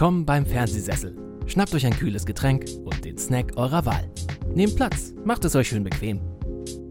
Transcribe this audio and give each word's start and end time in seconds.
Willkommen 0.00 0.24
beim 0.24 0.46
Fernsehsessel. 0.46 1.14
Schnappt 1.46 1.74
euch 1.74 1.84
ein 1.84 1.92
kühles 1.92 2.24
Getränk 2.24 2.64
und 2.86 3.04
den 3.04 3.18
Snack 3.18 3.58
eurer 3.58 3.84
Wahl. 3.84 4.10
Nehmt 4.54 4.74
Platz, 4.74 5.12
macht 5.26 5.44
es 5.44 5.54
euch 5.54 5.68
schön 5.68 5.84
bequem. 5.84 6.22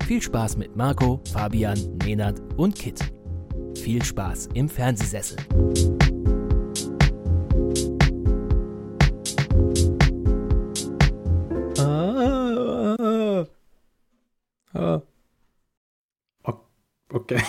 Viel 0.05 0.21
Spaß 0.21 0.57
mit 0.57 0.75
Marco, 0.75 1.19
Fabian, 1.33 1.97
Nenad 2.05 2.39
und 2.55 2.75
Kit. 2.75 2.99
Viel 3.75 4.03
Spaß 4.03 4.49
im 4.53 4.69
Fernsehsessel. 4.69 5.37
Ah, 11.79 13.47
ah. 14.75 15.01
O- 16.43 16.59
Okay. 17.11 17.41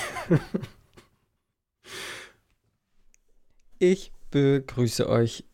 Ich 3.79 4.11
begrüße 4.31 5.07
euch 5.07 5.45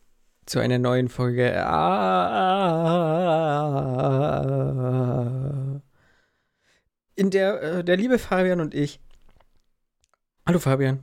zu 0.46 0.60
einer 0.60 0.78
neuen 0.78 1.08
Folge. 1.08 1.48
In 7.16 7.30
der 7.30 7.62
äh, 7.62 7.84
der 7.84 7.96
liebe 7.96 8.18
Fabian 8.18 8.60
und 8.60 8.74
ich. 8.74 9.00
Hallo 10.46 10.58
Fabian. 10.60 11.00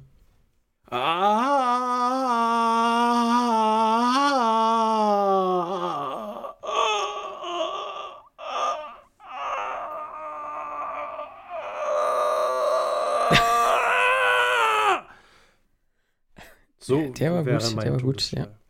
So 16.80 17.11
Der 17.11 17.33
war 17.33 17.44
gut, 17.44 17.47
der 17.47 17.91
war 17.91 17.91
gut, 17.91 18.02
Todesfall. 18.02 18.62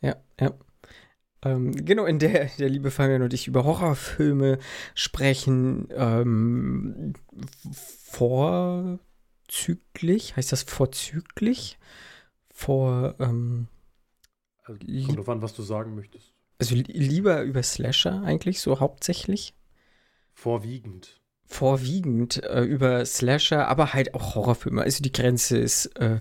Ja, 0.00 0.16
ja. 0.40 0.54
Ähm, 1.42 1.72
genau, 1.72 2.04
in 2.04 2.18
der 2.18 2.50
der 2.58 2.68
liebe 2.68 2.90
Fabian 2.90 3.22
und 3.22 3.32
ich 3.32 3.46
über 3.46 3.64
Horrorfilme 3.64 4.58
sprechen. 4.94 5.88
Ähm, 5.94 7.14
vorzüglich, 7.72 9.00
heißt 10.36 10.52
das 10.52 10.62
vorzüglich? 10.62 11.78
Vor, 12.52 13.14
ähm, 13.20 13.68
Also, 14.64 14.78
kommt 15.06 15.18
drauf 15.18 15.28
an, 15.30 15.42
was 15.42 15.54
du 15.54 15.62
sagen 15.62 15.94
möchtest. 15.94 16.34
also 16.58 16.74
li 16.74 16.82
lieber 16.82 17.42
über 17.42 17.62
Slasher 17.62 18.22
eigentlich, 18.22 18.60
so 18.60 18.80
hauptsächlich. 18.80 19.54
Vorwiegend. 20.34 21.20
Vorwiegend 21.46 22.42
äh, 22.44 22.62
über 22.62 23.04
Slasher, 23.06 23.66
aber 23.68 23.94
halt 23.94 24.14
auch 24.14 24.34
Horrorfilme. 24.34 24.82
Also 24.82 25.02
die 25.02 25.12
Grenze 25.12 25.56
ist 25.58 25.86
äh, 25.96 26.20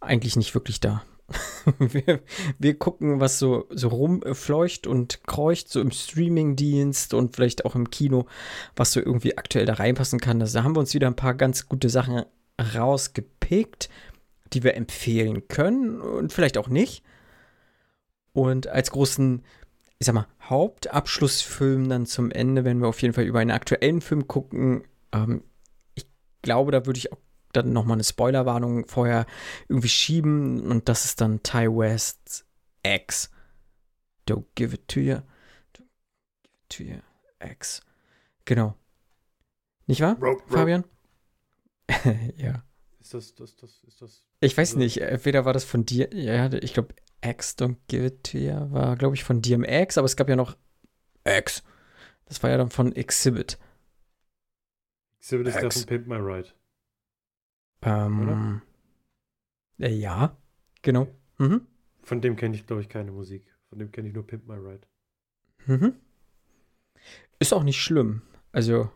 eigentlich 0.00 0.36
nicht 0.36 0.54
wirklich 0.54 0.80
da. 0.80 1.04
wir, 1.78 2.20
wir 2.58 2.78
gucken, 2.78 3.20
was 3.20 3.38
so, 3.38 3.66
so 3.70 3.88
rumfleucht 3.88 4.86
und 4.86 5.24
kreucht, 5.26 5.68
so 5.68 5.80
im 5.80 5.90
Streamingdienst 5.90 7.14
und 7.14 7.34
vielleicht 7.34 7.64
auch 7.64 7.74
im 7.74 7.90
Kino, 7.90 8.26
was 8.76 8.92
so 8.92 9.00
irgendwie 9.00 9.36
aktuell 9.38 9.66
da 9.66 9.74
reinpassen 9.74 10.20
kann. 10.20 10.40
Also 10.40 10.58
da 10.58 10.64
haben 10.64 10.76
wir 10.76 10.80
uns 10.80 10.94
wieder 10.94 11.06
ein 11.06 11.16
paar 11.16 11.34
ganz 11.34 11.68
gute 11.68 11.88
Sachen 11.88 12.24
rausgepickt, 12.74 13.88
die 14.52 14.62
wir 14.62 14.74
empfehlen 14.74 15.48
können 15.48 16.00
und 16.00 16.32
vielleicht 16.32 16.58
auch 16.58 16.68
nicht. 16.68 17.02
Und 18.32 18.66
als 18.66 18.90
großen, 18.90 19.42
ich 19.98 20.06
sag 20.06 20.14
mal, 20.14 20.26
Hauptabschlussfilm 20.42 21.88
dann 21.88 22.06
zum 22.06 22.30
Ende, 22.30 22.64
wenn 22.64 22.78
wir 22.78 22.88
auf 22.88 23.02
jeden 23.02 23.14
Fall 23.14 23.24
über 23.24 23.40
einen 23.40 23.50
aktuellen 23.50 24.00
Film 24.00 24.26
gucken. 24.26 24.84
Ähm, 25.12 25.42
ich 25.94 26.06
glaube, 26.42 26.72
da 26.72 26.86
würde 26.86 26.98
ich 26.98 27.12
auch 27.12 27.18
dann 27.52 27.72
nochmal 27.72 27.96
eine 27.96 28.04
Spoilerwarnung 28.04 28.86
vorher 28.86 29.26
irgendwie 29.68 29.88
schieben 29.88 30.66
und 30.70 30.88
das 30.88 31.04
ist 31.04 31.20
dann 31.20 31.42
Ty 31.42 31.68
West's 31.68 32.44
X. 32.82 33.30
Don't 34.28 34.44
give 34.54 34.74
it 34.74 34.88
to 34.88 35.00
you. 35.00 35.16
Don't 35.74 35.88
give 36.42 36.54
it 36.54 36.68
to 36.68 36.84
your 36.84 37.02
ex. 37.38 37.82
Genau. 38.44 38.76
Nicht 39.86 40.00
wahr, 40.00 40.14
Rope, 40.14 40.42
rope. 40.44 40.56
Fabian? 40.56 40.84
ja. 42.36 42.64
Ist 43.00 43.14
das, 43.14 43.34
das, 43.34 43.56
das, 43.56 43.82
ist 43.86 44.00
das. 44.00 44.24
Ich 44.40 44.56
weiß 44.56 44.76
nicht, 44.76 45.00
entweder 45.00 45.44
war 45.44 45.52
das 45.52 45.64
von 45.64 45.84
dir, 45.84 46.08
ja, 46.14 46.52
ich 46.52 46.72
glaube, 46.72 46.94
X 47.20 47.56
Don't 47.58 47.76
Give 47.88 48.06
It 48.06 48.24
To 48.24 48.38
You 48.38 48.72
war, 48.72 48.96
glaube 48.96 49.14
ich, 49.14 49.24
von 49.24 49.42
DMX, 49.42 49.98
aber 49.98 50.06
es 50.06 50.16
gab 50.16 50.28
ja 50.28 50.36
noch 50.36 50.56
X. 51.24 51.62
Das 52.26 52.42
war 52.42 52.50
ja 52.50 52.56
dann 52.56 52.70
von 52.70 52.94
Exhibit. 52.94 53.58
Exhibit 55.18 55.48
ist 55.48 55.56
der 55.56 55.64
Ex. 55.64 55.78
von 55.78 55.86
Pimp 55.86 56.06
My 56.06 56.16
Ride. 56.16 56.48
Ähm, 57.82 58.62
äh, 59.78 59.88
ja, 59.92 60.36
genau. 60.82 61.08
Mhm. 61.38 61.66
Von 62.02 62.20
dem 62.20 62.36
kenne 62.36 62.54
ich, 62.54 62.66
glaube 62.66 62.82
ich, 62.82 62.88
keine 62.88 63.12
Musik. 63.12 63.44
Von 63.68 63.78
dem 63.78 63.90
kenne 63.90 64.08
ich 64.08 64.14
nur 64.14 64.26
Pimp 64.26 64.46
My 64.46 64.54
Ride. 64.54 64.86
Mhm. 65.66 65.94
Ist 67.38 67.52
auch 67.52 67.62
nicht 67.64 67.80
schlimm. 67.82 68.22
Also, 68.52 68.90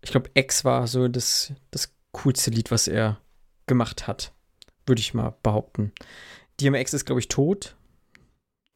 ich 0.00 0.10
glaube, 0.10 0.30
X 0.34 0.64
war 0.64 0.86
so 0.86 1.08
das, 1.08 1.52
das 1.70 1.94
coolste 2.12 2.50
Lied, 2.50 2.70
was 2.70 2.88
er 2.88 3.20
gemacht 3.66 4.06
hat. 4.06 4.32
Würde 4.86 5.00
ich 5.00 5.14
mal 5.14 5.36
behaupten. 5.42 5.92
DMX 6.60 6.94
ist, 6.94 7.04
glaube 7.04 7.20
ich, 7.20 7.28
tot. 7.28 7.76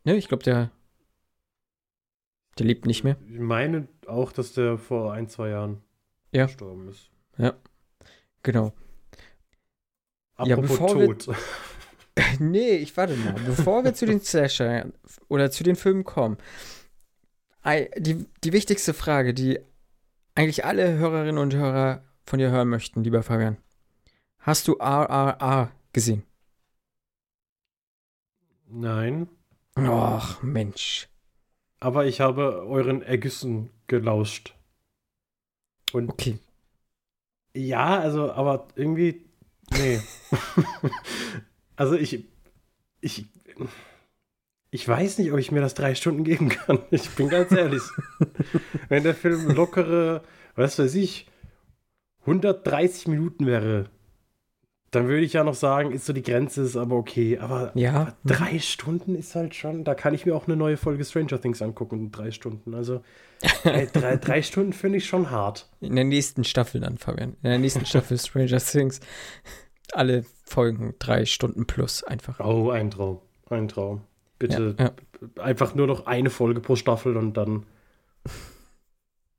Ne, 0.04 0.14
ich 0.16 0.28
glaube, 0.28 0.44
der, 0.44 0.70
der 2.58 2.66
lebt 2.66 2.86
nicht 2.86 3.02
mehr. 3.02 3.16
Ich 3.28 3.40
meine 3.40 3.88
auch, 4.06 4.30
dass 4.30 4.52
der 4.52 4.78
vor 4.78 5.12
ein, 5.12 5.28
zwei 5.28 5.48
Jahren 5.48 5.82
Ja. 6.30 6.46
gestorben 6.46 6.88
ist. 6.88 7.10
Genau. 8.44 8.72
Ja, 10.44 10.56
Apropos 10.56 10.68
bevor 10.78 10.98
wir- 11.00 11.18
tot. 11.18 11.36
Nee, 12.38 12.76
ich 12.76 12.96
warte 12.96 13.14
mal. 13.14 13.34
Bevor 13.44 13.84
wir 13.84 13.92
zu 13.92 14.06
den 14.06 14.22
Slasher 14.22 14.86
oder 15.28 15.50
zu 15.50 15.64
den 15.64 15.76
Filmen 15.76 16.02
kommen, 16.04 16.38
die, 17.98 18.24
die 18.42 18.52
wichtigste 18.54 18.94
Frage, 18.94 19.34
die 19.34 19.58
eigentlich 20.34 20.64
alle 20.64 20.96
Hörerinnen 20.96 21.36
und 21.38 21.54
Hörer 21.54 22.04
von 22.24 22.38
dir 22.38 22.50
hören 22.50 22.68
möchten, 22.68 23.04
lieber 23.04 23.22
Fabian. 23.22 23.58
Hast 24.38 24.66
du 24.66 24.74
RRR 24.78 25.70
gesehen? 25.92 26.22
Nein. 28.68 29.28
Och, 29.78 30.42
Mensch. 30.42 31.08
Aber 31.80 32.06
ich 32.06 32.20
habe 32.20 32.62
euren 32.66 33.02
Ergüssen 33.02 33.70
gelauscht. 33.86 34.54
Und 35.92 36.10
Okay. 36.10 36.38
ja, 37.54 37.98
also, 38.00 38.32
aber 38.32 38.68
irgendwie. 38.74 39.25
Nee. 39.70 40.00
also 41.76 41.94
ich. 41.94 42.24
Ich. 43.00 43.26
Ich 44.70 44.86
weiß 44.86 45.18
nicht, 45.18 45.32
ob 45.32 45.38
ich 45.38 45.52
mir 45.52 45.60
das 45.60 45.74
drei 45.74 45.94
Stunden 45.94 46.24
geben 46.24 46.48
kann. 46.48 46.80
Ich 46.90 47.08
bin 47.10 47.28
ganz 47.28 47.52
ehrlich. 47.52 47.82
Wenn 48.88 49.04
der 49.04 49.14
Film 49.14 49.48
lockere, 49.50 50.22
was 50.54 50.78
weiß 50.78 50.94
ich, 50.96 51.28
130 52.20 53.08
Minuten 53.08 53.46
wäre, 53.46 53.88
dann 54.92 55.08
würde 55.08 55.24
ich 55.24 55.32
ja 55.32 55.44
noch 55.44 55.54
sagen, 55.54 55.90
ist 55.92 56.06
so 56.06 56.12
die 56.12 56.22
Grenze, 56.22 56.62
ist 56.62 56.76
aber 56.76 56.96
okay. 56.96 57.38
Aber 57.38 57.72
Ja. 57.74 58.14
drei 58.24 58.58
Stunden 58.58 59.14
ist 59.14 59.34
halt 59.34 59.54
schon, 59.54 59.84
da 59.84 59.94
kann 59.94 60.14
ich 60.14 60.24
mir 60.26 60.34
auch 60.36 60.46
eine 60.46 60.56
neue 60.56 60.76
Folge 60.76 61.04
Stranger 61.04 61.40
Things 61.40 61.60
angucken 61.60 61.98
in 61.98 62.12
drei 62.12 62.30
Stunden. 62.30 62.74
Also 62.74 63.02
drei, 63.62 63.86
drei, 63.92 64.16
drei 64.16 64.42
Stunden 64.42 64.72
finde 64.72 64.98
ich 64.98 65.06
schon 65.06 65.30
hart. 65.30 65.68
In 65.80 65.96
der 65.96 66.04
nächsten 66.04 66.44
Staffel 66.44 66.80
dann, 66.80 66.98
Fabian. 66.98 67.30
In 67.42 67.50
der 67.50 67.58
nächsten 67.58 67.84
Staffel 67.84 68.18
Stranger 68.18 68.58
Things. 68.58 69.00
Alle 69.92 70.24
Folgen 70.44 70.94
drei 70.98 71.24
Stunden 71.26 71.66
plus 71.66 72.04
einfach. 72.04 72.40
Oh, 72.40 72.70
ein 72.70 72.90
Traum. 72.90 73.20
Ein 73.50 73.68
Traum. 73.68 74.02
Bitte 74.38 74.76
Ja, 74.78 74.92
einfach 75.42 75.74
nur 75.74 75.86
noch 75.86 76.06
eine 76.06 76.30
Folge 76.30 76.60
pro 76.60 76.76
Staffel 76.76 77.16
und 77.16 77.34
dann 77.36 77.64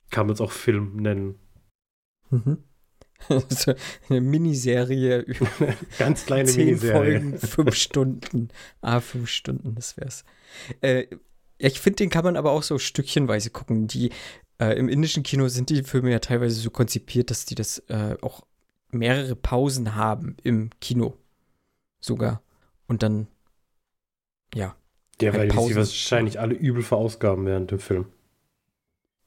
kann 0.09 0.25
man 0.27 0.33
es 0.33 0.41
auch 0.41 0.51
Film 0.51 0.95
nennen. 0.97 1.35
Mhm. 2.29 2.57
So 3.49 3.73
eine 4.09 4.21
Miniserie 4.21 5.19
über 5.19 5.47
Ganz 5.99 6.25
kleine 6.25 6.47
zehn 6.47 6.65
Miniserie. 6.65 6.93
Folgen, 7.19 7.37
fünf 7.39 7.75
Stunden. 7.75 8.49
Ah, 8.81 8.99
fünf 8.99 9.29
Stunden, 9.29 9.75
das 9.75 9.97
wär's. 9.97 10.23
Äh, 10.81 11.07
ja, 11.59 11.69
ich 11.69 11.79
finde, 11.79 11.97
den 11.97 12.09
kann 12.09 12.23
man 12.23 12.37
aber 12.37 12.51
auch 12.51 12.63
so 12.63 12.77
stückchenweise 12.77 13.49
gucken. 13.49 13.87
Die 13.87 14.11
äh, 14.59 14.77
im 14.77 14.89
indischen 14.89 15.23
Kino 15.23 15.47
sind 15.47 15.69
die 15.69 15.83
Filme 15.83 16.11
ja 16.11 16.19
teilweise 16.19 16.59
so 16.59 16.69
konzipiert, 16.69 17.31
dass 17.31 17.45
die 17.45 17.55
das 17.55 17.79
äh, 17.89 18.15
auch 18.21 18.45
mehrere 18.91 19.35
Pausen 19.35 19.95
haben 19.95 20.37
im 20.43 20.69
Kino. 20.79 21.17
Sogar. 21.99 22.41
Und 22.87 23.03
dann, 23.03 23.27
ja. 24.53 24.75
Ja, 25.21 25.33
weil 25.33 25.47
die 25.47 25.55
Pausen. 25.55 25.69
sich 25.69 25.77
wahrscheinlich 25.77 26.39
alle 26.39 26.53
übel 26.53 26.83
verausgaben 26.83 27.45
während 27.45 27.71
dem 27.71 27.79
Film. 27.79 28.05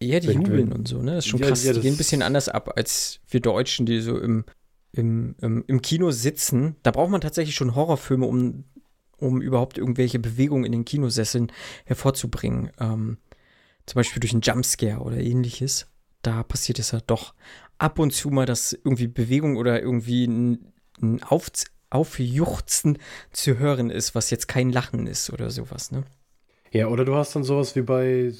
Ja, 0.03 0.19
die 0.21 0.29
Wenn- 0.29 0.37
jubeln 0.43 0.71
wenn- 0.71 0.73
und 0.73 0.89
so, 0.89 1.03
ne? 1.03 1.17
Das 1.17 1.25
ist 1.25 1.31
schon 1.31 1.41
Ja, 1.41 1.49
krass. 1.49 1.63
ja, 1.65 1.73
die 1.75 1.81
gehen 1.81 1.95
ein 1.95 1.99
bisschen 1.99 2.23
anders 2.23 2.49
ab 2.49 2.73
als 2.77 3.21
wir 3.29 3.41
Deutschen, 3.41 3.85
die 3.87 4.01
so 4.01 4.19
im, 4.19 4.45
im, 4.93 5.35
im, 5.41 5.65
im 5.67 5.83
Kino 5.83 6.11
sitzen. 6.11 6.77
Da 6.83 6.91
braucht 6.91 7.11
man 7.11 7.21
tatsächlich 7.21 7.55
schon 7.55 7.75
Horrorfilme, 7.75 8.25
um, 8.27 8.65
um 9.19 9.43
überhaupt 9.43 9.77
irgendwelche 9.79 10.19
Bewegungen 10.19 10.65
in 10.65 10.73
den 10.73 10.85
Kinosesseln 10.87 11.53
hervorzubringen. 11.85 12.71
Ähm, 12.81 13.19
zum 13.87 13.95
Beispiel 13.99 14.21
durch 14.21 14.33
einen 14.33 14.41
Jumpscare 14.43 15.01
oder 15.01 15.19
ähnliches. 15.19 15.87
Da 16.23 16.43
passiert 16.45 16.79
es 16.79 16.93
ja 16.93 17.01
doch 17.07 17.35
ab 17.79 17.99
und 17.99 18.13
zu 18.13 18.31
mal, 18.31 18.47
dass 18.47 18.73
irgendwie 18.73 19.07
Bewegung 19.07 19.57
oder 19.57 19.83
irgendwie 19.83 20.25
ein, 20.27 20.73
ein 21.03 21.23
Auf, 21.23 21.51
Aufjuchzen 21.91 22.99
zu 23.33 23.59
hören 23.59 23.91
ist, 23.91 24.15
was 24.15 24.31
jetzt 24.31 24.49
kein 24.49 24.71
Lachen 24.71 25.07
ist 25.07 25.31
oder 25.31 25.51
sowas, 25.51 25.91
ne? 25.91 26.05
Ja, 26.73 26.87
oder 26.87 27.05
du 27.05 27.17
hast 27.17 27.35
dann 27.35 27.43
sowas 27.45 27.75
wie 27.77 27.83
bei 27.83 28.33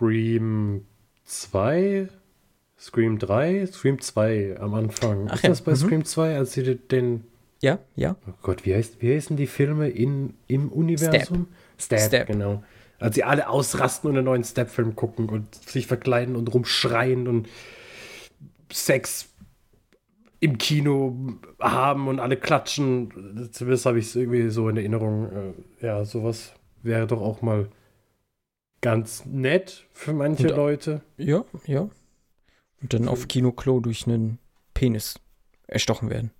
Scream 0.00 0.86
2, 1.24 2.08
Scream 2.78 3.18
3, 3.18 3.66
Scream 3.66 4.00
2 4.00 4.56
am 4.58 4.72
Anfang. 4.72 5.28
Ach 5.28 5.34
ist 5.34 5.42
ja, 5.42 5.48
das 5.50 5.60
bei 5.60 5.72
mhm. 5.72 5.76
Scream 5.76 6.04
2, 6.06 6.36
als 6.38 6.52
sie 6.54 6.74
den. 6.76 7.24
Ja, 7.60 7.80
ja. 7.96 8.16
Oh 8.26 8.32
Gott, 8.40 8.64
wie, 8.64 8.74
heißt, 8.74 9.02
wie 9.02 9.14
heißen 9.14 9.36
die 9.36 9.46
Filme 9.46 9.90
in, 9.90 10.32
im 10.46 10.72
Universum? 10.72 11.48
Step. 11.78 12.00
Step. 12.00 12.26
genau. 12.28 12.64
Als 12.98 13.14
sie 13.14 13.24
alle 13.24 13.50
ausrasten 13.50 14.08
und 14.08 14.16
einen 14.16 14.24
neuen 14.24 14.44
Step-Film 14.44 14.96
gucken 14.96 15.28
und 15.28 15.54
sich 15.54 15.86
verkleiden 15.86 16.34
und 16.34 16.52
rumschreien 16.52 17.28
und 17.28 17.48
Sex 18.72 19.28
im 20.38 20.56
Kino 20.56 21.36
haben 21.58 22.08
und 22.08 22.20
alle 22.20 22.38
klatschen. 22.38 23.50
Zumindest 23.52 23.84
habe 23.84 23.98
ich 23.98 24.06
es 24.06 24.16
irgendwie 24.16 24.48
so 24.48 24.70
in 24.70 24.78
Erinnerung. 24.78 25.54
Äh, 25.80 25.86
ja, 25.86 26.06
sowas 26.06 26.54
wäre 26.82 27.06
doch 27.06 27.20
auch 27.20 27.42
mal 27.42 27.68
ganz 28.80 29.24
nett 29.26 29.86
für 29.92 30.12
manche 30.12 30.48
Und- 30.50 30.56
Leute. 30.56 31.02
Ja, 31.16 31.44
ja. 31.66 31.88
Und 32.82 32.92
dann 32.94 33.08
auf 33.08 33.28
Kinoklo 33.28 33.80
durch 33.80 34.06
einen 34.06 34.38
Penis 34.74 35.20
erstochen 35.66 36.08
werden. 36.10 36.30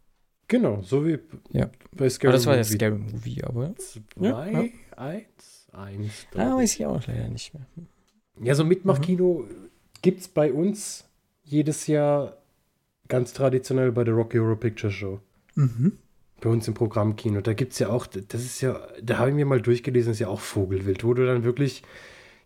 Genau, 0.48 0.82
so 0.82 1.06
wie 1.06 1.18
Ja. 1.50 1.70
bei 1.94 2.08
Scary 2.08 2.32
das 2.32 2.46
war 2.46 2.54
ja 2.56 2.62
Movie 2.62 2.74
Scary 2.74 2.98
Movie, 2.98 3.44
aber. 3.44 3.74
2, 3.76 4.00
Ja, 4.20 4.38
1, 4.96 5.68
1. 5.72 6.26
Ah, 6.34 6.56
weiß 6.56 6.74
ich 6.74 6.86
auch 6.86 7.06
leider 7.06 7.28
nicht 7.28 7.54
mehr. 7.54 7.66
Ja, 8.42 8.54
so 8.54 8.64
Mitmachkino 8.64 9.44
gibt 10.02 10.20
es 10.22 10.28
bei 10.28 10.52
uns 10.52 11.04
jedes 11.44 11.86
Jahr 11.86 12.38
ganz 13.06 13.32
traditionell 13.32 13.92
bei 13.92 14.02
der 14.02 14.14
Rocky 14.14 14.38
Horror 14.38 14.58
Picture 14.58 14.92
Show. 14.92 15.20
Mhm. 15.56 15.98
Bei 16.40 16.48
uns 16.48 16.66
im 16.66 16.74
Programmkino. 16.74 17.42
Da 17.42 17.52
gibt 17.52 17.74
es 17.74 17.78
ja 17.80 17.90
auch, 17.90 18.06
das 18.06 18.40
ist 18.42 18.60
ja, 18.62 18.80
da 19.02 19.18
habe 19.18 19.28
ich 19.30 19.36
mir 19.36 19.44
mal 19.44 19.60
durchgelesen, 19.60 20.12
ist 20.12 20.20
ja 20.20 20.28
auch 20.28 20.40
Vogelwild, 20.40 21.04
wo 21.04 21.12
du 21.12 21.26
dann 21.26 21.44
wirklich, 21.44 21.82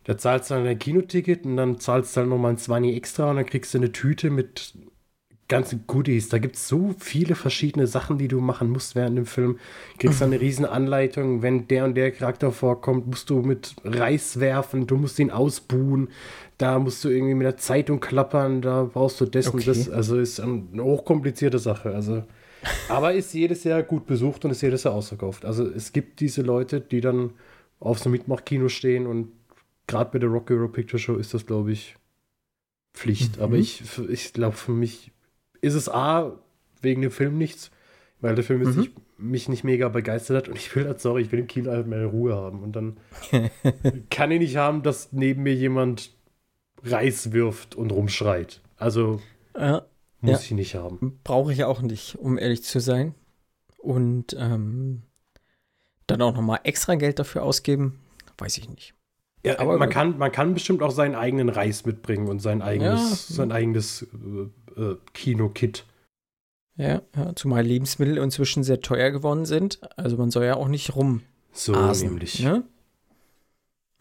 da 0.05 0.17
zahlst 0.19 0.51
du 0.51 0.55
dann 0.55 0.67
ein 0.67 0.79
Kinoticket 0.79 1.45
und 1.45 1.56
dann 1.56 1.79
zahlst 1.79 2.17
du 2.17 2.21
dann 2.21 2.29
nochmal 2.29 2.53
ein 2.53 2.59
20 2.59 2.97
extra 2.97 3.31
und 3.31 3.37
dann 3.37 3.47
kriegst 3.47 3.75
du 3.75 3.79
eine 3.79 3.93
Tüte 3.93 4.31
mit 4.31 4.75
ganzen 5.49 5.87
Goodies. 5.87 6.29
Da 6.31 6.39
gibt 6.39 6.56
es 6.56 6.69
so 6.69 6.95
viele 6.99 7.35
verschiedene 7.35 7.87
Sachen, 7.87 8.17
die 8.19 8.29
du 8.29 8.41
machen 8.41 8.71
musst 8.71 8.95
während 8.95 9.19
dem 9.19 9.27
Film. 9.27 9.59
Kriegst 9.99 10.21
dann 10.21 10.33
eine 10.33 10.41
riesen 10.41 10.65
Anleitung, 10.65 11.43
wenn 11.43 11.69
der 11.69 11.85
und 11.85 11.95
der 11.95 12.12
Charakter 12.12 12.51
vorkommt, 12.51 13.06
musst 13.06 13.29
du 13.31 13.41
mit 13.43 13.75
Reis 13.85 14.41
werfen, 14.41 14.87
du 14.87 14.97
musst 14.97 15.19
ihn 15.19 15.31
ausbuhen, 15.31 16.09
da 16.57 16.79
musst 16.79 17.05
du 17.05 17.09
irgendwie 17.09 17.35
mit 17.35 17.45
der 17.47 17.57
Zeitung 17.57 18.00
klappern, 18.00 18.62
da 18.62 18.85
brauchst 18.85 19.21
du 19.21 19.27
das 19.27 19.49
und 19.49 19.57
Okay. 19.61 19.67
das. 19.67 19.91
Also 19.91 20.19
ist 20.19 20.41
eine 20.41 20.83
hochkomplizierte 20.83 21.59
Sache. 21.59 21.95
Also 21.95 22.25
aber 22.89 23.12
ist 23.12 23.35
jedes 23.35 23.65
Jahr 23.65 23.83
gut 23.83 24.07
besucht 24.07 24.45
und 24.45 24.50
ist 24.50 24.62
jedes 24.62 24.85
Jahr 24.85 24.95
ausverkauft. 24.95 25.45
Also 25.45 25.67
es 25.67 25.93
gibt 25.93 26.21
diese 26.21 26.41
Leute, 26.41 26.81
die 26.81 27.03
dann 27.03 27.31
auf 27.81 27.99
so 27.99 28.09
Mitmachkino 28.09 28.69
stehen 28.69 29.07
und 29.07 29.29
gerade 29.87 30.11
bei 30.11 30.19
der 30.19 30.29
Rock 30.29 30.51
Euro 30.51 30.69
Picture 30.69 30.99
Show 30.99 31.17
ist 31.17 31.35
das, 31.35 31.47
glaube 31.47 31.73
ich, 31.73 31.97
Pflicht. 32.95 33.37
Mhm. 33.39 33.43
Aber 33.43 33.57
ich, 33.57 33.83
ich 34.09 34.33
glaube, 34.33 34.57
für 34.57 34.73
mich 34.73 35.11
ist 35.61 35.75
es 35.75 35.89
A, 35.89 36.39
wegen 36.81 37.03
dem 37.03 37.11
Film 37.11 37.39
nichts, 37.39 37.71
weil 38.21 38.35
der 38.35 38.45
Film 38.45 38.63
Mhm. 38.63 38.77
nicht, 38.81 38.93
mich 39.19 39.49
nicht 39.49 39.65
mega 39.65 39.89
begeistert 39.89 40.37
hat 40.37 40.49
und 40.49 40.57
ich 40.57 40.75
will 40.75 40.87
halt, 40.87 41.01
sorry, 41.01 41.23
ich 41.23 41.33
will 41.33 41.41
im 41.41 41.47
Kino 41.47 41.71
halt 41.71 41.87
mehr 41.87 42.07
Ruhe 42.07 42.35
haben. 42.35 42.63
Und 42.63 42.73
dann 42.77 42.97
kann 44.11 44.31
ich 44.31 44.39
nicht 44.41 44.57
haben, 44.57 44.83
dass 44.83 45.13
neben 45.13 45.43
mir 45.43 45.55
jemand 45.55 46.13
Reis 46.83 47.33
wirft 47.33 47.75
und 47.75 47.91
rumschreit. 47.93 48.61
Also 48.77 49.21
Ja, 49.57 49.87
muss 50.21 50.33
Ja. 50.41 50.45
ich 50.45 50.51
nicht 50.53 50.75
haben. 50.75 51.19
brauche 51.25 51.53
ich 51.53 51.65
auch 51.65 51.81
nicht, 51.81 52.17
um 52.19 52.39
ehrlich 52.39 52.63
zu 52.65 52.81
sein. 52.81 53.15
Und 53.79 54.35
ähm, 54.39 55.03
dann 56.07 56.23
auch 56.23 56.35
nochmal 56.35 56.61
extra 56.65 56.95
Geld 56.97 57.19
dafür 57.19 57.43
ausgeben, 57.43 57.99
weiß 58.39 58.59
ich 58.59 58.69
nicht. 58.69 58.95
Ja, 59.44 59.58
Aber 59.58 59.76
man 59.79 59.91
kann, 59.91 60.17
man 60.19 60.32
kann 60.32 60.55
bestimmt 60.55 60.82
auch 60.82 60.91
seinen 60.91 61.14
eigenen 61.14 61.50
Reis 61.50 61.85
mitbringen 61.85 62.29
und 62.29 62.41
sein 62.41 62.62
eigenes, 62.62 63.29
Ja. 63.29 63.35
sein 63.37 63.52
eigenes 63.52 64.06
äh, 64.76 64.81
äh, 64.81 64.96
Kino-Kit. 65.12 65.85
Ja, 66.76 67.02
ja, 67.14 67.37
zumal 67.37 67.62
Lebensmittel 67.62 68.17
inzwischen 68.19 68.64
sehr 68.64 68.81
teuer 68.81 69.11
geworden 69.11 69.44
sind. 69.44 69.81
Also 69.96 70.17
man 70.17 70.31
soll 70.31 70.44
ja 70.44 70.56
auch 70.56 70.69
nicht 70.69 70.96
rum 70.96 71.20
So 71.52 71.75
asen, 71.75 72.08
nämlich. 72.08 72.41
Ne? 72.43 72.64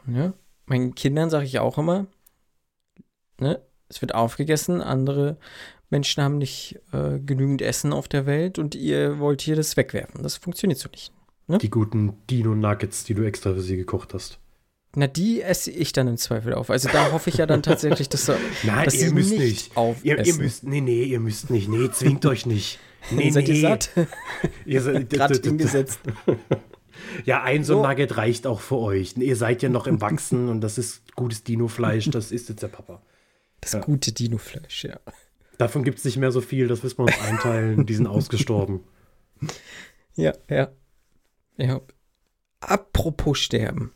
Ja. 0.07 0.33
Meinen 0.65 0.95
Kindern 0.95 1.29
sage 1.29 1.45
ich 1.45 1.59
auch 1.59 1.77
immer, 1.77 2.07
ne, 3.39 3.61
es 3.89 4.01
wird 4.01 4.15
aufgegessen, 4.15 4.81
andere 4.81 5.37
Menschen 5.89 6.23
haben 6.23 6.37
nicht 6.37 6.79
äh, 6.93 7.19
genügend 7.19 7.61
Essen 7.61 7.93
auf 7.93 8.07
der 8.07 8.25
Welt 8.25 8.57
und 8.57 8.73
ihr 8.75 9.19
wollt 9.19 9.41
hier 9.41 9.55
das 9.55 9.77
wegwerfen. 9.77 10.23
Das 10.23 10.37
funktioniert 10.37 10.79
so 10.79 10.89
nicht. 10.89 11.11
Die 11.61 11.69
guten 11.69 12.13
Dino-Nuggets, 12.29 13.03
die 13.03 13.13
du 13.13 13.23
extra 13.23 13.53
für 13.53 13.61
sie 13.61 13.75
gekocht 13.77 14.13
hast. 14.13 14.39
Na, 14.95 15.07
die 15.07 15.41
esse 15.41 15.71
ich 15.71 15.91
dann 15.91 16.07
im 16.07 16.17
Zweifel 16.17 16.53
auf. 16.53 16.69
Also 16.69 16.87
da 16.89 17.11
hoffe 17.11 17.29
ich 17.31 17.37
ja 17.37 17.45
dann 17.47 17.63
tatsächlich, 17.63 18.09
dass, 18.09 18.25
so, 18.27 18.33
Nein, 18.63 18.85
dass 18.85 18.93
ihr 18.93 19.11
müsst 19.11 19.31
nicht, 19.31 19.39
nicht. 19.41 19.77
aufessen. 19.77 20.05
Ihr, 20.07 20.25
ihr 20.25 20.35
müsst, 20.35 20.63
nee, 20.63 20.81
nee, 20.81 21.03
ihr 21.03 21.19
müsst 21.19 21.49
nicht. 21.49 21.67
Nee, 21.67 21.89
zwingt 21.91 22.25
euch 22.25 22.45
nicht. 22.45 22.79
Nee, 23.11 23.31
Seid 23.31 23.49
ihr 23.49 23.59
satt? 23.59 23.89
Ihr 24.65 24.81
seid 24.81 25.09
Gerade 25.09 25.37
hingesetzt. 25.37 25.99
Ja, 27.25 27.43
ein 27.43 27.65
so 27.65 27.83
ein. 27.83 27.89
Nugget 27.89 28.15
reicht 28.15 28.47
auch 28.47 28.61
für 28.61 28.77
euch. 28.77 29.17
Ihr 29.17 29.35
seid 29.35 29.61
ja 29.61 29.67
noch 29.67 29.87
im 29.87 29.99
Wachsen 29.99 30.47
und 30.47 30.61
das 30.61 30.77
ist 30.77 31.13
gutes 31.13 31.43
Dino-Fleisch, 31.43 32.09
das 32.11 32.31
ist 32.31 32.47
jetzt 32.47 32.61
der 32.63 32.69
Papa. 32.69 33.01
Das 33.59 33.73
Ja. 33.73 33.81
gute 33.81 34.13
Dino-Fleisch, 34.13 34.85
ja. 34.85 35.01
Davon 35.57 35.83
gibt 35.83 35.97
es 35.99 36.05
nicht 36.05 36.15
mehr 36.15 36.31
so 36.31 36.39
viel, 36.39 36.69
das 36.69 36.81
müssen 36.81 36.99
wir 36.99 37.03
uns 37.07 37.19
einteilen. 37.19 37.85
Die 37.85 37.93
sind 37.93 38.07
ausgestorben. 38.07 38.85
Ja, 40.15 40.31
ja. 40.49 40.69
Ja. 41.57 41.81
Apropos 42.61 43.37
sterben. 43.39 43.91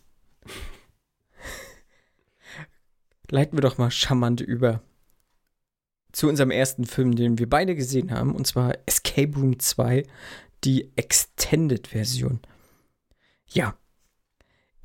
Leiten 3.30 3.58
wir 3.58 3.62
doch 3.62 3.78
mal 3.78 3.92
charmant 3.92 4.42
über 4.42 4.82
zu 6.12 6.28
unserem 6.28 6.52
ersten 6.52 6.86
Film, 6.86 7.16
den 7.16 7.38
wir 7.38 7.50
beide 7.50 7.76
gesehen 7.76 8.12
haben, 8.12 8.34
und 8.34 8.48
zwar 8.48 8.78
Escape 8.86 9.38
Room 9.38 9.60
2, 9.60 10.04
die 10.64 10.92
Extended-Version. 10.96 12.40
Ja. 13.50 13.78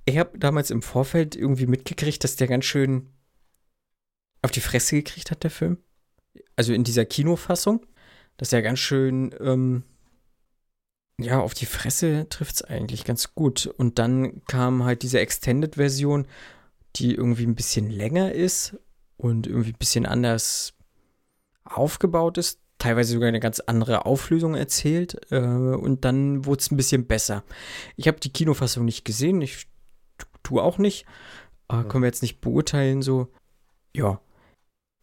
Ich 0.05 0.19
habe 0.19 0.37
damals 0.39 0.71
im 0.71 0.83
Vorfeld 0.83 1.37
irgendwie 1.37 1.67
mitgekriegt, 1.67 2.25
dass 2.25 2.37
der 2.37 2.49
ganz 2.49 2.65
schön 2.65 3.09
auf 4.43 4.51
die 4.51 4.61
Fresse 4.61 4.97
gekriegt 4.97 5.31
hat, 5.31 5.45
der 5.45 5.51
Film. 5.51 5.79
Also 6.57 6.73
in 6.73 6.85
dieser 6.85 7.05
Kinofassung. 7.05 7.87
Dass 8.37 8.53
er 8.53 8.63
ganz 8.63 8.81
schön 8.81 9.33
ähm, 9.41 9.85
ja, 11.19 11.41
auf 11.41 11.55
die 11.55 11.67
Fresse 11.67 12.27
trifft 12.29 12.57
es 12.57 12.63
eigentlich 12.63 13.05
ganz 13.05 13.35
gut. 13.35 13.67
Und 13.67 13.99
dann 13.99 14.45
kam 14.47 14.85
halt 14.85 15.03
diese 15.03 15.21
Extended-Version, 15.21 16.27
die 16.97 17.15
irgendwie 17.15 17.47
ein 17.47 17.55
bisschen 17.55 17.91
länger 17.91 18.33
ist 18.33 18.77
und 19.17 19.47
irgendwie 19.47 19.73
ein 19.73 19.79
bisschen 19.79 20.07
anders 20.07 20.75
aufgebaut 21.65 22.39
ist. 22.39 22.61
Teilweise 22.79 23.13
sogar 23.13 23.29
eine 23.29 23.41
ganz 23.41 23.61
andere 23.61 24.07
Auflösung 24.07 24.55
erzählt. 24.55 25.31
Äh, 25.31 25.39
und 25.39 26.05
dann 26.05 26.45
wurde 26.45 26.61
es 26.61 26.71
ein 26.71 26.77
bisschen 26.77 27.07
besser. 27.07 27.45
Ich 27.97 28.09
habe 28.09 28.19
die 28.21 28.33
Kinofassung 28.33 28.85
nicht 28.85 29.05
gesehen. 29.05 29.41
Ich 29.41 29.69
tu- 30.19 30.27
tue 30.43 30.63
auch 30.63 30.79
nicht. 30.79 31.07
Äh, 31.69 31.85
können 31.85 32.03
wir 32.03 32.09
jetzt 32.09 32.23
nicht 32.23 32.41
beurteilen, 32.41 33.01
so. 33.03 33.29
Ja. 33.95 34.21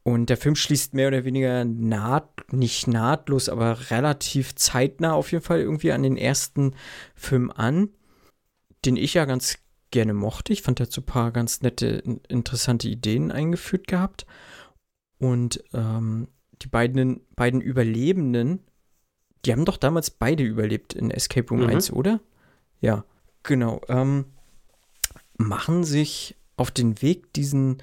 Und 0.03 0.29
der 0.29 0.37
Film 0.37 0.55
schließt 0.55 0.93
mehr 0.93 1.07
oder 1.07 1.23
weniger 1.23 1.65
naht, 1.65 2.51
nicht 2.51 2.87
nahtlos, 2.87 3.47
aber 3.47 3.91
relativ 3.91 4.55
zeitnah 4.55 5.13
auf 5.13 5.31
jeden 5.31 5.43
Fall 5.43 5.59
irgendwie 5.59 5.91
an 5.91 6.03
den 6.03 6.17
ersten 6.17 6.73
Film 7.15 7.51
an, 7.51 7.89
den 8.85 8.95
ich 8.95 9.13
ja 9.13 9.25
ganz 9.25 9.59
gerne 9.91 10.13
mochte. 10.13 10.53
Ich 10.53 10.61
fand, 10.61 10.79
er 10.79 10.85
hat 10.85 10.91
so 10.91 11.01
ein 11.01 11.05
paar 11.05 11.31
ganz 11.31 11.61
nette, 11.61 11.87
in- 11.87 12.21
interessante 12.27 12.87
Ideen 12.87 13.31
eingeführt 13.31 13.87
gehabt. 13.87 14.25
Und 15.19 15.63
ähm, 15.73 16.27
die 16.61 16.67
beiden, 16.67 17.21
beiden 17.35 17.61
Überlebenden, 17.61 18.59
die 19.45 19.51
haben 19.51 19.65
doch 19.65 19.77
damals 19.77 20.11
beide 20.11 20.43
überlebt 20.43 20.93
in 20.93 21.11
Escape 21.11 21.47
Room 21.49 21.61
Mhm. 21.61 21.69
1, 21.69 21.91
oder? 21.91 22.19
Ja, 22.81 23.05
genau. 23.43 23.81
Ähm, 23.87 24.25
machen 25.37 25.83
sich 25.83 26.35
auf 26.57 26.71
den 26.71 27.01
Weg 27.01 27.33
diesen 27.33 27.81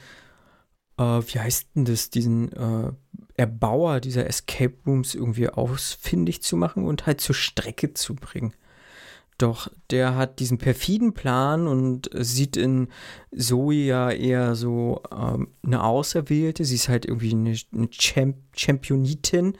äh, 0.99 1.03
wie 1.03 1.39
heißt 1.39 1.69
denn 1.75 1.85
das, 1.85 2.09
diesen 2.09 2.53
äh, 2.53 2.91
Erbauer 3.35 4.01
dieser 4.01 4.27
Escape 4.27 4.75
Rooms 4.87 5.15
irgendwie 5.15 5.49
ausfindig 5.51 6.43
zu 6.43 6.57
machen 6.57 6.85
und 6.87 7.05
halt 7.05 7.21
zur 7.21 7.35
Strecke 7.35 7.93
zu 7.93 8.15
bringen. 8.15 8.55
Doch 9.39 9.71
der 9.91 10.17
hat 10.17 10.39
diesen 10.39 10.57
perfiden 10.57 11.13
Plan 11.13 11.67
und 11.67 12.09
sieht 12.15 12.57
in 12.57 12.89
Zoe 13.37 13.75
ja 13.75 14.11
eher 14.11 14.55
so 14.55 15.03
ähm, 15.13 15.49
eine 15.63 15.85
Auserwählte. 15.85 16.65
Sie 16.65 16.77
ist 16.77 16.89
halt 16.89 17.05
irgendwie 17.05 17.33
eine, 17.33 17.55
eine 17.73 17.91
Champ 17.91 18.37
Championitin 18.59 19.59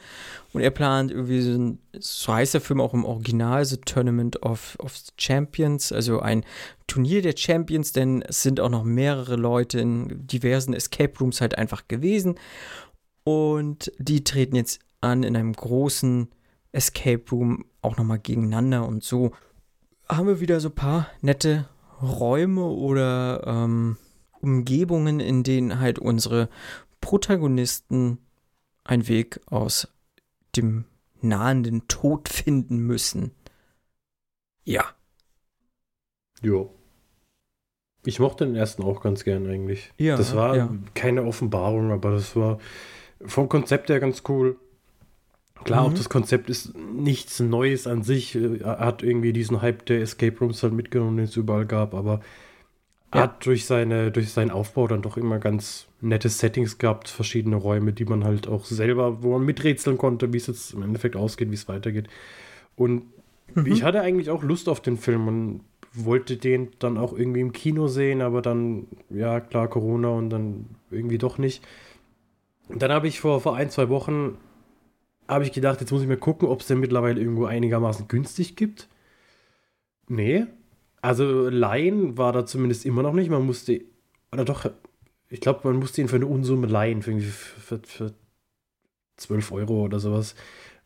und 0.55 0.63
er 0.63 0.71
plant 0.71 1.11
irgendwie 1.11 1.43
so, 1.43 1.51
ein, 1.51 1.79
so 1.99 2.33
heißt 2.33 2.55
der 2.55 2.63
Film 2.63 2.81
auch 2.81 2.95
im 2.95 3.05
Original, 3.05 3.63
The 3.63 3.77
Tournament 3.77 4.43
of, 4.43 4.79
of 4.79 4.99
Champions, 5.19 5.93
also 5.93 6.21
ein 6.21 6.47
Turnier 6.87 7.21
der 7.21 7.37
Champions, 7.37 7.93
denn 7.93 8.23
es 8.23 8.43
sind 8.43 8.59
auch 8.59 8.71
noch 8.71 8.85
mehrere 8.85 9.37
Leute 9.37 9.81
in 9.81 10.27
diversen 10.27 10.73
Escape 10.73 11.13
Rooms 11.21 11.43
halt 11.43 11.59
einfach 11.59 11.89
gewesen. 11.89 12.37
Und 13.25 13.93
die 13.99 14.25
treten 14.25 14.57
jetzt 14.57 14.81
an 15.03 15.25
in 15.25 15.37
einem 15.37 15.53
großen 15.53 16.29
Escape 16.73 17.23
Room 17.31 17.67
auch 17.83 17.99
nochmal 17.99 18.19
gegeneinander 18.19 18.87
und 18.87 19.05
so 19.05 19.33
haben 20.09 20.27
wir 20.27 20.41
wieder 20.41 20.61
so 20.61 20.69
ein 20.69 20.75
paar 20.75 21.09
nette 21.21 21.69
Räume 22.01 22.65
oder 22.65 23.43
ähm, 23.47 23.97
Umgebungen, 24.41 25.21
in 25.21 25.43
denen 25.43 25.81
halt 25.81 25.99
unsere 25.99 26.49
Protagonisten 27.01 28.19
einen 28.85 29.09
Weg 29.09 29.41
aus 29.47 29.89
dem 30.57 30.85
nahenden 31.21 31.89
Tod 31.89 32.29
finden 32.29 32.79
müssen. 32.79 33.33
Ja. 34.65 34.85
Jo. 36.43 36.73
Ich 38.05 38.21
mochte 38.21 38.47
den 38.47 38.55
ersten 38.55 38.85
auch 38.85 39.01
ganz 39.01 39.25
gern 39.25 39.49
eigentlich. 39.49 39.93
Ja, 39.99 40.17
das 40.17 40.35
war 40.37 40.57
ja. 40.57 40.73
keine 40.95 41.25
Offenbarung, 41.25 41.91
aber 41.91 42.13
das 42.13 42.37
war 42.37 42.59
vom 43.25 43.49
Konzept 43.49 43.89
her 43.89 43.99
ganz 43.99 44.23
cool. 44.29 44.59
Klar, 45.65 45.83
Mhm. 45.83 45.87
auch 45.89 45.95
das 45.95 46.09
Konzept 46.09 46.49
ist 46.51 46.75
nichts 46.79 47.41
Neues 47.41 47.87
an 47.87 48.03
sich. 48.03 48.35
äh, 48.37 48.59
Er 48.59 48.79
hat 48.79 49.03
irgendwie 49.03 49.33
diesen 49.33 49.63
Hype 49.63 49.85
der 49.87 50.01
Escape 50.01 50.39
Rooms 50.41 50.63
halt 50.63 50.73
mitgenommen, 50.73 51.17
den 51.17 51.25
es 51.27 51.37
überall 51.37 51.67
gab, 51.67 51.95
aber 51.95 52.21
er 53.11 53.19
Ja. 53.19 53.23
hat 53.25 53.47
durch, 53.47 53.65
seine, 53.67 54.11
durch 54.11 54.33
seinen 54.33 54.51
Aufbau 54.51 54.87
dann 54.87 55.03
doch 55.03 55.17
immer 55.17 55.39
ganz 55.39 55.87
nette 56.01 56.29
Settings 56.29 56.79
gehabt, 56.79 57.09
verschiedene 57.09 57.57
Räume, 57.57 57.93
die 57.93 58.05
man 58.05 58.25
halt 58.25 58.47
auch 58.49 58.65
selber, 58.65 59.23
wo 59.23 59.33
man 59.33 59.45
miträtseln 59.47 59.97
konnte, 59.99 60.33
wie 60.33 60.37
es 60.37 60.47
jetzt 60.47 60.75
im 60.75 60.83
Endeffekt 60.83 61.17
ausgeht, 61.17 61.51
wie 61.51 61.55
es 61.55 61.69
weitergeht. 61.69 62.09
Und 62.77 63.03
Mhm. 63.55 63.67
ich 63.67 63.83
hatte 63.83 64.03
eigentlich 64.03 64.31
auch 64.31 64.43
Lust 64.43 64.69
auf 64.69 64.81
den 64.81 64.99
Film 64.99 65.29
und 65.29 65.61
wollte 65.95 66.37
den 66.37 66.69
dann 66.79 66.99
auch 66.99 67.17
irgendwie 67.17 67.41
im 67.41 67.53
Kino 67.53 67.89
sehen, 67.89 68.21
aber 68.21 68.43
dann, 68.43 68.87
ja, 69.09 69.41
klar, 69.41 69.69
Corona 69.69 70.11
und 70.11 70.29
dann 70.31 70.67
irgendwie 70.91 71.17
doch 71.19 71.39
nicht. 71.39 71.65
Und 72.69 72.83
dann 72.83 72.91
habe 72.93 73.09
ich 73.09 73.21
vor, 73.21 73.41
vor 73.41 73.57
ein, 73.57 73.71
zwei 73.71 73.89
Wochen, 73.89 74.37
habe 75.29 75.45
ich 75.45 75.53
gedacht, 75.53 75.81
jetzt 75.81 75.91
muss 75.91 76.03
ich 76.03 76.09
mal 76.09 76.17
gucken, 76.17 76.49
ob 76.49 76.61
es 76.61 76.67
den 76.67 76.81
mittlerweile 76.81 77.21
irgendwo 77.21 77.47
einigermaßen 77.47 78.09
günstig 78.09 78.57
gibt. 78.57 78.89
Nee. 80.09 80.47
Also 81.03 81.49
leihen 81.49 82.19
war 82.19 82.33
da 82.33 82.47
zumindest 82.47 82.87
immer 82.87 83.03
noch 83.03 83.13
nicht. 83.13 83.31
Man 83.31 83.47
musste, 83.47 83.83
oder 84.33 84.45
doch, 84.45 84.71
ich 85.29 85.41
glaube, 85.41 85.61
man 85.65 85.77
musste 85.77 86.01
ihn 86.01 86.09
für 86.09 86.17
eine 86.17 86.27
Unsumme 86.27 86.67
leihen, 86.67 87.03
für, 87.03 87.19
für, 87.21 87.81
für 87.85 88.15
12 89.17 89.53
Euro 89.53 89.85
oder 89.85 89.99
sowas. 89.99 90.35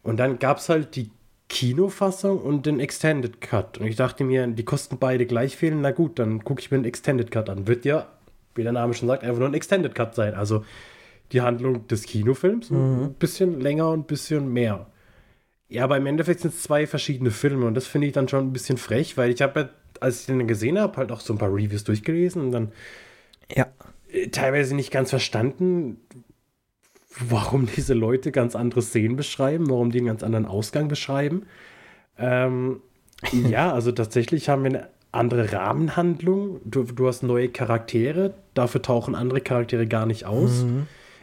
Und 0.03 0.19
dann 0.19 0.39
gab 0.39 0.59
es 0.59 0.69
halt 0.69 0.97
die 0.97 1.11
Kinofassung 1.49 2.41
und 2.41 2.65
den 2.65 2.81
Extended 2.81 3.41
Cut. 3.41 3.79
Und 3.79 3.87
ich 3.87 3.97
dachte 3.97 4.25
mir, 4.25 4.47
die 4.47 4.65
kosten 4.65 4.99
beide 4.99 5.27
gleich 5.27 5.57
viel. 5.57 5.75
Na 5.75 5.91
gut, 5.91 6.19
dann 6.19 6.45
gucke 6.45 6.61
ich 6.61 6.71
mir 6.71 6.79
den 6.79 6.85
Extended 6.85 7.31
Cut 7.31 7.51
an. 7.51 7.67
Wird 7.67 7.85
ja, 7.85 8.07
wie 8.55 8.63
der 8.63 8.73
Name 8.73 8.95
schon 8.95 9.09
sagt, 9.09 9.25
einfach 9.25 9.41
nur 9.41 9.49
ein 9.49 9.55
Extended 9.55 9.95
Cut 9.95 10.15
sein. 10.15 10.35
Also 10.35 10.65
die 11.33 11.41
Handlung 11.41 11.87
des 11.89 12.05
Kinofilms 12.05 12.71
ein 12.71 13.15
bisschen 13.19 13.61
länger 13.61 13.91
und 13.91 14.01
ein 14.01 14.05
bisschen 14.07 14.53
mehr. 14.53 14.87
Ja, 15.69 15.85
aber 15.85 15.97
im 15.97 16.07
Endeffekt 16.07 16.41
sind 16.41 16.53
es 16.55 16.63
zwei 16.63 16.87
verschiedene 16.87 17.31
Filme 17.31 17.67
und 17.67 17.75
das 17.75 17.87
finde 17.87 18.09
ich 18.09 18.13
dann 18.13 18.29
schon 18.29 18.49
ein 18.49 18.53
bisschen 18.53 18.77
frech, 18.79 19.17
weil 19.17 19.31
ich 19.31 19.41
habe, 19.41 19.61
ja, 19.61 19.69
als 20.01 20.21
ich 20.21 20.27
den 20.27 20.49
gesehen 20.49 20.79
habe, 20.79 20.97
halt 20.97 21.13
auch 21.13 21.21
so 21.21 21.33
ein 21.33 21.39
paar 21.39 21.53
Reviews 21.55 21.85
durchgelesen 21.85 22.43
und 22.43 22.51
dann 22.53 22.73
Ja. 23.55 23.67
äh, 24.11 24.29
teilweise 24.29 24.75
nicht 24.75 24.91
ganz 24.91 25.11
verstanden, 25.11 25.99
warum 27.19 27.67
diese 27.77 27.95
Leute 27.95 28.33
ganz 28.33 28.57
andere 28.57 28.83
Szenen 28.83 29.17
beschreiben, 29.17 29.69
warum 29.71 29.91
die 29.91 29.99
einen 29.99 30.07
ganz 30.09 30.23
anderen 30.23 30.47
Ausgang 30.47 30.89
beschreiben. 30.89 31.47
Ähm, 32.19 32.81
ja, 33.49 33.73
also 33.73 33.93
tatsächlich 33.93 34.49
haben 34.49 34.63
wir 34.65 34.71
eine 34.71 34.89
andere 35.13 35.53
Rahmenhandlung. 35.53 36.61
Du, 36.65 36.85
du 36.85 37.07
hast 37.09 37.23
neue 37.23 37.49
Charaktere, 37.49 38.35
dafür 38.55 38.81
tauchen 38.83 39.15
andere 39.15 39.41
Charaktere 39.41 39.87
gar 39.87 40.07
nicht 40.07 40.25
aus. 40.25 40.65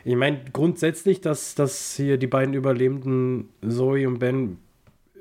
Ich 0.08 0.16
meine, 0.16 0.40
grundsätzlich, 0.54 1.20
dass, 1.20 1.54
dass 1.54 1.98
hier 1.98 2.18
die 2.18 2.28
beiden 2.28 2.54
Überlebenden, 2.54 3.50
Zoe 3.68 4.08
und 4.08 4.20
Ben, 4.20 4.58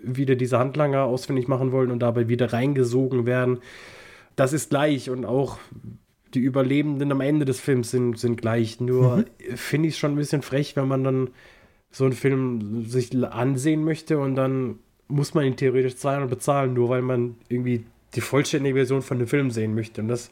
wieder 0.00 0.36
diese 0.36 0.60
Handlanger 0.60 1.02
ausfindig 1.02 1.48
machen 1.48 1.72
wollen 1.72 1.90
und 1.90 1.98
dabei 1.98 2.28
wieder 2.28 2.52
reingesogen 2.52 3.26
werden, 3.26 3.58
das 4.36 4.52
ist 4.52 4.70
gleich. 4.70 5.10
Und 5.10 5.24
auch 5.24 5.58
die 6.34 6.38
Überlebenden 6.38 7.10
am 7.10 7.20
Ende 7.20 7.44
des 7.44 7.58
Films 7.58 7.90
sind, 7.90 8.16
sind 8.16 8.40
gleich. 8.40 8.78
Nur 8.78 9.24
finde 9.56 9.88
ich 9.88 9.94
es 9.94 9.98
schon 9.98 10.12
ein 10.12 10.16
bisschen 10.16 10.42
frech, 10.42 10.76
wenn 10.76 10.86
man 10.86 11.02
dann 11.02 11.30
so 11.90 12.04
einen 12.04 12.12
Film 12.12 12.84
sich 12.86 13.10
ansehen 13.24 13.82
möchte 13.82 14.20
und 14.20 14.36
dann 14.36 14.78
muss 15.08 15.34
man 15.34 15.46
ihn 15.46 15.56
theoretisch 15.56 15.96
zahlen 15.96 16.22
und 16.22 16.28
bezahlen, 16.30 16.74
nur 16.74 16.90
weil 16.90 17.02
man 17.02 17.34
irgendwie 17.48 17.86
die 18.14 18.20
vollständige 18.20 18.76
Version 18.76 19.02
von 19.02 19.18
dem 19.18 19.26
Film 19.26 19.50
sehen 19.50 19.74
möchte. 19.74 20.00
Und 20.00 20.06
das 20.08 20.30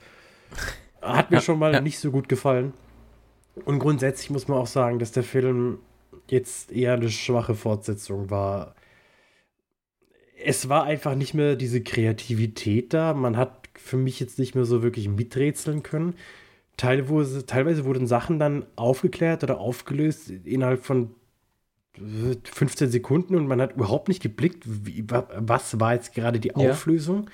hat 1.03 1.33
mir 1.33 1.39
Ja, 1.39 1.41
schon 1.41 1.59
mal 1.59 1.75
ja. 1.75 1.81
nicht 1.81 1.99
so 1.99 2.13
gut 2.13 2.29
gefallen. 2.29 2.73
Und 3.65 3.79
grundsätzlich 3.79 4.31
muss 4.31 4.49
man 4.49 4.59
auch 4.59 4.67
sagen, 4.67 4.99
dass 4.99 5.13
der 5.13 5.23
Film 5.23 5.79
jetzt 6.29 6.73
eher 6.73 6.95
eine 6.95 7.11
schwache 7.11 7.55
Fortsetzung 7.55 8.31
war. 8.31 8.75
Es 10.45 10.69
war 10.69 10.85
einfach 10.85 11.15
nicht 11.15 11.35
mehr 11.35 11.57
diese 11.57 11.81
Kreativität 11.83 12.93
da. 12.93 13.15
Man 13.15 13.37
hat 13.37 13.69
für 13.75 13.97
mich 13.97 14.21
jetzt 14.21 14.39
nicht 14.39 14.55
mehr 14.55 14.65
so 14.65 14.83
wirklich 14.83 15.09
miträtseln 15.09 15.83
können. 15.83 16.15
Teilweise, 16.77 17.47
teilweise 17.47 17.85
wurden 17.85 18.07
Sachen 18.07 18.39
dann 18.39 18.67
aufgeklärt 18.77 19.45
oder 19.45 19.59
aufgelöst 19.61 20.31
innerhalb 20.45 20.85
von 20.85 21.15
15 21.97 22.91
Sekunden 22.91 23.37
und 23.37 23.47
man 23.47 23.61
hat 23.61 23.75
überhaupt 23.75 24.09
nicht 24.09 24.21
geblickt, 24.21 24.65
wie, 24.67 25.09
wa- 25.09 25.29
was 25.37 25.79
war 25.79 25.95
jetzt 25.95 26.13
gerade 26.13 26.41
die 26.41 26.49
Ja. 26.49 26.55
Auflösung. 26.73 27.31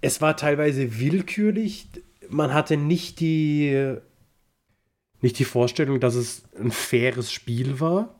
Es 0.00 0.20
war 0.20 0.36
teilweise 0.36 0.98
willkürlich. 0.98 1.86
Man 2.28 2.52
hatte 2.52 2.76
nicht 2.76 3.20
die, 3.20 3.96
nicht 5.22 5.38
die 5.38 5.44
Vorstellung, 5.44 6.00
dass 6.00 6.14
es 6.14 6.44
ein 6.58 6.70
faires 6.70 7.32
Spiel 7.32 7.80
war, 7.80 8.14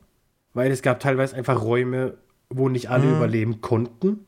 weil 0.55 0.71
es 0.71 0.83
gab 0.83 1.01
teilweise 1.01 1.37
einfach 1.37 1.63
Räume, 1.63 2.19
wo 2.49 2.69
nicht 2.69 2.91
alle 2.91 3.07
Mhm. 3.07 3.17
überleben 3.17 3.61
konnten. 3.61 4.27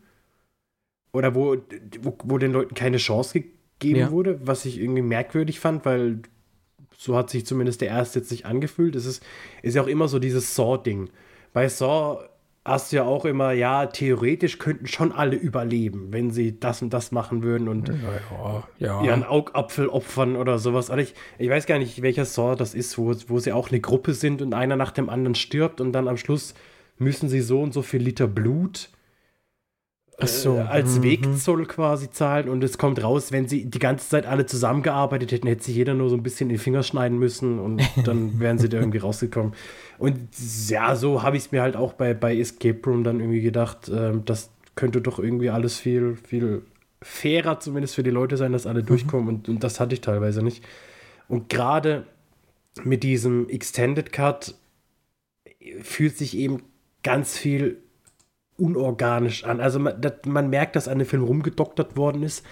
Oder 1.12 1.34
wo, 1.34 1.56
wo, 2.00 2.16
wo 2.24 2.38
den 2.38 2.52
Leuten 2.52 2.74
keine 2.74 2.96
Chance 2.96 3.40
gegeben 3.40 3.98
Ja. 4.00 4.10
wurde, 4.10 4.40
was 4.46 4.64
ich 4.64 4.78
irgendwie 4.80 5.02
merkwürdig 5.02 5.60
fand, 5.60 5.84
weil 5.84 6.20
so 6.96 7.16
hat 7.16 7.30
sich 7.30 7.44
zumindest 7.44 7.80
der 7.80 7.88
erste 7.88 8.20
jetzt 8.20 8.30
nicht 8.30 8.46
angefühlt. 8.46 8.94
Es 8.96 9.04
ist, 9.06 9.22
ist 9.62 9.74
ja 9.74 9.82
auch 9.82 9.88
immer 9.88 10.08
so 10.08 10.18
dieses 10.18 10.54
Saw-Ding. 10.54 11.10
Bei 11.52 11.68
Saw 11.68 12.20
hast 12.64 12.92
du 12.92 12.96
ja 12.96 13.04
auch 13.04 13.24
immer, 13.24 13.52
ja, 13.52 13.86
theoretisch 13.86 14.58
könnten 14.58 14.86
schon 14.86 15.12
alle 15.12 15.36
überleben, 15.36 16.08
wenn 16.10 16.30
sie 16.30 16.58
das 16.58 16.80
und 16.80 16.92
das 16.92 17.10
machen 17.10 17.42
würden 17.42 17.68
und 17.68 17.88
Ja, 17.88 18.64
ja. 18.78 19.02
ihren 19.02 19.24
Augapfel 19.24 19.88
opfern 19.88 20.36
oder 20.36 20.58
sowas. 20.58 20.90
Aber 20.90 21.02
ich, 21.02 21.14
ich 21.38 21.50
weiß 21.50 21.66
gar 21.66 21.78
nicht, 21.78 22.02
welcher 22.02 22.24
Saw 22.24 22.54
das 22.54 22.74
ist, 22.74 22.96
wo, 22.98 23.14
wo 23.26 23.38
sie 23.38 23.52
auch 23.52 23.70
eine 23.70 23.80
Gruppe 23.80 24.14
sind 24.14 24.42
und 24.42 24.54
einer 24.54 24.76
nach 24.76 24.92
dem 24.92 25.10
anderen 25.10 25.34
stirbt 25.34 25.80
und 25.80 25.92
dann 25.92 26.06
am 26.06 26.16
Schluss 26.16 26.54
müssen 26.98 27.28
sie 27.28 27.40
so 27.40 27.60
und 27.60 27.72
so 27.72 27.82
viel 27.82 28.02
Liter 28.02 28.28
Blut 28.28 28.90
so. 30.26 30.56
äh, 30.56 30.60
als 30.60 30.98
mhm. 30.98 31.02
Wegzoll 31.04 31.66
quasi 31.66 32.10
zahlen 32.10 32.48
und 32.48 32.62
es 32.64 32.78
kommt 32.78 33.02
raus, 33.02 33.32
wenn 33.32 33.48
sie 33.48 33.64
die 33.64 33.78
ganze 33.78 34.08
Zeit 34.08 34.26
alle 34.26 34.46
zusammengearbeitet 34.46 35.32
hätten, 35.32 35.46
hätte 35.46 35.64
sich 35.64 35.76
jeder 35.76 35.94
nur 35.94 36.08
so 36.08 36.16
ein 36.16 36.22
bisschen 36.22 36.50
in 36.50 36.56
den 36.56 36.62
Finger 36.62 36.82
schneiden 36.82 37.18
müssen 37.18 37.58
und 37.58 37.82
dann 38.04 38.38
wären 38.40 38.58
sie 38.58 38.68
da 38.68 38.78
irgendwie 38.78 38.98
rausgekommen. 38.98 39.52
Und 39.98 40.18
ja, 40.68 40.96
so 40.96 41.22
habe 41.22 41.36
ich 41.36 41.44
es 41.44 41.52
mir 41.52 41.62
halt 41.62 41.76
auch 41.76 41.92
bei, 41.92 42.14
bei 42.14 42.36
Escape 42.36 42.78
Room 42.86 43.04
dann 43.04 43.20
irgendwie 43.20 43.42
gedacht, 43.42 43.90
ähm, 43.94 44.24
das 44.24 44.50
könnte 44.74 45.00
doch 45.00 45.18
irgendwie 45.18 45.50
alles 45.50 45.78
viel, 45.78 46.16
viel 46.16 46.62
fairer 47.02 47.60
zumindest 47.60 47.94
für 47.94 48.02
die 48.02 48.10
Leute 48.10 48.36
sein, 48.36 48.52
dass 48.52 48.66
alle 48.66 48.82
durchkommen 48.82 49.28
und, 49.28 49.48
und 49.48 49.64
das 49.64 49.80
hatte 49.80 49.94
ich 49.94 50.00
teilweise 50.00 50.42
nicht. 50.42 50.64
Und 51.28 51.48
gerade 51.48 52.06
mit 52.84 53.02
diesem 53.02 53.48
Extended 53.48 54.12
Cut 54.12 54.54
fühlt 55.82 56.16
sich 56.16 56.36
eben 56.36 56.62
ganz 57.02 57.36
viel 57.36 57.78
unorganisch 58.58 59.44
an. 59.44 59.60
Also 59.60 59.78
man, 59.78 60.00
das, 60.00 60.14
man 60.26 60.50
merkt, 60.50 60.76
dass 60.76 60.88
an 60.88 60.98
dem 60.98 61.06
Film 61.06 61.24
rumgedoktert 61.24 61.96
worden 61.96 62.22
ist, 62.22 62.44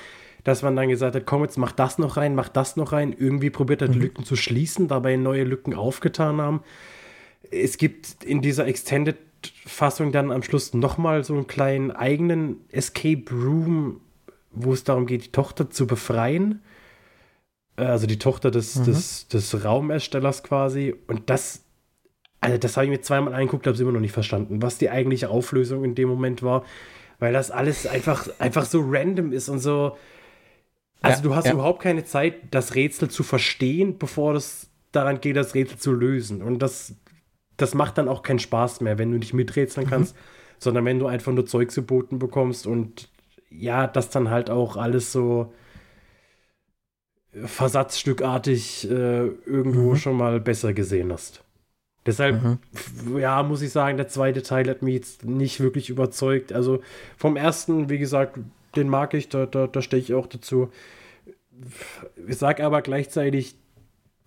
dass 0.44 0.62
man 0.62 0.74
dann 0.74 0.88
gesagt 0.88 1.14
hat, 1.14 1.26
komm, 1.26 1.42
jetzt 1.42 1.58
mach 1.58 1.72
das 1.72 1.98
noch 1.98 2.16
rein, 2.16 2.34
mach 2.34 2.48
das 2.48 2.76
noch 2.76 2.92
rein. 2.92 3.14
Irgendwie 3.16 3.50
probiert 3.50 3.82
er 3.82 3.88
die 3.88 3.98
Lücken 3.98 4.24
zu 4.24 4.36
schließen, 4.36 4.88
dabei 4.88 5.16
neue 5.16 5.44
Lücken 5.44 5.74
aufgetan 5.74 6.40
haben. 6.40 6.62
Es 7.50 7.76
gibt 7.76 8.24
in 8.24 8.40
dieser 8.40 8.66
Extended-Fassung 8.66 10.12
dann 10.12 10.32
am 10.32 10.42
Schluss 10.42 10.72
nochmal 10.72 11.24
so 11.24 11.34
einen 11.34 11.46
kleinen 11.46 11.90
eigenen 11.90 12.56
Escape 12.70 13.24
Room, 13.30 14.00
wo 14.52 14.72
es 14.72 14.84
darum 14.84 15.06
geht, 15.06 15.24
die 15.26 15.32
Tochter 15.32 15.68
zu 15.70 15.86
befreien. 15.86 16.62
Äh, 17.76 17.84
Also 17.84 18.06
die 18.06 18.18
Tochter 18.18 18.50
des, 18.50 18.82
des, 18.82 19.28
des 19.28 19.64
Raumerstellers 19.64 20.42
quasi. 20.42 20.94
Und 21.06 21.28
das 21.28 21.64
also 22.40 22.58
das 22.58 22.76
habe 22.76 22.86
ich 22.86 22.90
mir 22.90 23.00
zweimal 23.02 23.34
angeguckt, 23.34 23.66
habe 23.66 23.74
es 23.74 23.80
immer 23.80 23.92
noch 23.92 24.00
nicht 24.00 24.12
verstanden, 24.12 24.62
was 24.62 24.78
die 24.78 24.90
eigentliche 24.90 25.28
Auflösung 25.30 25.84
in 25.84 25.94
dem 25.94 26.08
Moment 26.08 26.42
war, 26.42 26.64
weil 27.18 27.32
das 27.32 27.50
alles 27.50 27.86
einfach, 27.86 28.28
einfach 28.38 28.64
so 28.64 28.82
random 28.84 29.32
ist 29.32 29.48
und 29.48 29.58
so. 29.60 29.96
Also 31.02 31.22
Ja, 31.22 31.22
du 31.22 31.34
hast 31.34 31.46
ja. 31.46 31.52
überhaupt 31.52 31.82
keine 31.82 32.04
Zeit, 32.04 32.34
das 32.50 32.74
Rätsel 32.74 33.08
zu 33.10 33.22
verstehen, 33.22 33.98
bevor 33.98 34.34
es 34.34 34.68
daran 34.92 35.20
geht, 35.20 35.36
das 35.36 35.54
Rätsel 35.54 35.78
zu 35.78 35.92
lösen. 35.92 36.42
Und 36.42 36.58
das, 36.60 36.94
das 37.56 37.74
macht 37.74 37.98
dann 37.98 38.08
auch 38.08 38.22
keinen 38.22 38.38
Spaß 38.40 38.80
mehr, 38.82 38.98
wenn 38.98 39.12
du 39.12 39.18
nicht 39.18 39.34
miträtseln 39.34 39.86
Mhm. 39.86 39.90
kannst, 39.90 40.16
sondern 40.58 40.84
wenn 40.84 40.98
du 40.98 41.06
einfach 41.06 41.32
nur 41.32 41.46
Zeug 41.46 41.74
geboten 41.74 42.18
bekommst 42.18 42.66
und 42.66 43.10
ja, 43.50 43.86
das 43.86 44.10
dann 44.10 44.30
halt 44.30 44.50
auch 44.50 44.76
alles 44.76 45.12
so 45.12 45.52
versatzstückartig 47.44 48.88
äh, 48.90 49.26
irgendwo 49.26 49.94
Mhm. 49.94 49.96
schon 49.96 50.16
mal 50.16 50.40
besser 50.40 50.72
gesehen 50.72 51.12
hast. 51.12 51.44
Deshalb, 52.06 52.42
mhm. 52.42 53.18
ja, 53.18 53.42
muss 53.42 53.62
ich 53.62 53.70
sagen, 53.70 53.96
der 53.96 54.08
zweite 54.08 54.42
Teil 54.42 54.68
hat 54.68 54.82
mich 54.82 54.94
jetzt 54.94 55.24
nicht 55.24 55.60
wirklich 55.60 55.90
überzeugt. 55.90 56.52
Also 56.52 56.80
vom 57.16 57.36
ersten, 57.36 57.90
wie 57.90 57.98
gesagt, 57.98 58.38
den 58.74 58.88
mag 58.88 59.12
ich, 59.14 59.28
da, 59.28 59.46
da, 59.46 59.66
da 59.66 59.82
stehe 59.82 60.02
ich 60.02 60.14
auch 60.14 60.26
dazu. 60.26 60.70
Ich 62.26 62.38
sage 62.38 62.64
aber 62.64 62.80
gleichzeitig, 62.80 63.56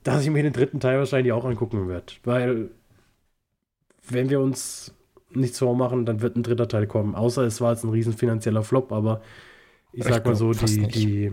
dass 0.03 0.23
ich 0.23 0.29
mir 0.29 0.43
den 0.43 0.53
dritten 0.53 0.79
Teil 0.79 0.99
wahrscheinlich 0.99 1.33
auch 1.33 1.45
angucken 1.45 1.87
werde. 1.87 2.13
Weil, 2.23 2.69
wenn 4.07 4.29
wir 4.29 4.39
uns 4.39 4.93
nichts 5.31 5.57
vormachen, 5.57 6.05
dann 6.05 6.21
wird 6.21 6.35
ein 6.35 6.43
dritter 6.43 6.67
Teil 6.67 6.85
kommen. 6.85 7.15
Außer 7.15 7.43
es 7.43 7.59
war 7.59 7.71
jetzt 7.71 7.83
ein 7.83 7.89
riesen 7.89 8.13
finanzieller 8.13 8.63
Flop, 8.63 8.91
aber 8.91 9.21
ich 9.93 10.03
sag 10.03 10.25
mal 10.25 10.35
so, 10.35 10.53
die, 10.53 10.87
die, 10.87 11.31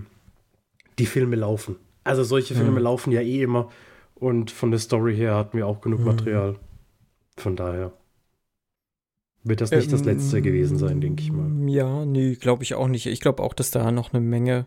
die 0.99 1.07
Filme 1.07 1.37
laufen. 1.37 1.77
Also 2.05 2.25
solche 2.25 2.55
Filme 2.55 2.79
mhm. 2.79 2.85
laufen 2.85 3.13
ja 3.13 3.21
eh 3.21 3.43
immer. 3.43 3.71
Und 4.21 4.51
von 4.51 4.71
der 4.71 4.79
Story 4.79 5.17
her 5.17 5.35
hatten 5.35 5.57
wir 5.57 5.67
auch 5.67 5.81
genug 5.81 6.01
mhm. 6.01 6.07
Material. 6.07 6.57
Von 7.37 7.57
daher 7.57 7.93
wird 9.43 9.63
das 9.63 9.71
nicht 9.71 9.87
ähm, 9.87 9.91
das 9.93 10.05
letzte 10.05 10.43
gewesen 10.43 10.77
sein, 10.77 11.01
denke 11.01 11.23
ich 11.23 11.33
mal. 11.33 11.49
Ja, 11.69 12.05
nee, 12.05 12.35
glaube 12.35 12.63
ich 12.63 12.75
auch 12.75 12.89
nicht. 12.89 13.07
Ich 13.07 13.21
glaube 13.21 13.43
auch, 13.43 13.55
dass 13.55 13.71
da 13.71 13.91
noch 13.91 14.13
eine 14.13 14.21
Menge 14.21 14.67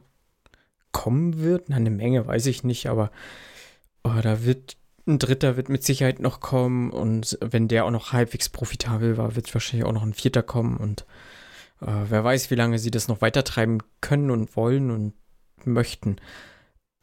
kommen 0.92 1.40
wird. 1.40 1.70
Na, 1.70 1.76
eine 1.76 1.92
Menge 1.92 2.26
weiß 2.26 2.48
ich 2.48 2.64
nicht, 2.64 2.88
aber 2.88 3.12
oh, 4.04 4.20
da 4.22 4.44
wird 4.44 4.76
ein 5.06 5.20
dritter 5.20 5.56
wird 5.58 5.70
mit 5.70 5.84
Sicherheit 5.84 6.20
noch 6.20 6.40
kommen 6.40 6.90
und 6.90 7.38
wenn 7.42 7.68
der 7.68 7.86
auch 7.86 7.92
noch 7.92 8.14
halbwegs 8.14 8.50
profitabel 8.50 9.18
war, 9.18 9.36
wird 9.36 9.54
wahrscheinlich 9.54 9.86
auch 9.86 9.92
noch 9.92 10.04
ein 10.04 10.14
vierter 10.14 10.44
kommen 10.44 10.78
und 10.78 11.06
äh, 11.82 12.06
wer 12.08 12.24
weiß, 12.24 12.50
wie 12.52 12.56
lange 12.56 12.80
sie 12.80 12.90
das 12.90 13.10
noch 13.10 13.22
weitertreiben 13.22 13.80
können 14.00 14.32
und 14.32 14.56
wollen 14.56 14.92
und 14.92 15.14
möchten. 15.66 16.16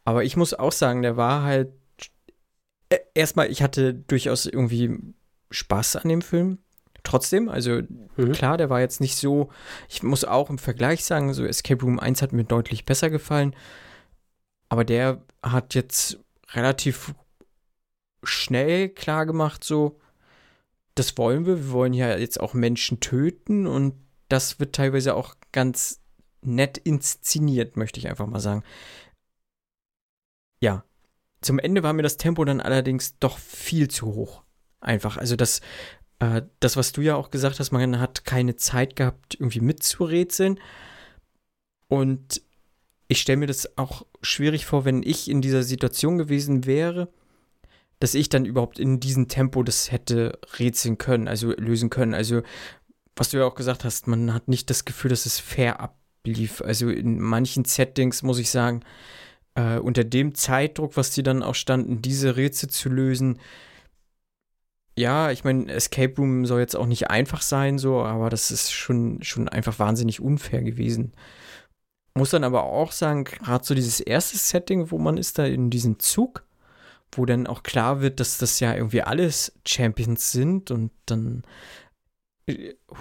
Aber 0.04 0.24
ich 0.24 0.36
muss 0.36 0.54
auch 0.54 0.72
sagen, 0.72 1.02
der 1.02 1.18
war 1.18 1.42
halt 1.42 1.72
erstmal, 3.14 3.50
ich 3.50 3.62
hatte 3.62 3.94
durchaus 3.94 4.46
irgendwie 4.46 4.98
Spaß 5.50 5.96
an 5.96 6.08
dem 6.08 6.22
Film. 6.22 6.58
Trotzdem, 7.02 7.48
also 7.48 7.80
mhm. 8.16 8.32
klar, 8.32 8.58
der 8.58 8.68
war 8.68 8.80
jetzt 8.80 9.00
nicht 9.00 9.16
so, 9.16 9.48
ich 9.88 10.02
muss 10.02 10.24
auch 10.24 10.50
im 10.50 10.58
Vergleich 10.58 11.04
sagen, 11.04 11.32
so 11.32 11.44
Escape 11.44 11.82
Room 11.82 11.98
1 11.98 12.20
hat 12.20 12.32
mir 12.32 12.44
deutlich 12.44 12.84
besser 12.84 13.08
gefallen, 13.08 13.56
aber 14.68 14.84
der 14.84 15.22
hat 15.42 15.74
jetzt 15.74 16.18
relativ 16.52 17.14
schnell 18.22 18.90
klar 18.90 19.24
gemacht, 19.24 19.64
so, 19.64 19.98
das 20.94 21.16
wollen 21.16 21.46
wir, 21.46 21.56
wir 21.56 21.72
wollen 21.72 21.94
ja 21.94 22.18
jetzt 22.18 22.38
auch 22.38 22.52
Menschen 22.52 23.00
töten 23.00 23.66
und 23.66 23.94
das 24.28 24.60
wird 24.60 24.74
teilweise 24.74 25.14
auch 25.14 25.36
ganz 25.52 26.00
nett 26.42 26.76
inszeniert, 26.78 27.76
möchte 27.76 27.98
ich 27.98 28.08
einfach 28.08 28.26
mal 28.26 28.40
sagen. 28.40 28.62
Ja, 30.60 30.84
zum 31.40 31.58
Ende 31.58 31.82
war 31.82 31.92
mir 31.92 32.02
das 32.02 32.16
Tempo 32.16 32.44
dann 32.44 32.60
allerdings 32.60 33.18
doch 33.18 33.38
viel 33.38 33.88
zu 33.88 34.14
hoch. 34.14 34.42
Einfach. 34.80 35.16
Also 35.16 35.36
das, 35.36 35.60
äh, 36.18 36.42
das, 36.60 36.76
was 36.76 36.92
du 36.92 37.00
ja 37.02 37.16
auch 37.16 37.30
gesagt 37.30 37.60
hast, 37.60 37.70
man 37.70 37.98
hat 37.98 38.24
keine 38.24 38.56
Zeit 38.56 38.96
gehabt, 38.96 39.34
irgendwie 39.34 39.60
mitzurätseln. 39.60 40.60
Und 41.88 42.42
ich 43.08 43.20
stelle 43.20 43.38
mir 43.38 43.46
das 43.46 43.76
auch 43.76 44.06
schwierig 44.22 44.66
vor, 44.66 44.84
wenn 44.84 45.02
ich 45.02 45.28
in 45.28 45.42
dieser 45.42 45.62
Situation 45.62 46.18
gewesen 46.18 46.66
wäre, 46.66 47.08
dass 47.98 48.14
ich 48.14 48.28
dann 48.28 48.44
überhaupt 48.44 48.78
in 48.78 49.00
diesem 49.00 49.28
Tempo 49.28 49.62
das 49.62 49.90
hätte 49.90 50.38
rätseln 50.58 50.96
können, 50.96 51.28
also 51.28 51.52
lösen 51.52 51.90
können. 51.90 52.14
Also, 52.14 52.42
was 53.16 53.30
du 53.30 53.38
ja 53.38 53.44
auch 53.44 53.54
gesagt 53.54 53.84
hast, 53.84 54.06
man 54.06 54.32
hat 54.32 54.48
nicht 54.48 54.70
das 54.70 54.84
Gefühl, 54.84 55.10
dass 55.10 55.26
es 55.26 55.38
fair 55.38 55.80
ablief. 55.80 56.62
Also 56.62 56.88
in 56.88 57.20
manchen 57.20 57.64
Settings 57.64 58.22
muss 58.22 58.38
ich 58.38 58.50
sagen, 58.50 58.80
äh, 59.60 59.78
unter 59.78 60.04
dem 60.04 60.34
Zeitdruck, 60.34 60.96
was 60.96 61.10
die 61.10 61.22
dann 61.22 61.42
auch 61.42 61.54
standen, 61.54 62.02
diese 62.02 62.36
Rätsel 62.36 62.70
zu 62.70 62.88
lösen. 62.88 63.38
Ja, 64.96 65.30
ich 65.30 65.44
meine, 65.44 65.72
Escape 65.72 66.14
Room 66.18 66.46
soll 66.46 66.60
jetzt 66.60 66.76
auch 66.76 66.86
nicht 66.86 67.10
einfach 67.10 67.42
sein, 67.42 67.78
so, 67.78 68.02
aber 68.02 68.28
das 68.28 68.50
ist 68.50 68.72
schon, 68.72 69.22
schon 69.22 69.48
einfach 69.48 69.78
wahnsinnig 69.78 70.20
unfair 70.20 70.62
gewesen. 70.62 71.12
Muss 72.14 72.30
dann 72.30 72.44
aber 72.44 72.64
auch 72.64 72.92
sagen, 72.92 73.24
gerade 73.24 73.64
so 73.64 73.74
dieses 73.74 74.00
erste 74.00 74.36
Setting, 74.36 74.90
wo 74.90 74.98
man 74.98 75.16
ist 75.16 75.38
da 75.38 75.44
in 75.44 75.70
diesem 75.70 75.98
Zug, 76.00 76.44
wo 77.12 77.24
dann 77.24 77.46
auch 77.46 77.62
klar 77.62 78.00
wird, 78.00 78.20
dass 78.20 78.38
das 78.38 78.60
ja 78.60 78.74
irgendwie 78.74 79.02
alles 79.02 79.52
Champions 79.66 80.32
sind 80.32 80.70
und 80.70 80.90
dann 81.06 81.44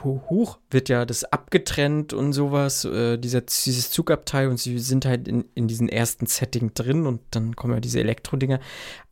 hoch 0.03 0.59
wird 0.69 0.89
ja 0.89 1.05
das 1.05 1.23
abgetrennt 1.23 2.13
und 2.13 2.33
sowas, 2.33 2.85
äh, 2.85 3.17
dieser, 3.17 3.41
dieses 3.41 3.91
Zugabteil 3.91 4.47
und 4.47 4.59
sie 4.59 4.79
sind 4.79 5.05
halt 5.05 5.27
in, 5.27 5.45
in 5.55 5.67
diesem 5.67 5.87
ersten 5.87 6.25
Setting 6.25 6.73
drin 6.73 7.05
und 7.05 7.21
dann 7.31 7.55
kommen 7.55 7.73
ja 7.73 7.79
diese 7.79 7.99
Elektro-Dinger. 7.99 8.59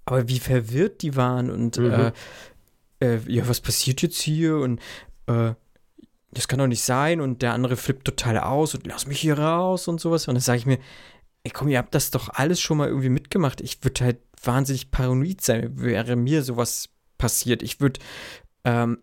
Aber 0.05 0.27
wie 0.29 0.39
verwirrt 0.39 1.01
die 1.01 1.15
waren 1.15 1.49
und 1.49 1.77
mhm. 1.77 1.91
äh, 1.91 2.11
äh, 2.99 3.19
ja, 3.27 3.47
was 3.47 3.61
passiert 3.61 4.01
jetzt 4.01 4.21
hier 4.21 4.57
und 4.57 4.79
äh, 5.27 5.53
das 6.31 6.47
kann 6.47 6.59
doch 6.59 6.67
nicht 6.67 6.83
sein 6.83 7.21
und 7.21 7.41
der 7.41 7.53
andere 7.53 7.77
flippt 7.77 8.05
total 8.05 8.37
aus 8.39 8.75
und 8.75 8.85
lass 8.85 9.07
mich 9.07 9.19
hier 9.19 9.39
raus 9.39 9.87
und 9.87 9.99
sowas. 9.99 10.27
Und 10.27 10.35
dann 10.35 10.41
sage 10.41 10.59
ich 10.59 10.65
mir, 10.65 10.79
ey 11.43 11.51
komm, 11.51 11.69
ihr 11.69 11.77
habt 11.77 11.95
das 11.95 12.11
doch 12.11 12.29
alles 12.29 12.59
schon 12.59 12.77
mal 12.77 12.89
irgendwie 12.89 13.09
mitgemacht. 13.09 13.61
Ich 13.61 13.83
würde 13.83 14.03
halt 14.03 14.19
wahnsinnig 14.43 14.91
paranoid 14.91 15.41
sein, 15.41 15.79
wäre 15.79 16.15
mir 16.15 16.43
sowas 16.43 16.89
passiert. 17.17 17.63
Ich 17.63 17.79
würde 17.79 17.99
ähm, 18.65 18.99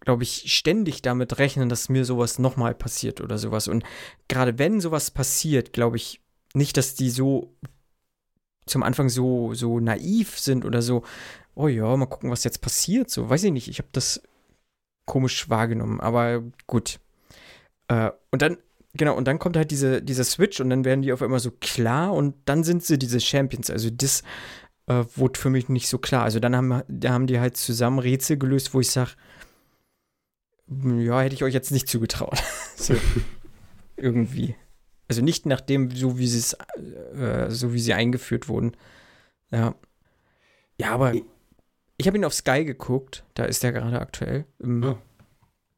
glaube 0.00 0.22
ich, 0.22 0.52
ständig 0.52 1.02
damit 1.02 1.38
rechnen, 1.38 1.68
dass 1.68 1.88
mir 1.88 2.04
sowas 2.04 2.38
nochmal 2.38 2.74
passiert 2.74 3.20
oder 3.20 3.38
sowas. 3.38 3.68
Und 3.68 3.84
gerade 4.28 4.58
wenn 4.58 4.80
sowas 4.80 5.10
passiert, 5.10 5.72
glaube 5.72 5.96
ich 5.96 6.20
nicht, 6.54 6.76
dass 6.76 6.94
die 6.94 7.10
so 7.10 7.54
zum 8.66 8.82
Anfang 8.82 9.08
so, 9.08 9.52
so 9.54 9.80
naiv 9.80 10.38
sind 10.38 10.64
oder 10.64 10.80
so, 10.80 11.02
oh 11.54 11.68
ja, 11.68 11.96
mal 11.96 12.06
gucken, 12.06 12.30
was 12.30 12.44
jetzt 12.44 12.60
passiert. 12.60 13.10
So, 13.10 13.28
weiß 13.28 13.44
ich 13.44 13.52
nicht, 13.52 13.68
ich 13.68 13.78
habe 13.78 13.88
das 13.92 14.22
komisch 15.06 15.50
wahrgenommen, 15.50 16.00
aber 16.00 16.42
gut. 16.66 17.00
Äh, 17.88 18.10
und 18.30 18.42
dann, 18.42 18.58
genau, 18.94 19.16
und 19.16 19.26
dann 19.26 19.38
kommt 19.38 19.56
halt 19.56 19.70
diese, 19.70 20.00
dieser 20.00 20.24
Switch 20.24 20.60
und 20.60 20.70
dann 20.70 20.84
werden 20.84 21.02
die 21.02 21.12
auf 21.12 21.22
einmal 21.22 21.40
so 21.40 21.50
klar 21.50 22.14
und 22.14 22.34
dann 22.44 22.64
sind 22.64 22.84
sie 22.84 22.98
diese 22.98 23.20
Champions. 23.20 23.70
Also 23.70 23.90
das 23.90 24.22
äh, 24.86 25.04
wurde 25.16 25.38
für 25.38 25.50
mich 25.50 25.68
nicht 25.68 25.88
so 25.88 25.98
klar. 25.98 26.22
Also 26.22 26.38
dann 26.38 26.56
haben, 26.56 26.82
haben 27.04 27.26
die 27.26 27.40
halt 27.40 27.56
zusammen 27.56 27.98
Rätsel 27.98 28.38
gelöst, 28.38 28.72
wo 28.72 28.80
ich 28.80 28.90
sage, 28.90 29.10
ja, 30.70 31.20
hätte 31.20 31.34
ich 31.34 31.42
euch 31.42 31.54
jetzt 31.54 31.72
nicht 31.72 31.88
zugetraut. 31.88 32.42
so, 32.76 32.94
irgendwie. 33.96 34.54
Also 35.08 35.22
nicht 35.22 35.44
nach 35.46 35.60
dem, 35.60 35.90
so 35.90 36.18
wie 36.18 36.28
sie 36.28 36.38
es, 36.38 36.56
äh, 37.14 37.50
so 37.50 37.72
wie 37.72 37.80
sie 37.80 37.94
eingeführt 37.94 38.48
wurden. 38.48 38.76
Ja. 39.50 39.74
Ja, 40.78 40.92
aber 40.92 41.12
ich 41.96 42.06
habe 42.06 42.16
ihn 42.16 42.24
auf 42.24 42.32
Sky 42.32 42.64
geguckt. 42.64 43.24
Da 43.34 43.44
ist 43.44 43.64
er 43.64 43.72
gerade 43.72 44.00
aktuell. 44.00 44.46
Im, 44.58 44.84
oh. 44.84 44.98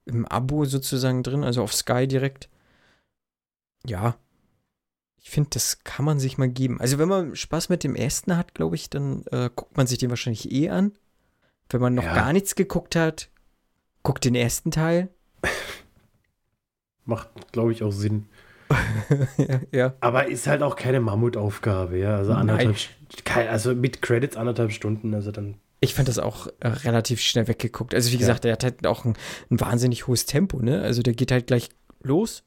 Im 0.05 0.27
Abo 0.27 0.65
sozusagen 0.65 1.23
drin, 1.23 1.45
also 1.45 1.63
auf 1.63 1.73
Sky 1.73 2.07
direkt. 2.07 2.49
Ja. 3.87 4.17
Ich 5.17 5.31
finde, 5.31 5.51
das 5.51 5.83
kann 5.85 6.05
man 6.05 6.19
sich 6.19 6.37
mal 6.37 6.49
geben. 6.49 6.81
Also, 6.81 6.99
wenn 6.99 7.09
man 7.09 7.37
Spaß 7.37 7.69
mit 7.69 7.85
dem 7.85 7.95
ersten 7.95 8.37
hat, 8.37 8.55
glaube 8.55 8.75
ich, 8.75 8.91
dann 8.91 9.25
äh, 9.31 9.51
guckt 9.55 9.77
man 9.77 9.87
sich 9.87 9.99
den 9.99 10.11
wahrscheinlich 10.11 10.51
eh 10.53 10.69
an. 10.69 10.93
Wenn 11.69 11.81
man 11.81 11.95
noch 11.95 12.05
ja. 12.05 12.15
gar 12.15 12.33
nichts 12.33 12.55
geguckt 12.55 12.97
hat, 12.97 13.31
Guck 14.03 14.21
den 14.21 14.35
ersten 14.35 14.71
Teil. 14.71 15.09
Macht, 17.05 17.29
glaube 17.53 17.73
ich, 17.73 17.83
auch 17.83 17.93
Sinn. 17.93 18.27
ja, 19.37 19.61
ja, 19.73 19.95
Aber 20.01 20.29
ist 20.29 20.47
halt 20.47 20.63
auch 20.63 20.77
keine 20.77 21.01
Mammutaufgabe, 21.01 21.99
ja. 21.99 22.17
Also 22.17 22.33
anderthalb, 22.33 22.77
also 23.49 23.75
mit 23.75 24.03
Credits 24.03 24.37
anderthalb 24.37 24.73
Stunden, 24.73 25.15
also 25.15 25.31
dann. 25.31 25.57
Ich 25.81 25.95
fand 25.95 26.09
das 26.09 26.19
auch 26.19 26.47
äh, 26.61 26.69
relativ 26.69 27.21
schnell 27.21 27.49
weggeguckt. 27.49 27.95
Also 27.95 28.13
wie 28.13 28.19
gesagt, 28.19 28.45
der 28.45 28.53
hat 28.53 28.63
halt 28.63 28.87
auch 28.87 29.05
ein, 29.05 29.15
ein, 29.51 29.61
wahnsinnig 29.61 30.07
hohes 30.07 30.27
Tempo, 30.27 30.61
ne? 30.61 30.81
Also 30.81 31.03
der 31.03 31.15
geht 31.15 31.33
halt 31.33 31.49
gleich 31.49 31.71
los. 32.03 32.45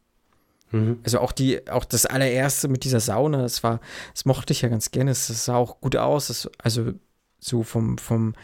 Mhm. 0.72 1.00
Also 1.04 1.20
auch 1.20 1.34
die, 1.34 1.70
auch 1.70 1.86
das 1.86 2.06
allererste 2.06 2.70
mit 2.70 2.86
dieser 2.86 3.02
Sauna, 3.02 3.42
das 3.42 3.62
war, 3.62 3.82
das 4.14 4.26
mochte 4.26 4.54
ich 4.54 4.62
ja 4.62 4.70
ganz 4.70 4.92
gerne. 4.92 5.12
Es 5.12 5.28
sah 5.28 5.58
auch 5.58 5.82
gut 5.82 5.98
aus. 5.98 6.28
Das, 6.28 6.50
also 6.58 6.94
so 7.40 7.64
vom, 7.64 7.98
vom, 7.98 8.36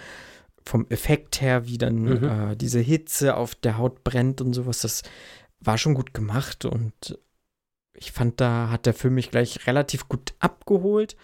vom 0.65 0.85
Effekt 0.89 1.41
her, 1.41 1.65
wie 1.67 1.77
dann 1.77 2.03
mhm. 2.03 2.23
äh, 2.23 2.55
diese 2.55 2.79
Hitze 2.79 3.35
auf 3.35 3.55
der 3.55 3.77
Haut 3.77 4.03
brennt 4.03 4.41
und 4.41 4.53
sowas, 4.53 4.79
das 4.79 5.03
war 5.59 5.77
schon 5.77 5.93
gut 5.93 6.13
gemacht 6.13 6.65
und 6.65 7.19
ich 7.93 8.11
fand, 8.11 8.41
da 8.41 8.69
hat 8.69 8.85
der 8.85 8.93
Film 8.93 9.15
mich 9.15 9.31
gleich 9.31 9.67
relativ 9.67 10.07
gut 10.07 10.33
abgeholt 10.39 11.15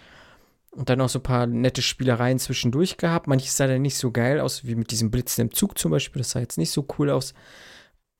und 0.71 0.89
dann 0.89 1.01
auch 1.01 1.09
so 1.09 1.19
ein 1.19 1.23
paar 1.23 1.47
nette 1.47 1.81
Spielereien 1.81 2.39
zwischendurch 2.39 2.97
gehabt. 2.97 3.27
Manches 3.27 3.57
sah 3.57 3.67
dann 3.67 3.81
nicht 3.81 3.97
so 3.97 4.11
geil 4.11 4.39
aus, 4.39 4.65
wie 4.65 4.75
mit 4.75 4.91
diesem 4.91 5.09
Blitzen 5.09 5.41
im 5.43 5.53
Zug 5.53 5.77
zum 5.77 5.91
Beispiel, 5.91 6.21
das 6.21 6.31
sah 6.31 6.39
jetzt 6.39 6.57
nicht 6.57 6.71
so 6.71 6.85
cool 6.97 7.09
aus, 7.09 7.33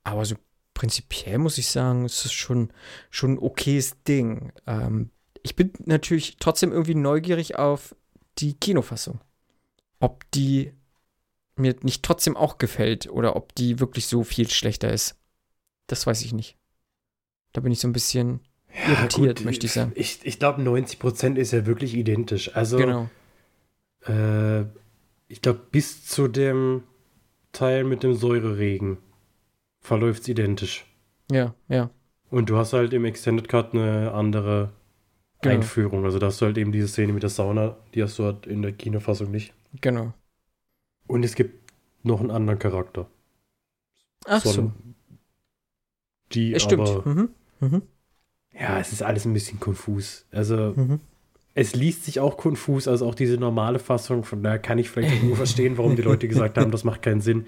aber 0.03 0.25
so 0.25 0.36
prinzipiell 0.73 1.38
muss 1.38 1.58
ich 1.58 1.67
sagen, 1.67 2.06
es 2.06 2.25
ist 2.25 2.34
schon, 2.34 2.71
schon 3.10 3.34
ein 3.34 3.39
okayes 3.39 4.03
Ding. 4.08 4.53
Ähm, 4.65 5.12
ich 5.43 5.56
bin 5.56 5.71
natürlich 5.86 6.38
trotzdem 6.38 6.71
irgendwie 6.71 6.95
neugierig 6.95 7.58
auf 7.58 7.95
die 8.38 8.53
Kinofassung. 8.53 9.19
Ob 9.99 10.30
die 10.32 10.73
mir 11.59 11.75
nicht 11.81 12.03
trotzdem 12.03 12.37
auch 12.37 12.57
gefällt 12.57 13.09
oder 13.09 13.35
ob 13.35 13.55
die 13.55 13.79
wirklich 13.79 14.07
so 14.07 14.23
viel 14.23 14.49
schlechter 14.49 14.91
ist. 14.91 15.15
Das 15.87 16.05
weiß 16.05 16.21
ich 16.23 16.33
nicht. 16.33 16.57
Da 17.53 17.61
bin 17.61 17.71
ich 17.71 17.79
so 17.79 17.87
ein 17.87 17.93
bisschen 17.93 18.41
ja, 18.73 18.93
irritiert, 18.93 19.37
gut, 19.37 19.45
möchte 19.45 19.65
ich 19.65 19.73
sagen. 19.73 19.91
Ich, 19.95 20.19
ich 20.23 20.39
glaube, 20.39 20.61
90% 20.61 21.35
ist 21.35 21.51
ja 21.51 21.65
wirklich 21.65 21.95
identisch. 21.95 22.55
Also, 22.55 22.77
genau. 22.77 23.09
Äh, 24.05 24.65
ich 25.27 25.41
glaube, 25.41 25.61
bis 25.71 26.05
zu 26.05 26.27
dem 26.27 26.83
Teil 27.51 27.83
mit 27.83 28.03
dem 28.03 28.13
Säureregen 28.13 28.97
verläuft 29.79 30.23
es 30.23 30.27
identisch. 30.27 30.85
Ja, 31.31 31.55
ja. 31.67 31.89
Und 32.29 32.49
du 32.49 32.57
hast 32.57 32.73
halt 32.73 32.93
im 32.93 33.05
Extended 33.05 33.47
Cut 33.47 33.73
eine 33.73 34.11
andere 34.11 34.71
Genau. 35.41 35.55
Einführung. 35.55 36.05
Also 36.05 36.19
da 36.19 36.27
hast 36.27 36.41
du 36.41 36.45
halt 36.45 36.57
eben 36.57 36.71
diese 36.71 36.87
Szene 36.87 37.13
mit 37.13 37.23
der 37.23 37.29
Sauna, 37.29 37.77
die 37.93 38.01
hast 38.01 38.17
du 38.17 38.25
halt 38.25 38.47
in 38.47 38.61
der 38.61 38.71
Kinofassung 38.71 39.29
nicht. 39.31 39.53
Genau. 39.81 40.13
Und 41.07 41.23
es 41.23 41.35
gibt 41.35 41.71
noch 42.03 42.19
einen 42.19 42.31
anderen 42.31 42.59
Charakter. 42.59 43.07
Ach 44.25 44.43
so. 44.43 44.61
ein- 44.61 44.95
Die 46.33 46.59
stimmt. 46.59 46.81
aber, 46.89 47.07
Mhm. 47.07 47.29
Mhm. 47.61 47.81
ja, 48.53 48.79
es 48.79 48.91
ist 48.91 49.01
alles 49.01 49.25
ein 49.25 49.33
bisschen 49.33 49.59
konfus. 49.59 50.25
Also 50.31 50.73
Mhm. 50.75 50.99
es 51.55 51.73
liest 51.75 52.03
sich 52.05 52.19
auch 52.19 52.35
konfus, 52.37 52.87
also 52.87 53.07
auch 53.07 53.15
diese 53.15 53.37
normale 53.37 53.79
Fassung, 53.79 54.23
von 54.23 54.43
daher 54.43 54.59
kann 54.59 54.77
ich 54.77 54.89
vielleicht 54.89 55.17
auch 55.17 55.23
nur 55.23 55.35
verstehen, 55.37 55.77
warum 55.77 55.95
die 55.95 56.01
Leute 56.01 56.27
gesagt 56.27 56.57
haben, 56.57 56.71
das 56.71 56.83
macht 56.83 57.01
keinen 57.01 57.21
Sinn. 57.21 57.45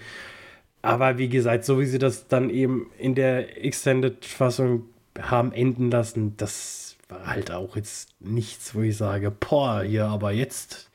Aber 0.81 1.17
wie 1.17 1.27
gesagt, 1.27 1.65
so 1.65 1.79
wie 1.79 1.85
sie 1.85 1.99
das 1.99 2.27
dann 2.29 2.49
eben 2.49 2.89
in 2.97 3.13
der 3.15 3.63
Extended-Fassung 3.65 4.83
haben 5.19 5.51
enden 5.51 5.91
lassen, 5.91 6.37
das 6.37 6.95
war 7.09 7.27
halt 7.27 7.51
auch 7.51 7.75
jetzt 7.75 8.09
nichts, 8.21 8.73
wo 8.73 8.81
ich 8.81 8.95
sage, 8.95 9.29
boah, 9.31 9.81
hier, 9.83 10.05
aber 10.05 10.31
jetzt, 10.31 10.89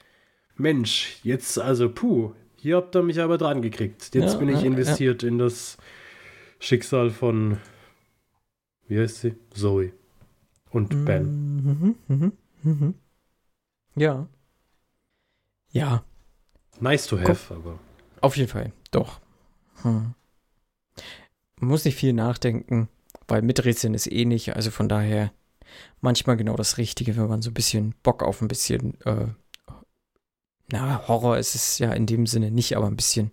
Mensch, 0.56 1.18
jetzt, 1.22 1.58
also, 1.58 1.90
puh, 1.90 2.32
hier 2.64 2.76
habt 2.76 2.96
ihr 2.96 3.02
mich 3.02 3.20
aber 3.20 3.36
dran 3.36 3.60
gekriegt. 3.60 4.14
Jetzt 4.14 4.32
Ja, 4.32 4.38
bin 4.38 4.48
ich 4.48 4.60
ja, 4.60 4.64
investiert 4.64 5.22
in 5.22 5.36
das 5.36 5.76
Schicksal 6.58 7.10
von, 7.10 7.58
wie 8.88 8.98
heißt 8.98 9.20
sie? 9.20 9.34
Zoe 9.50 9.92
und 10.70 11.04
Ben. 11.04 11.56
Mhm. 11.62 11.94
Mhm. 12.08 12.32
Mhm. 12.62 12.94
Ja. 13.96 14.26
Ja, 15.72 16.04
Nice 16.80 17.06
to 17.06 17.18
have, 17.20 17.54
aber. 17.54 17.78
auf 18.22 18.34
jeden 18.38 18.48
Fall. 18.48 18.72
Doch. 18.92 19.20
Hm. 19.82 20.14
Man 21.60 21.68
muss 21.68 21.84
nicht 21.84 21.96
viel 21.98 22.14
nachdenken, 22.14 22.88
weil 23.28 23.42
miträtseln 23.42 23.92
ist 23.92 24.10
eh 24.10 24.24
nicht. 24.24 24.56
Also 24.56 24.70
von 24.70 24.88
daher 24.88 25.34
manchmal 26.00 26.38
genau 26.38 26.56
das 26.56 26.78
Richtige, 26.78 27.14
wenn 27.18 27.28
man 27.28 27.42
so 27.42 27.50
ein 27.50 27.54
bisschen 27.54 27.94
Bock 28.02 28.22
auf 28.22 28.40
ein 28.40 28.48
bisschen, 28.48 28.98
äh, 29.02 29.26
na, 30.70 31.06
Horror 31.08 31.38
ist 31.38 31.54
es 31.54 31.78
ja 31.78 31.92
in 31.92 32.06
dem 32.06 32.26
Sinne 32.26 32.50
nicht, 32.50 32.76
aber 32.76 32.86
ein 32.86 32.96
bisschen 32.96 33.32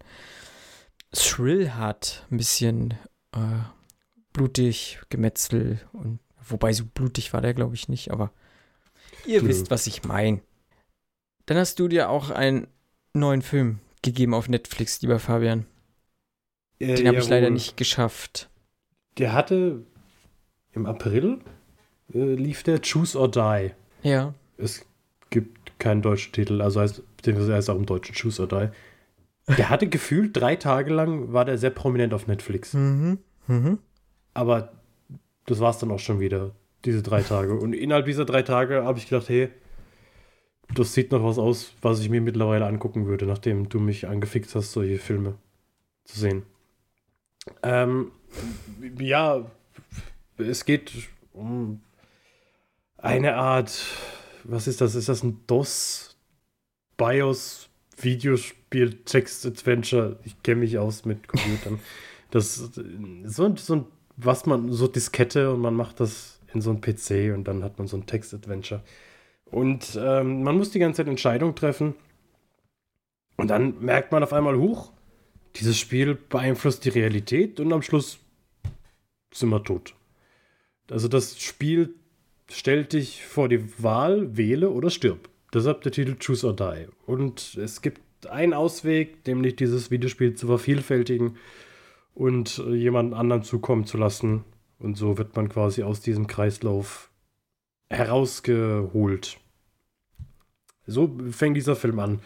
Thrill 1.11 1.73
hat, 1.73 2.25
ein 2.31 2.37
bisschen 2.37 2.93
äh, 3.33 3.63
blutig, 4.33 4.99
Gemetzel 5.09 5.79
und 5.93 6.19
wobei 6.43 6.73
so 6.73 6.85
blutig 6.85 7.33
war 7.33 7.41
der, 7.41 7.53
glaube 7.53 7.75
ich, 7.75 7.89
nicht, 7.89 8.11
aber 8.11 8.31
ihr 9.25 9.41
Nö. 9.41 9.49
wisst, 9.49 9.71
was 9.71 9.87
ich 9.87 10.03
meine. 10.03 10.41
Dann 11.45 11.57
hast 11.57 11.79
du 11.79 11.87
dir 11.87 12.09
auch 12.09 12.29
einen 12.29 12.67
neuen 13.13 13.41
Film 13.41 13.79
gegeben 14.01 14.33
auf 14.33 14.47
Netflix, 14.47 15.01
lieber 15.01 15.19
Fabian. 15.19 15.65
Äh, 16.79 16.95
Den 16.95 17.07
habe 17.07 17.19
ich 17.19 17.29
leider 17.29 17.49
nicht 17.49 17.77
geschafft. 17.77 18.49
Der 19.17 19.33
hatte 19.33 19.85
im 20.71 20.85
April 20.85 21.39
äh, 22.13 22.33
lief 22.35 22.63
der 22.63 22.79
Choose 22.81 23.19
or 23.19 23.29
Die. 23.29 23.71
Ja. 24.03 24.33
Es 24.57 24.85
gibt 25.29 25.77
keinen 25.79 26.01
deutschen 26.01 26.33
Titel, 26.33 26.61
also 26.61 26.79
heißt, 26.81 27.03
beziehungsweise 27.21 27.53
er 27.53 27.59
ist 27.59 27.69
auch 27.69 27.75
im 27.75 27.85
deutschen 27.85 28.15
Choose 28.15 28.41
or 28.41 28.47
Die. 28.47 28.69
Der 29.57 29.69
hatte 29.69 29.87
gefühlt 29.87 30.35
drei 30.35 30.55
Tage 30.55 30.93
lang, 30.93 31.33
war 31.33 31.45
der 31.45 31.57
sehr 31.57 31.69
prominent 31.69 32.13
auf 32.13 32.27
Netflix. 32.27 32.73
Mhm. 32.73 33.19
Mhm. 33.47 33.79
Aber 34.33 34.71
das 35.45 35.59
war 35.59 35.71
es 35.71 35.77
dann 35.77 35.91
auch 35.91 35.99
schon 35.99 36.19
wieder, 36.19 36.51
diese 36.85 37.01
drei 37.01 37.21
Tage. 37.21 37.53
Und 37.53 37.73
innerhalb 37.73 38.05
dieser 38.05 38.25
drei 38.25 38.43
Tage 38.43 38.83
habe 38.83 38.97
ich 38.97 39.07
gedacht, 39.07 39.29
hey, 39.29 39.49
das 40.73 40.93
sieht 40.93 41.11
noch 41.11 41.23
was 41.23 41.37
aus, 41.37 41.73
was 41.81 41.99
ich 41.99 42.09
mir 42.09 42.21
mittlerweile 42.21 42.65
angucken 42.65 43.05
würde, 43.05 43.25
nachdem 43.25 43.67
du 43.67 43.79
mich 43.79 44.07
angefixt 44.07 44.55
hast, 44.55 44.71
solche 44.71 44.99
Filme 44.99 45.35
zu 46.05 46.19
sehen. 46.19 46.43
Ähm, 47.63 48.11
ja, 48.99 49.45
es 50.37 50.65
geht 50.65 50.91
um 51.33 51.81
eine 52.97 53.35
Art, 53.35 53.83
was 54.43 54.67
ist 54.67 54.81
das? 54.81 54.95
Ist 54.95 55.09
das 55.09 55.23
ein 55.23 55.39
DOS, 55.47 56.10
BIOS, 57.01 57.67
Videospiel, 57.97 58.93
Text 59.05 59.45
Adventure? 59.45 60.19
Ich 60.23 60.41
kenne 60.43 60.59
mich 60.61 60.77
aus 60.77 61.05
mit 61.05 61.27
Computern. 61.27 61.79
Das 62.29 62.55
so, 62.55 63.43
ein- 63.45 63.57
so 63.57 63.75
ein, 63.75 63.85
was 64.15 64.45
man, 64.45 64.71
so 64.71 64.87
Diskette 64.87 65.51
und 65.51 65.59
man 65.59 65.73
macht 65.73 65.99
das 65.99 66.39
in 66.53 66.61
so 66.61 66.69
ein 66.71 66.79
PC 66.79 67.33
und 67.35 67.43
dann 67.45 67.61
hat 67.61 67.77
man 67.77 67.87
so 67.87 67.97
ein 67.97 68.05
Text 68.05 68.33
Adventure. 68.33 68.81
Und 69.51 69.99
ähm, 70.01 70.41
man 70.41 70.55
muss 70.57 70.71
die 70.71 70.79
ganze 70.79 70.97
Zeit 71.03 71.09
Entscheidungen 71.09 71.55
treffen. 71.57 71.93
Und 73.35 73.49
dann 73.49 73.81
merkt 73.83 74.13
man 74.13 74.23
auf 74.23 74.31
einmal, 74.31 74.55
huch, 74.55 74.93
dieses 75.57 75.77
Spiel 75.77 76.15
beeinflusst 76.15 76.85
die 76.85 76.89
Realität 76.89 77.59
und 77.59 77.73
am 77.73 77.81
Schluss 77.81 78.19
sind 79.33 79.49
wir 79.49 79.61
tot. 79.61 79.93
Also 80.89 81.09
das 81.09 81.37
Spiel 81.37 81.95
stellt 82.49 82.93
dich 82.93 83.25
vor 83.25 83.49
die 83.49 83.83
Wahl, 83.83 84.37
wähle 84.37 84.69
oder 84.69 84.89
stirb. 84.89 85.27
Deshalb 85.53 85.81
der 85.81 85.91
Titel 85.91 86.15
Choose 86.15 86.47
or 86.47 86.55
Die. 86.55 86.87
Und 87.05 87.55
es 87.55 87.81
gibt 87.81 88.27
einen 88.27 88.53
Ausweg, 88.53 89.25
nämlich 89.27 89.55
dieses 89.55 89.91
Videospiel 89.91 90.35
zu 90.35 90.47
vervielfältigen 90.47 91.37
und 92.13 92.57
jemanden 92.57 93.13
anderen 93.13 93.43
zukommen 93.43 93.85
zu 93.85 93.97
lassen. 93.97 94.43
Und 94.79 94.95
so 94.95 95.17
wird 95.17 95.35
man 95.35 95.49
quasi 95.49 95.83
aus 95.83 96.01
diesem 96.01 96.27
Kreislauf 96.27 97.09
herausgeholt. 97.89 99.37
So 100.87 101.17
fängt 101.31 101.57
dieser 101.57 101.75
Film 101.75 101.99
an. 101.99 102.19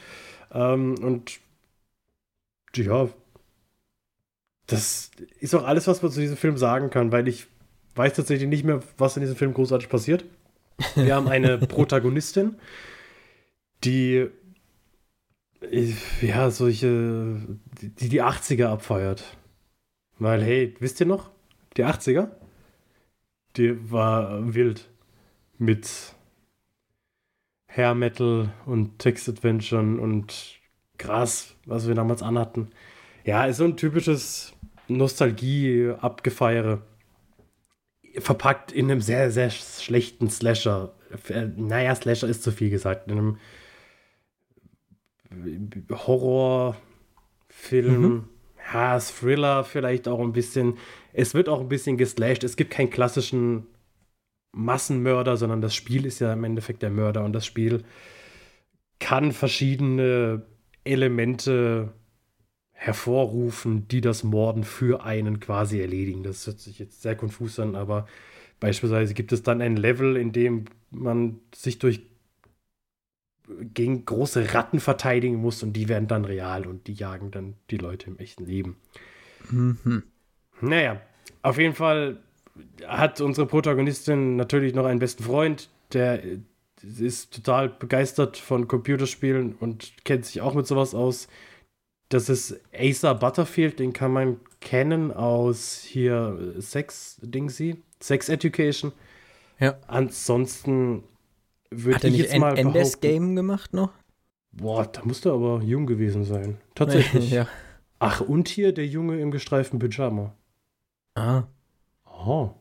Ähm, 0.52 0.96
und 1.02 1.40
ja, 2.76 3.10
das 4.68 5.12
ist 5.40 5.54
auch 5.54 5.66
alles, 5.66 5.88
was 5.88 6.02
man 6.02 6.12
zu 6.12 6.20
diesem 6.20 6.38
Film 6.38 6.58
sagen 6.58 6.90
kann, 6.90 7.12
weil 7.12 7.28
ich 7.28 7.48
weiß 7.96 8.14
tatsächlich 8.14 8.50
nicht 8.50 8.64
mehr, 8.64 8.82
was 8.98 9.16
in 9.16 9.22
diesem 9.22 9.36
Film 9.36 9.54
großartig 9.54 9.90
passiert. 9.90 10.26
Wir 10.96 11.16
haben 11.16 11.28
eine 11.28 11.58
Protagonistin, 11.68 12.56
die 13.84 14.30
ja 16.22 16.52
solche, 16.52 17.42
die 17.82 18.10
die 18.10 18.22
80er 18.22 18.68
abfeiert. 18.68 19.24
Weil, 20.18 20.44
hey, 20.44 20.76
wisst 20.80 21.00
ihr 21.00 21.06
noch? 21.06 21.30
Die 21.78 21.86
80er? 21.86 22.30
Die 23.58 23.92
war 23.92 24.54
wild 24.54 24.90
mit 25.58 25.90
Hair 27.68 27.96
Metal 27.96 28.54
und 28.66 29.00
Text 29.00 29.28
Adventuren 29.28 30.00
und 30.00 30.60
Gras, 30.98 31.56
was 31.66 31.88
wir 31.88 31.96
damals 31.96 32.22
anhatten. 32.22 32.70
Ja, 33.26 33.46
ist 33.46 33.58
so 33.58 33.66
ein 33.66 33.76
typisches 33.78 34.54
Nostalgie-Abgefeiere. 34.88 36.82
Verpackt 38.18 38.72
in 38.72 38.90
einem 38.90 39.02
sehr, 39.02 39.32
sehr 39.32 39.50
schlechten 39.50 40.30
Slasher. 40.30 40.94
Äh, 41.28 41.48
Naja, 41.58 41.96
Slasher 41.96 42.28
ist 42.30 42.44
zu 42.44 42.52
viel 42.52 42.70
gesagt. 42.70 43.12
In 43.12 43.18
einem 43.18 43.38
Horrorfilm. 45.92 46.82
Mhm. 48.02 48.24
Ja, 48.74 49.00
Thriller 49.00 49.64
vielleicht 49.64 50.08
auch 50.08 50.20
ein 50.20 50.34
bisschen. 50.34 50.78
Es 51.14 51.34
wird 51.34 51.50
auch 51.50 51.62
ein 51.62 51.70
bisschen 51.70 51.98
geslasht. 51.98 52.44
Es 52.44 52.56
gibt 52.56 52.72
keinen 52.72 52.90
klassischen 52.90 53.68
Massenmörder, 54.54 55.38
sondern 55.38 55.62
das 55.62 55.76
Spiel 55.76 56.06
ist 56.06 56.20
ja 56.20 56.34
im 56.34 56.44
Endeffekt 56.44 56.82
der 56.82 56.90
Mörder 56.90 57.24
und 57.24 57.34
das 57.34 57.46
Spiel 57.46 57.84
kann 59.00 59.34
verschiedene 59.34 60.46
Elemente 60.84 61.94
hervorrufen, 62.72 63.88
die 63.88 64.02
das 64.02 64.24
Morden 64.24 64.64
für 64.64 65.04
einen 65.04 65.40
quasi 65.40 65.80
erledigen. 65.80 66.24
Das 66.24 66.46
hört 66.48 66.60
sich 66.60 66.80
jetzt 66.80 67.02
sehr 67.02 67.16
konfus 67.16 67.60
an, 67.60 67.76
aber 67.76 68.08
beispielsweise 68.60 69.14
gibt 69.14 69.32
es 69.32 69.44
dann 69.44 69.62
ein 69.62 69.76
Level, 69.76 70.18
in 70.18 70.32
dem 70.32 70.66
man 70.92 71.40
sich 71.54 71.80
durch 71.80 72.02
gegen 73.74 74.06
große 74.06 74.54
Ratten 74.54 74.80
verteidigen 74.80 75.38
muss 75.38 75.64
und 75.64 75.74
die 75.74 75.90
werden 75.90 76.08
dann 76.08 76.26
real 76.26 76.66
und 76.66 76.88
die 76.88 76.94
jagen 76.94 77.32
dann 77.32 77.56
die 77.70 77.78
Leute 77.78 78.08
im 78.10 78.18
echten 78.18 78.46
Leben. 78.46 78.78
Mhm. 79.50 80.04
Naja, 80.62 81.02
auf 81.42 81.58
jeden 81.58 81.76
Fall 81.76 82.20
hat 82.88 83.22
unsere 83.22 83.48
Protagonistin 83.48 84.36
natürlich 84.36 84.74
noch 84.74 84.86
einen 84.86 85.00
besten 85.00 85.24
Freund, 85.24 85.70
der 85.94 86.22
ist 86.82 87.34
total 87.34 87.70
begeistert 87.70 88.38
von 88.38 88.68
Computerspielen 88.68 89.56
und 89.56 89.94
kennt 90.06 90.26
sich 90.26 90.42
auch 90.42 90.54
mit 90.54 90.68
sowas 90.68 90.94
aus. 90.94 91.28
Das 92.10 92.30
ist 92.30 92.60
Acer 92.74 93.16
Butterfield, 93.16 93.80
den 93.80 93.94
kann 93.94 94.12
man 94.12 94.40
kennen 94.62 95.12
aus 95.12 95.82
hier 95.84 96.56
Sex 96.60 97.20
Dingsy, 97.22 97.82
Sex 98.00 98.30
Education. 98.30 98.92
Ja. 99.60 99.78
Ansonsten 99.88 101.04
würde 101.72 101.96
Hat 101.96 102.04
er 102.04 102.10
ich 102.10 102.18
nicht 102.18 102.32
jetzt 102.32 102.40
mal 102.40 102.58
End 102.58 102.76
Endes 102.76 103.00
Game 103.02 103.36
gemacht 103.36 103.74
noch? 103.74 103.92
boah, 104.52 104.86
da 104.86 105.04
musste 105.04 105.30
er 105.30 105.34
aber 105.36 105.62
jung 105.64 105.86
gewesen 105.86 106.24
sein. 106.24 106.58
Tatsächlich. 106.76 107.32
ja. 107.32 107.48
Ach, 108.00 108.22
und 108.22 108.48
hier 108.48 108.74
der 108.74 108.88
Junge 108.88 109.20
im 109.20 109.32
gestreiften 109.32 109.80
Pyjama. 109.80 110.34
Ah. 111.16 111.44
Oh. 112.06 112.52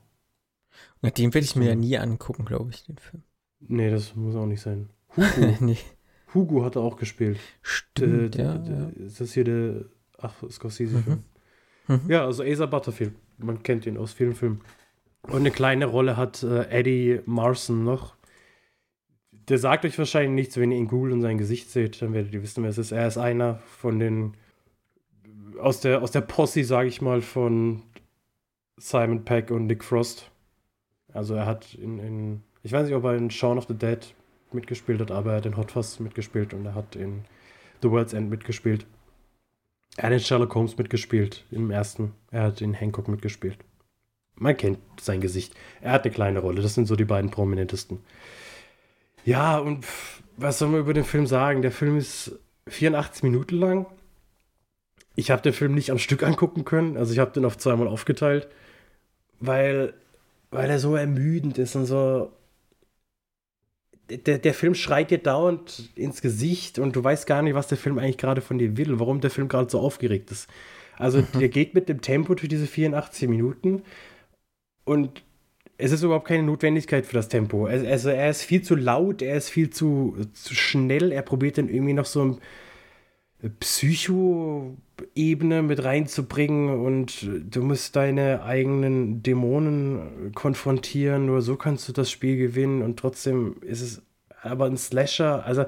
Na, 1.03 1.11
den 1.11 1.33
werde 1.35 1.45
ich 1.45 1.55
mir 1.57 1.69
ja 1.69 1.75
nie 1.75 1.97
angucken, 1.99 2.45
glaube 2.45 2.71
ich, 2.71 2.85
den 2.85 2.99
Film. 2.99 3.23
Nee, 3.61 3.91
das 3.91 4.15
muss 4.17 4.35
auch 4.37 4.47
nicht 4.47 4.61
sein. 4.61 4.91
Hugo. 5.17 5.57
nee. 5.61 5.77
Hugo 6.35 6.65
hat 6.65 6.77
er 6.77 6.83
auch 6.83 6.97
gespielt. 6.97 7.39
Stimmt, 7.63 8.35
Der- 8.35 8.45
ja. 8.45 8.59
der- 8.59 8.75
ja. 8.77 8.85
der- 8.87 9.07
Ist 9.07 9.21
das 9.21 9.33
hier 9.35 9.45
der, 9.45 9.85
ach, 10.19 10.35
Scorsese-Film. 10.51 11.23
Mhm. 11.87 12.01
Ja, 12.09 12.25
also 12.25 12.43
Asa 12.43 12.67
Butterfield. 12.67 13.15
Man 13.39 13.63
kennt 13.63 13.87
ihn 13.87 13.99
aus 13.99 14.13
vielen 14.13 14.35
Filmen. 14.35 14.61
Und 15.23 15.37
eine 15.37 15.51
kleine 15.51 15.87
Rolle 15.87 16.17
hat 16.17 16.43
äh, 16.43 16.65
Eddie 16.71 17.21
Marson 17.27 17.85
noch. 17.85 18.17
Der 19.49 19.59
sagt 19.59 19.85
euch 19.85 19.99
wahrscheinlich 19.99 20.33
nichts, 20.33 20.57
wenn 20.57 20.73
ihr 20.73 20.79
ihn 20.79 20.89
googelt 20.89 21.13
und 21.13 21.23
sein 21.23 21.39
Gesicht 21.39 21.71
seht, 21.71 22.01
dann 22.01 22.15
werdet 22.15 22.33
ihr 22.33 22.43
wissen, 22.43 22.63
wer 22.63 22.71
es 22.71 22.79
ist. 22.79 22.93
Er 22.93 23.07
ist 23.07 23.19
einer 23.19 23.57
von 23.79 23.99
den 23.99 24.35
aus 25.61 25.81
der, 25.81 26.03
aus 26.03 26.11
der 26.11 26.23
Posse, 26.23 26.65
sage 26.65 26.89
ich 26.89 27.01
mal, 27.01 27.21
von 27.21 27.83
Simon 28.77 29.25
Peck 29.25 29.51
und 29.51 29.67
Nick 29.67 29.85
Frost. 29.85 30.31
Also 31.13 31.35
er 31.35 31.47
hat 31.47 31.75
in, 31.75 31.99
in 31.99 32.43
ich 32.63 32.73
weiß 32.73 32.87
nicht, 32.87 32.97
ob 32.97 33.05
er 33.05 33.15
in 33.15 33.31
Shaun 33.31 33.59
of 33.59 33.67
the 33.69 33.75
Dead 33.75 34.15
mitgespielt 34.53 35.01
hat, 35.01 35.11
aber 35.11 35.33
er 35.33 35.37
hat 35.37 35.47
in 35.47 35.57
Hot 35.57 35.73
Fuzz 35.73 36.01
mitgespielt 36.01 36.55
und 36.55 36.65
er 36.65 36.75
hat 36.75 36.97
in 36.97 37.25
The 37.83 37.91
World's 37.91 38.15
End 38.15 38.31
mitgespielt. 38.31 38.87
Er 39.97 40.05
hat 40.05 40.13
in 40.13 40.21
Sherlock 40.21 40.55
Holmes 40.55 40.77
mitgespielt, 40.77 41.45
im 41.51 41.71
ersten. 41.71 42.13
Er 42.31 42.45
hat 42.45 42.61
in 42.61 42.75
Hancock 42.75 43.07
mitgespielt. 43.09 43.59
Man 44.37 44.57
kennt 44.57 44.79
sein 45.01 45.21
Gesicht. 45.21 45.55
Er 45.81 45.93
hat 45.93 46.05
eine 46.05 46.13
kleine 46.13 46.41
Rolle. 46.41 46.63
Das 46.63 46.75
sind 46.75 46.87
so 46.87 46.97
die 46.97 47.05
beiden 47.05 47.31
prominentesten. 47.31 48.01
Ja, 49.25 49.59
und 49.59 49.85
pff, 49.85 50.23
was 50.37 50.59
soll 50.59 50.69
man 50.69 50.81
über 50.81 50.95
den 50.95 51.05
Film 51.05 51.27
sagen? 51.27 51.63
Der 51.63 51.73
Film 51.73 51.97
ist 51.97 52.39
84 52.69 53.23
Minuten 53.23 53.57
lang. 53.57 53.87
Ich 55.17 55.31
habe 55.31 55.43
den 55.43 55.53
Film 55.53 55.75
nicht 55.75 55.91
am 55.91 55.99
Stück 55.99 56.23
angucken 56.23 56.65
können. 56.65 56.97
Also 56.97 57.13
ich 57.13 57.19
habe 57.19 57.33
den 57.33 57.45
auf 57.45 57.57
zweimal 57.59 57.89
aufgeteilt, 57.89 58.49
weil, 59.41 59.95
weil 60.51 60.71
er 60.71 60.79
so 60.79 60.97
ermüdend 60.97 61.59
ist 61.59 61.77
und 61.77 61.87
so. 61.87 62.33
Der, 64.11 64.39
der 64.39 64.55
Film 64.55 64.75
schreit 64.75 65.11
dir 65.11 65.19
dauernd 65.19 65.91
ins 65.95 66.21
Gesicht 66.21 66.79
und 66.79 66.95
du 66.95 67.03
weißt 67.03 67.27
gar 67.27 67.41
nicht, 67.43 67.55
was 67.55 67.69
der 67.69 67.79
Film 67.79 67.99
eigentlich 67.99 68.19
gerade 68.19 68.43
von 68.43 68.59
dir 68.59 68.77
will, 68.77 69.01
warum 69.01 69.21
der 69.23 69.31
Film 69.31 69.49
gerade 69.49 69.71
so 69.71 69.81
aufgeregt 69.81 70.31
ist. 70.31 70.49
Also 70.99 71.23
der 71.23 71.49
geht 71.49 71.75
mit 71.75 71.89
dem 71.89 72.03
Tempo 72.03 72.35
durch 72.35 72.49
diese 72.49 72.67
84 72.67 73.29
Minuten 73.29 73.83
und 74.85 75.23
es 75.77 75.93
ist 75.93 76.03
überhaupt 76.03 76.29
keine 76.29 76.45
Notwendigkeit 76.45 77.07
für 77.07 77.15
das 77.15 77.29
Tempo. 77.29 77.67
Also 77.67 78.11
er 78.11 78.31
ist 78.31 78.43
viel 78.43 78.63
zu 78.63 78.77
laut, 78.77 79.23
er 79.23 79.37
ist 79.37 79.51
viel 79.51 79.71
zu, 79.71 80.17
zu 80.33 80.55
schnell, 80.55 81.13
er 81.13 81.23
probiert 81.23 81.59
dann 81.59 81.69
irgendwie 81.69 81.95
noch 81.95 82.07
so 82.07 82.25
ein 82.25 82.39
Psycho-Ebene 83.61 85.63
mit 85.63 85.85
reinzubringen 85.85 86.81
und 86.81 87.29
du 87.51 87.63
musst 87.63 87.95
deine 87.97 88.43
eigenen 88.43 89.23
Dämonen 89.23 90.33
konfrontieren, 90.35 91.27
nur 91.27 91.43
so 91.43 91.57
kannst 91.57 91.89
du 91.89 91.93
das 91.93 92.11
Spiel 92.11 92.39
gewinnen 92.39 92.83
und 92.83 92.99
trotzdem 92.99 93.57
ist 93.61 93.83
es 93.83 94.03
aber 94.43 94.67
ein 94.67 94.77
Slasher, 94.77 95.45
also 95.45 95.65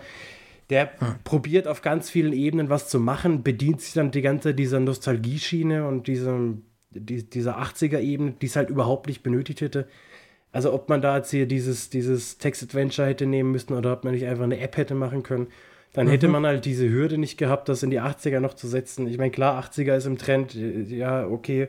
der 0.70 0.90
probiert 1.24 1.68
auf 1.68 1.82
ganz 1.82 2.10
vielen 2.10 2.32
Ebenen 2.32 2.70
was 2.70 2.88
zu 2.88 2.98
machen, 2.98 3.42
bedient 3.42 3.80
sich 3.80 3.92
dann 3.92 4.10
die 4.10 4.22
ganze 4.22 4.54
dieser 4.54 4.80
Nostalgieschiene 4.80 5.86
und 5.86 6.08
diesem, 6.08 6.64
die, 7.00 7.28
dieser 7.28 7.60
80er-Ebene, 7.60 8.34
die 8.40 8.46
es 8.46 8.56
halt 8.56 8.70
überhaupt 8.70 9.06
nicht 9.06 9.22
benötigt 9.22 9.60
hätte. 9.60 9.86
Also 10.52 10.72
ob 10.72 10.88
man 10.88 11.02
da 11.02 11.18
jetzt 11.18 11.30
hier 11.30 11.46
dieses, 11.46 11.90
dieses 11.90 12.38
Text-Adventure 12.38 13.06
hätte 13.06 13.26
nehmen 13.26 13.52
müssen 13.52 13.74
oder 13.74 13.92
ob 13.92 14.04
man 14.04 14.14
nicht 14.14 14.26
einfach 14.26 14.44
eine 14.44 14.58
App 14.58 14.76
hätte 14.76 14.94
machen 14.94 15.22
können, 15.22 15.48
dann 15.92 16.08
hätte 16.08 16.28
man 16.28 16.44
halt 16.44 16.66
diese 16.66 16.88
Hürde 16.90 17.16
nicht 17.16 17.38
gehabt, 17.38 17.68
das 17.70 17.82
in 17.82 17.90
die 17.90 18.00
80er 18.00 18.40
noch 18.40 18.54
zu 18.54 18.68
setzen. 18.68 19.06
Ich 19.06 19.16
meine, 19.16 19.30
klar, 19.30 19.62
80er 19.62 19.96
ist 19.96 20.04
im 20.04 20.18
Trend, 20.18 20.54
äh, 20.54 20.82
ja, 20.82 21.26
okay. 21.26 21.68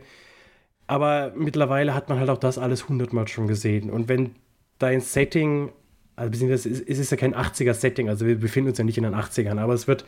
Aber 0.86 1.34
mittlerweile 1.36 1.94
hat 1.94 2.10
man 2.10 2.20
halt 2.20 2.30
auch 2.30 2.38
das 2.38 2.58
alles 2.58 2.90
hundertmal 2.90 3.28
schon 3.28 3.48
gesehen. 3.48 3.90
Und 3.90 4.10
wenn 4.10 4.36
dein 4.80 5.02
Setting, 5.02 5.72
also 6.16 6.32
beziehungsweise 6.32 6.70
es 6.70 7.00
ist 7.00 7.12
ja 7.12 7.18
kein 7.18 7.36
80er-Setting, 7.36 8.10
also 8.10 8.26
wir 8.26 8.38
befinden 8.38 8.70
uns 8.70 8.78
ja 8.78 8.84
nicht 8.84 8.98
in 8.98 9.04
den 9.04 9.16
80ern, 9.16 9.60
aber 9.60 9.74
es 9.74 9.88
wird 9.88 10.06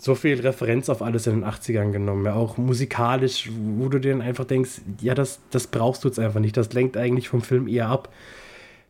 so 0.00 0.14
viel 0.14 0.40
Referenz 0.40 0.88
auf 0.88 1.02
alles 1.02 1.26
in 1.26 1.40
den 1.40 1.44
80ern 1.44 1.92
genommen, 1.92 2.24
ja, 2.24 2.32
auch 2.32 2.56
musikalisch, 2.56 3.50
wo 3.76 3.90
du 3.90 3.98
dir 3.98 4.12
dann 4.12 4.22
einfach 4.22 4.46
denkst, 4.46 4.80
ja, 5.02 5.14
das, 5.14 5.40
das 5.50 5.66
brauchst 5.66 6.04
du 6.04 6.08
jetzt 6.08 6.18
einfach 6.18 6.40
nicht, 6.40 6.56
das 6.56 6.72
lenkt 6.72 6.96
eigentlich 6.96 7.28
vom 7.28 7.42
Film 7.42 7.68
eher 7.68 7.88
ab. 7.88 8.10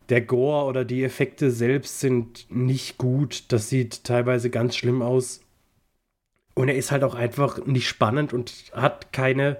Der 0.07 0.21
Gore 0.21 0.65
oder 0.67 0.85
die 0.85 1.03
Effekte 1.03 1.51
selbst 1.51 1.99
sind 1.99 2.45
nicht 2.49 2.97
gut, 2.97 3.43
das 3.49 3.67
sieht 3.67 4.05
teilweise 4.05 4.49
ganz 4.49 4.77
schlimm 4.77 5.01
aus. 5.01 5.41
Und 6.53 6.69
er 6.69 6.75
ist 6.75 6.91
halt 6.91 7.03
auch 7.03 7.15
einfach 7.15 7.65
nicht 7.65 7.89
spannend 7.89 8.31
und 8.31 8.71
hat 8.71 9.11
keine 9.11 9.57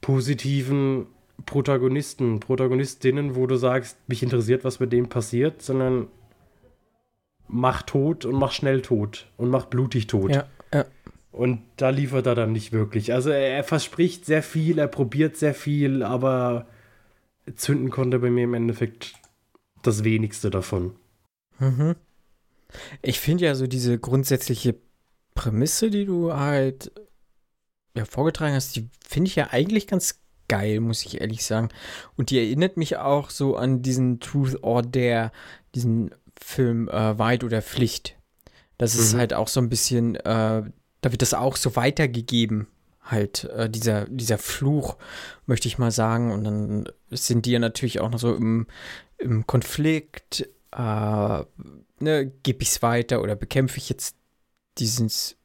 positiven 0.00 1.08
Protagonisten, 1.44 2.38
Protagonistinnen, 2.38 3.34
wo 3.34 3.48
du 3.48 3.56
sagst, 3.56 3.96
mich 4.06 4.22
interessiert, 4.22 4.62
was 4.62 4.78
mit 4.78 4.92
dem 4.92 5.08
passiert, 5.08 5.60
sondern 5.60 6.06
mach 7.52 7.82
tot 7.82 8.24
und 8.24 8.34
mach 8.34 8.52
schnell 8.52 8.82
tot 8.82 9.26
und 9.36 9.50
mach 9.50 9.66
blutig 9.66 10.06
tot. 10.06 10.34
Ja, 10.34 10.46
ja. 10.72 10.84
Und 11.32 11.62
da 11.76 11.90
liefert 11.90 12.26
er 12.26 12.34
dann 12.34 12.52
nicht 12.52 12.72
wirklich. 12.72 13.12
Also 13.12 13.30
er, 13.30 13.56
er 13.56 13.64
verspricht 13.64 14.24
sehr 14.24 14.42
viel, 14.42 14.78
er 14.78 14.88
probiert 14.88 15.36
sehr 15.36 15.54
viel, 15.54 16.02
aber 16.02 16.66
zünden 17.54 17.90
konnte 17.90 18.18
bei 18.18 18.30
mir 18.30 18.44
im 18.44 18.54
Endeffekt 18.54 19.14
das 19.82 20.04
wenigste 20.04 20.50
davon. 20.50 20.94
Mhm. 21.58 21.96
Ich 23.02 23.20
finde 23.20 23.46
ja 23.46 23.54
so 23.54 23.66
diese 23.66 23.98
grundsätzliche 23.98 24.76
Prämisse, 25.34 25.90
die 25.90 26.04
du 26.04 26.32
halt 26.32 26.92
ja, 27.96 28.04
vorgetragen 28.04 28.54
hast, 28.54 28.76
die 28.76 28.88
finde 29.06 29.28
ich 29.28 29.36
ja 29.36 29.48
eigentlich 29.50 29.86
ganz 29.86 30.20
geil, 30.48 30.80
muss 30.80 31.04
ich 31.04 31.20
ehrlich 31.20 31.44
sagen. 31.44 31.68
Und 32.16 32.30
die 32.30 32.38
erinnert 32.38 32.76
mich 32.76 32.96
auch 32.96 33.30
so 33.30 33.56
an 33.56 33.82
diesen 33.82 34.20
Truth 34.20 34.62
or 34.62 34.82
Dare, 34.82 35.32
diesen 35.74 36.10
Film 36.42 36.88
äh, 36.88 37.18
Wahrheit 37.18 37.44
oder 37.44 37.62
Pflicht. 37.62 38.16
Das 38.78 38.94
ist 38.94 39.14
Mhm. 39.14 39.18
halt 39.18 39.34
auch 39.34 39.48
so 39.48 39.60
ein 39.60 39.68
bisschen, 39.68 40.16
äh, 40.16 40.22
da 40.22 41.12
wird 41.12 41.22
das 41.22 41.34
auch 41.34 41.56
so 41.56 41.76
weitergegeben, 41.76 42.66
halt, 43.02 43.44
äh, 43.44 43.68
dieser, 43.68 44.06
dieser 44.06 44.38
Fluch, 44.38 44.96
möchte 45.46 45.68
ich 45.68 45.78
mal 45.78 45.90
sagen. 45.90 46.32
Und 46.32 46.44
dann 46.44 46.88
sind 47.10 47.46
die 47.46 47.52
ja 47.52 47.58
natürlich 47.58 48.00
auch 48.00 48.10
noch 48.10 48.18
so 48.18 48.34
im, 48.34 48.66
im 49.18 49.46
Konflikt, 49.46 50.48
äh, 50.72 51.44
ne, 52.00 52.32
gebe 52.42 52.62
ich 52.62 52.68
es 52.70 52.82
weiter 52.82 53.20
oder 53.22 53.36
bekämpfe 53.36 53.78
ich 53.78 53.88
jetzt 53.90 54.16
dieses, 54.78 55.36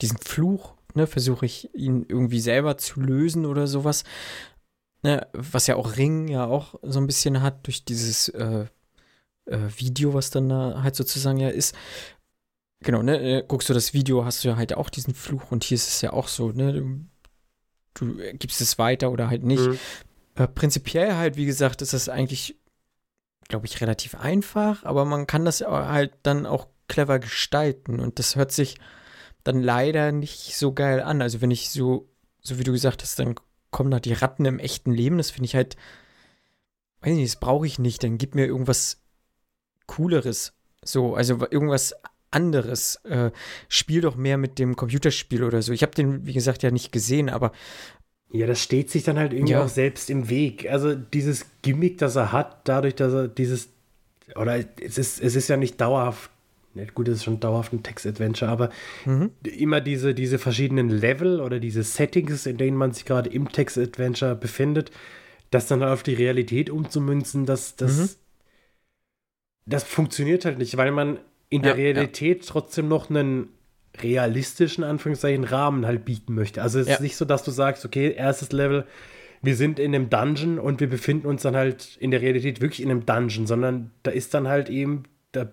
diesen 0.00 0.18
Fluch, 0.18 0.74
ne, 0.94 1.06
versuche 1.06 1.46
ich 1.46 1.74
ihn 1.74 2.04
irgendwie 2.08 2.40
selber 2.40 2.78
zu 2.78 3.00
lösen 3.00 3.46
oder 3.46 3.66
sowas. 3.66 4.04
Ne, 5.02 5.26
was 5.32 5.66
ja 5.66 5.76
auch 5.76 5.96
Ring 5.96 6.28
ja 6.28 6.46
auch 6.46 6.74
so 6.82 6.98
ein 7.00 7.06
bisschen 7.06 7.42
hat 7.42 7.66
durch 7.66 7.84
dieses 7.84 8.28
äh, 8.30 8.66
äh, 9.46 9.58
Video, 9.76 10.14
was 10.14 10.30
dann 10.30 10.48
da 10.48 10.82
halt 10.82 10.96
sozusagen 10.96 11.38
ja 11.38 11.48
ist. 11.48 11.74
Genau, 12.80 13.02
ne, 13.02 13.18
äh, 13.20 13.44
guckst 13.46 13.68
du 13.68 13.74
das 13.74 13.94
Video, 13.94 14.24
hast 14.24 14.44
du 14.44 14.48
ja 14.48 14.56
halt 14.56 14.74
auch 14.74 14.90
diesen 14.90 15.14
Fluch 15.14 15.50
und 15.50 15.64
hier 15.64 15.76
ist 15.76 15.88
es 15.88 16.00
ja 16.02 16.12
auch 16.12 16.28
so, 16.28 16.52
ne, 16.52 16.72
du, 16.72 17.06
du 17.94 18.16
gibst 18.34 18.60
es 18.60 18.78
weiter 18.78 19.10
oder 19.10 19.30
halt 19.30 19.42
nicht. 19.42 19.66
Mhm. 19.66 19.78
Äh, 20.34 20.48
prinzipiell 20.48 21.14
halt, 21.14 21.36
wie 21.36 21.46
gesagt, 21.46 21.80
ist 21.80 21.94
das 21.94 22.08
eigentlich, 22.08 22.56
glaube 23.48 23.66
ich, 23.66 23.80
relativ 23.80 24.14
einfach, 24.14 24.84
aber 24.84 25.04
man 25.04 25.26
kann 25.26 25.44
das 25.44 25.62
halt 25.62 26.12
dann 26.22 26.44
auch 26.46 26.68
clever 26.88 27.18
gestalten 27.18 27.98
und 27.98 28.18
das 28.18 28.36
hört 28.36 28.52
sich 28.52 28.76
dann 29.42 29.62
leider 29.62 30.12
nicht 30.12 30.56
so 30.56 30.72
geil 30.72 31.00
an. 31.00 31.22
Also 31.22 31.40
wenn 31.40 31.50
ich 31.50 31.70
so, 31.70 32.08
so 32.42 32.58
wie 32.58 32.64
du 32.64 32.72
gesagt 32.72 33.02
hast, 33.02 33.18
dann 33.18 33.36
kommen 33.70 33.90
da 33.90 34.00
die 34.00 34.12
Ratten 34.12 34.44
im 34.44 34.58
echten 34.58 34.92
Leben, 34.92 35.18
das 35.18 35.30
finde 35.30 35.46
ich 35.46 35.54
halt, 35.54 35.76
weiß 37.00 37.14
nicht, 37.14 37.32
das 37.32 37.40
brauche 37.40 37.66
ich 37.66 37.78
nicht, 37.78 38.02
dann 38.02 38.18
gib 38.18 38.34
mir 38.34 38.46
irgendwas 38.46 39.00
Cooleres. 39.86 40.52
So, 40.84 41.14
also 41.14 41.40
wa- 41.40 41.48
irgendwas 41.50 41.94
anderes. 42.30 42.96
Äh, 43.04 43.30
spiel 43.68 44.00
doch 44.02 44.16
mehr 44.16 44.36
mit 44.38 44.58
dem 44.58 44.76
Computerspiel 44.76 45.42
oder 45.44 45.62
so. 45.62 45.72
Ich 45.72 45.82
habe 45.82 45.94
den, 45.94 46.26
wie 46.26 46.32
gesagt, 46.32 46.62
ja 46.62 46.70
nicht 46.70 46.92
gesehen, 46.92 47.28
aber 47.30 47.52
Ja, 48.32 48.46
das 48.46 48.60
steht 48.60 48.90
sich 48.90 49.04
dann 49.04 49.18
halt 49.18 49.32
irgendwie 49.32 49.52
Ja. 49.52 49.64
auch 49.64 49.68
selbst 49.68 50.10
im 50.10 50.28
Weg. 50.28 50.68
Also 50.70 50.94
dieses 50.94 51.46
Gimmick, 51.62 51.98
das 51.98 52.16
er 52.16 52.32
hat, 52.32 52.68
dadurch, 52.68 52.94
dass 52.96 53.12
er 53.12 53.28
dieses, 53.28 53.68
oder 54.34 54.58
es 54.80 54.98
ist, 54.98 55.20
es 55.22 55.36
ist 55.36 55.48
ja 55.48 55.56
nicht 55.56 55.80
dauerhaft, 55.80 56.30
gut, 56.94 57.08
es 57.08 57.18
ist 57.18 57.24
schon 57.24 57.40
dauerhaft 57.40 57.72
ein 57.72 57.82
Text-Adventure, 57.82 58.50
aber 58.50 58.70
mhm. 59.06 59.30
immer 59.44 59.80
diese, 59.80 60.12
diese 60.12 60.38
verschiedenen 60.38 60.90
Level 60.90 61.40
oder 61.40 61.58
diese 61.60 61.82
Settings, 61.84 62.44
in 62.44 62.58
denen 62.58 62.76
man 62.76 62.92
sich 62.92 63.04
gerade 63.06 63.30
im 63.30 63.50
Text-Adventure 63.50 64.34
befindet, 64.34 64.90
das 65.50 65.68
dann 65.68 65.82
auf 65.82 66.02
die 66.02 66.14
Realität 66.14 66.68
umzumünzen, 66.68 67.46
das, 67.46 67.76
das, 67.76 67.96
Mhm. 67.96 68.08
Das 69.66 69.84
funktioniert 69.84 70.44
halt 70.44 70.58
nicht, 70.58 70.76
weil 70.76 70.92
man 70.92 71.18
in 71.48 71.62
der 71.62 71.72
Ja, 71.72 71.78
ja. 71.78 71.82
Realität 71.92 72.46
trotzdem 72.46 72.88
noch 72.88 73.10
einen 73.10 73.48
realistischen, 74.00 74.84
Anführungszeichen, 74.84 75.44
Rahmen 75.44 75.86
halt 75.86 76.04
bieten 76.04 76.34
möchte. 76.34 76.62
Also 76.62 76.78
es 76.78 76.86
Ja. 76.88 76.94
ist 76.94 77.00
nicht 77.00 77.16
so, 77.16 77.24
dass 77.24 77.42
du 77.44 77.50
sagst, 77.50 77.84
okay, 77.84 78.12
erstes 78.16 78.52
Level, 78.52 78.84
wir 79.42 79.56
sind 79.56 79.78
in 79.78 79.94
einem 79.94 80.10
Dungeon 80.10 80.58
und 80.58 80.80
wir 80.80 80.88
befinden 80.88 81.26
uns 81.26 81.42
dann 81.42 81.56
halt 81.56 81.96
in 82.00 82.10
der 82.10 82.20
Realität 82.20 82.60
wirklich 82.60 82.82
in 82.82 82.90
einem 82.90 83.06
Dungeon, 83.06 83.46
sondern 83.46 83.90
da 84.02 84.10
ist 84.10 84.34
dann 84.34 84.48
halt 84.48 84.68
eben, 84.70 85.04
da 85.32 85.52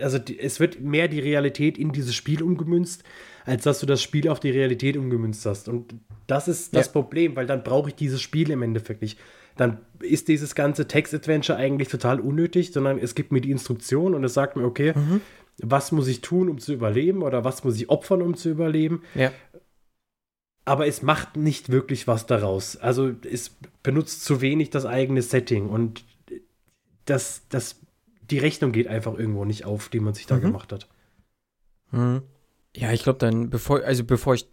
also 0.00 0.18
die, 0.18 0.38
es 0.38 0.58
wird 0.60 0.80
mehr 0.80 1.08
die 1.08 1.20
Realität 1.20 1.78
in 1.78 1.92
dieses 1.92 2.14
Spiel 2.14 2.42
umgemünzt, 2.42 3.04
als 3.44 3.62
dass 3.64 3.78
du 3.80 3.86
das 3.86 4.02
Spiel 4.02 4.28
auf 4.28 4.40
die 4.40 4.50
Realität 4.50 4.96
umgemünzt 4.96 5.46
hast. 5.46 5.68
Und 5.68 5.94
das 6.26 6.48
ist 6.48 6.74
das 6.74 6.86
Ja. 6.86 6.92
Problem, 6.92 7.36
weil 7.36 7.46
dann 7.46 7.62
brauche 7.62 7.90
ich 7.90 7.94
dieses 7.94 8.20
Spiel 8.20 8.50
im 8.50 8.62
Endeffekt 8.62 9.02
nicht. 9.02 9.18
Dann 9.56 9.78
ist 10.00 10.28
dieses 10.28 10.54
ganze 10.54 10.86
Text-Adventure 10.86 11.58
eigentlich 11.58 11.88
total 11.88 12.20
unnötig, 12.20 12.72
sondern 12.72 12.98
es 12.98 13.14
gibt 13.14 13.32
mir 13.32 13.40
die 13.40 13.50
Instruktion 13.50 14.14
und 14.14 14.22
es 14.24 14.34
sagt 14.34 14.56
mir, 14.56 14.64
okay, 14.64 14.92
was 15.58 15.92
muss 15.92 16.06
ich 16.08 16.20
tun, 16.20 16.50
um 16.50 16.58
zu 16.58 16.74
überleben 16.74 17.22
oder 17.22 17.44
was 17.44 17.64
muss 17.64 17.76
ich 17.76 17.88
opfern, 17.88 18.20
um 18.22 18.36
zu 18.36 18.50
überleben. 18.50 19.02
Ja. 19.14 19.32
Aber 20.66 20.86
es 20.86 21.00
macht 21.00 21.36
nicht 21.36 21.70
wirklich 21.70 22.06
was 22.06 22.26
daraus. 22.26 22.76
Also 22.76 23.12
es 23.30 23.56
benutzt 23.82 24.24
zu 24.24 24.40
wenig 24.40 24.70
das 24.70 24.84
eigene 24.84 25.22
Setting 25.22 25.68
und 25.70 26.04
das, 27.04 27.42
das, 27.48 27.80
die 28.30 28.38
Rechnung 28.38 28.72
geht 28.72 28.88
einfach 28.88 29.16
irgendwo 29.16 29.44
nicht 29.44 29.64
auf, 29.64 29.88
die 29.88 30.00
man 30.00 30.12
sich 30.12 30.26
da 30.26 30.36
Mhm. 30.36 30.40
gemacht 30.40 30.72
hat. 30.72 30.88
Hm. 31.90 32.22
Ja, 32.76 32.92
ich 32.92 33.04
glaube 33.04 33.20
dann, 33.20 33.48
bevor, 33.48 33.82
also 33.84 34.04
bevor 34.04 34.34
ich 34.34 34.46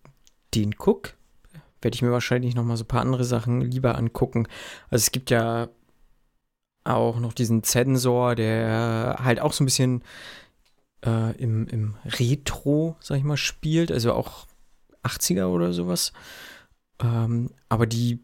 den 0.54 0.76
gucke, 0.78 1.14
werde 1.84 1.96
ich 1.96 2.02
mir 2.02 2.12
wahrscheinlich 2.12 2.56
noch 2.56 2.64
mal 2.64 2.78
so 2.78 2.84
ein 2.84 2.88
paar 2.88 3.02
andere 3.02 3.24
Sachen 3.24 3.62
lieber 3.62 3.98
angucken. 3.98 4.48
Also 4.90 5.04
es 5.04 5.12
gibt 5.12 5.30
ja 5.30 5.70
auch 6.86 7.20
noch 7.20 7.34
diesen 7.34 7.64
Sensor, 7.64 8.36
der 8.36 9.18
halt 9.24 9.40
auch 9.40 9.54
so 9.54 9.64
ein 9.64 9.66
bisschen 9.66 10.04
äh, 11.06 11.36
im, 11.38 11.68
im 11.68 11.96
Retro, 12.06 12.98
sag 13.00 13.18
ich 13.18 13.24
mal, 13.24 13.38
spielt, 13.38 13.92
also 13.92 14.14
auch 14.14 14.48
80er 15.04 15.48
oder 15.48 15.74
sowas. 15.74 16.14
Ähm, 17.02 17.52
aber 17.70 17.86
die 17.86 18.20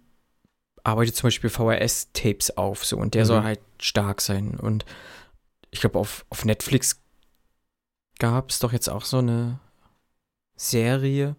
arbeitet 0.83 1.15
zum 1.15 1.27
Beispiel 1.27 1.49
VHS-Tapes 1.49 2.57
auf, 2.57 2.85
so, 2.85 2.97
und 2.97 3.13
der 3.13 3.23
Mhm. 3.23 3.27
soll 3.27 3.43
halt 3.43 3.59
stark 3.81 4.21
sein. 4.21 4.59
Und 4.59 4.85
ich 5.71 5.81
glaube, 5.81 5.99
auf, 5.99 6.25
auf 6.29 6.45
Netflix 6.45 7.01
gab 8.17 8.49
es 8.49 8.59
doch 8.59 8.73
jetzt 8.73 8.89
auch 8.89 9.05
so 9.05 9.17
eine 9.19 9.59
Serie, 10.55 11.35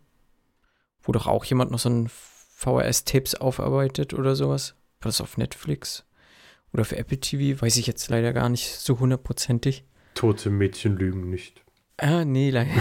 wo 1.02 1.12
doch 1.12 1.26
auch 1.26 1.44
jemand 1.44 1.70
noch 1.70 1.78
so 1.78 1.88
ein 1.88 2.08
VHS-Tapes 2.08 3.36
aufarbeitet 3.36 4.12
oder 4.14 4.36
sowas. 4.36 4.74
War 5.00 5.08
das 5.08 5.20
auf 5.20 5.38
Netflix? 5.38 6.04
Oder 6.72 6.84
für 6.84 6.96
Apple 6.98 7.18
TV? 7.18 7.60
Weiß 7.62 7.76
ich 7.76 7.86
jetzt 7.86 8.08
leider 8.10 8.32
gar 8.32 8.48
nicht 8.48 8.76
so 8.78 8.98
hundertprozentig. 9.00 9.84
Tote 10.14 10.50
Mädchen 10.50 10.96
lügen 10.96 11.30
nicht. 11.30 11.64
Ah, 11.96 12.24
nee, 12.24 12.50
leider. 12.50 12.70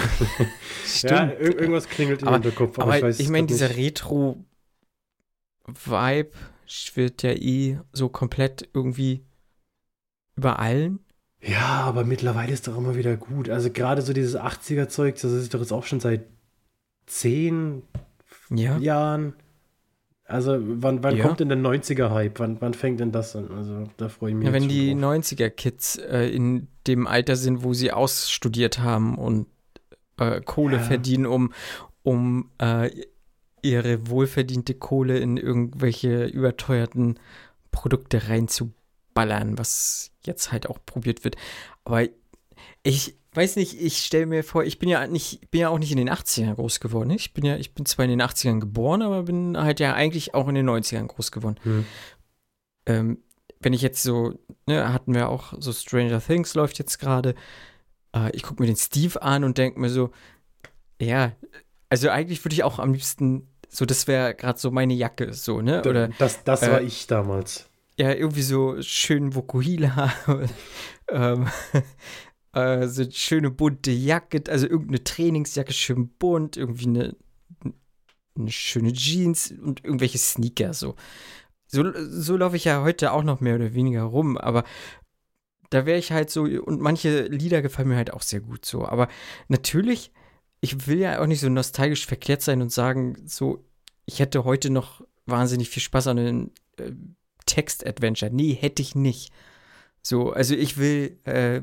Ja, 1.04 1.26
ir 1.28 1.60
irgendwas 1.60 1.88
klingelt 1.88 2.24
Aber- 2.24 2.34
Hinterkopf. 2.34 2.80
Aber, 2.80 2.98
ich, 2.98 3.04
weiß 3.04 3.20
ich 3.20 3.26
es 3.26 3.32
meine, 3.32 3.48
dieser. 3.48 3.76
Retro-Vibe 3.76 6.32
wird 6.96 7.24
ja 7.24 7.32
eh 7.32 7.80
so 7.94 8.10
komplett 8.10 8.70
irgendwie 8.74 9.26
über 10.36 10.60
allen. 10.60 11.00
Ja, 11.42 11.82
aber 11.82 12.04
mittlerweile 12.04 12.52
ist 12.54 12.68
doch 12.68 12.78
immer 12.78 12.96
wieder 12.96 13.16
gut. 13.18 13.50
Also 13.50 13.72
gerade 13.72 14.02
so 14.02 14.14
dieses 14.14 14.38
80er-Zeug, 14.38 15.16
das 15.16 15.32
ist 15.32 15.54
doch 15.54 15.60
jetzt 15.62 15.72
auch 15.72 15.86
schon 15.86 16.00
seit 16.00 16.26
zehn 17.06 17.84
Ja. 18.50 18.78
Jahren. 18.78 19.34
Also 20.26 20.58
wann, 20.60 21.02
wann 21.04 21.16
Ja. 21.18 21.26
kommt 21.26 21.40
denn 21.40 21.50
der 21.50 21.58
90er-Hype? 21.58 22.40
Wann, 22.40 22.62
wann 22.62 22.74
fängt 22.76 23.00
denn 23.00 23.12
das 23.12 23.36
an? 23.36 23.50
Also 23.52 23.90
da 23.98 24.10
freue 24.10 24.30
ich 24.32 24.36
mich 24.36 24.46
Ja, 24.46 24.54
wenn 24.54 24.70
die 24.70 24.90
schon 24.92 25.02
drauf. 25.02 25.16
90er-Kids 25.16 25.96
äh, 25.98 26.28
in 26.30 26.68
dem 26.86 27.08
Alter 27.08 27.36
sind, 27.36 27.64
wo 27.64 27.74
sie 27.74 27.92
ausstudiert 27.92 28.80
haben 28.80 29.18
und 29.18 29.48
äh, 30.20 30.40
Kohle 30.42 30.78
Ja. 30.78 30.84
verdienen, 30.84 31.26
um, 31.26 31.52
um 32.04 32.52
äh, 32.60 32.92
ihre 33.64 34.08
wohlverdiente 34.08 34.76
Kohle 34.76 35.18
in 35.18 35.38
irgendwelche 35.38 36.26
überteuerten 36.26 37.20
Produkte 37.72 38.30
reinzuballern, 38.30 39.58
was 39.58 40.12
jetzt 40.24 40.52
halt 40.52 40.70
auch 40.70 40.78
probiert 40.86 41.24
wird. 41.24 41.38
Aber 41.86 42.04
ich 42.84 43.16
weiß 43.34 43.56
nicht, 43.58 43.80
ich 43.80 43.98
stelle 44.00 44.26
mir 44.26 44.44
vor, 44.44 44.64
ich 44.64 44.80
bin 44.80 44.90
ja 44.90 45.06
nicht, 45.08 45.52
bin 45.52 45.62
ja 45.62 45.70
auch 45.70 45.80
nicht 45.80 45.92
in 45.92 45.98
den 45.98 46.10
80ern 46.10 46.56
groß 46.56 46.80
geworden. 46.80 47.12
Ich 47.12 47.34
bin 47.34 47.46
ja, 47.46 47.58
ich 47.58 47.74
bin 47.74 47.86
zwar 47.86 48.06
in 48.06 48.12
den 48.12 48.22
80ern 48.22 48.60
geboren, 48.60 49.02
aber 49.02 49.24
bin 49.24 49.58
halt 49.58 49.80
ja 49.80 49.94
eigentlich 49.94 50.34
auch 50.34 50.48
in 50.48 50.56
den 50.56 50.70
90ern 50.70 51.08
groß 51.08 51.32
geworden 51.32 51.58
Hm. 51.64 51.86
ähm, 52.86 53.18
wenn 53.62 53.74
ich 53.74 53.82
jetzt 53.82 54.04
so, 54.04 54.40
ne, 54.68 54.94
hatten 54.94 55.14
wir 55.14 55.30
auch 55.30 55.54
so 55.60 55.74
Stranger 55.74 56.22
Things 56.22 56.54
läuft 56.56 56.80
jetzt 56.80 56.98
gerade. 56.98 57.36
Äh, 58.16 58.32
ich 58.34 58.44
gucke 58.44 58.64
mir 58.64 58.68
den 58.68 58.78
Steve 58.78 59.22
an 59.22 59.44
und 59.44 59.58
denke 59.58 59.80
mir 59.80 59.90
so, 59.90 60.12
ja, 61.02 61.34
also 61.90 62.10
eigentlich 62.10 62.44
würde 62.46 62.54
ich 62.54 62.64
auch 62.64 62.80
am 62.80 62.94
liebsten, 62.94 63.48
so, 63.68 63.86
das 63.86 64.08
wäre 64.08 64.34
gerade 64.34 64.58
so 64.58 64.72
meine 64.72 64.94
Jacke, 64.94 65.34
so, 65.34 65.62
ne? 65.62 65.84
Oder 65.86 66.08
das 66.20 66.44
das 66.44 66.64
äh, 66.64 66.72
war 66.72 66.82
ich 66.82 67.06
damals. 67.08 67.70
ja, 67.98 68.14
irgendwie 68.14 68.42
so 68.44 68.82
schön 68.82 69.36
Vokuhila, 69.36 70.14
ähm, 71.12 71.48
äh, 72.54 72.88
so 72.88 73.04
eine 73.04 73.12
schöne 73.12 73.52
bunte 73.52 73.92
Jacke, 73.92 74.44
also 74.50 74.68
irgendeine 74.68 75.04
Trainingsjacke, 75.04 75.74
schön 75.74 76.10
bunt, 76.10 76.58
irgendwie 76.58 76.88
eine, 76.88 77.16
eine 78.38 78.52
schöne 78.52 78.94
Jeans 78.94 79.52
und 79.52 79.84
irgendwelche 79.84 80.18
Sneaker, 80.18 80.74
so. 80.74 80.96
So, 81.68 81.84
so 81.96 82.36
laufe 82.36 82.56
ich 82.56 82.66
ja 82.66 82.82
heute 82.82 83.12
auch 83.12 83.24
noch 83.24 83.42
mehr 83.42 83.56
oder 83.56 83.76
weniger 83.76 84.02
rum, 84.04 84.38
aber 84.38 84.64
da 85.70 85.86
wäre 85.86 86.00
ich 86.00 86.12
halt 86.12 86.32
so, 86.32 86.44
und 86.44 86.82
manche 86.82 87.28
Lieder 87.28 87.62
gefallen 87.62 87.90
mir 87.90 87.96
halt 87.96 88.12
auch 88.12 88.24
sehr 88.24 88.40
gut 88.40 88.66
so, 88.66 88.88
aber 88.88 89.08
natürlich, 89.50 90.12
ich 90.62 90.88
will 90.88 90.98
ja 90.98 91.22
auch 91.22 91.28
nicht 91.28 91.42
so 91.42 91.50
nostalgisch 91.50 92.08
verkehrt 92.08 92.42
sein 92.42 92.64
und 92.64 92.72
sagen, 92.72 93.16
so, 93.26 93.64
ich 94.06 94.20
hätte 94.20 94.44
heute 94.44 94.72
noch 94.72 95.06
wahnsinnig 95.28 95.70
viel 95.70 95.84
Spaß 95.84 96.08
an 96.08 96.18
einem 96.18 96.52
äh, 96.78 96.92
Text-Adventure. 97.46 98.32
Nee, 98.32 98.54
hätte 98.54 98.82
ich 98.82 98.96
nicht. 98.96 99.32
So, 100.02 100.32
also 100.32 100.56
ich 100.56 100.78
will, 100.78 101.20
äh, 101.26 101.62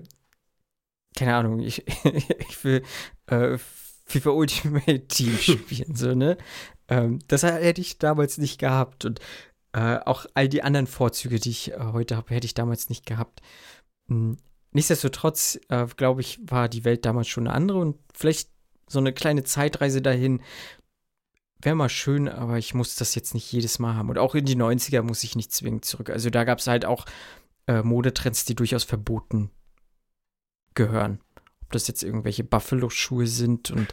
keine 1.16 1.35
Ahnung, 1.35 1.61
ich, 1.61 1.85
ich 2.48 2.64
will 2.64 2.83
äh, 3.26 3.59
FIFA 4.05 4.31
Ultimate 4.31 5.09
Team 5.09 5.37
spielen, 5.40 5.96
so, 5.96 6.14
ne? 6.14 6.37
Ähm, 6.88 7.18
das 7.26 7.42
hätte 7.42 7.81
ich 7.81 7.98
damals 7.98 8.38
nicht 8.38 8.59
gehabt 8.59 9.05
und 9.05 9.20
äh, 9.72 9.98
auch 10.05 10.26
all 10.35 10.48
die 10.48 10.62
anderen 10.62 10.87
Vorzüge, 10.87 11.40
die 11.40 11.50
ich 11.50 11.72
äh, 11.72 11.79
heute 11.92 12.16
habe, 12.16 12.33
hätte 12.35 12.46
ich 12.46 12.55
damals 12.55 12.88
nicht 12.88 13.07
gehabt. 13.07 13.40
Hm, 14.09 14.37
Nichtsdestotrotz, 14.76 15.59
äh, 15.70 15.87
glaube 15.96 16.20
ich, 16.20 16.38
war 16.42 16.68
die 16.68 16.85
Welt 16.85 17.07
damals 17.07 17.29
schon 17.29 17.46
eine 17.46 17.57
andere 17.57 17.79
und 17.79 17.96
vielleicht 18.12 18.50
so 18.87 18.98
eine 18.98 19.14
kleine 19.14 19.42
Zeitreise 19.42 20.02
dahin 20.02 20.42
wäre 21.62 21.74
mal 21.74 21.88
schön, 21.88 22.29
aber 22.29 22.59
ich 22.59 22.74
muss 22.74 22.94
das 22.96 23.14
jetzt 23.14 23.33
nicht 23.33 23.50
jedes 23.50 23.79
Mal 23.79 23.94
haben. 23.94 24.11
Und 24.11 24.18
auch 24.18 24.35
in 24.35 24.44
die 24.44 24.55
90er 24.55 25.00
muss 25.00 25.24
ich 25.24 25.35
nicht 25.35 25.50
zwingend 25.50 25.87
zurück. 25.87 26.11
Also 26.11 26.29
da 26.29 26.44
gab 26.44 26.59
es 26.59 26.66
halt 26.66 26.85
auch 26.85 27.07
äh, 27.66 27.83
Modetrends, 27.83 28.44
die 28.44 28.55
durchaus 28.55 28.85
verboten 28.85 29.50
gehören. 30.77 31.21
Ob 31.62 31.73
das 31.73 31.89
jetzt 31.89 32.05
irgendwelche 32.05 32.45
Buffalo-Schuhe 32.45 33.27
sind 33.27 33.73
und 33.73 33.93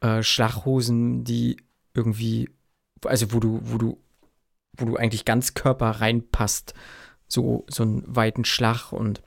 äh, 0.00 0.22
Schlaghosen, 0.22 1.24
die 1.24 1.58
irgendwie, 1.94 2.48
also 3.04 3.32
wo 3.32 3.40
du, 3.40 3.60
wo 3.62 3.76
du, 3.76 3.98
wo 4.78 4.86
du 4.86 4.96
eigentlich 4.96 5.26
ganz 5.26 5.52
Körper 5.52 5.90
reinpasst. 5.90 6.72
So, 7.28 7.66
so 7.68 7.82
einen 7.82 8.04
weiten 8.06 8.44
Schlag 8.44 8.92
und 8.92 9.22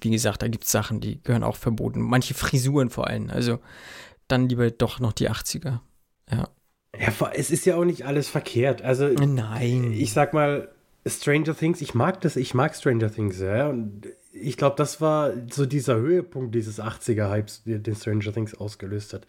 wie 0.00 0.10
gesagt, 0.10 0.42
da 0.42 0.48
gibt 0.48 0.64
es 0.64 0.70
Sachen, 0.70 1.00
die 1.00 1.22
gehören 1.22 1.44
auch 1.44 1.56
verboten. 1.56 2.00
Manche 2.00 2.34
Frisuren 2.34 2.90
vor 2.90 3.06
allem. 3.08 3.30
Also 3.30 3.58
dann 4.28 4.48
lieber 4.48 4.70
doch 4.70 5.00
noch 5.00 5.12
die 5.12 5.30
80er. 5.30 5.80
Ja. 6.30 6.48
Ja, 6.98 7.12
es 7.34 7.50
ist 7.50 7.66
ja 7.66 7.76
auch 7.76 7.84
nicht 7.84 8.06
alles 8.06 8.28
verkehrt. 8.28 8.82
Also 8.82 9.08
Nein. 9.08 9.92
ich 9.92 10.12
sag 10.12 10.32
mal, 10.32 10.68
Stranger 11.06 11.56
Things, 11.56 11.80
ich 11.80 11.94
mag 11.94 12.20
das, 12.20 12.36
ich 12.36 12.54
mag 12.54 12.74
Stranger 12.74 13.12
Things, 13.12 13.40
ja. 13.40 13.68
Und 13.68 14.08
ich 14.36 14.56
glaube, 14.56 14.74
das 14.76 15.00
war 15.00 15.32
so 15.50 15.64
dieser 15.64 15.96
Höhepunkt 15.96 16.54
dieses 16.54 16.80
80er-Hypes, 16.80 17.62
der 17.64 17.78
den 17.78 17.94
Stranger 17.94 18.32
Things 18.32 18.54
ausgelöst 18.54 19.14
hat. 19.14 19.26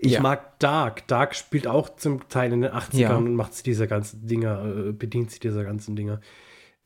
Ich 0.00 0.12
Ja. 0.12 0.20
mag 0.20 0.58
Dark. 0.58 1.06
Dark 1.08 1.34
spielt 1.34 1.66
auch 1.66 1.96
zum 1.96 2.28
Teil 2.28 2.52
in 2.52 2.62
den 2.62 2.70
80ern 2.72 2.98
Ja. 3.00 3.16
und 3.16 3.34
macht 3.34 3.54
sich 3.54 3.62
dieser 3.62 3.86
ganzen 3.86 4.26
Dinger, 4.26 4.64
äh, 4.88 4.92
bedient 4.92 5.30
sich 5.30 5.40
dieser 5.40 5.64
ganzen 5.64 5.96
Dinger. 5.96 6.20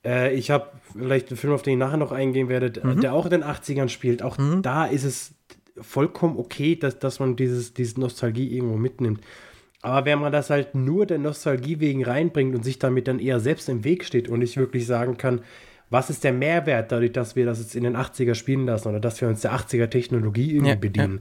Äh, 0.05 0.35
ich 0.35 0.51
habe 0.51 0.69
vielleicht 0.93 1.29
einen 1.31 1.37
Film, 1.37 1.53
auf 1.53 1.63
den 1.63 1.75
ich 1.75 1.79
nachher 1.79 1.97
noch 1.97 2.13
eingehen 2.13 2.49
werde, 2.49 2.73
Mhm. 2.83 3.01
der 3.01 3.13
auch 3.15 3.25
in 3.27 3.31
den 3.31 3.43
80ern 3.45 3.89
spielt. 3.89 4.23
Auch 4.23 4.37
da 4.63 4.87
ist 4.87 5.05
es 5.05 5.35
vollkommen 5.81 6.37
okay, 6.39 6.77
dass, 6.77 6.99
dass 6.99 7.21
man 7.21 7.37
dieses, 7.37 7.73
diese 7.75 7.99
Nostalgie 8.01 8.55
irgendwo 8.55 8.77
mitnimmt. 8.77 9.21
Aber 9.81 10.07
wenn 10.07 10.19
man 10.21 10.31
das 10.33 10.49
halt 10.51 10.75
nur 10.75 11.07
der 11.07 11.19
Nostalgie 11.19 11.81
wegen 11.81 12.05
reinbringt 12.05 12.55
und 12.55 12.63
sich 12.65 12.79
damit 12.79 13.09
dann 13.09 13.19
eher 13.19 13.41
selbst 13.41 13.69
im 13.69 13.83
Weg 13.85 14.05
steht 14.05 14.29
und 14.29 14.39
nicht 14.41 14.57
wirklich 14.57 14.87
sagen 14.87 15.17
kann, 15.17 15.41
was 15.93 16.09
ist 16.09 16.25
der 16.25 16.33
Mehrwert 16.33 16.91
dadurch, 16.91 17.13
dass 17.13 17.37
wir 17.37 17.45
das 17.45 17.59
jetzt 17.59 17.77
in 17.77 17.85
den 17.85 17.97
80er 17.97 18.35
spielen 18.35 18.67
lassen 18.67 18.89
oder 18.89 18.99
dass 18.99 19.21
wir 19.21 19.29
uns 19.29 19.43
der 19.43 19.53
80er 19.53 19.89
Technologie 19.89 20.53
irgendwie 20.53 20.71
Ja, 20.71 20.77
bedienen, 20.77 21.21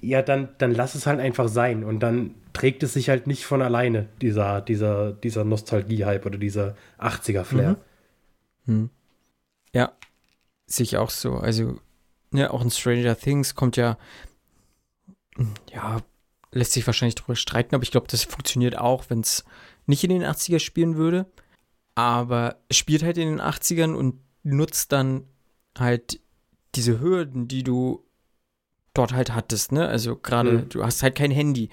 ja, 0.00 0.20
dann, 0.20 0.50
dann 0.58 0.74
lass 0.74 0.94
es 0.94 1.06
halt 1.06 1.20
einfach 1.20 1.48
sein 1.48 1.82
und 1.82 2.00
dann 2.00 2.34
trägt 2.52 2.82
es 2.82 2.92
sich 2.92 3.08
halt 3.08 3.26
nicht 3.26 3.46
von 3.46 3.62
alleine, 3.62 4.08
dieser, 4.20 4.60
dieser, 4.60 5.12
dieser 5.12 5.44
Nostalgie-Hype 5.44 6.26
oder 6.26 6.38
dieser 6.38 6.76
80er-Flair. 6.98 7.76
Hm. 8.66 8.90
Ja, 9.72 9.92
sehe 10.66 10.84
ich 10.84 10.96
auch 10.98 11.10
so. 11.10 11.36
Also, 11.36 11.78
ne, 12.32 12.52
auch 12.52 12.62
in 12.62 12.70
Stranger 12.70 13.16
Things 13.16 13.54
kommt 13.54 13.76
ja, 13.76 13.96
ja, 15.72 16.02
lässt 16.50 16.72
sich 16.72 16.86
wahrscheinlich 16.86 17.14
drüber 17.14 17.36
streiten, 17.36 17.74
aber 17.74 17.84
ich 17.84 17.92
glaube, 17.92 18.08
das 18.10 18.24
funktioniert 18.24 18.76
auch, 18.76 19.08
wenn 19.08 19.20
es 19.20 19.44
nicht 19.86 20.04
in 20.04 20.10
den 20.10 20.24
80er 20.24 20.58
spielen 20.58 20.96
würde. 20.96 21.26
Aber 21.94 22.56
es 22.68 22.76
spielt 22.76 23.02
halt 23.02 23.18
in 23.18 23.28
den 23.28 23.40
80ern 23.40 23.94
und 23.94 24.20
nutzt 24.42 24.92
dann 24.92 25.24
halt 25.78 26.20
diese 26.74 27.00
Hürden, 27.00 27.48
die 27.48 27.62
du 27.62 28.04
dort 28.94 29.12
halt 29.12 29.34
hattest, 29.34 29.72
ne? 29.72 29.88
Also 29.88 30.16
gerade, 30.16 30.52
Mhm. 30.52 30.68
du 30.68 30.84
hast 30.84 31.02
halt 31.02 31.14
kein 31.14 31.30
Handy. 31.30 31.68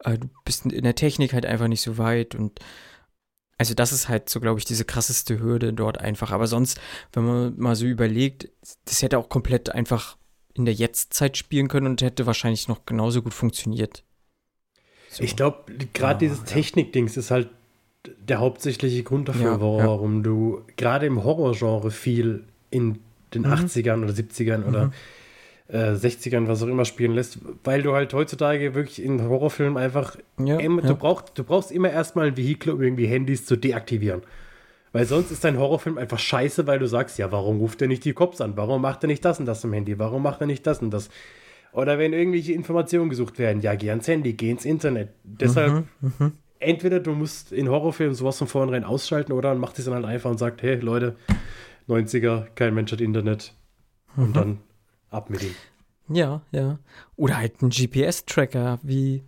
Äh, 0.00 0.18
du 0.18 0.28
bist 0.44 0.66
in 0.66 0.84
der 0.84 0.94
Technik 0.94 1.32
halt 1.32 1.46
einfach 1.46 1.68
nicht 1.68 1.82
so 1.82 1.98
weit 1.98 2.34
und 2.34 2.60
also 3.56 3.74
das 3.74 3.92
ist 3.92 4.08
halt 4.08 4.28
so, 4.28 4.40
glaube 4.40 4.58
ich, 4.58 4.64
diese 4.64 4.84
krasseste 4.84 5.38
Hürde 5.38 5.72
dort 5.72 5.98
einfach. 5.98 6.32
Aber 6.32 6.48
sonst, 6.48 6.80
wenn 7.12 7.24
man 7.24 7.56
mal 7.56 7.76
so 7.76 7.86
überlegt, 7.86 8.48
das 8.84 9.00
hätte 9.02 9.16
auch 9.16 9.28
komplett 9.28 9.70
einfach 9.70 10.16
in 10.54 10.64
der 10.64 10.74
Jetztzeit 10.74 11.36
spielen 11.36 11.68
können 11.68 11.86
und 11.86 12.02
hätte 12.02 12.26
wahrscheinlich 12.26 12.66
noch 12.66 12.84
genauso 12.84 13.22
gut 13.22 13.32
funktioniert. 13.34 14.02
So. 15.08 15.22
Ich 15.22 15.36
glaube, 15.36 15.72
gerade 15.92 16.16
oh, 16.16 16.18
dieses 16.18 16.38
ja. 16.40 16.44
Technik-Dings 16.46 17.16
ist 17.16 17.30
halt 17.30 17.48
der 18.18 18.40
hauptsächliche 18.40 19.02
Grund 19.02 19.28
dafür, 19.28 19.52
ja, 19.52 19.60
warum 19.60 20.16
ja. 20.16 20.22
du 20.22 20.62
gerade 20.76 21.06
im 21.06 21.24
Horrorgenre 21.24 21.90
viel 21.90 22.44
in 22.70 22.98
den 23.32 23.42
mhm. 23.42 23.48
80ern 23.48 24.02
oder 24.02 24.12
70ern 24.12 24.58
mhm. 24.58 24.68
oder 24.68 24.92
äh, 25.68 25.92
60ern, 25.92 26.46
was 26.46 26.62
auch 26.62 26.66
immer, 26.66 26.84
spielen 26.84 27.12
lässt, 27.12 27.38
weil 27.64 27.82
du 27.82 27.94
halt 27.94 28.12
heutzutage 28.12 28.74
wirklich 28.74 29.02
in 29.02 29.22
Horrorfilmen 29.22 29.76
einfach, 29.76 30.16
ja, 30.38 30.58
immer, 30.58 30.82
Du, 30.82 30.94
brauchst, 30.94 31.38
du 31.38 31.44
brauchst 31.44 31.72
immer 31.72 31.90
erstmal 31.90 32.28
ein 32.28 32.36
Vehikel, 32.36 32.72
um 32.72 32.82
irgendwie 32.82 33.06
Handys 33.06 33.46
zu 33.46 33.56
deaktivieren. 33.56 34.22
Weil 34.92 35.06
sonst 35.06 35.32
ist 35.32 35.42
dein 35.42 35.58
Horrorfilm 35.58 35.98
einfach 35.98 36.20
scheiße, 36.20 36.68
weil 36.68 36.78
du 36.78 36.86
sagst, 36.86 37.18
ja, 37.18 37.32
warum 37.32 37.58
ruft 37.58 37.82
er 37.82 37.88
nicht 37.88 38.04
die 38.04 38.12
Cops 38.12 38.40
an? 38.40 38.56
Warum 38.56 38.80
macht 38.80 39.02
er 39.02 39.08
nicht 39.08 39.24
das 39.24 39.40
und 39.40 39.46
das 39.46 39.64
im 39.64 39.72
Handy? 39.72 39.98
Warum 39.98 40.22
macht 40.22 40.40
er 40.40 40.46
nicht 40.46 40.64
das 40.66 40.78
und 40.80 40.90
das? 40.90 41.10
Oder 41.72 41.98
wenn 41.98 42.12
irgendwelche 42.12 42.52
Informationen 42.52 43.10
gesucht 43.10 43.40
werden, 43.40 43.60
ja, 43.60 43.74
geh 43.74 43.90
ans 43.90 44.06
Handy, 44.06 44.34
geh 44.34 44.50
ins 44.50 44.64
Internet. 44.64 45.08
Deshalb, 45.24 45.86
mhm, 46.00 46.12
mhm. 46.18 46.32
Entweder 46.64 47.00
du 47.00 47.12
musst 47.12 47.52
in 47.52 47.68
Horrorfilmen 47.68 48.14
sowas 48.14 48.38
von 48.38 48.48
vornherein 48.48 48.84
ausschalten 48.84 49.32
oder 49.32 49.50
man 49.50 49.60
macht 49.60 49.78
es 49.78 49.84
dann 49.84 49.94
halt 49.94 50.04
einfach 50.04 50.30
und 50.30 50.38
sagt, 50.38 50.62
hey 50.62 50.76
Leute, 50.76 51.16
90er, 51.88 52.46
kein 52.54 52.74
Mensch 52.74 52.92
hat 52.92 53.00
Internet. 53.00 53.54
Und 54.16 54.28
mhm. 54.28 54.32
dann 54.32 54.58
ab 55.10 55.30
mit 55.30 55.42
ihm. 55.42 55.54
Ja, 56.08 56.42
ja. 56.52 56.78
Oder 57.16 57.38
halt 57.38 57.62
ein 57.62 57.70
GPS-Tracker, 57.70 58.78
wie 58.82 59.24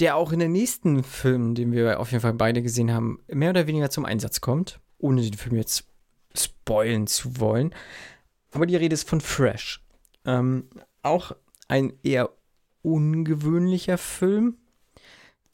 der 0.00 0.16
auch 0.16 0.32
in 0.32 0.40
den 0.40 0.52
nächsten 0.52 1.02
Film, 1.04 1.54
den 1.54 1.72
wir 1.72 2.00
auf 2.00 2.10
jeden 2.10 2.22
Fall 2.22 2.34
beide 2.34 2.62
gesehen 2.62 2.92
haben, 2.92 3.20
mehr 3.28 3.50
oder 3.50 3.66
weniger 3.66 3.90
zum 3.90 4.04
Einsatz 4.04 4.40
kommt, 4.40 4.80
ohne 4.98 5.22
den 5.22 5.34
Film 5.34 5.56
jetzt 5.56 5.84
spoilen 6.36 7.06
zu 7.06 7.38
wollen. 7.40 7.74
Aber 8.52 8.66
die 8.66 8.76
Rede 8.76 8.94
ist 8.94 9.08
von 9.08 9.20
Fresh. 9.20 9.82
Ähm, 10.24 10.68
auch 11.02 11.32
ein 11.68 11.92
eher 12.02 12.30
ungewöhnlicher 12.82 13.98
Film, 13.98 14.56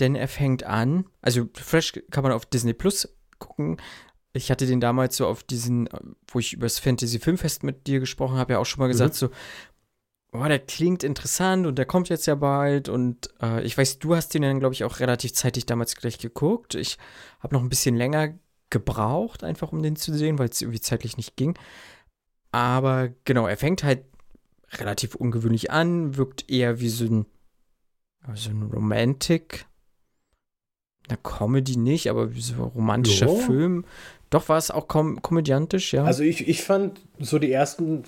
denn 0.01 0.15
er 0.15 0.29
fängt 0.29 0.65
an, 0.65 1.07
also 1.21 1.49
Fresh 1.55 1.95
kann 2.11 2.23
man 2.23 2.33
auf 2.33 2.47
Disney 2.47 2.75
Plus 2.75 3.09
gucken. 3.39 3.79
Ich 4.33 4.51
hatte 4.51 4.67
den 4.67 4.81
damals 4.81 5.17
so 5.17 5.27
auf 5.27 5.43
diesen, 5.43 5.89
wo 6.29 6.39
ich 6.39 6.53
über 6.53 6.67
das 6.67 6.79
Fantasy 6.79 7.19
Filmfest 7.19 7.63
mit 7.63 7.87
dir 7.87 8.01
gesprochen 8.01 8.37
habe, 8.37 8.55
ja 8.55 8.59
auch 8.59 8.67
schon 8.67 8.81
mal 8.81 8.89
gesagt, 8.89 9.15
mhm. 9.15 9.17
so, 9.17 9.31
oh, 10.33 10.45
der 10.45 10.59
klingt 10.59 11.03
interessant 11.03 11.67
und 11.67 11.77
der 11.77 11.87
kommt 11.87 12.09
jetzt 12.09 12.27
ja 12.27 12.35
bald. 12.35 12.89
Und 12.89 13.31
äh, 13.41 13.63
ich 13.63 13.77
weiß, 13.77 13.99
du 13.99 14.15
hast 14.15 14.35
den 14.35 14.43
dann, 14.43 14.61
glaube 14.61 14.75
ich, 14.75 14.85
auch 14.85 15.01
relativ 15.01 15.35
zeitig 15.35 15.67
damals 15.67 15.97
gleich 15.97 16.19
geguckt. 16.19 16.75
Ich 16.75 16.99
habe 17.41 17.55
noch 17.55 17.63
ein 17.63 17.69
bisschen 17.69 17.97
länger 17.97 18.35
gebraucht, 18.71 19.45
einfach 19.45 19.73
um 19.73 19.83
den 19.83 19.97
zu 19.97 20.13
sehen, 20.13 20.39
weil 20.39 20.51
es 20.51 20.61
irgendwie 20.61 20.81
zeitlich 20.81 21.17
nicht 21.17 21.37
ging. 21.37 21.59
Aber 22.53 23.09
genau, 23.25 23.47
er 23.47 23.57
fängt 23.57 23.83
halt 23.83 24.05
relativ 24.73 25.15
ungewöhnlich 25.15 25.71
an, 25.71 26.17
wirkt 26.17 26.51
eher 26.51 26.81
wie 26.81 26.89
so 26.91 27.05
ein, 27.07 27.27
so 28.35 28.51
ein 28.51 28.63
Romantic. 28.63 29.67
Eine 31.09 31.19
Comedy 31.23 31.77
nicht, 31.77 32.11
aber 32.11 32.35
wie 32.35 32.41
so 32.41 32.55
ein 32.55 32.61
romantischer 32.61 33.27
jo. 33.27 33.37
Film. 33.37 33.85
Doch 34.31 34.49
war 34.49 34.59
es 34.59 34.71
auch 34.71 34.89
kom 34.89 35.23
komödiantisch, 35.23 35.93
ja. 35.95 36.05
Also 36.05 36.23
ich, 36.23 36.49
ich 36.49 36.63
fand 36.63 37.01
so 37.19 37.39
die 37.39 37.51
ersten 37.51 38.05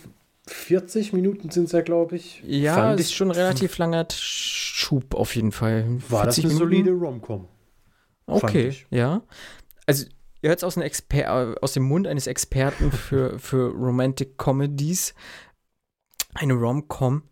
40 0.47 1.13
Minuten 1.13 1.51
sind 1.51 1.65
es 1.65 1.73
ja, 1.73 1.81
glaube 1.81 2.17
ich. 2.17 2.43
Ja, 2.47 2.75
Fand 2.75 3.01
ist 3.01 3.15
schon 3.15 3.29
ein 3.29 3.37
relativ 3.37 3.79
langer 3.79 4.07
Schub 4.11 5.15
auf 5.15 5.35
jeden 5.37 5.53
Fall. 5.53 5.87
War 6.09 6.27
das 6.27 6.39
eine 6.39 6.49
Minuten? 6.49 6.59
solide 6.59 6.91
Romcom? 6.91 7.49
Okay, 8.27 8.75
ja. 8.91 9.23
Also, 9.87 10.07
ihr 10.43 10.49
hört 10.51 10.63
es 10.63 10.65
aus, 10.65 10.77
aus, 11.61 11.73
dem 11.73 11.83
Mund 11.85 12.07
eines 12.07 12.27
Experten 12.27 12.93
für, 12.93 13.39
für 13.39 13.71
Romantic 13.71 14.37
Comedies. 14.39 15.15
Eine 16.35 16.55
Romcom. 16.55 17.23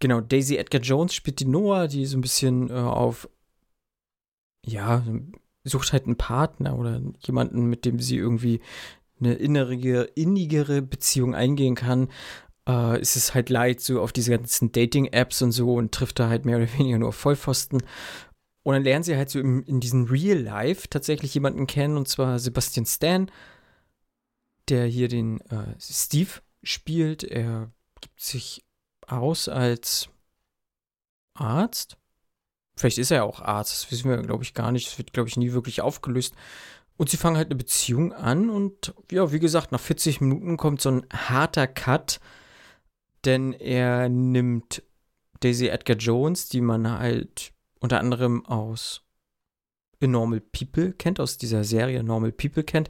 Genau, 0.00 0.20
Daisy 0.20 0.56
Edgar 0.56 0.80
Jones 0.80 1.14
spielt 1.14 1.40
die 1.40 1.46
Noah, 1.46 1.88
die 1.88 2.04
so 2.06 2.18
ein 2.18 2.20
bisschen 2.20 2.70
äh, 2.70 2.74
auf. 2.74 3.28
Ja, 4.64 5.04
sucht 5.64 5.92
halt 5.92 6.06
einen 6.06 6.16
Partner 6.16 6.78
oder 6.78 7.00
jemanden, 7.20 7.66
mit 7.66 7.84
dem 7.84 8.00
sie 8.00 8.16
irgendwie 8.16 8.60
eine 9.20 9.34
innere, 9.34 10.04
innigere 10.14 10.82
Beziehung 10.82 11.34
eingehen 11.34 11.74
kann, 11.74 12.08
äh, 12.68 13.00
ist 13.00 13.16
es 13.16 13.34
halt 13.34 13.50
leid, 13.50 13.80
so 13.80 14.00
auf 14.00 14.12
diese 14.12 14.30
ganzen 14.30 14.72
Dating-Apps 14.72 15.42
und 15.42 15.52
so 15.52 15.74
und 15.74 15.92
trifft 15.92 16.18
da 16.18 16.28
halt 16.28 16.44
mehr 16.44 16.56
oder 16.56 16.72
weniger 16.78 16.98
nur 16.98 17.12
Vollpfosten. 17.12 17.82
Und 18.62 18.74
dann 18.74 18.84
lernen 18.84 19.04
sie 19.04 19.16
halt 19.16 19.30
so 19.30 19.38
im, 19.38 19.62
in 19.64 19.80
diesem 19.80 20.04
Real 20.04 20.38
Life 20.38 20.88
tatsächlich 20.88 21.34
jemanden 21.34 21.66
kennen, 21.66 21.96
und 21.96 22.08
zwar 22.08 22.38
Sebastian 22.38 22.86
Stan, 22.86 23.30
der 24.68 24.86
hier 24.86 25.08
den 25.08 25.40
äh, 25.42 25.74
Steve 25.78 26.30
spielt. 26.62 27.24
Er 27.24 27.70
gibt 28.00 28.20
sich 28.20 28.64
aus 29.06 29.48
als 29.48 30.08
Arzt. 31.34 31.98
Vielleicht 32.76 32.98
ist 32.98 33.10
er 33.10 33.18
ja 33.18 33.22
auch 33.22 33.40
Arzt, 33.40 33.72
das 33.72 33.90
wissen 33.90 34.10
wir, 34.10 34.16
glaube 34.18 34.42
ich, 34.42 34.54
gar 34.54 34.72
nicht. 34.72 34.88
Das 34.88 34.98
wird, 34.98 35.12
glaube 35.12 35.28
ich, 35.28 35.36
nie 35.36 35.52
wirklich 35.52 35.80
aufgelöst. 35.80 36.34
Und 36.96 37.10
sie 37.10 37.16
fangen 37.16 37.36
halt 37.36 37.48
eine 37.48 37.56
Beziehung 37.56 38.12
an 38.12 38.50
und 38.50 38.94
ja, 39.10 39.32
wie 39.32 39.40
gesagt, 39.40 39.72
nach 39.72 39.80
40 39.80 40.20
Minuten 40.20 40.56
kommt 40.56 40.80
so 40.80 40.90
ein 40.90 41.06
harter 41.12 41.66
Cut, 41.66 42.20
denn 43.24 43.52
er 43.52 44.08
nimmt 44.08 44.82
Daisy 45.40 45.68
Edgar 45.68 45.96
Jones, 45.96 46.48
die 46.48 46.60
man 46.60 46.88
halt 46.88 47.52
unter 47.80 47.98
anderem 47.98 48.46
aus 48.46 49.02
Normal 50.00 50.40
People 50.40 50.92
kennt, 50.92 51.18
aus 51.18 51.38
dieser 51.38 51.64
Serie 51.64 52.02
Normal 52.02 52.32
People 52.32 52.62
kennt, 52.62 52.88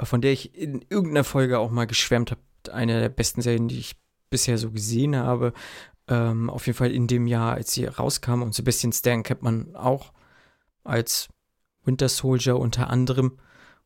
von 0.00 0.20
der 0.20 0.32
ich 0.32 0.54
in 0.54 0.84
irgendeiner 0.88 1.24
Folge 1.24 1.58
auch 1.58 1.70
mal 1.70 1.86
geschwärmt 1.86 2.30
habe. 2.30 2.40
Eine 2.72 3.00
der 3.00 3.08
besten 3.08 3.42
Serien, 3.42 3.68
die 3.68 3.78
ich 3.78 3.96
bisher 4.30 4.56
so 4.58 4.70
gesehen 4.70 5.16
habe. 5.16 5.52
Ähm, 6.08 6.50
auf 6.50 6.66
jeden 6.66 6.76
Fall 6.76 6.90
in 6.90 7.06
dem 7.06 7.26
Jahr, 7.26 7.54
als 7.54 7.72
sie 7.72 7.84
rauskam. 7.86 8.42
Und 8.42 8.54
Sebastian 8.54 8.92
Stan 8.92 9.22
kennt 9.22 9.42
man 9.42 9.76
auch 9.76 10.12
als 10.84 11.28
Winter 11.84 12.08
Soldier 12.08 12.58
unter 12.58 12.90
anderem 12.90 13.38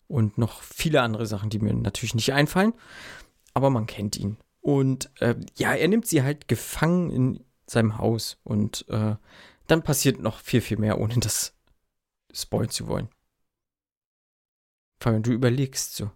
und 0.09 0.39
noch 0.39 0.63
viele 0.63 1.03
andere 1.03 1.27
Sachen, 1.27 1.51
die 1.51 1.59
mir 1.59 1.75
natürlich 1.75 2.15
nicht 2.15 2.33
einfallen, 2.33 2.75
aber 3.55 3.71
man 3.71 3.87
kennt 3.87 4.17
ihn. 4.17 4.37
Und 4.61 5.11
äh, 5.21 5.37
ja, 5.57 5.75
er 5.75 5.89
nimmt 5.89 6.07
sie 6.07 6.23
halt 6.23 6.49
gefangen 6.49 7.11
in 7.11 7.45
seinem 7.67 7.99
Haus 7.99 8.39
und 8.45 8.87
äh, 8.89 9.17
dann 9.67 9.83
passiert 9.83 10.21
noch 10.21 10.41
viel, 10.41 10.61
viel 10.61 10.79
mehr, 10.79 11.01
ohne 11.01 11.15
das 11.19 11.55
spoilen 12.33 12.71
zu 12.71 12.87
wollen. 12.87 13.09
Fabian, 15.01 15.23
du 15.23 15.33
überlegst 15.33 15.97
so. 15.97 16.11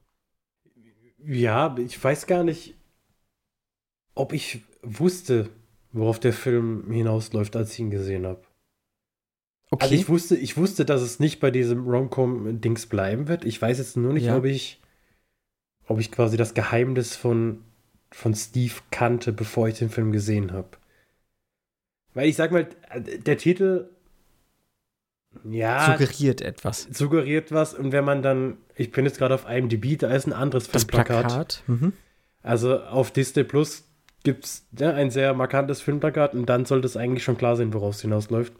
Ja, 1.19 1.77
ich 1.77 2.03
weiß 2.03 2.27
gar 2.27 2.45
nicht, 2.45 2.75
ob 4.15 4.33
ich 4.33 4.63
wusste, 4.83 5.51
worauf 5.93 6.21
der 6.21 6.33
Film 6.33 6.91
hinausläuft, 6.91 7.57
als 7.57 7.73
ich 7.73 7.81
ihn 7.81 7.91
gesehen 7.91 8.27
habe. 8.27 8.43
Okay. 9.71 9.85
Also 9.85 9.95
ich 9.95 10.09
wusste, 10.09 10.37
ich 10.37 10.57
wusste, 10.57 10.85
dass 10.85 11.01
es 11.01 11.21
nicht 11.21 11.39
bei 11.41 11.51
diesem 11.51 11.89
Romcom-Dings 11.89 12.87
bleiben 12.87 13.29
wird. 13.29 13.45
Ich 13.45 13.61
weiß 13.61 13.79
jetzt 13.79 13.97
nur 13.97 14.13
nicht, 14.13 14.25
ja. 14.25 14.37
ob 14.37 14.45
ich, 14.45 14.81
ob 15.87 16.01
ich 16.01 16.11
quasi 16.11 16.37
das 16.37 16.55
Geheimnis 16.55 17.15
von, 17.15 17.63
von 18.11 18.35
Steve 18.35 18.75
kannte, 18.91 19.33
bevor 19.33 19.69
ich 19.69 19.79
den 19.79 19.91
Film 19.91 20.11
gesehen 20.11 20.53
habe. 20.53 20.71
Weil 22.15 22.29
ich 22.29 22.35
sag 22.35 22.51
mal, 22.51 22.69
der 22.97 23.39
Titel 23.39 23.89
ja, 25.45 25.93
suggeriert 25.93 26.41
etwas. 26.41 26.89
Suggeriert 26.91 27.53
was 27.53 27.75
und 27.75 27.93
wenn 27.93 28.05
man 28.05 28.23
dann, 28.23 28.57
ich 28.75 28.91
bin 28.91 29.05
jetzt 29.05 29.19
gerade 29.19 29.35
auf 29.35 29.49
IMDb, 29.49 29.97
da 29.97 30.13
ist 30.13 30.27
ein 30.27 30.33
anderes 30.33 30.69
das 30.69 30.83
Filmplakat. 30.83 31.27
Plakat. 31.27 31.63
Mhm. 31.69 31.93
Also 32.43 32.81
auf 32.81 33.13
Disney 33.13 33.45
Plus 33.45 33.85
gibt 34.23 34.45
es 34.45 34.67
ja, 34.79 34.93
ein 34.93 35.11
sehr 35.11 35.35
markantes 35.35 35.81
Filmplakat 35.81 36.35
und 36.35 36.47
dann 36.47 36.65
sollte 36.65 36.87
es 36.87 36.97
eigentlich 36.97 37.25
schon 37.25 37.39
klar 37.39 37.57
sein, 37.57 37.73
worauf 37.73 37.95
es 37.95 38.03
hinausläuft. 38.03 38.53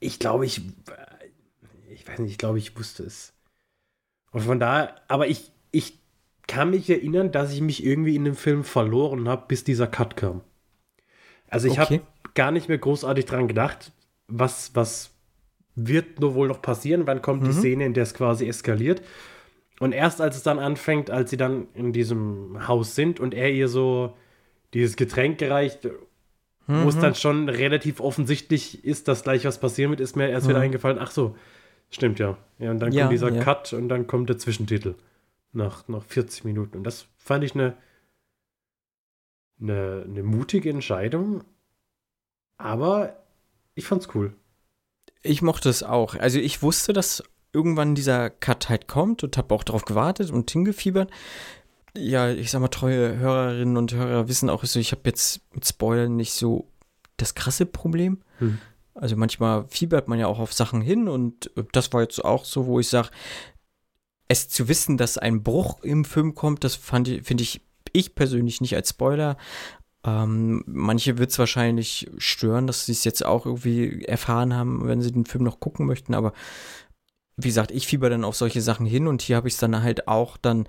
Ich 0.00 0.18
glaube, 0.18 0.46
ich. 0.46 0.60
Ich 1.90 2.06
weiß 2.06 2.18
nicht, 2.18 2.32
ich 2.32 2.38
glaube, 2.38 2.58
ich 2.58 2.76
wusste 2.78 3.04
es. 3.04 3.32
Und 4.32 4.42
von 4.42 4.60
daher, 4.60 4.96
aber 5.08 5.28
ich, 5.28 5.50
ich 5.70 5.98
kann 6.46 6.70
mich 6.70 6.88
erinnern, 6.90 7.32
dass 7.32 7.52
ich 7.52 7.60
mich 7.60 7.84
irgendwie 7.84 8.14
in 8.14 8.24
dem 8.24 8.36
Film 8.36 8.64
verloren 8.64 9.28
habe, 9.28 9.46
bis 9.48 9.64
dieser 9.64 9.86
Cut 9.86 10.16
kam. 10.16 10.42
Also 11.48 11.68
ich 11.68 11.80
okay. 11.80 12.00
habe 12.00 12.34
gar 12.34 12.50
nicht 12.50 12.68
mehr 12.68 12.78
großartig 12.78 13.24
dran 13.24 13.48
gedacht, 13.48 13.92
was, 14.28 14.74
was 14.74 15.10
wird 15.74 16.20
nur 16.20 16.34
wohl 16.34 16.48
noch 16.48 16.62
passieren, 16.62 17.06
wann 17.06 17.22
kommt 17.22 17.42
mhm. 17.42 17.46
die 17.46 17.52
Szene, 17.52 17.86
in 17.86 17.94
der 17.94 18.02
es 18.02 18.14
quasi 18.14 18.46
eskaliert. 18.46 19.02
Und 19.78 19.92
erst 19.92 20.20
als 20.20 20.36
es 20.36 20.42
dann 20.42 20.58
anfängt, 20.58 21.10
als 21.10 21.30
sie 21.30 21.36
dann 21.36 21.68
in 21.74 21.92
diesem 21.92 22.66
Haus 22.66 22.94
sind 22.94 23.20
und 23.20 23.34
er 23.34 23.50
ihr 23.50 23.68
so 23.68 24.16
dieses 24.72 24.96
Getränk 24.96 25.38
gereicht 25.38 25.86
mhm. 26.66 26.84
wo 26.84 26.88
es 26.88 26.98
dann 26.98 27.14
schon 27.14 27.48
relativ 27.48 28.00
offensichtlich 28.00 28.84
ist, 28.84 29.08
dass 29.08 29.22
gleich 29.22 29.44
was 29.44 29.58
passieren 29.58 29.90
wird, 29.90 30.00
ist 30.00 30.16
mir 30.16 30.28
erst 30.28 30.46
mhm. 30.46 30.50
wieder 30.50 30.60
eingefallen, 30.60 30.98
ach 30.98 31.10
so, 31.10 31.36
stimmt 31.90 32.18
ja. 32.18 32.36
Ja, 32.58 32.70
und 32.70 32.80
dann 32.80 32.92
ja, 32.92 33.04
kommt 33.04 33.12
dieser 33.12 33.32
ja. 33.32 33.42
Cut 33.42 33.72
und 33.72 33.88
dann 33.88 34.06
kommt 34.06 34.28
der 34.28 34.38
Zwischentitel 34.38 34.94
nach, 35.52 35.88
nach 35.88 36.04
40 36.04 36.44
Minuten. 36.44 36.78
Und 36.78 36.84
das 36.84 37.06
fand 37.16 37.44
ich 37.44 37.54
eine, 37.54 37.76
eine, 39.60 40.04
eine 40.06 40.22
mutige 40.22 40.70
Entscheidung, 40.70 41.44
aber 42.58 43.16
ich 43.74 43.86
fand's 43.86 44.08
cool. 44.14 44.34
Ich 45.22 45.42
mochte 45.42 45.68
es 45.68 45.82
auch. 45.82 46.14
Also 46.14 46.38
ich 46.38 46.62
wusste, 46.62 46.92
dass 46.92 47.22
irgendwann 47.56 47.94
dieser 47.94 48.30
Cut 48.30 48.68
halt 48.68 48.86
kommt 48.86 49.24
und 49.24 49.36
habe 49.38 49.54
auch 49.54 49.64
darauf 49.64 49.84
gewartet 49.84 50.30
und 50.30 50.50
hingefiebert. 50.50 51.10
ja, 51.96 52.30
ich 52.30 52.50
sag 52.50 52.60
mal, 52.60 52.68
treue 52.68 53.16
Hörerinnen 53.16 53.76
und 53.76 53.94
Hörer 53.94 54.28
wissen 54.28 54.50
auch 54.50 54.62
so, 54.64 54.78
ich 54.78 54.92
habe 54.92 55.02
jetzt 55.06 55.40
mit 55.54 55.66
Spoilern 55.66 56.14
nicht 56.14 56.34
so 56.34 56.68
das 57.16 57.34
krasse 57.34 57.64
Problem. 57.64 58.20
Hm. 58.38 58.58
Also 58.94 59.16
manchmal 59.16 59.66
fiebert 59.68 60.06
man 60.06 60.18
ja 60.18 60.26
auch 60.26 60.38
auf 60.38 60.52
Sachen 60.52 60.80
hin 60.80 61.08
und 61.08 61.50
das 61.72 61.92
war 61.92 62.02
jetzt 62.02 62.24
auch 62.24 62.44
so, 62.44 62.66
wo 62.66 62.80
ich 62.80 62.88
sage, 62.88 63.08
es 64.28 64.48
zu 64.48 64.68
wissen, 64.68 64.96
dass 64.96 65.18
ein 65.18 65.42
Bruch 65.42 65.82
im 65.82 66.04
Film 66.04 66.34
kommt, 66.34 66.64
das 66.64 66.74
finde 66.74 67.22
ich 67.22 67.60
ich 67.92 68.14
persönlich 68.14 68.60
nicht 68.60 68.76
als 68.76 68.90
Spoiler. 68.90 69.36
Ähm, 70.04 70.62
manche 70.66 71.18
wird 71.18 71.30
es 71.30 71.38
wahrscheinlich 71.38 72.08
stören, 72.18 72.66
dass 72.66 72.86
sie 72.86 72.92
es 72.92 73.04
jetzt 73.04 73.24
auch 73.24 73.46
irgendwie 73.46 74.04
erfahren 74.04 74.54
haben, 74.54 74.86
wenn 74.86 75.02
sie 75.02 75.10
den 75.10 75.26
Film 75.26 75.44
noch 75.44 75.58
gucken 75.60 75.86
möchten, 75.86 76.14
aber 76.14 76.32
wie 77.36 77.48
gesagt, 77.48 77.70
ich 77.70 77.86
fieber 77.86 78.10
dann 78.10 78.24
auf 78.24 78.36
solche 78.36 78.62
Sachen 78.62 78.86
hin 78.86 79.06
und 79.06 79.22
hier 79.22 79.36
habe 79.36 79.48
ich 79.48 79.54
es 79.54 79.60
dann 79.60 79.82
halt 79.82 80.08
auch 80.08 80.36
dann, 80.36 80.68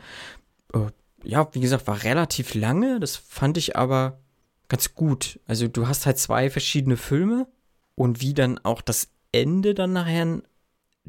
äh, 0.74 0.88
ja, 1.24 1.48
wie 1.54 1.60
gesagt, 1.60 1.88
war 1.88 2.04
relativ 2.04 2.54
lange, 2.54 3.00
das 3.00 3.16
fand 3.16 3.58
ich 3.58 3.76
aber 3.76 4.20
ganz 4.68 4.94
gut. 4.94 5.40
Also 5.46 5.68
du 5.68 5.88
hast 5.88 6.06
halt 6.06 6.18
zwei 6.18 6.50
verschiedene 6.50 6.98
Filme 6.98 7.48
und 7.96 8.22
wie 8.22 8.34
dann 8.34 8.60
auch 8.60 8.82
das 8.82 9.10
Ende 9.32 9.74
dann 9.74 9.94
nachher 9.94 10.42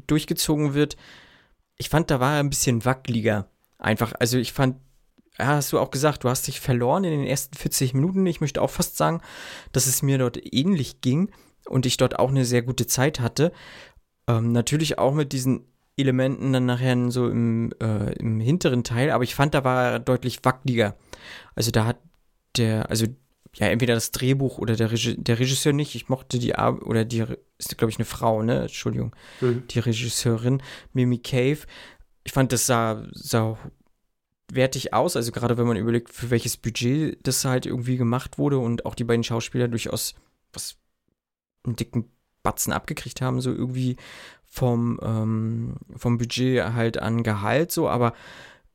durchgezogen 0.07 0.73
wird, 0.73 0.97
ich 1.77 1.89
fand, 1.89 2.11
da 2.11 2.19
war 2.19 2.35
er 2.35 2.39
ein 2.39 2.49
bisschen 2.49 2.83
wackeliger. 2.85 3.49
Einfach, 3.77 4.13
also 4.19 4.37
ich 4.37 4.51
fand, 4.51 4.77
ja, 5.37 5.47
hast 5.47 5.71
du 5.71 5.79
auch 5.79 5.91
gesagt, 5.91 6.23
du 6.23 6.29
hast 6.29 6.47
dich 6.47 6.59
verloren 6.59 7.05
in 7.05 7.11
den 7.11 7.27
ersten 7.27 7.55
40 7.55 7.93
Minuten. 7.93 8.25
Ich 8.25 8.41
möchte 8.41 8.61
auch 8.61 8.69
fast 8.69 8.97
sagen, 8.97 9.21
dass 9.71 9.87
es 9.87 10.01
mir 10.01 10.17
dort 10.17 10.37
ähnlich 10.53 10.99
ging 10.99 11.31
und 11.65 11.85
ich 11.85 11.95
dort 11.95 12.19
auch 12.19 12.29
eine 12.29 12.43
sehr 12.43 12.61
gute 12.61 12.87
Zeit 12.87 13.21
hatte. 13.21 13.53
Ähm, 14.29 14.51
natürlich 14.51 14.99
auch 14.99 15.13
mit 15.13 15.33
diesen 15.33 15.65
Elementen 15.97 16.53
dann 16.53 16.65
nachher 16.65 17.11
so 17.11 17.27
im, 17.27 17.73
äh, 17.81 18.13
im 18.13 18.39
hinteren 18.39 18.83
Teil, 18.83 19.09
aber 19.09 19.23
ich 19.23 19.35
fand, 19.35 19.53
da 19.53 19.63
war 19.63 19.91
er 19.91 19.99
deutlich 19.99 20.39
wackeliger. 20.43 20.95
Also 21.55 21.71
da 21.71 21.85
hat 21.85 21.97
der, 22.55 22.89
also 22.89 23.07
ja, 23.55 23.67
entweder 23.67 23.95
das 23.95 24.11
Drehbuch 24.11 24.59
oder 24.59 24.75
der, 24.75 24.91
Regi 24.91 25.17
der 25.17 25.39
Regisseur 25.39 25.73
nicht. 25.73 25.95
Ich 25.95 26.07
mochte 26.07 26.37
die 26.37 26.55
Ar 26.55 26.85
oder 26.85 27.03
die 27.03 27.25
ist, 27.57 27.77
glaube 27.77 27.89
ich, 27.89 27.97
eine 27.97 28.05
Frau, 28.05 28.43
ne? 28.43 28.61
Entschuldigung. 28.61 29.15
Mhm. 29.41 29.63
Die 29.67 29.79
Regisseurin, 29.79 30.61
Mimi 30.93 31.17
Cave. 31.17 31.59
Ich 32.23 32.31
fand, 32.31 32.53
das 32.53 32.67
sah, 32.67 33.07
sah 33.11 33.57
wertig 34.51 34.93
aus, 34.93 35.15
also 35.15 35.31
gerade 35.31 35.57
wenn 35.57 35.67
man 35.67 35.77
überlegt, 35.77 36.13
für 36.13 36.29
welches 36.29 36.57
Budget 36.57 37.19
das 37.25 37.43
halt 37.45 37.65
irgendwie 37.65 37.97
gemacht 37.97 38.37
wurde 38.37 38.59
und 38.59 38.85
auch 38.85 38.95
die 38.95 39.03
beiden 39.03 39.23
Schauspieler 39.23 39.67
durchaus 39.67 40.15
was 40.53 40.77
einen 41.63 41.75
dicken 41.75 42.11
Batzen 42.49 42.73
abgekriegt 42.73 43.21
haben, 43.21 43.41
so 43.41 43.51
irgendwie 43.51 43.95
vom, 44.47 44.99
ähm, 45.03 45.75
vom 45.95 46.17
Budget 46.17 46.73
halt 46.73 46.97
an 46.97 47.21
Gehalt, 47.21 47.71
so, 47.71 47.87
aber 47.87 48.13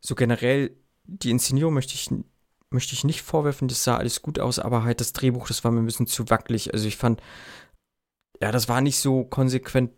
so 0.01 0.15
generell 0.15 0.71
die 1.03 1.31
Inszenierung 1.31 1.75
möchte 1.75 1.95
ich, 1.95 2.09
möchte 2.71 2.95
ich 2.95 3.03
nicht 3.03 3.23
vorwerfen, 3.23 3.67
das 3.67 3.83
sah 3.83 3.97
alles 3.97 4.23
gut 4.23 4.39
aus, 4.39 4.61
aber 4.61 4.85
halt 4.85 5.01
das 5.01 5.13
Drehbuch, 5.13 5.49
das 5.49 5.65
war 5.65 5.73
mir 5.73 5.81
ein 5.81 5.87
bisschen 5.87 6.07
zu 6.07 6.31
wackelig. 6.31 6.73
Also 6.73 6.87
ich 6.87 6.97
fand, 6.97 7.21
ja, 8.41 8.53
das 8.53 8.69
war 8.69 8.81
nicht 8.81 8.99
so 8.99 9.25
konsequent 9.25 9.91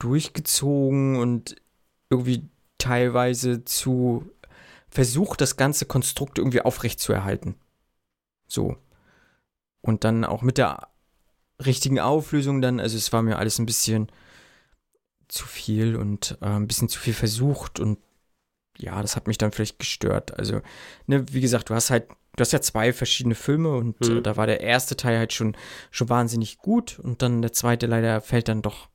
durchgezogen 0.00 1.16
und 1.16 1.54
irgendwie 2.10 2.48
teilweise 2.78 3.64
zu 3.64 4.28
versucht, 4.88 5.40
das 5.40 5.56
ganze 5.56 5.86
Konstrukt 5.86 6.38
irgendwie 6.38 6.62
aufrechtzuerhalten. 6.62 7.54
So. 8.48 8.76
Und 9.80 10.02
dann 10.02 10.24
auch 10.24 10.42
mit 10.42 10.58
der 10.58 10.88
richtigen 11.64 12.00
Auflösung 12.00 12.60
dann, 12.60 12.80
also 12.80 12.96
es 12.96 13.12
war 13.12 13.22
mir 13.22 13.38
alles 13.38 13.58
ein 13.58 13.66
bisschen 13.66 14.10
zu 15.28 15.46
viel 15.46 15.96
und 15.96 16.38
äh, 16.40 16.46
ein 16.46 16.66
bisschen 16.66 16.88
zu 16.88 17.00
viel 17.00 17.14
versucht 17.14 17.80
und 17.80 17.98
ja, 18.78 19.00
das 19.00 19.16
hat 19.16 19.26
mich 19.26 19.38
dann 19.38 19.52
vielleicht 19.52 19.78
gestört. 19.78 20.38
Also, 20.38 20.60
ne, 21.06 21.24
wie 21.32 21.40
gesagt, 21.40 21.70
du 21.70 21.74
hast 21.74 21.90
halt, 21.90 22.08
du 22.36 22.40
hast 22.40 22.52
ja 22.52 22.60
zwei 22.60 22.92
verschiedene 22.92 23.34
Filme 23.34 23.74
und 23.74 24.00
mhm. 24.00 24.18
äh, 24.18 24.22
da 24.22 24.36
war 24.36 24.46
der 24.46 24.60
erste 24.60 24.96
Teil 24.96 25.18
halt 25.18 25.32
schon, 25.32 25.56
schon 25.90 26.08
wahnsinnig 26.08 26.58
gut 26.58 26.98
und 26.98 27.22
dann 27.22 27.42
der 27.42 27.52
zweite 27.52 27.86
leider 27.86 28.20
fällt 28.20 28.48
dann 28.48 28.62
doch 28.62 28.88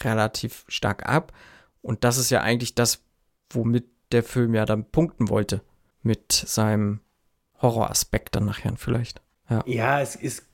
relativ 0.00 0.64
stark 0.68 1.06
ab. 1.06 1.32
Und 1.82 2.04
das 2.04 2.18
ist 2.18 2.30
ja 2.30 2.40
eigentlich 2.40 2.74
das, 2.74 3.04
womit 3.50 3.86
der 4.12 4.22
Film 4.22 4.54
ja 4.54 4.64
dann 4.64 4.90
punkten 4.90 5.28
wollte. 5.28 5.62
Mit 6.02 6.32
seinem 6.32 7.00
Horroraspekt 7.60 8.36
dann 8.36 8.44
nachher 8.44 8.76
vielleicht. 8.76 9.22
Ja, 9.48 9.62
ja 9.66 10.00
es 10.00 10.16
ist 10.16 10.44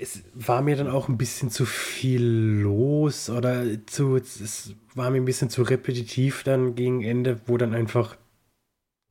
es 0.00 0.22
war 0.34 0.62
mir 0.62 0.76
dann 0.76 0.88
auch 0.88 1.08
ein 1.08 1.18
bisschen 1.18 1.50
zu 1.50 1.66
viel 1.66 2.22
los 2.22 3.28
oder 3.28 3.64
zu, 3.86 4.16
es 4.16 4.74
war 4.94 5.10
mir 5.10 5.18
ein 5.18 5.26
bisschen 5.26 5.50
zu 5.50 5.62
repetitiv 5.62 6.42
dann 6.42 6.74
gegen 6.74 7.02
Ende, 7.02 7.40
wo 7.46 7.58
dann 7.58 7.74
einfach 7.74 8.16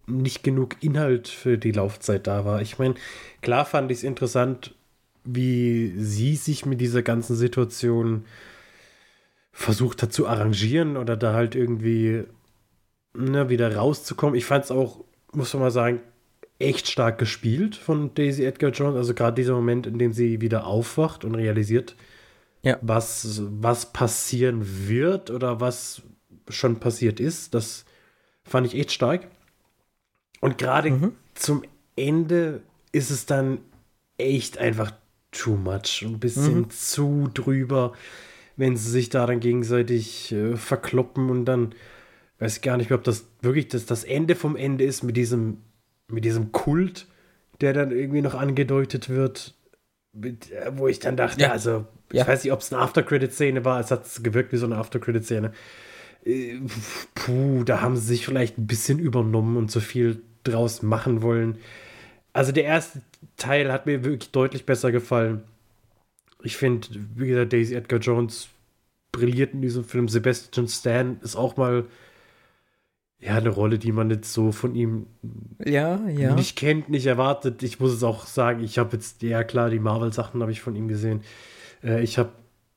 nicht 0.08 0.44
genug 0.44 0.82
Inhalt 0.82 1.28
für 1.28 1.60
die 1.60 1.72
Laufzeit 1.72 2.26
da 2.26 2.44
war. 2.44 2.62
Ich 2.62 2.80
meine, 2.80 2.96
klar 3.42 3.66
fand 3.66 3.92
ich 3.92 4.00
es 4.00 4.04
interessant, 4.04 4.76
wie 5.24 5.94
sie 5.98 6.36
sich 6.36 6.66
mit 6.66 6.82
dieser 6.82 7.04
ganzen 7.04 7.36
Situation 7.36 8.26
versucht 9.52 10.02
hat 10.02 10.12
zu 10.12 10.28
arrangieren 10.28 10.98
oder 10.98 11.16
da 11.16 11.34
halt 11.34 11.54
irgendwie 11.54 12.24
ne, 13.14 13.50
wieder 13.50 13.76
rauszukommen. 13.76 14.36
Ich 14.36 14.46
fand 14.46 14.66
es 14.66 14.72
auch, 14.72 15.04
muss 15.34 15.54
man 15.54 15.64
mal 15.64 15.72
sagen, 15.72 16.02
echt 16.60 16.90
stark 16.90 17.18
gespielt 17.18 17.76
von 17.76 18.14
Daisy 18.14 18.44
Edgar 18.44 18.72
Jones. 18.72 18.98
Also 18.98 19.14
gerade 19.14 19.36
dieser 19.36 19.56
Moment, 19.56 19.88
in 19.88 19.98
dem 19.98 20.12
sie 20.12 20.42
wieder 20.42 20.68
aufwacht 20.68 21.24
und 21.24 21.36
realisiert, 21.36 21.96
ja. 22.62 22.78
was, 22.82 23.42
was 23.46 23.94
passieren 23.94 24.88
wird 24.88 25.32
oder 25.32 25.62
was 25.62 26.02
schon 26.50 26.80
passiert 26.80 27.20
ist, 27.20 27.54
das 27.54 27.86
fand 28.44 28.68
ich 28.68 28.76
echt 28.76 28.92
stark. 28.92 29.28
Und 30.42 30.58
gerade 30.58 30.92
mhm. 30.92 31.14
zum 31.34 31.64
Ende 31.96 32.62
ist 32.92 33.10
es 33.10 33.26
dann 33.26 33.60
echt 34.18 34.58
einfach 34.58 34.92
too 35.32 35.56
much. 35.56 36.04
Ein 36.04 36.20
bisschen 36.20 36.60
mhm. 36.60 36.70
zu 36.70 37.30
drüber, 37.34 37.94
wenn 38.58 38.76
sie 38.76 38.90
sich 38.90 39.10
da 39.10 39.26
dann 39.26 39.40
gegenseitig 39.40 40.32
äh, 40.34 40.58
verkloppen 40.58 41.30
und 41.30 41.46
dann 41.46 41.74
weiß 42.40 42.58
ich 42.58 42.62
gar 42.62 42.78
nicht 42.78 42.90
mehr, 42.90 42.98
ob 42.98 43.04
das 43.04 43.26
wirklich 43.42 43.68
das, 43.68 43.86
das 43.86 44.04
Ende 44.04 44.36
vom 44.36 44.56
Ende 44.56 44.86
ist 44.86 45.04
mit 45.04 45.16
diesem 45.18 45.58
mit 46.12 46.26
diesem 46.26 46.52
Kult, 46.52 47.08
der 47.62 47.74
dann 47.74 47.92
irgendwie 47.92 48.22
noch 48.22 48.36
angedeutet 48.36 49.10
wird, 49.10 49.56
mit, 50.14 50.52
äh, 50.52 50.72
wo 50.76 50.88
ich 50.88 51.00
dann 51.00 51.18
dachte, 51.18 51.42
ja. 51.42 51.52
also 51.52 51.86
ich 52.12 52.20
ja. 52.20 52.28
weiß 52.28 52.44
nicht, 52.44 52.54
ob 52.54 52.62
es 52.62 52.74
eine 52.74 52.82
After-Credit-Szene 52.82 53.66
war, 53.66 53.80
es 53.80 53.92
hat 53.92 54.06
gewirkt 54.24 54.52
wie 54.52 54.58
so 54.58 54.66
eine 54.66 54.78
After-Credit-Szene. 54.78 55.54
Äh, 56.26 56.60
puh, 57.16 57.64
da 57.64 57.82
haben 57.82 57.96
sie 57.96 58.08
sich 58.08 58.26
vielleicht 58.26 58.58
ein 58.58 58.68
bisschen 58.68 59.00
übernommen 59.00 59.58
und 59.58 59.72
so 59.72 59.80
viel 59.80 60.22
draus 60.44 60.82
machen 60.82 61.22
wollen. 61.22 61.58
Also 62.34 62.52
der 62.52 62.64
erste 62.64 63.02
Teil 63.38 63.72
hat 63.72 63.86
mir 63.86 64.04
wirklich 64.04 64.32
deutlich 64.32 64.66
besser 64.66 64.92
gefallen. 64.92 65.44
Ich 66.42 66.58
finde, 66.58 66.88
wie 67.16 67.28
gesagt, 67.28 67.54
Daisy 67.54 67.76
Edgar 67.76 68.00
Jones 68.00 68.50
brilliert 69.12 69.54
in 69.54 69.62
diesem 69.62 69.84
Film. 69.84 70.08
Sebastian 70.08 70.68
Stan 70.68 71.20
ist 71.22 71.36
auch 71.36 71.58
mal 71.58 71.86
ja, 73.20 73.36
eine 73.36 73.50
Rolle, 73.50 73.80
die 73.80 73.92
man 73.92 74.10
jetzt 74.10 74.34
so 74.34 74.52
von 74.52 74.76
ihm 74.76 75.08
ja, 75.64 76.00
ja. 76.08 76.34
nicht 76.36 76.56
kennt, 76.56 76.90
nicht 76.90 77.06
erwartet. 77.06 77.64
Ich 77.64 77.80
muss 77.80 77.92
es 77.92 78.04
auch 78.04 78.26
sagen, 78.26 78.64
ich 78.64 78.78
habe 78.78 78.96
jetzt, 78.96 79.22
ja 79.22 79.44
klar, 79.44 79.70
die 79.70 79.80
Marvel-Sachen 79.80 80.42
habe 80.42 80.52
ich 80.52 80.62
von 80.62 80.76
ihm 80.76 80.88
gesehen. 80.88 81.22
Äh, 81.84 82.02
ich 82.02 82.18
habe 82.18 82.32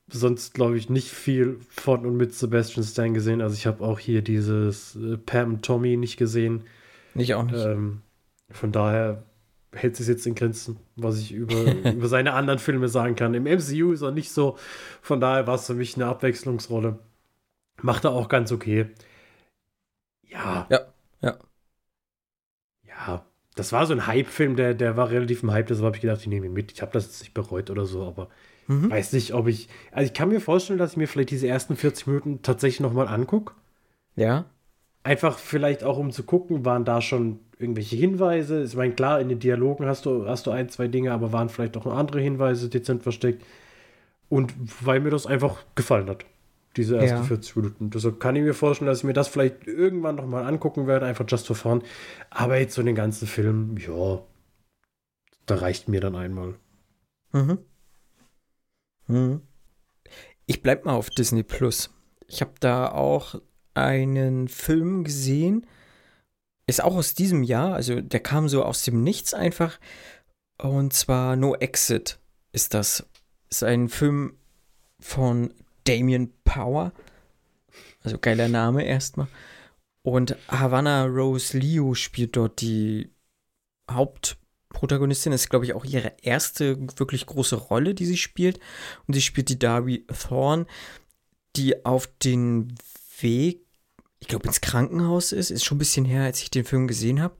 sonst, 0.09 0.53
glaube 0.53 0.77
ich, 0.77 0.89
nicht 0.89 1.09
viel 1.09 1.59
von 1.69 2.05
und 2.05 2.17
mit 2.17 2.33
Sebastian 2.33 2.85
Stan 2.85 3.13
gesehen. 3.13 3.41
Also 3.41 3.55
ich 3.55 3.65
habe 3.65 3.83
auch 3.83 3.99
hier 3.99 4.21
dieses 4.21 4.95
äh, 4.97 5.17
Pam 5.17 5.55
und 5.55 5.65
Tommy 5.65 5.95
nicht 5.95 6.17
gesehen. 6.17 6.63
Ich 7.15 7.33
auch 7.35 7.43
nicht. 7.43 7.65
Ähm, 7.65 8.01
von 8.49 8.73
daher 8.73 9.23
hält 9.71 9.99
es 9.99 10.07
jetzt 10.09 10.27
in 10.27 10.35
Grenzen, 10.35 10.77
was 10.97 11.19
ich 11.19 11.31
über, 11.31 11.55
über 11.93 12.07
seine 12.09 12.33
anderen 12.33 12.59
Filme 12.59 12.89
sagen 12.89 13.15
kann. 13.15 13.33
Im 13.33 13.43
MCU 13.43 13.93
ist 13.93 14.01
er 14.01 14.11
nicht 14.11 14.31
so. 14.31 14.57
Von 15.01 15.21
daher 15.21 15.47
war 15.47 15.55
es 15.55 15.67
für 15.67 15.73
mich 15.73 15.95
eine 15.95 16.07
Abwechslungsrolle. 16.07 16.99
Macht 17.81 18.03
er 18.03 18.11
auch 18.11 18.27
ganz 18.27 18.51
okay. 18.51 18.87
Ja. 20.33 20.67
Ja, 20.69 20.79
ja. 21.21 21.37
Ja, 22.87 23.25
das 23.55 23.71
war 23.71 23.85
so 23.85 23.93
ein 23.93 24.07
Hype-Film, 24.07 24.55
der, 24.55 24.73
der 24.73 24.97
war 24.97 25.09
relativ 25.09 25.43
im 25.43 25.51
Hype, 25.51 25.67
deshalb 25.67 25.85
habe 25.85 25.95
ich 25.95 26.01
gedacht, 26.01 26.21
ich 26.21 26.27
nehme 26.27 26.47
ihn 26.47 26.53
mit. 26.53 26.71
Ich 26.71 26.81
habe 26.81 26.91
das 26.91 27.05
jetzt 27.05 27.21
nicht 27.21 27.33
bereut 27.33 27.69
oder 27.69 27.85
so, 27.85 28.03
aber 28.03 28.29
mhm. 28.67 28.89
weiß 28.89 29.13
nicht, 29.13 29.33
ob 29.33 29.47
ich. 29.47 29.69
Also 29.91 30.07
ich 30.07 30.13
kann 30.13 30.29
mir 30.29 30.41
vorstellen, 30.41 30.79
dass 30.79 30.91
ich 30.91 30.97
mir 30.97 31.07
vielleicht 31.07 31.31
diese 31.31 31.47
ersten 31.47 31.75
40 31.75 32.07
Minuten 32.07 32.41
tatsächlich 32.41 32.79
nochmal 32.79 33.07
angucke. 33.07 33.53
Ja. 34.15 34.45
Einfach 35.03 35.37
vielleicht 35.37 35.83
auch, 35.83 35.97
um 35.97 36.11
zu 36.11 36.23
gucken, 36.23 36.65
waren 36.65 36.85
da 36.85 37.01
schon 37.01 37.39
irgendwelche 37.59 37.95
Hinweise. 37.95 38.63
Ich 38.63 38.75
meine, 38.75 38.93
klar, 38.93 39.19
in 39.19 39.29
den 39.29 39.39
Dialogen 39.39 39.85
hast 39.85 40.05
du, 40.05 40.27
hast 40.27 40.47
du 40.47 40.51
ein, 40.51 40.69
zwei 40.69 40.87
Dinge, 40.87 41.11
aber 41.11 41.33
waren 41.33 41.49
vielleicht 41.49 41.77
auch 41.77 41.85
noch 41.85 41.95
andere 41.95 42.21
Hinweise 42.21 42.69
dezent 42.69 43.03
versteckt. 43.03 43.43
Und 44.29 44.53
weil 44.81 44.99
mir 45.01 45.09
das 45.09 45.27
einfach 45.27 45.63
gefallen 45.75 46.09
hat 46.09 46.25
diese 46.75 46.97
ersten 46.97 47.17
ja. 47.17 47.23
40 47.23 47.55
Minuten. 47.55 47.89
Deshalb 47.89 48.19
kann 48.19 48.35
ich 48.35 48.43
mir 48.43 48.53
vorstellen, 48.53 48.87
dass 48.87 48.99
ich 48.99 49.03
mir 49.03 49.13
das 49.13 49.27
vielleicht 49.27 49.67
irgendwann 49.67 50.15
noch 50.15 50.25
mal 50.25 50.45
angucken 50.45 50.87
werde, 50.87 51.05
einfach 51.05 51.25
just 51.27 51.47
for 51.47 51.55
fun. 51.55 51.83
Aber 52.29 52.57
jetzt 52.57 52.75
so 52.75 52.83
den 52.83 52.95
ganzen 52.95 53.27
Film, 53.27 53.77
ja, 53.77 54.21
da 55.45 55.55
reicht 55.55 55.89
mir 55.89 56.01
dann 56.01 56.15
einmal. 56.15 56.55
Mhm. 57.31 57.59
Mhm. 59.07 59.41
Ich 60.45 60.61
bleib 60.61 60.85
mal 60.85 60.93
auf 60.93 61.09
Disney 61.09 61.43
Plus. 61.43 61.89
Ich 62.27 62.41
habe 62.41 62.53
da 62.59 62.91
auch 62.91 63.35
einen 63.73 64.47
Film 64.47 65.03
gesehen 65.03 65.65
ist 66.65 66.83
auch 66.83 66.95
aus 66.95 67.13
diesem 67.13 67.43
Jahr, 67.43 67.75
also 67.75 67.99
der 67.99 68.21
kam 68.21 68.47
so 68.47 68.63
aus 68.63 68.83
dem 68.83 69.03
Nichts 69.03 69.33
einfach. 69.33 69.79
Und 70.57 70.93
zwar 70.93 71.35
No 71.35 71.55
Exit 71.55 72.19
ist 72.51 72.73
das. 72.73 73.05
Ist 73.49 73.63
ein 73.63 73.89
Film 73.89 74.37
von 74.99 75.53
Damien 75.85 76.33
Power. 76.43 76.91
Also 78.01 78.17
geiler 78.17 78.47
Name 78.47 78.85
erstmal. 78.85 79.27
Und 80.03 80.35
Havana 80.49 81.05
Rose 81.05 81.57
Leo 81.57 81.93
spielt 81.93 82.35
dort 82.35 82.59
die 82.61 83.09
Hauptprotagonistin. 83.89 85.31
Das 85.31 85.41
ist, 85.41 85.49
glaube 85.49 85.65
ich, 85.65 85.73
auch 85.73 85.85
ihre 85.85 86.13
erste 86.21 86.77
wirklich 86.99 87.25
große 87.25 87.55
Rolle, 87.55 87.93
die 87.93 88.05
sie 88.05 88.17
spielt. 88.17 88.59
Und 89.07 89.13
sie 89.13 89.21
spielt 89.21 89.49
die 89.49 89.59
Darby 89.59 90.05
Thorne, 90.07 90.65
die 91.55 91.85
auf 91.85 92.07
den 92.07 92.75
Weg, 93.19 93.65
ich 94.19 94.27
glaube, 94.27 94.47
ins 94.47 94.61
Krankenhaus 94.61 95.31
ist. 95.31 95.51
Ist 95.51 95.63
schon 95.63 95.77
ein 95.77 95.79
bisschen 95.79 96.05
her, 96.05 96.23
als 96.23 96.41
ich 96.41 96.51
den 96.51 96.65
Film 96.65 96.87
gesehen 96.87 97.21
habe. 97.21 97.37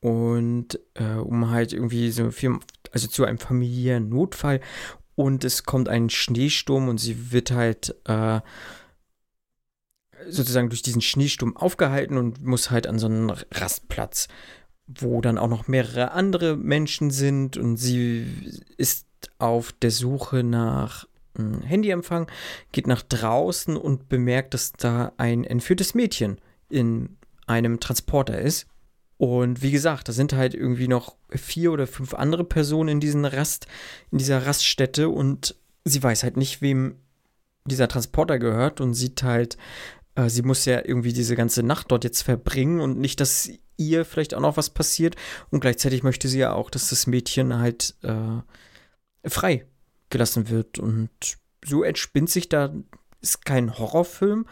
Und 0.00 0.80
äh, 0.94 1.14
um 1.14 1.50
halt 1.50 1.72
irgendwie 1.72 2.10
so 2.10 2.30
viel, 2.30 2.58
also 2.92 3.08
zu 3.08 3.24
einem 3.24 3.38
familiären 3.38 4.08
Notfall. 4.08 4.60
Und 5.18 5.42
es 5.42 5.64
kommt 5.64 5.88
ein 5.88 6.10
Schneesturm 6.10 6.88
und 6.88 6.98
sie 6.98 7.32
wird 7.32 7.50
halt 7.50 7.92
äh, 8.04 8.40
sozusagen 10.28 10.68
durch 10.68 10.82
diesen 10.82 11.00
Schneesturm 11.00 11.56
aufgehalten 11.56 12.16
und 12.16 12.44
muss 12.44 12.70
halt 12.70 12.86
an 12.86 13.00
so 13.00 13.06
einen 13.06 13.30
Rastplatz, 13.50 14.28
wo 14.86 15.20
dann 15.20 15.36
auch 15.36 15.48
noch 15.48 15.66
mehrere 15.66 16.12
andere 16.12 16.56
Menschen 16.56 17.10
sind 17.10 17.56
und 17.56 17.78
sie 17.78 18.28
ist 18.76 19.08
auf 19.40 19.72
der 19.72 19.90
Suche 19.90 20.44
nach 20.44 21.08
Handyempfang, 21.36 22.30
geht 22.70 22.86
nach 22.86 23.02
draußen 23.02 23.76
und 23.76 24.08
bemerkt, 24.08 24.54
dass 24.54 24.72
da 24.72 25.10
ein 25.16 25.42
entführtes 25.42 25.96
Mädchen 25.96 26.40
in 26.68 27.16
einem 27.48 27.80
Transporter 27.80 28.40
ist. 28.40 28.68
Und 29.18 29.62
wie 29.62 29.72
gesagt, 29.72 30.08
da 30.08 30.12
sind 30.12 30.32
halt 30.32 30.54
irgendwie 30.54 30.88
noch 30.88 31.16
vier 31.30 31.72
oder 31.72 31.86
fünf 31.86 32.14
andere 32.14 32.44
Personen 32.44 32.88
in 32.88 33.00
diesen 33.00 33.24
Rast, 33.24 33.66
in 34.12 34.18
dieser 34.18 34.46
Raststätte 34.46 35.08
und 35.08 35.56
sie 35.84 36.02
weiß 36.02 36.22
halt 36.22 36.36
nicht, 36.36 36.62
wem 36.62 36.96
dieser 37.64 37.88
Transporter 37.88 38.38
gehört 38.38 38.80
und 38.80 38.94
sieht 38.94 39.22
halt, 39.24 39.58
äh, 40.14 40.28
sie 40.28 40.42
muss 40.42 40.64
ja 40.64 40.84
irgendwie 40.84 41.12
diese 41.12 41.36
ganze 41.36 41.62
Nacht 41.62 41.90
dort 41.90 42.04
jetzt 42.04 42.22
verbringen 42.22 42.80
und 42.80 42.98
nicht, 42.98 43.20
dass 43.20 43.50
ihr 43.76 44.04
vielleicht 44.04 44.34
auch 44.34 44.40
noch 44.40 44.56
was 44.56 44.70
passiert. 44.70 45.16
Und 45.50 45.60
gleichzeitig 45.60 46.02
möchte 46.02 46.28
sie 46.28 46.38
ja 46.40 46.52
auch, 46.52 46.70
dass 46.70 46.90
das 46.90 47.06
Mädchen 47.06 47.58
halt 47.58 47.94
äh, 48.02 49.28
frei 49.28 49.66
gelassen 50.10 50.48
wird. 50.48 50.78
Und 50.78 51.10
so 51.64 51.82
entspinnt 51.82 52.30
sich 52.30 52.48
da, 52.48 52.74
ist 53.20 53.44
kein 53.44 53.78
Horrorfilm, 53.78 54.46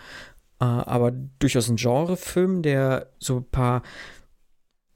äh, 0.60 0.64
aber 0.64 1.12
durchaus 1.38 1.68
ein 1.68 1.76
Genrefilm, 1.76 2.62
der 2.62 3.12
so 3.18 3.38
ein 3.38 3.48
paar 3.50 3.82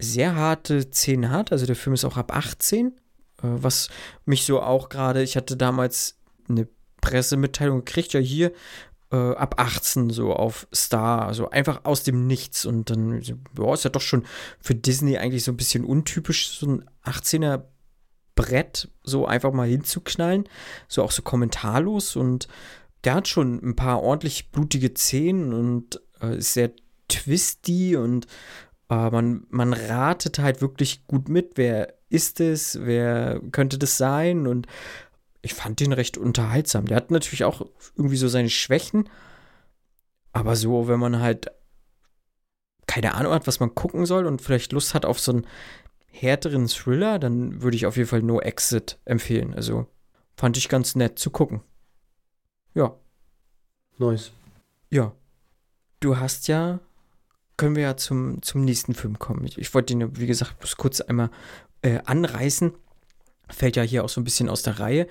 sehr 0.01 0.35
harte 0.35 0.91
Szenen 0.91 1.31
hat. 1.31 1.53
Also 1.53 1.67
der 1.67 1.77
Film 1.77 1.95
ist 1.95 2.05
auch 2.05 2.17
ab 2.17 2.35
18, 2.35 2.89
äh, 2.89 2.93
was 3.43 3.89
mich 4.25 4.45
so 4.45 4.61
auch 4.61 4.89
gerade, 4.89 5.23
ich 5.23 5.37
hatte 5.37 5.57
damals 5.57 6.19
eine 6.49 6.69
Pressemitteilung 7.01 7.85
gekriegt, 7.85 8.13
ja 8.13 8.21
hier 8.21 8.53
äh, 9.13 9.17
ab 9.17 9.57
18 9.59 10.11
so 10.11 10.33
auf 10.33 10.67
Star, 10.75 11.27
also 11.27 11.51
einfach 11.51 11.85
aus 11.85 12.03
dem 12.03 12.27
Nichts 12.27 12.65
und 12.65 12.91
dann, 12.91 13.21
ja, 13.21 13.35
ist 13.73 13.85
ja 13.85 13.91
doch 13.91 14.01
schon 14.01 14.25
für 14.61 14.75
Disney 14.75 15.19
eigentlich 15.19 15.45
so 15.45 15.53
ein 15.53 15.57
bisschen 15.57 15.85
untypisch, 15.85 16.59
so 16.59 16.67
ein 16.67 16.91
18er 17.05 17.65
Brett 18.35 18.89
so 19.03 19.27
einfach 19.27 19.53
mal 19.53 19.69
hinzuknallen, 19.69 20.49
so 20.89 21.03
auch 21.03 21.11
so 21.11 21.23
kommentarlos 21.23 22.17
und 22.17 22.49
der 23.05 23.15
hat 23.15 23.29
schon 23.29 23.61
ein 23.63 23.77
paar 23.77 24.03
ordentlich 24.03 24.51
blutige 24.51 24.95
Szenen 24.95 25.53
und 25.53 26.01
äh, 26.21 26.39
ist 26.39 26.55
sehr 26.55 26.71
twisty 27.09 27.97
und 27.97 28.27
äh, 28.91 29.11
man, 29.11 29.47
man 29.49 29.73
ratet 29.73 30.39
halt 30.39 30.61
wirklich 30.61 31.07
gut 31.07 31.29
mit, 31.29 31.53
wer 31.57 31.95
ist 32.11 32.41
es, 32.41 32.79
wer 32.83 33.41
könnte 33.53 33.79
das 33.79 33.97
sein 33.97 34.47
und 34.47 34.67
ich 35.43 35.55
fand 35.55 35.81
den 35.81 35.93
recht 35.93 36.19
unterhaltsam. 36.19 36.87
Der 36.87 36.97
hat 36.97 37.11
natürlich 37.11 37.45
auch 37.45 37.63
irgendwie 37.97 38.17
so 38.17 38.29
seine 38.29 38.51
Schwächen, 38.51 39.09
aber 40.33 40.57
so, 40.57 40.89
wenn 40.89 41.01
man 41.01 41.21
halt 41.21 41.51
keine 42.87 43.15
Ahnung 43.15 43.33
hat, 43.33 43.47
was 43.47 43.61
man 43.61 43.75
gucken 43.75 44.05
soll 44.05 44.27
und 44.27 44.43
vielleicht 44.43 44.73
Lust 44.73 44.95
hat 44.95 45.07
auf 45.07 45.21
so 45.21 45.33
einen 45.33 45.47
härteren 46.09 46.67
Thriller, 46.67 47.21
dann 47.21 47.63
würde 47.63 47.77
ich 47.77 47.87
auf 47.87 47.97
jeden 47.97 48.09
Fall 48.09 48.23
No 48.23 48.41
Exit 48.41 48.99
empfehlen. 49.05 49.55
Also 49.55 49.87
fand 50.37 50.57
ich 50.57 50.69
ganz 50.69 50.97
nett 50.97 51.19
zu 51.19 51.31
gucken. 51.31 51.63
Ja. 52.75 52.97
Nice. 53.99 54.33
Ja. 54.91 55.13
Du 56.01 56.17
hast 56.19 56.49
ja, 56.49 56.81
können 57.61 57.77
wir 57.77 57.83
ja 57.83 57.97
zum, 57.99 58.41
zum 58.41 58.65
nächsten 58.65 58.95
Film 58.95 59.19
kommen. 59.19 59.45
Ich, 59.45 59.59
ich 59.59 59.75
wollte 59.75 59.95
den, 59.95 60.17
wie 60.19 60.27
gesagt, 60.27 60.57
kurz 60.79 61.03
einmal 61.03 61.31
äh, 61.83 61.99
anreißen 62.07 62.73
fällt 63.51 63.77
ja 63.77 63.83
hier 63.83 64.03
auch 64.03 64.09
so 64.09 64.19
ein 64.19 64.25
bisschen 64.25 64.49
aus 64.49 64.63
der 64.63 64.81
Reihe. 64.81 65.07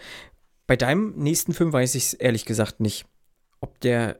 Bei 0.65 0.75
deinem 0.75 1.13
nächsten 1.15 1.53
Film 1.53 1.71
weiß 1.71 1.93
ich 1.93 2.05
es 2.05 2.13
ehrlich 2.15 2.45
gesagt 2.45 2.79
nicht, 2.79 3.05
ob 3.59 3.79
der 3.81 4.19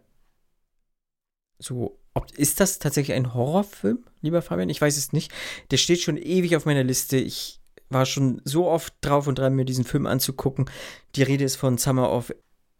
so, 1.57 1.99
ob, 2.13 2.31
ist 2.37 2.59
das 2.59 2.77
tatsächlich 2.77 3.17
ein 3.17 3.33
Horrorfilm, 3.33 4.05
lieber 4.21 4.43
Fabian? 4.43 4.69
Ich 4.69 4.79
weiß 4.79 4.95
es 4.95 5.11
nicht. 5.11 5.31
Der 5.71 5.77
steht 5.77 6.01
schon 6.01 6.15
ewig 6.15 6.55
auf 6.55 6.65
meiner 6.65 6.83
Liste. 6.83 7.17
Ich 7.17 7.59
war 7.89 8.05
schon 8.05 8.43
so 8.45 8.67
oft 8.67 8.93
drauf 9.01 9.25
und 9.25 9.39
dran, 9.39 9.55
mir 9.55 9.65
diesen 9.65 9.85
Film 9.85 10.05
anzugucken. 10.05 10.69
Die 11.15 11.23
Rede 11.23 11.45
ist 11.45 11.55
von 11.55 11.79
Summer 11.79 12.11
of 12.11 12.31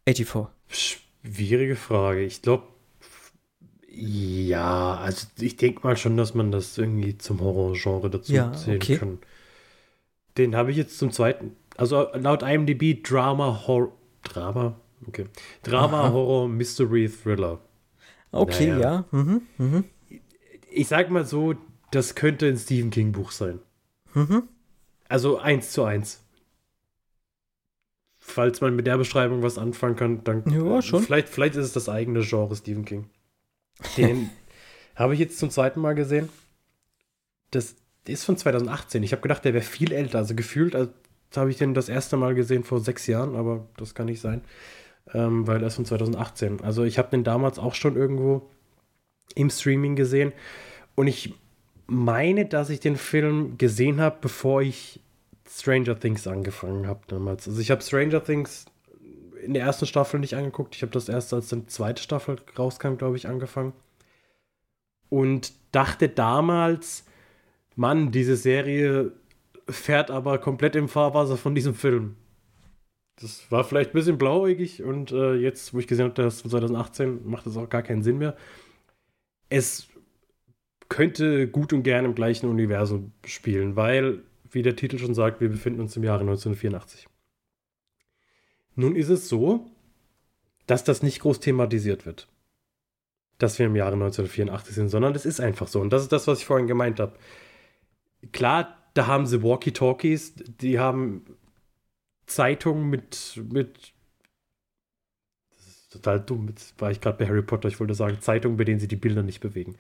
84. 0.07 0.53
Schwierige 0.67 1.75
Frage. 1.75 2.23
Ich 2.23 2.43
glaube, 2.43 2.67
ja, 3.91 4.95
also 4.97 5.27
ich 5.39 5.57
denke 5.57 5.81
mal 5.83 5.97
schon, 5.97 6.17
dass 6.17 6.33
man 6.33 6.51
das 6.51 6.77
irgendwie 6.77 7.17
zum 7.17 7.39
Horrorgenre 7.41 8.09
dazu 8.09 8.31
ja, 8.33 8.53
zählen 8.53 8.77
okay. 8.77 8.97
kann. 8.97 9.19
Den 10.37 10.55
habe 10.55 10.71
ich 10.71 10.77
jetzt 10.77 10.97
zum 10.97 11.11
zweiten. 11.11 11.55
Also 11.77 12.07
laut 12.13 12.43
IMDb 12.43 13.03
Drama 13.03 13.63
Horror. 13.67 13.91
Drama? 14.23 14.75
Okay. 15.07 15.25
Drama, 15.63 16.01
Aha. 16.03 16.11
Horror, 16.11 16.47
Mystery, 16.49 17.07
Thriller. 17.09 17.59
Okay, 18.31 18.67
Naja. 18.67 18.79
ja. 18.79 19.05
Mhm, 19.11 19.41
mhm, 19.57 19.83
Ich 20.71 20.87
sag 20.87 21.09
mal 21.09 21.25
so, 21.25 21.55
das 21.91 22.15
könnte 22.15 22.47
ein 22.47 22.57
Stephen 22.57 22.91
King 22.91 23.11
Buch 23.11 23.31
sein. 23.31 23.59
mhm. 24.13 24.43
Also 25.07 25.39
eins 25.39 25.71
zu 25.71 25.83
eins. 25.83 26.23
Falls 28.19 28.61
man 28.61 28.75
mit 28.75 28.85
der 28.85 28.97
Beschreibung 28.97 29.41
was 29.41 29.57
anfangen 29.57 29.95
kann, 29.95 30.23
dann. 30.23 30.43
Ja, 30.51 30.81
schon. 30.81 31.01
Vielleicht, 31.01 31.29
vielleicht 31.29 31.55
ist 31.55 31.65
es 31.65 31.73
das 31.73 31.89
eigene 31.89 32.21
Genre 32.21 32.55
Stephen 32.55 32.85
King. 32.85 33.09
Den 33.97 34.29
habe 34.95 35.13
ich 35.13 35.19
jetzt 35.19 35.39
zum 35.39 35.49
zweiten 35.49 35.79
Mal 35.79 35.95
gesehen. 35.95 36.29
Das 37.51 37.75
ist 38.07 38.23
von 38.25 38.37
2018. 38.37 39.03
Ich 39.03 39.11
habe 39.11 39.21
gedacht, 39.21 39.45
der 39.45 39.53
wäre 39.53 39.63
viel 39.63 39.91
älter. 39.91 40.19
Also 40.19 40.35
gefühlt, 40.35 40.75
als 40.75 40.89
habe 41.35 41.49
ich 41.49 41.57
den 41.57 41.73
das 41.73 41.89
erste 41.89 42.17
Mal 42.17 42.35
gesehen 42.35 42.63
vor 42.63 42.79
sechs 42.79 43.07
Jahren, 43.07 43.35
aber 43.35 43.67
das 43.77 43.93
kann 43.93 44.07
nicht 44.07 44.21
sein, 44.21 44.41
ähm, 45.13 45.47
weil 45.47 45.61
er 45.61 45.67
ist 45.67 45.75
von 45.75 45.85
2018. 45.85 46.61
Also 46.61 46.83
ich 46.83 46.97
habe 46.97 47.09
den 47.09 47.23
damals 47.23 47.59
auch 47.59 47.75
schon 47.75 47.95
irgendwo 47.95 48.49
im 49.35 49.49
Streaming 49.49 49.95
gesehen. 49.95 50.33
Und 50.95 51.07
ich 51.07 51.33
meine, 51.87 52.45
dass 52.45 52.69
ich 52.69 52.79
den 52.79 52.97
Film 52.97 53.57
gesehen 53.57 54.01
habe, 54.01 54.17
bevor 54.21 54.61
ich 54.61 54.99
Stranger 55.49 55.99
Things 55.99 56.27
angefangen 56.27 56.87
habe 56.87 57.01
damals. 57.07 57.47
Also 57.47 57.59
ich 57.59 57.71
habe 57.71 57.81
Stranger 57.81 58.23
Things 58.23 58.65
in 59.43 59.53
der 59.53 59.63
ersten 59.63 59.85
Staffel 59.85 60.19
nicht 60.19 60.35
angeguckt. 60.35 60.75
Ich 60.75 60.81
habe 60.81 60.91
das 60.91 61.09
erst, 61.09 61.33
als 61.33 61.49
die 61.49 61.65
zweite 61.67 62.01
Staffel 62.01 62.37
rauskam, 62.57 62.95
glaube 62.95 63.17
ich, 63.17 63.27
angefangen. 63.27 63.73
Und 65.09 65.53
dachte 65.71 66.09
damals, 66.09 67.05
Mann, 67.75 68.11
diese 68.11 68.35
Serie 68.35 69.11
fährt 69.67 70.11
aber 70.11 70.37
komplett 70.37 70.75
im 70.75 70.87
Fahrwasser 70.87 71.37
von 71.37 71.55
diesem 71.55 71.73
Film. 71.73 72.15
Das 73.19 73.51
war 73.51 73.63
vielleicht 73.63 73.91
ein 73.91 73.93
bisschen 73.93 74.17
blauäugig 74.17 74.81
und 74.81 75.11
äh, 75.11 75.33
jetzt, 75.33 75.73
wo 75.73 75.79
ich 75.79 75.87
gesehen 75.87 76.05
habe, 76.05 76.13
das 76.13 76.41
von 76.41 76.51
2018, 76.51 77.27
macht 77.27 77.45
das 77.45 77.57
auch 77.57 77.69
gar 77.69 77.83
keinen 77.83 78.01
Sinn 78.01 78.17
mehr. 78.17 78.35
Es 79.49 79.89
könnte 80.87 81.47
gut 81.47 81.73
und 81.73 81.83
gern 81.83 82.05
im 82.05 82.15
gleichen 82.15 82.49
Universum 82.49 83.11
spielen, 83.25 83.75
weil, 83.75 84.23
wie 84.49 84.61
der 84.61 84.75
Titel 84.75 84.97
schon 84.97 85.13
sagt, 85.13 85.41
wir 85.41 85.49
befinden 85.49 85.81
uns 85.81 85.97
im 85.97 86.03
Jahre 86.03 86.21
1984. 86.21 87.08
Nun 88.79 88.95
ist 88.95 89.09
es 89.09 89.27
so, 89.27 89.69
dass 90.65 90.85
das 90.85 91.03
nicht 91.03 91.19
groß 91.19 91.41
thematisiert 91.41 92.05
wird, 92.05 92.29
dass 93.37 93.59
wir 93.59 93.65
im 93.65 93.75
Jahre 93.75 93.93
1984 93.93 94.73
sind, 94.73 94.87
sondern 94.87 95.13
es 95.15 95.25
ist 95.25 95.41
einfach 95.41 95.67
so. 95.67 95.81
Und 95.81 95.91
das 95.91 96.03
ist 96.03 96.13
das, 96.13 96.27
was 96.27 96.39
ich 96.39 96.45
vorhin 96.45 96.67
gemeint 96.67 97.01
habe. 97.01 97.13
Klar, 98.31 98.77
da 98.93 99.07
haben 99.07 99.25
sie 99.25 99.43
Walkie-Talkies, 99.43 100.33
die 100.61 100.79
haben 100.79 101.25
Zeitungen 102.25 102.89
mit, 102.89 103.41
mit 103.51 103.93
das 105.51 105.67
ist 105.67 105.91
total 105.91 106.21
dumm. 106.21 106.47
Jetzt 106.47 106.79
war 106.79 106.89
ich 106.89 107.01
gerade 107.01 107.17
bei 107.17 107.27
Harry 107.27 107.41
Potter, 107.41 107.67
ich 107.67 107.81
wollte 107.81 107.95
sagen, 107.95 108.21
Zeitungen, 108.21 108.55
bei 108.55 108.63
denen 108.63 108.79
sie 108.79 108.87
die 108.87 108.95
Bilder 108.95 109.23
nicht 109.23 109.41
bewegen. 109.41 109.75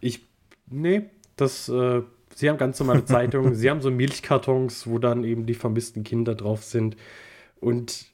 Ich, 0.00 0.26
nee, 0.66 1.02
das, 1.36 1.68
äh, 1.68 2.02
sie 2.34 2.50
haben 2.50 2.58
ganz 2.58 2.80
normale 2.80 3.04
Zeitungen, 3.04 3.54
sie 3.54 3.70
haben 3.70 3.80
so 3.80 3.92
Milchkartons, 3.92 4.88
wo 4.88 4.98
dann 4.98 5.22
eben 5.22 5.46
die 5.46 5.54
vermissten 5.54 6.02
Kinder 6.02 6.34
drauf 6.34 6.64
sind. 6.64 6.96
Und 7.60 8.06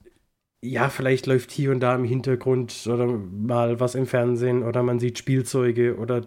ja, 0.63 0.89
vielleicht 0.89 1.27
läuft 1.27 1.51
hier 1.51 1.71
und 1.71 1.81
da 1.81 1.95
im 1.95 2.05
Hintergrund 2.05 2.87
oder 2.87 3.07
mal 3.07 3.79
was 3.81 3.95
im 3.95 4.07
Fernsehen 4.07 4.63
oder 4.63 4.83
man 4.83 4.99
sieht 4.99 5.19
Spielzeuge 5.19 5.97
oder 5.97 6.27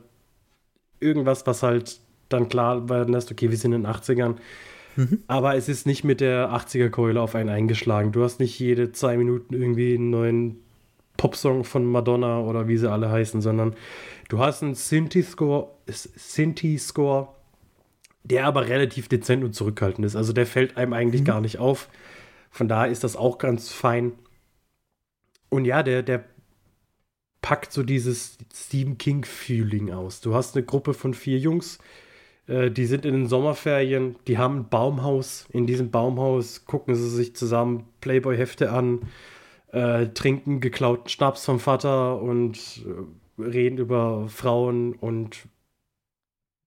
irgendwas, 1.00 1.46
was 1.46 1.64
halt 1.64 2.00
dann 2.30 2.48
klar 2.48 2.90
werden 2.90 3.14
lässt, 3.14 3.32
okay, 3.32 3.50
wir 3.50 3.58
sind 3.58 3.74
in 3.74 3.84
den 3.84 3.92
80ern. 3.92 4.36
Mhm. 4.96 5.24
Aber 5.28 5.56
es 5.56 5.68
ist 5.68 5.86
nicht 5.86 6.04
mit 6.04 6.22
der 6.22 6.52
80er-Keule 6.52 7.22
auf 7.22 7.36
einen 7.36 7.50
eingeschlagen. 7.50 8.12
Du 8.12 8.24
hast 8.24 8.40
nicht 8.40 8.58
jede 8.60 8.92
zwei 8.92 9.18
Minuten 9.18 9.54
irgendwie 9.54 9.96
einen 9.96 10.10
neuen 10.10 10.58
Popsong 11.18 11.64
von 11.64 11.86
Madonna 11.86 12.40
oder 12.40 12.68
wie 12.68 12.78
sie 12.78 12.90
alle 12.90 13.10
heißen, 13.12 13.42
sondern 13.42 13.76
du 14.30 14.40
hast 14.40 14.64
einen 14.64 14.76
Synthi-Score, 14.76 15.70
Synthi-Score, 15.88 17.30
der 18.24 18.46
aber 18.46 18.68
relativ 18.68 19.10
dezent 19.10 19.44
und 19.44 19.54
zurückhaltend 19.54 20.06
ist. 20.06 20.16
Also 20.16 20.34
der 20.34 20.46
fällt 20.46 20.78
einem 20.78 20.94
eigentlich 20.94 21.22
mhm. 21.22 21.26
gar 21.26 21.42
nicht 21.42 21.60
auf. 21.60 21.90
Von 22.50 22.68
daher 22.68 22.92
ist 22.92 23.04
das 23.04 23.16
auch 23.16 23.38
ganz 23.38 23.70
fein. 23.70 24.14
Und 25.50 25.66
ja, 25.66 25.84
der, 25.84 26.04
der 26.04 26.26
packt 27.42 27.72
so 27.72 27.84
dieses 27.84 28.38
Stephen 28.54 28.98
King-Feeling 28.98 29.92
aus. 29.92 30.22
Du 30.22 30.36
hast 30.36 30.56
eine 30.56 30.66
Gruppe 30.66 30.94
von 30.94 31.14
vier 31.14 31.38
Jungs, 31.38 31.80
äh, 32.48 32.72
die 32.72 32.86
sind 32.86 33.06
in 33.06 33.14
den 33.14 33.28
Sommerferien, 33.28 34.16
die 34.28 34.38
haben 34.38 34.58
ein 34.58 34.70
Baumhaus. 34.70 35.48
In 35.52 35.68
diesem 35.68 35.92
Baumhaus 35.92 36.66
gucken 36.66 36.96
sie 36.96 37.10
sich 37.10 37.36
zusammen 37.36 37.86
Playboy-Hefte 38.02 38.72
an, 38.72 39.04
äh, 39.72 40.08
trinken 40.08 40.60
geklauten 40.60 41.10
Schnaps 41.10 41.46
vom 41.46 41.60
Vater 41.60 42.22
und 42.22 42.84
äh, 42.86 43.42
reden 43.42 43.78
über 43.78 44.28
Frauen 44.28 44.94
und 44.94 45.48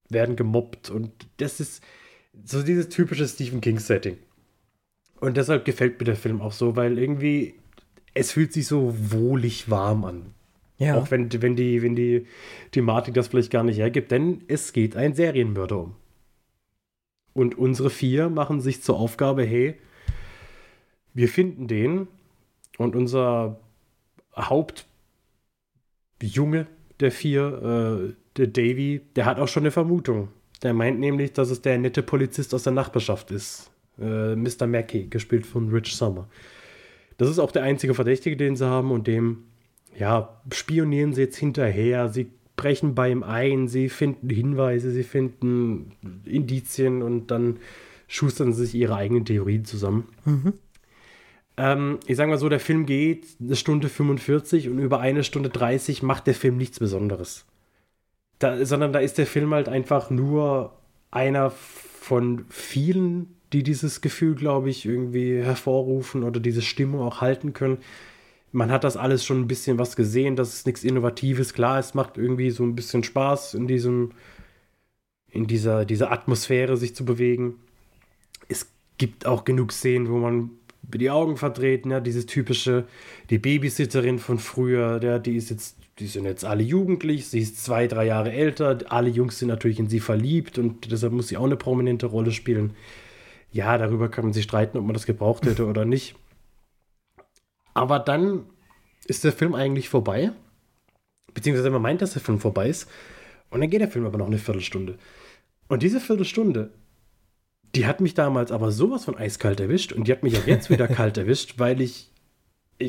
werden 0.08 0.36
gemobbt. 0.36 0.90
Und 0.90 1.10
das 1.38 1.60
ist 1.60 1.82
so 2.44 2.62
dieses 2.62 2.88
typische 2.88 3.26
Stephen 3.26 3.60
King-Setting. 3.60 4.18
Und 5.22 5.36
deshalb 5.36 5.64
gefällt 5.64 6.00
mir 6.00 6.04
der 6.06 6.16
Film 6.16 6.40
auch 6.40 6.50
so, 6.50 6.74
weil 6.74 6.98
irgendwie 6.98 7.54
es 8.12 8.32
fühlt 8.32 8.52
sich 8.52 8.66
so 8.66 8.92
wohlig 8.98 9.70
warm 9.70 10.04
an. 10.04 10.34
Ja. 10.78 10.96
Auch 10.96 11.12
wenn, 11.12 11.32
wenn, 11.40 11.54
die, 11.54 11.80
wenn 11.80 11.94
die 11.94 12.26
Thematik 12.72 13.14
das 13.14 13.28
vielleicht 13.28 13.52
gar 13.52 13.62
nicht 13.62 13.78
hergibt, 13.78 14.10
denn 14.10 14.42
es 14.48 14.72
geht 14.72 14.96
ein 14.96 15.14
Serienmörder 15.14 15.78
um. 15.78 15.94
Und 17.34 17.56
unsere 17.56 17.88
vier 17.88 18.30
machen 18.30 18.60
sich 18.60 18.82
zur 18.82 18.98
Aufgabe, 18.98 19.44
hey, 19.44 19.76
wir 21.14 21.28
finden 21.28 21.68
den 21.68 22.08
und 22.78 22.96
unser 22.96 23.60
Hauptjunge 24.36 24.86
der 26.98 27.12
vier, 27.12 28.10
äh, 28.10 28.14
der 28.38 28.48
Davy, 28.48 29.02
der 29.14 29.26
hat 29.26 29.38
auch 29.38 29.46
schon 29.46 29.62
eine 29.62 29.70
Vermutung. 29.70 30.30
Der 30.64 30.74
meint 30.74 30.98
nämlich, 30.98 31.32
dass 31.32 31.50
es 31.50 31.62
der 31.62 31.78
nette 31.78 32.02
Polizist 32.02 32.52
aus 32.54 32.64
der 32.64 32.72
Nachbarschaft 32.72 33.30
ist. 33.30 33.71
Äh, 34.00 34.36
Mr. 34.36 34.66
Mackey, 34.66 35.06
gespielt 35.06 35.46
von 35.46 35.68
Rich 35.68 35.94
Summer. 35.94 36.28
Das 37.18 37.28
ist 37.28 37.38
auch 37.38 37.52
der 37.52 37.62
einzige 37.62 37.94
Verdächtige, 37.94 38.36
den 38.36 38.56
sie 38.56 38.66
haben 38.66 38.90
und 38.90 39.06
dem 39.06 39.44
ja, 39.98 40.40
spionieren 40.52 41.12
sie 41.12 41.22
jetzt 41.22 41.36
hinterher, 41.36 42.08
sie 42.08 42.30
brechen 42.56 42.94
bei 42.94 43.10
ihm 43.10 43.22
ein, 43.22 43.68
sie 43.68 43.88
finden 43.88 44.30
Hinweise, 44.30 44.90
sie 44.90 45.02
finden 45.02 45.92
Indizien 46.24 47.02
und 47.02 47.30
dann 47.30 47.58
schustern 48.08 48.52
sie 48.52 48.66
sich 48.66 48.74
ihre 48.74 48.96
eigenen 48.96 49.24
Theorien 49.24 49.64
zusammen. 49.64 50.08
Mhm. 50.24 50.52
Ähm, 51.56 51.98
ich 52.06 52.16
sage 52.16 52.30
mal 52.30 52.38
so, 52.38 52.48
der 52.48 52.60
Film 52.60 52.86
geht 52.86 53.26
eine 53.40 53.56
Stunde 53.56 53.88
45 53.88 54.68
und 54.68 54.78
über 54.78 55.00
eine 55.00 55.24
Stunde 55.24 55.48
30 55.48 56.02
macht 56.02 56.26
der 56.26 56.34
Film 56.34 56.56
nichts 56.56 56.78
Besonderes. 56.78 57.44
Da, 58.38 58.64
sondern 58.64 58.92
da 58.92 58.98
ist 58.98 59.18
der 59.18 59.26
Film 59.26 59.52
halt 59.52 59.68
einfach 59.68 60.10
nur 60.10 60.78
einer 61.10 61.50
von 61.50 62.46
vielen, 62.48 63.36
die 63.52 63.62
dieses 63.62 64.00
Gefühl, 64.00 64.34
glaube 64.34 64.70
ich, 64.70 64.86
irgendwie 64.86 65.42
hervorrufen 65.42 66.22
oder 66.22 66.40
diese 66.40 66.62
Stimmung 66.62 67.02
auch 67.02 67.20
halten 67.20 67.52
können 67.52 67.78
man 68.52 68.70
hat 68.70 68.84
das 68.84 68.96
alles 68.96 69.24
schon 69.24 69.40
ein 69.40 69.48
bisschen 69.48 69.78
was 69.78 69.96
gesehen, 69.96 70.36
das 70.36 70.52
ist 70.52 70.66
nichts 70.66 70.84
Innovatives. 70.84 71.54
Klar, 71.54 71.78
es 71.78 71.94
macht 71.94 72.18
irgendwie 72.18 72.50
so 72.50 72.62
ein 72.62 72.76
bisschen 72.76 73.02
Spaß, 73.02 73.54
in 73.54 73.66
diesem, 73.66 74.12
in 75.30 75.46
dieser, 75.46 75.86
dieser 75.86 76.12
Atmosphäre 76.12 76.76
sich 76.76 76.94
zu 76.94 77.04
bewegen. 77.04 77.56
Es 78.48 78.70
gibt 78.98 79.26
auch 79.26 79.44
genug 79.44 79.72
Szenen, 79.72 80.10
wo 80.10 80.18
man 80.18 80.50
die 80.82 81.10
Augen 81.10 81.38
verdreht, 81.38 81.86
ne? 81.86 82.02
dieses 82.02 82.26
typische, 82.26 82.84
die 83.30 83.38
Babysitterin 83.38 84.18
von 84.18 84.38
früher, 84.38 85.00
der, 85.00 85.18
die 85.18 85.36
ist 85.36 85.48
jetzt, 85.48 85.78
die 85.98 86.06
sind 86.06 86.24
jetzt 86.24 86.44
alle 86.44 86.62
jugendlich, 86.62 87.28
sie 87.28 87.38
ist 87.38 87.64
zwei, 87.64 87.86
drei 87.86 88.06
Jahre 88.06 88.32
älter, 88.32 88.78
alle 88.88 89.08
Jungs 89.08 89.38
sind 89.38 89.48
natürlich 89.48 89.78
in 89.78 89.88
sie 89.88 90.00
verliebt 90.00 90.58
und 90.58 90.90
deshalb 90.90 91.12
muss 91.12 91.28
sie 91.28 91.36
auch 91.36 91.44
eine 91.44 91.56
prominente 91.56 92.06
Rolle 92.06 92.32
spielen. 92.32 92.74
Ja, 93.52 93.78
darüber 93.78 94.08
kann 94.08 94.24
man 94.24 94.32
sich 94.32 94.44
streiten, 94.44 94.78
ob 94.78 94.84
man 94.84 94.94
das 94.94 95.06
gebraucht 95.06 95.44
hätte 95.44 95.66
oder 95.66 95.84
nicht. 95.84 96.14
Aber 97.74 97.98
dann 97.98 98.46
ist 99.04 99.24
der 99.24 99.32
Film 99.32 99.54
eigentlich 99.54 99.88
vorbei. 99.88 100.30
Beziehungsweise 101.34 101.70
man 101.70 101.82
meint, 101.82 102.00
dass 102.02 102.14
der 102.14 102.22
Film 102.22 102.40
vorbei 102.40 102.68
ist. 102.68 102.90
Und 103.50 103.60
dann 103.60 103.70
geht 103.70 103.82
der 103.82 103.88
Film 103.88 104.06
aber 104.06 104.18
noch 104.18 104.26
eine 104.26 104.38
Viertelstunde. 104.38 104.98
Und 105.68 105.82
diese 105.82 106.00
Viertelstunde, 106.00 106.72
die 107.74 107.86
hat 107.86 108.00
mich 108.00 108.14
damals 108.14 108.52
aber 108.52 108.70
sowas 108.72 109.04
von 109.04 109.16
eiskalt 109.16 109.60
erwischt 109.60 109.92
und 109.92 110.08
die 110.08 110.12
hat 110.12 110.22
mich 110.22 110.38
auch 110.38 110.46
jetzt 110.46 110.70
wieder 110.70 110.88
kalt 110.94 111.18
erwischt, 111.18 111.58
weil 111.58 111.80
ich 111.80 112.10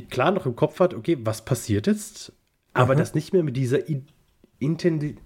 klar 0.10 0.32
noch 0.32 0.46
im 0.46 0.56
Kopf 0.56 0.80
hatte, 0.80 0.96
okay, 0.98 1.18
was 1.22 1.46
passiert 1.46 1.88
jetzt? 1.88 2.34
Aber 2.74 2.94
Aha. 2.94 3.00
das 3.00 3.14
nicht 3.14 3.34
mehr 3.34 3.44
mit 3.44 3.58
dieser 3.58 3.88
In 3.88 4.08
Intendi 4.60 5.18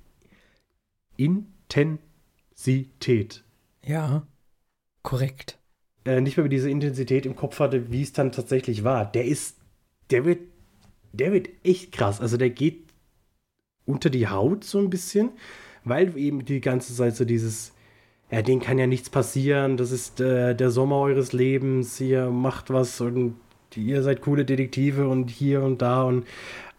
Intensität. 1.15 3.43
Ja, 3.83 4.27
korrekt 5.07 5.57
äh, 6.03 6.19
nicht 6.19 6.35
mehr 6.35 6.43
mit 6.43 6.51
dieser 6.51 6.67
Intensität 6.67 7.25
im 7.25 7.37
Kopf 7.37 7.61
hatte, 7.61 7.93
wie 7.93 8.01
es 8.01 8.11
dann 8.11 8.33
tatsächlich 8.33 8.83
war. 8.83 9.09
Der 9.09 9.23
ist, 9.23 9.57
der 10.11 10.25
wird, 10.25 10.41
der 11.13 11.31
wird 11.31 11.47
echt 11.63 11.93
krass. 11.93 12.19
Also 12.19 12.35
der 12.35 12.49
geht 12.49 12.83
unter 13.85 14.09
die 14.09 14.27
Haut 14.27 14.65
so 14.65 14.79
ein 14.79 14.89
bisschen, 14.89 15.29
weil 15.85 16.17
eben 16.17 16.43
die 16.43 16.59
ganze 16.59 16.93
Zeit 16.93 17.15
so 17.15 17.23
dieses, 17.23 17.73
ja, 18.31 18.41
denen 18.41 18.59
kann 18.59 18.79
ja 18.79 18.85
nichts 18.85 19.09
passieren, 19.09 19.77
das 19.77 19.91
ist 19.91 20.19
äh, 20.19 20.53
der 20.53 20.71
Sommer 20.71 20.97
eures 20.97 21.31
Lebens, 21.31 22.01
ihr 22.01 22.29
macht 22.29 22.69
was 22.69 22.99
und 22.99 23.35
ihr 23.77 24.03
seid 24.03 24.19
coole 24.19 24.43
Detektive 24.43 25.07
und 25.07 25.29
hier 25.29 25.63
und 25.63 25.81
da 25.81 26.03
und 26.03 26.27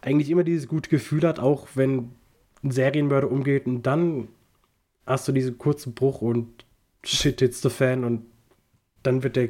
eigentlich 0.01 0.29
immer 0.29 0.43
dieses 0.43 0.67
gute 0.67 0.91
Gefühl 0.91 1.23
hat, 1.23 1.39
auch 1.39 1.69
wenn 1.73 2.11
ein 2.63 2.69
Serienmörder 2.69 3.31
umgeht 3.31 3.65
und 3.65 3.87
dann 3.87 4.27
hast 5.07 5.27
du 5.27 5.31
diesen 5.31 5.57
kurzen 5.57 5.95
Bruch 5.95 6.21
und 6.21 6.68
shit, 7.05 7.41
it's 7.41 7.61
the 7.61 7.69
fan 7.69 8.03
und 8.03 8.25
dann 9.03 9.23
wird 9.23 9.35
der 9.35 9.49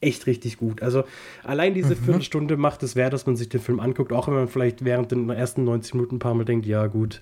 echt 0.00 0.26
richtig 0.26 0.58
gut. 0.58 0.82
Also 0.82 1.04
allein 1.42 1.74
diese 1.74 1.94
mhm. 1.94 2.04
Viertelstunde 2.04 2.56
macht 2.56 2.82
es 2.82 2.96
wert, 2.96 3.12
dass 3.12 3.26
man 3.26 3.36
sich 3.36 3.48
den 3.48 3.60
Film 3.60 3.80
anguckt, 3.80 4.12
auch 4.12 4.28
wenn 4.28 4.34
man 4.34 4.48
vielleicht 4.48 4.84
während 4.84 5.10
den 5.10 5.28
ersten 5.30 5.64
90 5.64 5.94
Minuten 5.94 6.16
ein 6.16 6.20
paar 6.20 6.34
Mal 6.34 6.44
denkt, 6.44 6.66
ja 6.66 6.86
gut, 6.86 7.20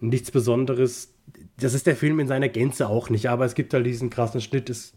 nichts 0.00 0.30
Besonderes. 0.30 1.14
Das 1.58 1.74
ist 1.74 1.86
der 1.86 1.96
Film 1.96 2.20
in 2.20 2.28
seiner 2.28 2.48
Gänze 2.48 2.88
auch 2.88 3.10
nicht, 3.10 3.28
aber 3.28 3.44
es 3.44 3.54
gibt 3.54 3.74
halt 3.74 3.86
diesen 3.86 4.10
krassen 4.10 4.40
Schnitt. 4.40 4.70
Es, 4.70 4.92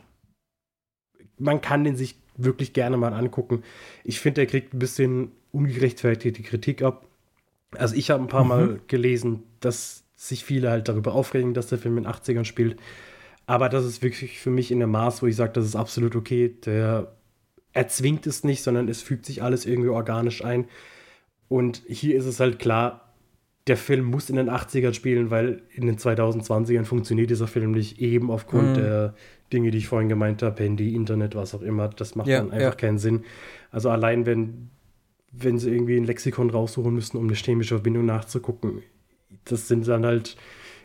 man 1.37 1.61
kann 1.61 1.83
den 1.83 1.95
sich 1.95 2.17
wirklich 2.35 2.73
gerne 2.73 2.97
mal 2.97 3.13
angucken. 3.13 3.63
Ich 4.03 4.19
finde, 4.19 4.41
der 4.41 4.47
kriegt 4.47 4.73
ein 4.73 4.79
bisschen 4.79 5.31
ungerechtfertigte 5.51 6.43
Kritik 6.43 6.81
ab. 6.81 7.05
Also 7.71 7.95
ich 7.95 8.11
habe 8.11 8.23
ein 8.23 8.29
paar 8.29 8.43
mhm. 8.43 8.49
Mal 8.49 8.79
gelesen, 8.87 9.43
dass 9.59 10.03
sich 10.15 10.43
viele 10.43 10.69
halt 10.69 10.87
darüber 10.87 11.13
aufregen, 11.13 11.53
dass 11.53 11.67
der 11.67 11.77
Film 11.77 11.97
in 11.97 12.03
den 12.03 12.11
80ern 12.11 12.45
spielt. 12.45 12.79
Aber 13.47 13.69
das 13.69 13.85
ist 13.85 14.03
wirklich 14.03 14.39
für 14.39 14.51
mich 14.51 14.71
in 14.71 14.79
der 14.79 14.89
Maß, 14.89 15.23
wo 15.23 15.25
ich 15.25 15.35
sage, 15.35 15.53
das 15.53 15.65
ist 15.65 15.75
absolut 15.75 16.15
okay. 16.15 16.53
Der 16.65 17.13
erzwingt 17.73 18.27
es 18.27 18.43
nicht, 18.43 18.61
sondern 18.61 18.89
es 18.89 19.01
fügt 19.01 19.25
sich 19.25 19.41
alles 19.41 19.65
irgendwie 19.65 19.89
organisch 19.89 20.43
ein. 20.43 20.65
Und 21.47 21.81
hier 21.87 22.17
ist 22.17 22.25
es 22.25 22.41
halt 22.41 22.59
klar, 22.59 23.13
der 23.67 23.77
Film 23.77 24.05
muss 24.05 24.29
in 24.29 24.35
den 24.35 24.49
80ern 24.49 24.93
spielen, 24.93 25.31
weil 25.31 25.61
in 25.73 25.87
den 25.87 25.97
2020ern 25.97 26.83
funktioniert 26.83 27.29
dieser 27.29 27.47
Film 27.47 27.71
nicht, 27.71 28.01
eben 28.01 28.31
aufgrund 28.31 28.71
mhm. 28.71 28.81
der 28.81 29.13
Dinge, 29.53 29.71
die 29.71 29.77
ich 29.77 29.87
vorhin 29.87 30.09
gemeint 30.09 30.43
habe, 30.43 30.61
Handy, 30.61 30.93
Internet, 30.93 31.35
was 31.35 31.55
auch 31.55 31.61
immer. 31.61 31.87
Das 31.87 32.15
macht 32.15 32.27
ja, 32.27 32.39
dann 32.39 32.51
einfach 32.51 32.71
ja. 32.73 32.75
keinen 32.75 32.97
Sinn. 32.97 33.23
Also 33.71 33.89
allein 33.89 34.25
wenn, 34.25 34.69
wenn 35.31 35.57
sie 35.57 35.71
irgendwie 35.71 35.95
ein 35.95 36.03
Lexikon 36.03 36.49
raussuchen 36.49 36.93
müssen, 36.93 37.17
um 37.17 37.27
eine 37.27 37.35
chemische 37.35 37.75
Verbindung 37.75 38.05
nachzugucken, 38.05 38.83
das 39.45 39.69
sind 39.69 39.87
dann 39.87 40.05
halt 40.05 40.35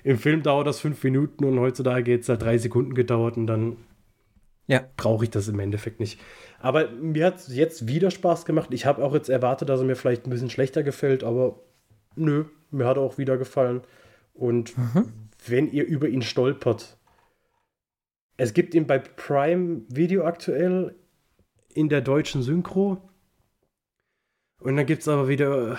im 0.05 0.19
Film 0.19 0.43
dauert 0.43 0.67
das 0.67 0.81
fünf 0.81 1.03
Minuten 1.05 1.45
und 1.45 1.59
heutzutage 1.61 2.03
geht 2.03 2.23
es 2.23 2.29
halt 2.29 2.43
drei 2.43 2.59
Sekunden 2.59 2.95
gedauert 2.95 3.37
und 3.37 3.47
dann 3.47 3.77
ja. 4.67 4.85
brauche 4.97 5.25
ich 5.25 5.31
das 5.31 5.49
im 5.49 5.59
Endeffekt 5.61 6.01
nicht. 6.01 6.21
Aber 6.61 6.91
mir 6.91 7.27
hat 7.27 7.37
es 7.37 7.55
jetzt 7.55 7.87
wieder 7.87 8.11
Spaß 8.11 8.45
gemacht. 8.45 8.69
Ich 8.73 8.87
habe 8.87 9.05
auch 9.05 9.15
jetzt 9.15 9.29
erwartet, 9.29 9.69
dass 9.69 9.81
er 9.81 9.87
mir 9.87 9.97
vielleicht 9.97 10.27
ein 10.27 10.31
bisschen 10.31 10.51
schlechter 10.51 10.83
gefällt, 10.83 11.25
aber 11.25 11.61
nö, 12.17 12.45
mir 12.71 12.87
hat 12.87 12.97
er 12.97 13.03
auch 13.03 13.19
wieder 13.19 13.37
gefallen. 13.37 13.83
Und 14.35 14.77
mhm. 14.77 15.13
wenn 15.47 15.71
ihr 15.71 15.85
über 15.87 16.09
ihn 16.09 16.23
stolpert, 16.23 16.97
es 18.37 18.55
gibt 18.55 18.75
ihn 18.75 18.87
bei 18.87 18.99
Prime 18.99 19.83
Video 19.89 20.25
aktuell 20.25 20.95
in 21.75 21.89
der 21.89 22.01
deutschen 22.01 22.43
Synchro. 22.43 22.99
Und 24.59 24.77
dann 24.77 24.87
gibt 24.87 25.03
es 25.03 25.09
aber 25.09 25.29
wieder 25.29 25.79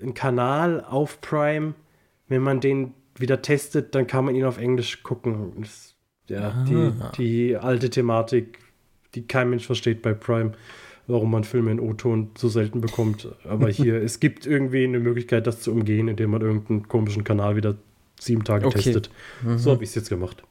einen 0.00 0.14
Kanal 0.14 0.84
auf 0.84 1.20
Prime. 1.20 1.74
Wenn 2.28 2.42
man 2.42 2.60
den 2.60 2.94
wieder 3.16 3.42
testet, 3.42 3.94
dann 3.94 4.06
kann 4.06 4.24
man 4.24 4.34
ihn 4.34 4.44
auf 4.44 4.58
Englisch 4.58 5.02
gucken. 5.02 5.54
Das, 5.60 5.94
ja, 6.28 6.50
ah. 6.50 6.64
die, 6.64 6.92
die 7.18 7.56
alte 7.56 7.90
Thematik, 7.90 8.58
die 9.14 9.26
kein 9.26 9.50
Mensch 9.50 9.66
versteht 9.66 10.02
bei 10.02 10.14
Prime, 10.14 10.52
warum 11.06 11.30
man 11.30 11.44
Filme 11.44 11.70
in 11.70 11.80
O-Ton 11.80 12.30
so 12.36 12.48
selten 12.48 12.80
bekommt. 12.80 13.28
Aber 13.44 13.68
hier, 13.70 14.02
es 14.02 14.20
gibt 14.20 14.46
irgendwie 14.46 14.84
eine 14.84 15.00
Möglichkeit, 15.00 15.46
das 15.46 15.60
zu 15.60 15.72
umgehen, 15.72 16.08
indem 16.08 16.30
man 16.30 16.42
irgendeinen 16.42 16.88
komischen 16.88 17.24
Kanal 17.24 17.56
wieder 17.56 17.76
sieben 18.20 18.44
Tage 18.44 18.66
Okay. 18.66 18.78
getestet. 18.78 19.10
Mhm. 19.42 19.58
So 19.58 19.72
habe 19.72 19.82
ich 19.82 19.90
es 19.90 19.94
jetzt 19.94 20.08
gemacht. 20.08 20.42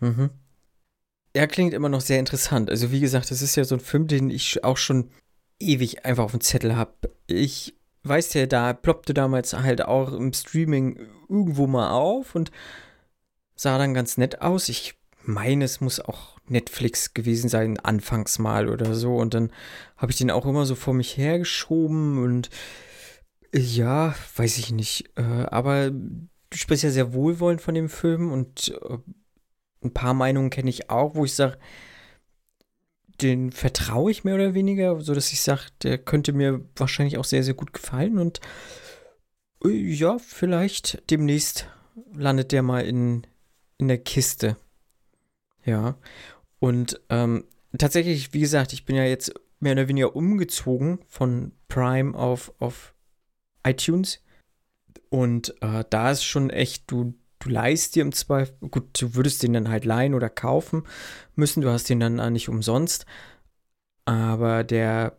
Mhm. 0.00 0.30
Er 1.32 1.46
klingt 1.46 1.72
immer 1.72 1.88
noch 1.88 2.02
sehr 2.02 2.18
interessant. 2.18 2.68
Also 2.68 2.92
wie 2.92 3.00
gesagt, 3.00 3.30
das 3.30 3.40
ist 3.40 3.56
ja 3.56 3.64
so 3.64 3.76
ein 3.76 3.80
Film, 3.80 4.06
den 4.06 4.28
ich 4.28 4.64
auch 4.64 4.76
schon 4.76 5.08
ewig 5.58 6.04
einfach 6.04 6.24
auf 6.24 6.32
dem 6.32 6.40
Zettel 6.40 6.76
habe. 6.76 6.92
Ich 7.26 7.74
weiß 8.04 8.34
ja, 8.34 8.46
da 8.46 8.72
ploppte 8.72 9.14
damals 9.14 9.52
halt 9.54 9.84
auch 9.84 10.12
im 10.12 10.32
Streaming 10.32 10.98
irgendwo 11.28 11.66
mal 11.66 11.90
auf 11.90 12.34
und 12.34 12.50
sah 13.54 13.78
dann 13.78 13.94
ganz 13.94 14.16
nett 14.16 14.42
aus. 14.42 14.68
Ich 14.68 14.94
meine, 15.24 15.64
es 15.64 15.80
muss 15.80 16.00
auch 16.00 16.38
Netflix 16.46 17.14
gewesen 17.14 17.48
sein, 17.48 17.78
anfangs 17.78 18.38
mal 18.38 18.68
oder 18.68 18.94
so. 18.94 19.16
Und 19.16 19.34
dann 19.34 19.52
habe 19.96 20.12
ich 20.12 20.18
den 20.18 20.30
auch 20.30 20.46
immer 20.46 20.66
so 20.66 20.74
vor 20.74 20.94
mich 20.94 21.16
hergeschoben 21.16 22.22
und 22.22 22.50
ja, 23.54 24.14
weiß 24.36 24.58
ich 24.58 24.72
nicht. 24.72 25.10
Äh, 25.16 25.46
aber 25.46 25.90
du 25.90 26.56
sprichst 26.56 26.84
ja 26.84 26.90
sehr 26.90 27.12
wohlwollend 27.12 27.60
von 27.60 27.74
dem 27.74 27.88
Film 27.88 28.32
und 28.32 28.74
äh, 28.82 28.98
ein 29.84 29.92
paar 29.92 30.14
Meinungen 30.14 30.50
kenne 30.50 30.70
ich 30.70 30.90
auch, 30.90 31.14
wo 31.14 31.24
ich 31.24 31.34
sage, 31.34 31.58
den 33.20 33.52
vertraue 33.52 34.10
ich 34.10 34.24
mehr 34.24 34.34
oder 34.34 34.54
weniger, 34.54 35.00
so 35.00 35.14
dass 35.14 35.32
ich 35.32 35.40
sage, 35.40 35.62
der 35.82 35.98
könnte 35.98 36.32
mir 36.32 36.64
wahrscheinlich 36.76 37.18
auch 37.18 37.24
sehr, 37.24 37.42
sehr 37.42 37.54
gut 37.54 37.72
gefallen 37.72 38.18
und 38.18 38.40
äh, 39.64 39.68
ja, 39.70 40.18
vielleicht 40.18 41.10
demnächst 41.10 41.68
landet 42.14 42.52
der 42.52 42.62
mal 42.62 42.84
in, 42.84 43.26
in 43.78 43.88
der 43.88 43.98
Kiste. 43.98 44.56
Ja. 45.64 45.96
Und 46.58 47.00
ähm, 47.10 47.44
tatsächlich, 47.78 48.32
wie 48.32 48.40
gesagt, 48.40 48.72
ich 48.72 48.84
bin 48.84 48.96
ja 48.96 49.04
jetzt 49.04 49.32
mehr 49.60 49.72
oder 49.72 49.88
weniger 49.88 50.16
umgezogen 50.16 51.00
von 51.08 51.52
Prime 51.68 52.16
auf, 52.16 52.52
auf 52.58 52.94
iTunes. 53.64 54.22
Und 55.08 55.54
äh, 55.60 55.84
da 55.88 56.10
ist 56.10 56.24
schon 56.24 56.50
echt, 56.50 56.90
du, 56.90 57.14
du 57.42 57.48
leihst 57.48 57.94
dir 57.94 58.02
im 58.02 58.12
Zweifel, 58.12 58.54
gut, 58.70 59.00
du 59.00 59.14
würdest 59.14 59.42
den 59.42 59.52
dann 59.52 59.68
halt 59.68 59.84
leihen 59.84 60.14
oder 60.14 60.30
kaufen 60.30 60.84
müssen, 61.34 61.60
du 61.60 61.70
hast 61.70 61.88
den 61.88 62.00
dann 62.00 62.32
nicht 62.32 62.48
umsonst. 62.48 63.06
Aber 64.04 64.64
der, 64.64 65.18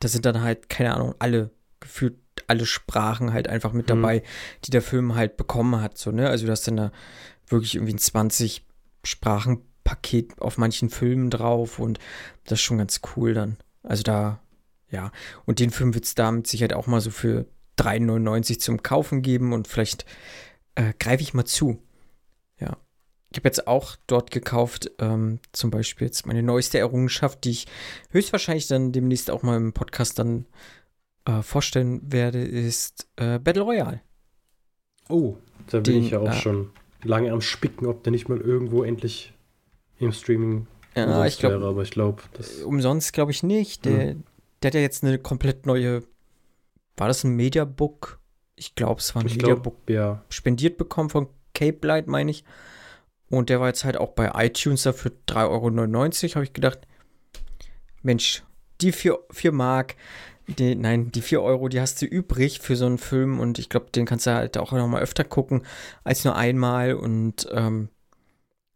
da 0.00 0.08
sind 0.08 0.24
dann 0.24 0.42
halt, 0.42 0.68
keine 0.68 0.94
Ahnung, 0.94 1.14
alle, 1.18 1.50
gefühlt 1.80 2.16
alle 2.46 2.66
Sprachen 2.66 3.32
halt 3.32 3.48
einfach 3.48 3.72
mit 3.72 3.86
Mhm. 3.86 3.88
dabei, 3.88 4.22
die 4.64 4.70
der 4.70 4.82
Film 4.82 5.14
halt 5.14 5.36
bekommen 5.36 5.80
hat. 5.80 5.98
So, 5.98 6.10
ne? 6.10 6.28
Also 6.28 6.46
du 6.46 6.52
hast 6.52 6.66
dann 6.66 6.76
da 6.76 6.92
wirklich 7.46 7.74
irgendwie 7.76 7.94
ein 7.94 7.98
20 7.98 8.66
Sprachenpaket 9.04 10.40
auf 10.40 10.58
manchen 10.58 10.90
Filmen 10.90 11.30
drauf 11.30 11.78
und 11.78 11.98
das 12.44 12.58
ist 12.58 12.62
schon 12.64 12.78
ganz 12.78 13.00
cool 13.16 13.34
dann. 13.34 13.56
Also 13.82 14.02
da, 14.02 14.40
ja. 14.90 15.12
Und 15.44 15.58
den 15.58 15.70
Film 15.70 15.94
wird 15.94 16.04
es 16.04 16.14
da 16.14 16.30
mit 16.32 16.46
Sicherheit 16.46 16.72
auch 16.72 16.86
mal 16.86 17.00
so 17.00 17.10
für 17.10 17.46
3,99 17.78 18.58
zum 18.60 18.82
Kaufen 18.82 19.22
geben 19.22 19.52
und 19.52 19.68
vielleicht 19.68 20.04
äh, 20.74 20.92
greife 20.98 21.22
ich 21.22 21.34
mal 21.34 21.44
zu. 21.44 21.82
Ja. 22.58 22.76
Ich 23.30 23.38
habe 23.38 23.48
jetzt 23.48 23.66
auch 23.66 23.96
dort 24.06 24.30
gekauft, 24.30 24.90
ähm, 24.98 25.40
zum 25.52 25.70
Beispiel 25.70 26.06
jetzt 26.06 26.26
meine 26.26 26.42
neueste 26.42 26.78
Errungenschaft, 26.78 27.44
die 27.44 27.50
ich 27.50 27.66
höchstwahrscheinlich 28.10 28.68
dann 28.68 28.92
demnächst 28.92 29.30
auch 29.30 29.42
mal 29.42 29.56
im 29.56 29.72
Podcast 29.72 30.18
dann 30.18 30.46
äh, 31.24 31.42
vorstellen 31.42 32.00
werde, 32.12 32.42
ist 32.44 33.08
äh, 33.16 33.38
Battle 33.38 33.62
Royale. 33.62 34.00
Oh, 35.08 35.36
da 35.68 35.80
bin 35.80 35.94
Den, 35.94 36.04
ich 36.04 36.10
ja 36.10 36.20
auch 36.20 36.30
äh, 36.30 36.40
schon 36.40 36.70
lange 37.02 37.32
am 37.32 37.40
Spicken, 37.40 37.86
ob 37.86 38.02
der 38.04 38.10
nicht 38.10 38.28
mal 38.28 38.40
irgendwo 38.40 38.82
endlich 38.84 39.32
im 39.98 40.12
Streaming 40.12 40.66
Ja, 40.94 41.26
ich 41.26 41.38
glaube, 41.38 41.56
wäre, 41.56 41.68
aber 41.68 41.82
ich 41.82 41.90
glaube, 41.90 42.22
das 42.34 42.62
umsonst 42.62 43.12
glaube 43.12 43.32
ich 43.32 43.42
nicht. 43.42 43.84
Der, 43.84 44.16
der 44.62 44.68
hat 44.68 44.74
ja 44.74 44.80
jetzt 44.80 45.04
eine 45.04 45.18
komplett 45.18 45.66
neue, 45.66 46.02
war 46.96 47.08
das 47.08 47.24
ein 47.24 47.34
Mediabook? 47.36 48.20
Ich 48.56 48.74
glaube, 48.74 49.00
es 49.00 49.14
war 49.14 49.22
ein 49.22 49.26
ich 49.26 49.36
Mediabook 49.36 49.86
glaube, 49.86 49.92
ja, 49.92 50.24
spendiert 50.28 50.76
bekommen 50.76 51.10
von 51.10 51.28
Cape 51.54 51.86
Light, 51.86 52.06
meine 52.06 52.30
ich. 52.30 52.44
Und 53.30 53.48
der 53.48 53.60
war 53.60 53.68
jetzt 53.68 53.84
halt 53.84 53.96
auch 53.96 54.12
bei 54.12 54.30
iTunes 54.34 54.82
da 54.82 54.92
für 54.92 55.10
3,99 55.28 56.24
Euro. 56.24 56.34
Habe 56.34 56.44
ich 56.44 56.52
gedacht, 56.52 56.80
Mensch, 58.02 58.42
die 58.80 58.92
4, 58.92 59.18
4 59.30 59.52
Mark, 59.52 59.96
die, 60.46 60.74
nein, 60.74 61.10
die 61.10 61.22
4 61.22 61.42
Euro, 61.42 61.68
die 61.68 61.80
hast 61.80 62.02
du 62.02 62.06
übrig 62.06 62.60
für 62.60 62.76
so 62.76 62.86
einen 62.86 62.98
Film. 62.98 63.40
Und 63.40 63.58
ich 63.58 63.68
glaube, 63.68 63.90
den 63.90 64.06
kannst 64.06 64.26
du 64.26 64.34
halt 64.34 64.58
auch 64.58 64.72
noch 64.72 64.86
mal 64.86 65.02
öfter 65.02 65.24
gucken 65.24 65.64
als 66.04 66.24
nur 66.24 66.36
einmal. 66.36 66.94
Und 66.94 67.48
ähm, 67.50 67.88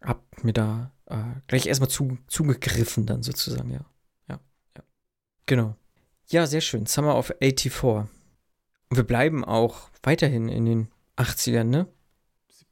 hab 0.00 0.22
mir 0.42 0.52
da 0.52 0.92
äh, 1.06 1.16
gleich 1.46 1.66
erstmal 1.66 1.90
zu, 1.90 2.18
zugegriffen 2.26 3.06
dann 3.06 3.22
sozusagen, 3.22 3.70
ja. 3.70 3.84
Ja, 4.28 4.40
ja. 4.76 4.82
Genau. 5.46 5.76
Ja, 6.28 6.46
sehr 6.46 6.60
schön. 6.60 6.86
Summer 6.86 7.16
of 7.16 7.32
84. 7.40 8.08
Und 8.90 8.96
wir 8.96 9.04
bleiben 9.04 9.44
auch 9.44 9.90
weiterhin 10.02 10.48
in 10.48 10.64
den 10.64 10.88
80ern, 11.16 11.64
ne? 11.64 11.86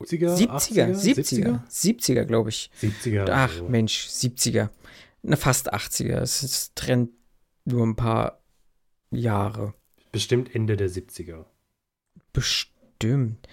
70er, 0.01 0.37
70er, 0.37 0.51
80er, 0.51 0.95
70er, 0.95 1.69
70er, 1.69 2.25
glaube 2.25 2.51
ich. 2.51 2.71
70er. 2.81 3.29
Ach 3.31 3.51
also. 3.51 3.69
Mensch, 3.69 4.07
70er. 4.09 4.71
Na, 5.23 5.37
fast 5.37 5.73
80er. 5.73 6.21
Es 6.21 6.43
ist 6.43 6.77
trennt 6.77 7.11
nur 7.65 7.85
ein 7.85 7.97
paar 7.97 8.43
Jahre. 9.11 9.75
Bestimmt 10.13 10.55
Ende 10.55 10.77
der 10.77 10.91
70er. 10.91 11.45
Bestimmt. 12.33 13.49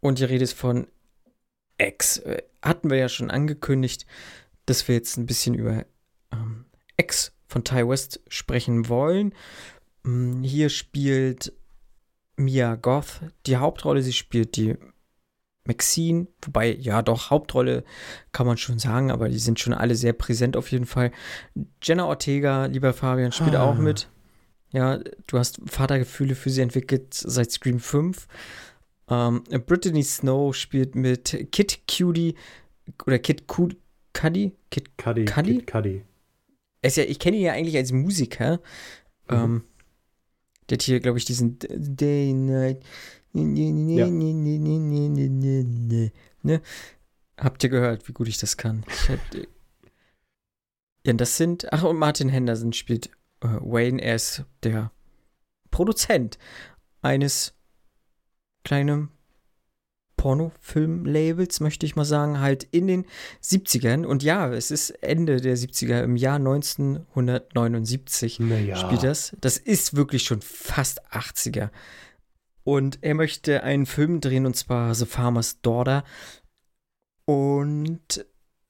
Und 0.00 0.18
die 0.18 0.24
Rede 0.24 0.44
ist 0.44 0.54
von 0.54 0.88
X. 1.78 2.22
Hatten 2.62 2.90
wir 2.90 2.96
ja 2.96 3.08
schon 3.08 3.30
angekündigt, 3.30 4.06
dass 4.66 4.88
wir 4.88 4.94
jetzt 4.94 5.16
ein 5.16 5.26
bisschen 5.26 5.54
über 5.54 5.84
ähm, 6.32 6.64
X 6.96 7.32
von 7.46 7.64
Ty 7.64 7.88
West 7.88 8.20
sprechen 8.28 8.88
wollen. 8.88 9.34
Mm, 10.02 10.42
Hier 10.42 10.68
spielt 10.70 11.52
Mia 12.36 12.74
Goth 12.76 13.20
die 13.46 13.56
Hauptrolle. 13.56 14.02
Sie 14.02 14.12
spielt 14.12 14.56
die 14.56 14.76
Maxine, 15.64 16.26
wobei, 16.44 16.74
ja, 16.74 17.02
doch, 17.02 17.30
Hauptrolle 17.30 17.84
kann 18.32 18.46
man 18.48 18.56
schon 18.56 18.80
sagen, 18.80 19.12
aber 19.12 19.28
die 19.28 19.38
sind 19.38 19.60
schon 19.60 19.72
alle 19.72 19.94
sehr 19.94 20.12
präsent 20.12 20.56
auf 20.56 20.72
jeden 20.72 20.86
Fall. 20.86 21.12
Jenna 21.80 22.06
Ortega, 22.06 22.66
lieber 22.66 22.92
Fabian, 22.92 23.30
spielt 23.30 23.54
Ah. 23.54 23.64
auch 23.70 23.76
mit. 23.76 24.08
Ja, 24.72 24.98
du 25.26 25.38
hast 25.38 25.60
Vatergefühle 25.66 26.34
für 26.34 26.50
sie 26.50 26.62
entwickelt 26.62 27.14
seit 27.14 27.52
Scream 27.52 27.78
5. 27.78 28.26
Ähm, 29.08 29.44
Brittany 29.66 30.02
Snow 30.02 30.52
spielt 30.56 30.94
mit 30.96 31.46
Kid 31.52 31.80
Cutie 31.86 32.34
oder 33.06 33.18
Kid 33.20 33.46
Cud 33.46 33.76
Cuddy? 34.14 34.52
Kid 34.70 34.96
Cuddy, 34.98 35.26
Cuddy? 35.26 35.58
Kid 35.58 35.66
Cuddy. 35.66 36.02
er 36.80 36.88
ist 36.88 36.96
ja, 36.96 37.04
ich 37.04 37.18
kenne 37.20 37.36
ihn 37.36 37.42
ja 37.44 37.52
eigentlich 37.52 37.76
als 37.76 37.92
Musiker. 37.92 38.60
Mhm. 39.30 39.36
Ähm, 39.36 39.64
der 40.72 40.78
hat 40.78 40.82
hier, 40.84 41.00
glaube 41.00 41.18
ich, 41.18 41.26
diesen 41.26 41.58
Day 41.60 42.32
Night. 42.32 42.82
Ja. 43.34 44.06
Ne? 46.44 46.62
Habt 47.36 47.62
ihr 47.62 47.68
gehört, 47.68 48.08
wie 48.08 48.12
gut 48.12 48.26
ich 48.26 48.38
das 48.38 48.56
kann? 48.56 48.82
Ich 48.88 49.10
hab, 49.10 49.18
ja, 51.04 51.12
das 51.12 51.36
sind. 51.36 51.70
Ach, 51.74 51.82
und 51.82 51.98
Martin 51.98 52.30
Henderson 52.30 52.72
spielt 52.72 53.08
äh, 53.42 53.48
Wayne. 53.60 54.00
Er 54.00 54.14
ist 54.14 54.44
der 54.62 54.92
Produzent 55.70 56.38
eines 57.02 57.52
kleinen 58.64 59.10
Pornofilm-Labels, 60.22 61.58
möchte 61.58 61.84
ich 61.84 61.96
mal 61.96 62.04
sagen, 62.04 62.38
halt 62.38 62.62
in 62.70 62.86
den 62.86 63.06
70ern. 63.42 64.04
Und 64.04 64.22
ja, 64.22 64.48
es 64.52 64.70
ist 64.70 64.90
Ende 65.02 65.40
der 65.40 65.56
70er, 65.56 66.04
im 66.04 66.14
Jahr 66.14 66.36
1979 66.36 68.38
Naja. 68.38 68.76
spielt 68.76 69.02
das. 69.02 69.36
Das 69.40 69.58
ist 69.58 69.96
wirklich 69.96 70.22
schon 70.22 70.40
fast 70.40 71.12
80er. 71.12 71.70
Und 72.62 73.00
er 73.02 73.14
möchte 73.14 73.64
einen 73.64 73.84
Film 73.84 74.20
drehen, 74.20 74.46
und 74.46 74.54
zwar 74.54 74.94
The 74.94 75.06
Farmer's 75.06 75.60
Daughter. 75.60 76.04
Und 77.24 78.24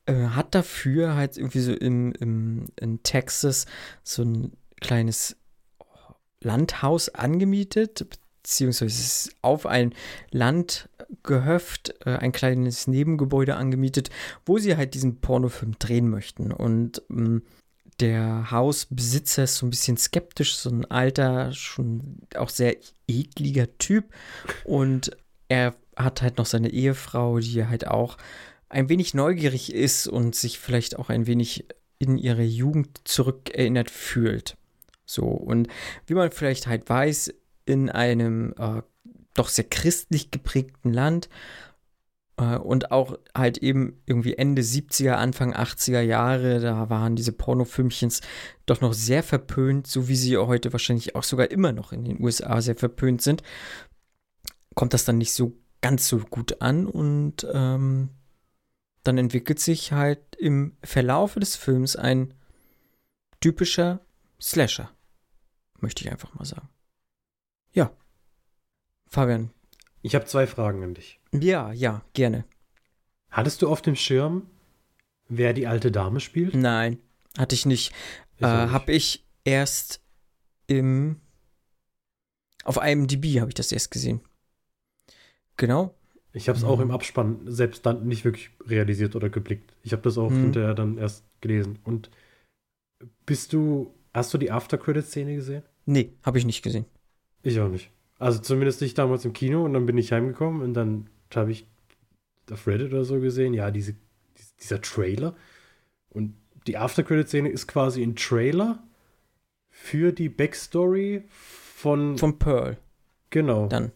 äh, 0.06 0.28
hat 0.28 0.54
dafür 0.54 1.16
halt 1.16 1.36
irgendwie 1.36 1.60
so 1.60 1.74
im, 1.74 2.12
im, 2.12 2.68
in 2.80 3.02
Texas 3.02 3.66
so 4.02 4.22
ein 4.22 4.56
kleines 4.80 5.36
Landhaus 6.40 7.10
angemietet, 7.10 8.06
beziehungsweise 8.42 9.30
auf 9.42 9.66
ein 9.66 9.94
Landgehöft 10.30 11.94
äh, 12.04 12.16
ein 12.16 12.32
kleines 12.32 12.86
Nebengebäude 12.86 13.56
angemietet, 13.56 14.10
wo 14.44 14.58
sie 14.58 14.76
halt 14.76 14.94
diesen 14.94 15.20
Pornofilm 15.20 15.78
drehen 15.78 16.08
möchten. 16.08 16.52
Und 16.52 17.02
ähm, 17.10 17.42
der 18.00 18.50
Hausbesitzer 18.50 19.44
ist 19.44 19.56
so 19.56 19.66
ein 19.66 19.70
bisschen 19.70 19.96
skeptisch, 19.96 20.56
so 20.56 20.70
ein 20.70 20.90
alter, 20.90 21.52
schon 21.52 22.18
auch 22.34 22.48
sehr 22.48 22.76
ekliger 23.06 23.78
Typ. 23.78 24.12
Und 24.64 25.16
er 25.48 25.76
hat 25.96 26.22
halt 26.22 26.38
noch 26.38 26.46
seine 26.46 26.70
Ehefrau, 26.70 27.38
die 27.38 27.66
halt 27.66 27.86
auch 27.86 28.16
ein 28.68 28.88
wenig 28.88 29.14
neugierig 29.14 29.72
ist 29.72 30.08
und 30.08 30.34
sich 30.34 30.58
vielleicht 30.58 30.98
auch 30.98 31.10
ein 31.10 31.26
wenig 31.26 31.66
in 31.98 32.18
ihre 32.18 32.42
Jugend 32.42 33.02
zurückerinnert 33.04 33.90
fühlt. 33.90 34.56
So, 35.04 35.24
und 35.24 35.68
wie 36.06 36.14
man 36.14 36.32
vielleicht 36.32 36.66
halt 36.66 36.88
weiß, 36.88 37.34
in 37.64 37.90
einem 37.90 38.54
äh, 38.58 38.82
doch 39.34 39.48
sehr 39.48 39.64
christlich 39.64 40.30
geprägten 40.30 40.92
Land 40.92 41.28
äh, 42.36 42.56
und 42.56 42.90
auch 42.90 43.18
halt 43.34 43.58
eben 43.58 44.00
irgendwie 44.06 44.34
Ende 44.34 44.62
70er, 44.62 45.12
Anfang 45.12 45.54
80er 45.54 46.00
Jahre, 46.00 46.60
da 46.60 46.90
waren 46.90 47.16
diese 47.16 47.32
Pornofilmchens 47.32 48.20
doch 48.66 48.80
noch 48.80 48.94
sehr 48.94 49.22
verpönt, 49.22 49.86
so 49.86 50.08
wie 50.08 50.16
sie 50.16 50.36
heute 50.36 50.72
wahrscheinlich 50.72 51.14
auch 51.14 51.24
sogar 51.24 51.50
immer 51.50 51.72
noch 51.72 51.92
in 51.92 52.04
den 52.04 52.22
USA 52.22 52.60
sehr 52.60 52.76
verpönt 52.76 53.22
sind, 53.22 53.42
kommt 54.74 54.94
das 54.94 55.04
dann 55.04 55.18
nicht 55.18 55.32
so 55.32 55.56
ganz 55.80 56.08
so 56.08 56.18
gut 56.18 56.60
an 56.62 56.86
und 56.86 57.46
ähm, 57.52 58.10
dann 59.02 59.18
entwickelt 59.18 59.58
sich 59.58 59.92
halt 59.92 60.20
im 60.36 60.76
Verlaufe 60.82 61.40
des 61.40 61.56
Films 61.56 61.96
ein 61.96 62.34
typischer 63.40 64.00
Slasher. 64.40 64.90
Möchte 65.80 66.04
ich 66.04 66.10
einfach 66.10 66.34
mal 66.34 66.44
sagen. 66.44 66.68
Fabian. 69.12 69.50
Ich 70.00 70.14
habe 70.14 70.24
zwei 70.24 70.46
Fragen 70.46 70.82
an 70.82 70.94
dich. 70.94 71.20
Ja, 71.32 71.70
ja, 71.72 72.02
gerne. 72.14 72.46
Hattest 73.30 73.60
du 73.60 73.68
auf 73.68 73.82
dem 73.82 73.94
Schirm, 73.94 74.46
wer 75.28 75.52
die 75.52 75.66
alte 75.66 75.92
Dame 75.92 76.18
spielt? 76.18 76.54
Nein, 76.54 76.98
hatte 77.36 77.54
ich 77.54 77.66
nicht. 77.66 77.92
Äh, 78.40 78.46
habe 78.46 78.90
ich 78.92 79.22
erst 79.44 80.00
im 80.66 81.20
auf 82.64 82.78
IMDb 82.82 83.40
habe 83.40 83.50
ich 83.50 83.54
das 83.54 83.70
erst 83.70 83.90
gesehen. 83.90 84.20
Genau. 85.58 85.94
Ich 86.32 86.48
habe 86.48 86.56
es 86.56 86.64
mhm. 86.64 86.70
auch 86.70 86.80
im 86.80 86.90
Abspann 86.90 87.40
selbst 87.44 87.84
dann 87.84 88.06
nicht 88.06 88.24
wirklich 88.24 88.50
realisiert 88.66 89.14
oder 89.14 89.28
geblickt. 89.28 89.76
Ich 89.82 89.92
habe 89.92 90.02
das 90.02 90.16
auch 90.16 90.30
mhm. 90.30 90.44
hinterher 90.44 90.74
dann 90.74 90.96
erst 90.96 91.24
gelesen. 91.42 91.80
Und 91.84 92.10
bist 93.26 93.52
du, 93.52 93.92
hast 94.14 94.32
du 94.32 94.38
die 94.38 94.50
After-Credit-Szene 94.50 95.34
gesehen? 95.34 95.64
Nee, 95.84 96.14
habe 96.22 96.38
ich 96.38 96.46
nicht 96.46 96.62
gesehen. 96.62 96.86
Ich 97.42 97.60
auch 97.60 97.68
nicht. 97.68 97.90
Also 98.22 98.38
zumindest 98.38 98.80
nicht 98.80 98.96
damals 98.98 99.24
im 99.24 99.32
Kino 99.32 99.64
und 99.64 99.72
dann 99.72 99.84
bin 99.84 99.98
ich 99.98 100.12
heimgekommen 100.12 100.62
und 100.62 100.74
dann 100.74 101.10
habe 101.34 101.50
ich 101.50 101.66
auf 102.52 102.68
Reddit 102.68 102.92
oder 102.92 103.04
so 103.04 103.18
gesehen, 103.18 103.52
ja, 103.52 103.72
diese, 103.72 103.96
dieser 104.60 104.80
Trailer. 104.80 105.34
Und 106.08 106.36
die 106.68 106.76
After-Credit-Szene 106.76 107.48
ist 107.48 107.66
quasi 107.66 108.00
ein 108.00 108.14
Trailer 108.14 108.80
für 109.70 110.12
die 110.12 110.28
Backstory 110.28 111.24
von. 111.28 112.16
Von 112.16 112.38
Pearl. 112.38 112.78
Genau. 113.30 113.66
Dann. 113.66 113.90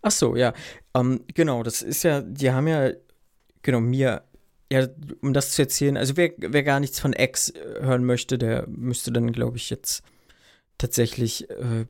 Ach 0.00 0.10
so, 0.10 0.36
ja. 0.36 0.54
Ähm, 0.94 1.20
genau, 1.34 1.62
das 1.62 1.82
ist 1.82 2.02
ja, 2.02 2.22
die 2.22 2.50
haben 2.50 2.66
ja, 2.66 2.92
genau, 3.60 3.80
mir, 3.80 4.22
ja, 4.72 4.88
um 5.20 5.34
das 5.34 5.52
zu 5.52 5.60
erzählen, 5.60 5.98
also 5.98 6.16
wer, 6.16 6.32
wer 6.38 6.62
gar 6.62 6.80
nichts 6.80 6.98
von 6.98 7.12
X 7.12 7.50
äh, 7.50 7.82
hören 7.82 8.06
möchte, 8.06 8.38
der 8.38 8.66
müsste 8.68 9.12
dann, 9.12 9.32
glaube 9.32 9.58
ich, 9.58 9.68
jetzt 9.68 10.02
tatsächlich, 10.78 11.50
äh, 11.50 11.84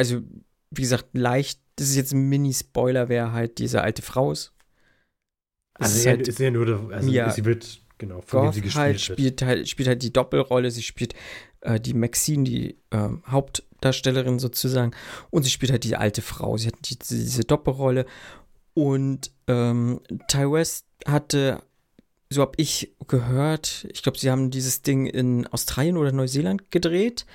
also, 0.00 0.22
wie 0.70 0.82
gesagt, 0.82 1.08
leicht, 1.12 1.60
das 1.76 1.90
ist 1.90 1.96
jetzt 1.96 2.12
ein 2.12 2.28
Mini-Spoiler, 2.28 3.08
wer 3.10 3.32
halt 3.32 3.58
diese 3.58 3.82
alte 3.82 4.00
Frau 4.02 4.32
ist. 4.32 4.52
Also, 5.74 5.98
ist, 5.98 6.04
ja, 6.04 6.10
halt 6.12 6.26
ist 6.26 6.38
ja 6.38 6.50
nur, 6.50 6.90
also 6.92 7.10
Mia 7.10 7.30
sie 7.30 7.44
wird, 7.44 7.82
genau, 7.98 8.22
von 8.22 8.46
Goth 8.46 8.54
sie 8.54 8.60
gespielt 8.62 8.84
halt, 8.84 9.00
spielt 9.00 9.42
halt, 9.42 9.68
spielt 9.68 9.88
halt 9.88 10.02
die 10.02 10.12
Doppelrolle, 10.12 10.70
sie 10.70 10.82
spielt 10.82 11.14
äh, 11.60 11.78
die 11.78 11.94
Maxine, 11.94 12.44
die 12.44 12.78
äh, 12.90 13.08
Haupt- 13.30 13.62
Darstellerin 13.80 14.38
sozusagen. 14.38 14.92
Und 15.30 15.42
sie 15.42 15.50
spielt 15.50 15.72
halt 15.72 15.84
die 15.84 15.96
alte 15.96 16.22
Frau. 16.22 16.56
Sie 16.56 16.68
hat 16.68 16.74
die, 16.88 16.98
diese 16.98 17.44
Doppelrolle. 17.44 18.06
Und 18.74 19.30
ähm, 19.46 20.00
Ty 20.28 20.50
West 20.50 20.86
hatte, 21.06 21.62
so 22.28 22.42
habe 22.42 22.52
ich 22.56 22.94
gehört, 23.08 23.86
ich 23.92 24.02
glaube, 24.02 24.18
sie 24.18 24.30
haben 24.30 24.50
dieses 24.50 24.82
Ding 24.82 25.06
in 25.06 25.46
Australien 25.48 25.96
oder 25.96 26.12
Neuseeland 26.12 26.70
gedreht. 26.70 27.26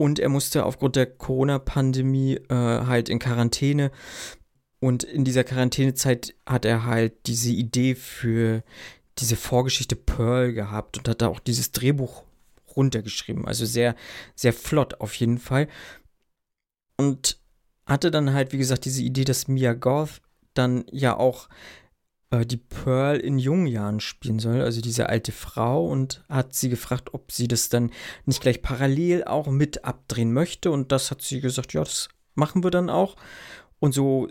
Und 0.00 0.18
er 0.18 0.30
musste 0.30 0.64
aufgrund 0.64 0.96
der 0.96 1.04
Corona-Pandemie 1.04 2.36
äh, 2.48 2.54
halt 2.54 3.10
in 3.10 3.18
Quarantäne. 3.18 3.90
Und 4.78 5.04
in 5.04 5.24
dieser 5.26 5.44
Quarantänezeit 5.44 6.34
hat 6.46 6.64
er 6.64 6.86
halt 6.86 7.26
diese 7.26 7.50
Idee 7.50 7.94
für 7.94 8.64
diese 9.18 9.36
Vorgeschichte 9.36 9.96
Pearl 9.96 10.54
gehabt 10.54 10.96
und 10.96 11.06
hat 11.06 11.20
da 11.20 11.28
auch 11.28 11.38
dieses 11.38 11.72
Drehbuch 11.72 12.22
runtergeschrieben. 12.74 13.46
Also 13.46 13.66
sehr, 13.66 13.94
sehr 14.34 14.54
flott 14.54 15.02
auf 15.02 15.12
jeden 15.16 15.36
Fall. 15.36 15.68
Und 16.96 17.38
hatte 17.84 18.10
dann 18.10 18.32
halt, 18.32 18.54
wie 18.54 18.58
gesagt, 18.58 18.86
diese 18.86 19.02
Idee, 19.02 19.24
dass 19.24 19.48
Mia 19.48 19.74
Goth 19.74 20.22
dann 20.54 20.86
ja 20.90 21.14
auch 21.14 21.50
die 22.38 22.58
Pearl 22.58 23.18
in 23.18 23.38
jungen 23.38 23.66
Jahren 23.66 24.00
spielen 24.00 24.38
soll, 24.38 24.60
also 24.60 24.80
diese 24.80 25.08
alte 25.08 25.32
Frau, 25.32 25.86
und 25.86 26.24
hat 26.28 26.54
sie 26.54 26.68
gefragt, 26.68 27.12
ob 27.12 27.32
sie 27.32 27.48
das 27.48 27.68
dann 27.68 27.90
nicht 28.24 28.40
gleich 28.40 28.62
parallel 28.62 29.24
auch 29.24 29.48
mit 29.48 29.84
abdrehen 29.84 30.32
möchte. 30.32 30.70
Und 30.70 30.92
das 30.92 31.10
hat 31.10 31.22
sie 31.22 31.40
gesagt, 31.40 31.72
ja, 31.72 31.82
das 31.82 32.08
machen 32.34 32.62
wir 32.62 32.70
dann 32.70 32.88
auch. 32.88 33.16
Und 33.80 33.94
so 33.94 34.28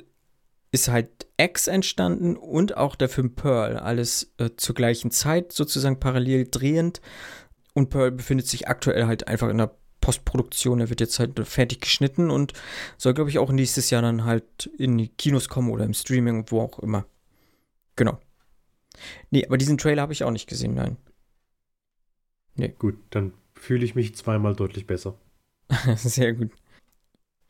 ist 0.72 0.88
halt 0.88 1.28
X 1.38 1.68
entstanden 1.68 2.38
und 2.38 2.78
auch 2.78 2.96
der 2.96 3.10
Film 3.10 3.36
Pearl, 3.36 3.78
alles 3.78 4.32
äh, 4.38 4.52
zur 4.56 4.76
gleichen 4.76 5.12
Zeit 5.12 5.52
sozusagen 5.52 6.00
parallel 6.00 6.48
drehend. 6.50 7.02
Und 7.74 7.90
Pearl 7.90 8.12
befindet 8.12 8.48
sich 8.48 8.68
aktuell 8.68 9.08
halt 9.08 9.28
einfach 9.28 9.50
in 9.50 9.58
der 9.58 9.76
Postproduktion. 10.00 10.80
Er 10.80 10.90
wird 10.90 11.02
jetzt 11.02 11.20
halt 11.20 11.40
fertig 11.48 11.82
geschnitten 11.82 12.30
und 12.30 12.54
soll, 12.98 13.14
glaube 13.14 13.30
ich, 13.30 13.40
auch 13.40 13.52
nächstes 13.52 13.90
Jahr 13.90 14.02
dann 14.02 14.26
halt 14.26 14.70
in 14.78 14.98
die 14.98 15.10
Kinos 15.10 15.50
kommen 15.50 15.70
oder 15.72 15.86
im 15.86 15.94
Streaming, 15.94 16.46
wo 16.50 16.62
auch 16.62 16.80
immer. 16.80 17.06
Genau. 18.00 18.18
Nee, 19.30 19.46
aber 19.46 19.58
diesen 19.58 19.78
Trailer 19.78 20.04
habe 20.04 20.14
ich 20.14 20.24
auch 20.24 20.32
nicht 20.32 20.48
gesehen, 20.48 20.74
nein. 20.74 20.96
Nee. 22.56 22.74
Gut, 22.80 22.96
dann 23.10 23.34
fühle 23.54 23.84
ich 23.84 23.94
mich 23.94 24.16
zweimal 24.16 24.56
deutlich 24.56 24.88
besser. 24.88 25.20
Sehr 25.98 26.32
gut. 26.32 26.52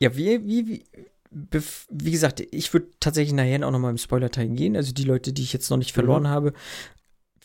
Ja, 0.00 0.16
wie, 0.16 0.44
wie, 0.44 0.66
wie, 0.66 0.84
wie 1.30 2.10
gesagt, 2.10 2.40
ich 2.50 2.72
würde 2.72 2.88
tatsächlich 2.98 3.32
nachher 3.32 3.64
auch 3.64 3.70
nochmal 3.70 3.92
im 3.92 3.98
Spoiler-Teil 3.98 4.48
gehen. 4.48 4.74
Also 4.74 4.92
die 4.92 5.04
Leute, 5.04 5.32
die 5.32 5.42
ich 5.42 5.52
jetzt 5.52 5.70
noch 5.70 5.76
nicht 5.76 5.92
verloren 5.92 6.24
mhm. 6.24 6.28
habe, 6.28 6.52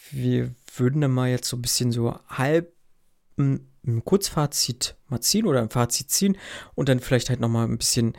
wir 0.10 0.56
würden 0.76 1.02
dann 1.02 1.12
mal 1.12 1.30
jetzt 1.30 1.48
so 1.48 1.58
ein 1.58 1.62
bisschen 1.62 1.92
so 1.92 2.18
halb 2.28 2.74
ein, 3.38 3.68
ein 3.86 4.04
Kurzfazit 4.04 4.96
mal 5.10 5.22
ziehen 5.22 5.46
oder 5.46 5.62
ein 5.62 5.70
Fazit 5.70 6.10
ziehen 6.10 6.40
und 6.74 6.90
dann 6.90 7.02
vielleicht 7.02 7.30
halt 7.30 7.40
nochmal 7.40 7.68
ein 7.68 7.78
bisschen, 7.78 8.14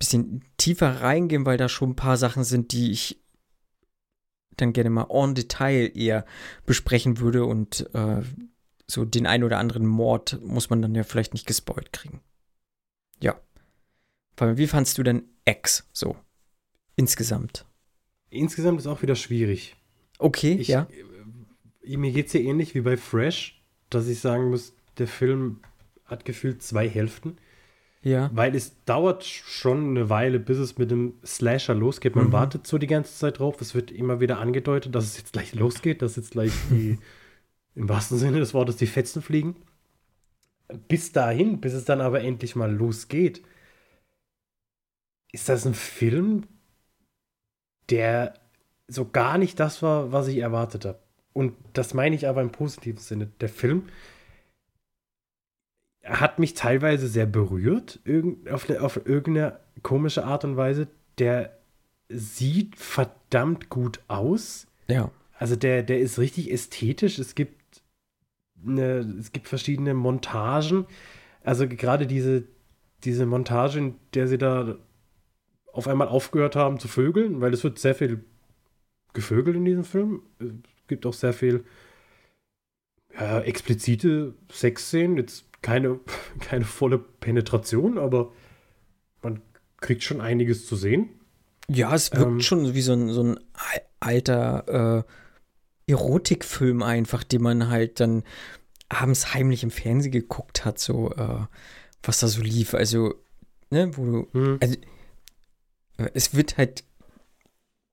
bisschen 0.00 0.44
tiefer 0.56 1.00
reingehen, 1.00 1.46
weil 1.46 1.58
da 1.58 1.68
schon 1.68 1.90
ein 1.90 1.96
paar 1.96 2.16
Sachen 2.16 2.42
sind, 2.42 2.72
die 2.72 2.90
ich 2.90 3.21
dann 4.62 4.72
gerne 4.72 4.90
mal 4.90 5.06
en 5.10 5.34
Detail 5.34 5.90
eher 5.94 6.24
besprechen 6.66 7.18
würde 7.18 7.44
und 7.44 7.88
äh, 7.94 8.22
so 8.86 9.04
den 9.04 9.26
ein 9.26 9.44
oder 9.44 9.58
anderen 9.58 9.86
Mord 9.86 10.40
muss 10.42 10.70
man 10.70 10.82
dann 10.82 10.94
ja 10.94 11.04
vielleicht 11.04 11.34
nicht 11.34 11.46
gespoilt 11.46 11.92
kriegen. 11.92 12.20
Ja. 13.20 13.40
Wie 14.38 14.66
fandst 14.66 14.98
du 14.98 15.02
denn 15.02 15.24
X 15.44 15.88
so 15.92 16.16
insgesamt? 16.96 17.64
Insgesamt 18.30 18.80
ist 18.80 18.86
auch 18.86 19.02
wieder 19.02 19.14
schwierig. 19.14 19.76
Okay, 20.18 20.54
ich, 20.54 20.68
ja 20.68 20.88
mir 21.84 22.12
geht 22.12 22.28
es 22.28 22.32
ja 22.32 22.40
ähnlich 22.40 22.74
wie 22.74 22.80
bei 22.80 22.96
Fresh, 22.96 23.60
dass 23.90 24.08
ich 24.08 24.20
sagen 24.20 24.50
muss, 24.50 24.74
der 24.98 25.08
Film 25.08 25.60
hat 26.04 26.24
gefühlt 26.24 26.62
zwei 26.62 26.88
Hälften. 26.88 27.38
Ja. 28.02 28.30
Weil 28.32 28.54
es 28.54 28.84
dauert 28.84 29.24
schon 29.24 29.90
eine 29.90 30.10
Weile, 30.10 30.40
bis 30.40 30.58
es 30.58 30.78
mit 30.78 30.90
dem 30.90 31.14
Slasher 31.24 31.74
losgeht. 31.74 32.16
Man 32.16 32.28
mhm. 32.28 32.32
wartet 32.32 32.66
so 32.66 32.78
die 32.78 32.86
ganze 32.86 33.14
Zeit 33.14 33.38
drauf. 33.38 33.60
Es 33.60 33.74
wird 33.74 33.90
immer 33.90 34.20
wieder 34.20 34.38
angedeutet, 34.38 34.94
dass 34.94 35.04
es 35.04 35.18
jetzt 35.18 35.32
gleich 35.32 35.54
losgeht, 35.54 36.02
dass 36.02 36.16
jetzt 36.16 36.32
gleich 36.32 36.52
die, 36.70 36.98
im 37.74 37.88
wahrsten 37.88 38.18
Sinne 38.18 38.40
des 38.40 38.54
Wortes, 38.54 38.76
die 38.76 38.86
Fetzen 38.86 39.22
fliegen. 39.22 39.56
Bis 40.88 41.12
dahin, 41.12 41.60
bis 41.60 41.74
es 41.74 41.84
dann 41.84 42.00
aber 42.00 42.22
endlich 42.22 42.56
mal 42.56 42.72
losgeht, 42.72 43.42
ist 45.30 45.48
das 45.48 45.66
ein 45.66 45.74
Film, 45.74 46.46
der 47.90 48.34
so 48.88 49.08
gar 49.08 49.38
nicht 49.38 49.60
das 49.60 49.82
war, 49.82 50.12
was 50.12 50.28
ich 50.28 50.38
erwartet 50.38 50.84
habe 50.84 50.98
und 51.32 51.54
das 51.72 51.94
meine 51.94 52.14
ich 52.14 52.28
aber 52.28 52.42
im 52.42 52.52
positiven 52.52 52.98
Sinne, 52.98 53.26
der 53.40 53.48
Film 53.48 53.88
hat 56.04 56.38
mich 56.38 56.54
teilweise 56.54 57.08
sehr 57.08 57.26
berührt, 57.26 58.00
auf, 58.50 58.68
auf 58.70 59.06
irgendeine 59.06 59.58
komische 59.82 60.24
Art 60.24 60.44
und 60.44 60.56
Weise. 60.56 60.88
Der 61.18 61.56
sieht 62.08 62.76
verdammt 62.76 63.68
gut 63.68 64.00
aus. 64.08 64.66
Ja. 64.88 65.10
Also 65.38 65.56
der, 65.56 65.82
der 65.82 66.00
ist 66.00 66.18
richtig 66.18 66.50
ästhetisch. 66.50 67.18
Es 67.18 67.34
gibt, 67.34 67.82
eine, 68.66 68.98
es 69.18 69.32
gibt 69.32 69.48
verschiedene 69.48 69.94
Montagen. 69.94 70.86
Also 71.42 71.68
gerade 71.68 72.06
diese, 72.06 72.44
diese 73.04 73.26
Montage, 73.26 73.78
in 73.78 73.94
der 74.14 74.28
sie 74.28 74.38
da 74.38 74.76
auf 75.72 75.88
einmal 75.88 76.08
aufgehört 76.08 76.56
haben 76.56 76.78
zu 76.78 76.88
vögeln, 76.88 77.40
weil 77.40 77.54
es 77.54 77.64
wird 77.64 77.78
sehr 77.78 77.94
viel 77.94 78.24
gevögelt 79.14 79.56
in 79.56 79.64
diesem 79.64 79.84
Film 79.84 80.22
gibt 80.92 81.06
auch 81.06 81.14
sehr 81.14 81.32
viel 81.32 81.64
ja, 83.18 83.40
explizite 83.40 84.34
Sexszenen. 84.50 85.16
Jetzt 85.16 85.46
keine, 85.62 86.00
keine 86.40 86.64
volle 86.64 86.98
Penetration, 86.98 87.98
aber 87.98 88.32
man 89.22 89.40
kriegt 89.80 90.02
schon 90.02 90.20
einiges 90.20 90.66
zu 90.66 90.76
sehen. 90.76 91.08
Ja, 91.68 91.94
es 91.94 92.12
wirkt 92.12 92.24
ähm, 92.24 92.40
schon 92.40 92.74
wie 92.74 92.82
so 92.82 92.92
ein, 92.92 93.08
so 93.10 93.22
ein 93.22 93.40
alter 94.00 95.04
äh, 95.86 95.90
Erotikfilm 95.90 96.82
einfach, 96.82 97.24
den 97.24 97.42
man 97.42 97.68
halt 97.68 98.00
dann 98.00 98.24
abends 98.88 99.32
heimlich 99.32 99.62
im 99.62 99.70
Fernsehen 99.70 100.12
geguckt 100.12 100.64
hat, 100.64 100.78
so 100.78 101.12
äh, 101.12 101.46
was 102.02 102.18
da 102.18 102.28
so 102.28 102.42
lief. 102.42 102.74
Also, 102.74 103.14
ne, 103.70 103.96
wo 103.96 104.04
du, 104.04 104.28
hm. 104.32 104.58
also, 104.60 104.74
äh, 105.98 106.10
es 106.14 106.34
wird 106.34 106.58
halt 106.58 106.84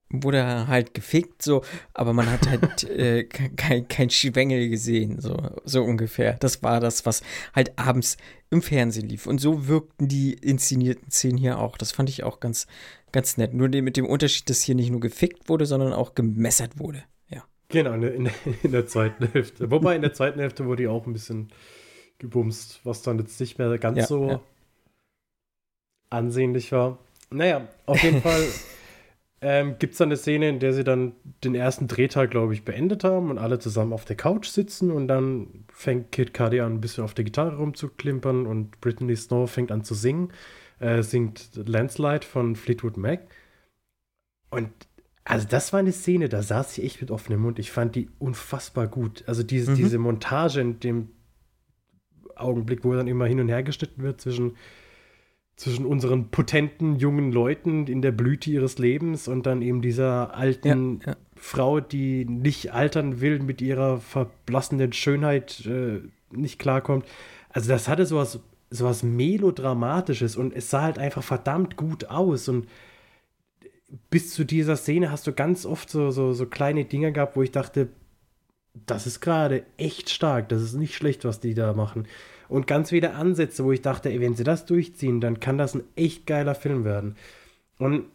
wurde 0.09 0.67
halt 0.67 0.93
gefickt, 0.93 1.41
so, 1.41 1.63
aber 1.93 2.13
man 2.13 2.29
hat 2.29 2.47
halt 2.49 2.83
äh, 2.89 3.23
kein, 3.25 3.87
kein 3.87 4.09
Schwengel 4.09 4.69
gesehen, 4.69 5.21
so, 5.21 5.37
so 5.65 5.83
ungefähr. 5.83 6.33
Das 6.33 6.63
war 6.63 6.79
das, 6.79 7.05
was 7.05 7.21
halt 7.53 7.77
abends 7.77 8.17
im 8.49 8.61
Fernsehen 8.61 9.07
lief. 9.07 9.27
Und 9.27 9.39
so 9.39 9.67
wirkten 9.67 10.07
die 10.07 10.33
inszenierten 10.33 11.11
Szenen 11.11 11.37
hier 11.37 11.59
auch. 11.59 11.77
Das 11.77 11.91
fand 11.91 12.09
ich 12.09 12.23
auch 12.23 12.39
ganz, 12.39 12.65
ganz 13.11 13.37
nett. 13.37 13.53
Nur 13.53 13.69
mit 13.69 13.97
dem 13.97 14.07
Unterschied, 14.07 14.49
dass 14.49 14.61
hier 14.61 14.75
nicht 14.75 14.89
nur 14.89 14.99
gefickt 14.99 15.49
wurde, 15.49 15.65
sondern 15.65 15.93
auch 15.93 16.15
gemessert 16.15 16.79
wurde. 16.79 17.03
Ja. 17.29 17.43
Genau, 17.67 17.93
in 17.93 18.01
der, 18.01 18.33
in 18.63 18.71
der 18.71 18.87
zweiten 18.87 19.27
Hälfte. 19.31 19.69
Wobei 19.69 19.95
in 19.95 20.01
der 20.01 20.13
zweiten 20.13 20.39
Hälfte 20.39 20.65
wurde 20.65 20.83
die 20.83 20.87
auch 20.87 21.05
ein 21.05 21.13
bisschen 21.13 21.49
gebumst, 22.17 22.81
was 22.83 23.03
dann 23.03 23.19
jetzt 23.19 23.39
nicht 23.39 23.59
mehr 23.59 23.77
ganz 23.77 23.99
ja, 23.99 24.07
so 24.07 24.27
ja. 24.27 24.41
ansehnlich 26.09 26.71
war. 26.71 26.97
Naja, 27.29 27.67
auf 27.85 28.01
jeden 28.01 28.21
Fall 28.23 28.43
ähm, 29.41 29.77
gibt 29.79 29.93
es 29.93 29.99
dann 29.99 30.09
eine 30.09 30.17
Szene, 30.17 30.49
in 30.49 30.59
der 30.59 30.73
sie 30.73 30.83
dann 30.83 31.13
den 31.43 31.55
ersten 31.55 31.87
Drehtag, 31.87 32.31
glaube 32.31 32.53
ich, 32.53 32.65
beendet 32.65 33.03
haben 33.03 33.29
und 33.29 33.37
alle 33.37 33.59
zusammen 33.59 33.93
auf 33.93 34.03
der 34.03 34.17
Couch 34.17 34.47
sitzen 34.47 34.91
und 34.91 35.07
dann 35.07 35.65
fängt 35.71 36.11
Kid 36.11 36.33
Cudi 36.33 36.59
an, 36.59 36.73
ein 36.73 36.81
bisschen 36.81 37.03
auf 37.03 37.13
der 37.13 37.23
Gitarre 37.23 37.57
rumzuklimpern 37.57 38.45
und 38.45 38.81
Brittany 38.81 39.15
Snow 39.15 39.49
fängt 39.49 39.71
an 39.71 39.83
zu 39.83 39.93
singen, 39.93 40.33
äh, 40.79 41.03
singt 41.03 41.51
Landslide 41.55 42.25
von 42.25 42.55
Fleetwood 42.55 42.97
Mac. 42.97 43.21
Und 44.49 44.71
also 45.23 45.47
das 45.47 45.71
war 45.71 45.79
eine 45.79 45.91
Szene, 45.93 46.27
da 46.27 46.41
saß 46.41 46.77
ich 46.77 46.83
echt 46.83 47.01
mit 47.01 47.11
offenem 47.11 47.41
Mund. 47.41 47.59
Ich 47.59 47.71
fand 47.71 47.95
die 47.95 48.09
unfassbar 48.19 48.87
gut. 48.87 49.23
Also 49.27 49.43
diese, 49.43 49.71
mhm. 49.71 49.75
diese 49.75 49.99
Montage 49.99 50.59
in 50.59 50.79
dem 50.79 51.09
Augenblick, 52.35 52.83
wo 52.83 52.93
dann 52.93 53.07
immer 53.07 53.25
hin 53.25 53.39
und 53.39 53.47
her 53.47 53.63
geschnitten 53.63 54.01
wird 54.01 54.19
zwischen 54.19 54.57
zwischen 55.59 55.85
unseren 55.85 56.29
potenten 56.29 56.95
jungen 56.95 57.33
Leuten 57.33 57.85
in 57.87 58.01
der 58.01 58.13
Blüte 58.13 58.49
ihres 58.49 58.77
Lebens 58.77 59.27
und 59.27 59.45
dann 59.45 59.61
eben 59.61 59.81
dieser 59.81 60.33
alten 60.33 61.01
ja, 61.01 61.11
ja. 61.11 61.17
Frau, 61.35 61.81
die 61.81 62.23
nicht 62.23 62.71
altern 62.71 63.19
will, 63.19 63.39
mit 63.39 63.61
ihrer 63.61 63.99
verblassenden 63.99 64.93
Schönheit 64.93 65.65
äh, 65.65 65.99
nicht 66.31 66.59
klarkommt. 66.59 67.05
Also 67.49 67.67
das 67.67 67.89
hatte 67.89 68.05
sowas, 68.05 68.39
sowas 68.69 69.03
Melodramatisches 69.03 70.37
und 70.37 70.55
es 70.55 70.69
sah 70.69 70.83
halt 70.83 70.97
einfach 70.97 71.23
verdammt 71.23 71.75
gut 71.75 72.05
aus 72.05 72.47
und 72.47 72.69
bis 74.09 74.33
zu 74.33 74.45
dieser 74.45 74.77
Szene 74.77 75.11
hast 75.11 75.27
du 75.27 75.33
ganz 75.33 75.65
oft 75.65 75.89
so, 75.89 76.09
so, 76.11 76.31
so 76.31 76.45
kleine 76.45 76.85
Dinge 76.85 77.11
gehabt, 77.11 77.35
wo 77.35 77.43
ich 77.43 77.51
dachte, 77.51 77.89
das 78.85 79.05
ist 79.05 79.19
gerade 79.19 79.65
echt 79.75 80.09
stark, 80.09 80.47
das 80.47 80.61
ist 80.61 80.75
nicht 80.75 80.95
schlecht, 80.95 81.25
was 81.25 81.41
die 81.41 81.53
da 81.53 81.73
machen 81.73 82.07
und 82.49 82.67
ganz 82.67 82.89
viele 82.89 83.13
Ansätze, 83.13 83.63
wo 83.63 83.71
ich 83.71 83.81
dachte, 83.81 84.09
ey, 84.09 84.19
wenn 84.19 84.35
sie 84.35 84.43
das 84.43 84.65
durchziehen, 84.65 85.21
dann 85.21 85.39
kann 85.39 85.57
das 85.57 85.75
ein 85.75 85.83
echt 85.95 86.25
geiler 86.25 86.55
Film 86.55 86.83
werden. 86.83 87.15
Und 87.77 88.05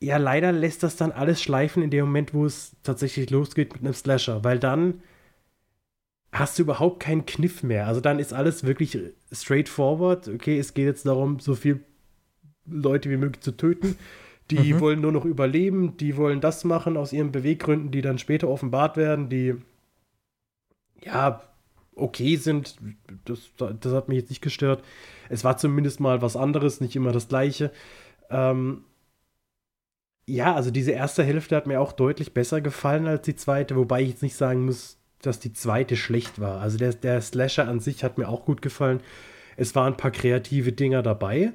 ja, 0.00 0.16
leider 0.18 0.52
lässt 0.52 0.82
das 0.82 0.96
dann 0.96 1.12
alles 1.12 1.42
schleifen 1.42 1.82
in 1.82 1.90
dem 1.90 2.06
Moment, 2.06 2.32
wo 2.32 2.46
es 2.46 2.76
tatsächlich 2.82 3.30
losgeht 3.30 3.72
mit 3.72 3.82
einem 3.82 3.94
Slasher, 3.94 4.44
weil 4.44 4.58
dann 4.58 5.02
hast 6.32 6.58
du 6.58 6.62
überhaupt 6.62 7.00
keinen 7.00 7.26
Kniff 7.26 7.62
mehr. 7.62 7.86
Also 7.86 8.00
dann 8.00 8.18
ist 8.18 8.32
alles 8.32 8.64
wirklich 8.64 8.98
straightforward. 9.32 10.28
Okay, 10.28 10.58
es 10.58 10.74
geht 10.74 10.86
jetzt 10.86 11.06
darum, 11.06 11.40
so 11.40 11.54
viele 11.54 11.80
Leute 12.66 13.10
wie 13.10 13.16
möglich 13.16 13.42
zu 13.42 13.56
töten. 13.56 13.96
Die 14.50 14.74
mhm. 14.74 14.80
wollen 14.80 15.00
nur 15.00 15.12
noch 15.12 15.24
überleben, 15.24 15.96
die 15.96 16.16
wollen 16.16 16.40
das 16.40 16.62
machen 16.64 16.96
aus 16.96 17.12
ihren 17.12 17.32
Beweggründen, 17.32 17.90
die 17.90 18.02
dann 18.02 18.18
später 18.18 18.48
offenbart 18.48 18.96
werden, 18.96 19.28
die 19.28 19.56
ja 21.02 21.42
okay 21.96 22.36
sind. 22.36 22.76
Das, 23.24 23.50
das 23.56 23.92
hat 23.92 24.08
mich 24.08 24.18
jetzt 24.18 24.30
nicht 24.30 24.42
gestört. 24.42 24.84
Es 25.28 25.42
war 25.42 25.56
zumindest 25.56 25.98
mal 25.98 26.22
was 26.22 26.36
anderes, 26.36 26.80
nicht 26.80 26.94
immer 26.94 27.12
das 27.12 27.28
gleiche. 27.28 27.72
Ähm, 28.30 28.84
ja, 30.28 30.54
also 30.54 30.70
diese 30.70 30.92
erste 30.92 31.24
Hälfte 31.24 31.56
hat 31.56 31.66
mir 31.66 31.80
auch 31.80 31.92
deutlich 31.92 32.34
besser 32.34 32.60
gefallen 32.60 33.06
als 33.06 33.22
die 33.22 33.36
zweite, 33.36 33.76
wobei 33.76 34.02
ich 34.02 34.10
jetzt 34.10 34.22
nicht 34.22 34.36
sagen 34.36 34.64
muss, 34.64 34.98
dass 35.22 35.40
die 35.40 35.52
zweite 35.52 35.96
schlecht 35.96 36.40
war. 36.40 36.60
Also 36.60 36.78
der, 36.78 36.92
der 36.92 37.20
Slasher 37.22 37.68
an 37.68 37.80
sich 37.80 38.04
hat 38.04 38.18
mir 38.18 38.28
auch 38.28 38.44
gut 38.44 38.62
gefallen. 38.62 39.00
Es 39.56 39.74
waren 39.74 39.94
ein 39.94 39.96
paar 39.96 40.10
kreative 40.10 40.72
Dinger 40.72 41.02
dabei. 41.02 41.52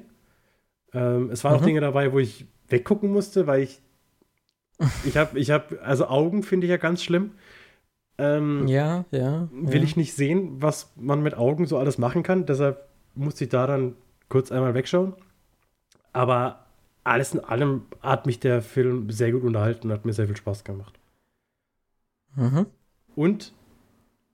Ähm, 0.92 1.30
es 1.30 1.44
waren 1.44 1.54
mhm. 1.54 1.60
auch 1.60 1.64
Dinge 1.64 1.80
dabei, 1.80 2.12
wo 2.12 2.18
ich 2.18 2.46
weggucken 2.68 3.10
musste, 3.10 3.46
weil 3.46 3.62
ich 3.62 3.80
ich 5.04 5.16
habe, 5.16 5.38
ich 5.38 5.50
habe, 5.50 5.80
also 5.82 6.06
Augen 6.06 6.42
finde 6.42 6.66
ich 6.66 6.70
ja 6.70 6.76
ganz 6.76 7.02
schlimm. 7.02 7.32
Ähm, 8.22 8.68
ja, 8.68 9.04
ja. 9.10 9.48
Will 9.50 9.80
ja. 9.80 9.84
ich 9.84 9.96
nicht 9.96 10.14
sehen, 10.14 10.62
was 10.62 10.92
man 10.96 11.22
mit 11.22 11.34
Augen 11.34 11.66
so 11.66 11.76
alles 11.76 11.98
machen 11.98 12.22
kann. 12.22 12.46
Deshalb 12.46 12.86
musste 13.14 13.44
ich 13.44 13.50
da 13.50 13.66
dann 13.66 13.96
kurz 14.28 14.52
einmal 14.52 14.74
wegschauen. 14.74 15.14
Aber 16.12 16.66
alles 17.02 17.34
in 17.34 17.40
allem 17.40 17.82
hat 18.00 18.26
mich 18.26 18.38
der 18.38 18.62
Film 18.62 19.10
sehr 19.10 19.32
gut 19.32 19.42
unterhalten 19.42 19.88
und 19.88 19.92
hat 19.92 20.04
mir 20.04 20.12
sehr 20.12 20.26
viel 20.26 20.36
Spaß 20.36 20.62
gemacht. 20.62 20.98
Mhm. 22.36 22.66
Und 23.16 23.52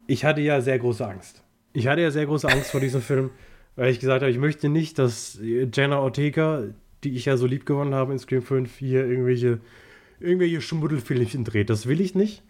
ich 0.07 0.25
hatte 0.25 0.43
ja 0.43 0.61
sehr 0.61 0.79
große 0.79 1.07
Angst. 1.07 1.43
Ich 1.73 1.87
hatte 1.87 2.03
ja 2.03 2.11
sehr 2.11 2.27
große 2.27 2.49
Angst 2.49 2.71
vor 2.71 2.81
diesem 2.81 3.01
Film, 3.11 3.31
weil 3.75 3.91
ich 3.91 4.01
gesagt 4.01 4.21
habe, 4.21 4.31
ich 4.31 4.39
möchte 4.39 4.69
nicht, 4.69 4.99
dass 4.99 5.39
Jenna 5.41 5.99
Ortega, 6.01 6.65
die 7.05 7.15
ich 7.15 7.25
ja 7.25 7.39
so 7.39 7.47
lieb 7.47 7.65
gewonnen 7.65 7.95
habe 7.95 8.13
in 8.13 8.19
Scream 8.19 8.43
5, 8.43 8.77
hier 8.77 9.07
irgendwelche, 9.07 9.61
irgendwelche 10.21 10.61
Schmuddelfilmchen 10.61 11.45
dreht. 11.45 11.71
Das 11.71 11.87
will 11.87 12.03
ich 12.03 12.15
nicht. 12.15 12.43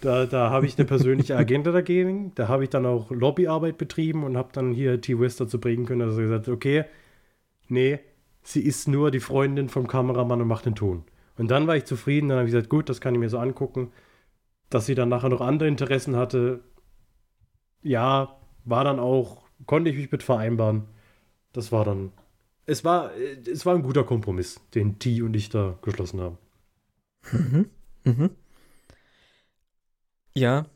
Da, 0.00 0.26
da 0.26 0.50
habe 0.50 0.66
ich 0.66 0.78
eine 0.78 0.86
persönliche 0.86 1.36
Agenda 1.38 1.72
dagegen. 1.72 2.32
Da 2.34 2.48
habe 2.48 2.64
ich 2.64 2.70
dann 2.70 2.86
auch 2.86 3.10
Lobbyarbeit 3.10 3.78
betrieben 3.78 4.24
und 4.24 4.36
habe 4.36 4.50
dann 4.52 4.72
hier 4.72 5.00
T. 5.00 5.18
West 5.18 5.40
dazu 5.40 5.60
bringen 5.60 5.86
können, 5.86 6.00
dass 6.00 6.16
er 6.16 6.24
gesagt 6.24 6.46
hat, 6.46 6.54
okay, 6.54 6.84
nee, 7.68 7.98
sie 8.42 8.62
ist 8.62 8.88
nur 8.88 9.10
die 9.10 9.20
Freundin 9.20 9.68
vom 9.68 9.86
Kameramann 9.86 10.40
und 10.40 10.48
macht 10.48 10.66
den 10.66 10.74
Ton. 10.74 11.04
Und 11.38 11.50
dann 11.50 11.66
war 11.66 11.76
ich 11.76 11.84
zufrieden, 11.84 12.28
dann 12.28 12.38
habe 12.38 12.48
ich 12.48 12.54
gesagt, 12.54 12.70
gut, 12.70 12.88
das 12.88 13.00
kann 13.00 13.14
ich 13.14 13.20
mir 13.20 13.28
so 13.28 13.38
angucken. 13.38 13.92
Dass 14.70 14.86
sie 14.86 14.94
dann 14.94 15.08
nachher 15.08 15.28
noch 15.28 15.40
andere 15.40 15.68
Interessen 15.68 16.16
hatte, 16.16 16.60
ja, 17.82 18.36
war 18.64 18.84
dann 18.84 18.98
auch, 18.98 19.44
konnte 19.66 19.90
ich 19.90 19.96
mich 19.96 20.10
mit 20.10 20.22
vereinbaren. 20.22 20.84
Das 21.52 21.72
war 21.72 21.84
dann, 21.84 22.12
es 22.66 22.84
war, 22.84 23.12
es 23.46 23.64
war 23.64 23.74
ein 23.74 23.82
guter 23.82 24.04
Kompromiss, 24.04 24.60
den 24.74 24.98
T 24.98 25.22
und 25.22 25.34
ich 25.34 25.48
da 25.50 25.78
geschlossen 25.82 26.20
haben. 26.20 26.38
Mhm. 27.32 27.70
Mhm. 28.04 28.30
Ja. 30.36 30.66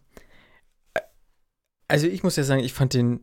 Also 1.86 2.06
ich 2.06 2.22
muss 2.22 2.36
ja 2.36 2.44
sagen, 2.44 2.64
ich 2.64 2.72
fand 2.72 2.94
den 2.94 3.20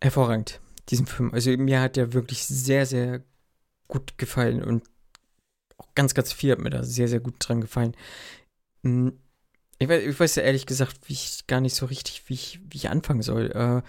hervorragend, 0.00 0.60
diesen 0.88 1.06
Film. 1.06 1.34
Also 1.34 1.50
mir 1.56 1.80
hat 1.82 1.96
der 1.96 2.14
wirklich 2.14 2.46
sehr, 2.46 2.86
sehr 2.86 3.22
gut 3.86 4.16
gefallen 4.16 4.62
und 4.62 4.88
auch 5.76 5.94
ganz, 5.94 6.14
ganz 6.14 6.32
viel 6.32 6.52
hat 6.52 6.60
mir 6.60 6.70
da 6.70 6.82
sehr, 6.82 7.08
sehr 7.08 7.20
gut 7.20 7.34
dran 7.38 7.60
gefallen. 7.60 7.94
Hm, 8.84 9.18
ich 9.78 9.88
weiß, 9.88 10.04
ich 10.04 10.18
weiß 10.18 10.36
ja 10.36 10.44
ehrlich 10.44 10.66
gesagt, 10.66 11.08
wie 11.08 11.14
ich 11.14 11.46
gar 11.46 11.60
nicht 11.60 11.74
so 11.74 11.86
richtig, 11.86 12.28
wie 12.28 12.34
ich, 12.34 12.60
wie 12.70 12.76
ich 12.76 12.88
anfangen 12.88 13.22
soll. 13.22 13.50
Äh, 13.50 13.82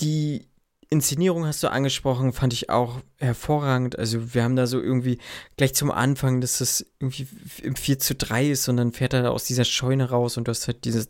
die 0.00 0.48
Inszenierung 0.92 1.46
hast 1.46 1.62
du 1.62 1.70
angesprochen, 1.70 2.32
fand 2.32 2.52
ich 2.52 2.70
auch 2.70 3.00
hervorragend. 3.18 3.98
Also 3.98 4.34
wir 4.34 4.44
haben 4.44 4.56
da 4.56 4.66
so 4.66 4.80
irgendwie 4.80 5.18
gleich 5.56 5.74
zum 5.74 5.90
Anfang, 5.90 6.40
dass 6.40 6.58
das 6.58 6.84
irgendwie 7.00 7.26
im 7.62 7.74
4 7.74 7.98
zu 7.98 8.14
3 8.14 8.50
ist 8.50 8.68
und 8.68 8.76
dann 8.76 8.92
fährt 8.92 9.14
er 9.14 9.32
aus 9.32 9.44
dieser 9.44 9.64
Scheune 9.64 10.10
raus 10.10 10.36
und 10.36 10.46
du 10.46 10.50
hast 10.50 10.66
halt 10.66 10.84
dieses 10.84 11.08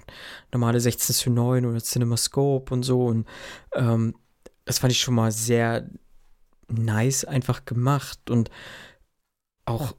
normale 0.53 0.81
16 0.81 1.15
zu 1.15 1.31
9 1.31 1.67
oder 1.67 1.81
CinemaScope 1.81 2.73
und 2.73 2.85
so 2.85 3.07
und 3.07 3.27
ähm, 3.75 4.15
das 4.65 4.79
fand 4.79 4.93
ich 4.93 5.01
schon 5.01 5.15
mal 5.15 5.33
sehr 5.33 5.89
nice 6.69 7.25
einfach 7.25 7.65
gemacht 7.65 8.31
und 8.31 8.51
auch 9.65 9.97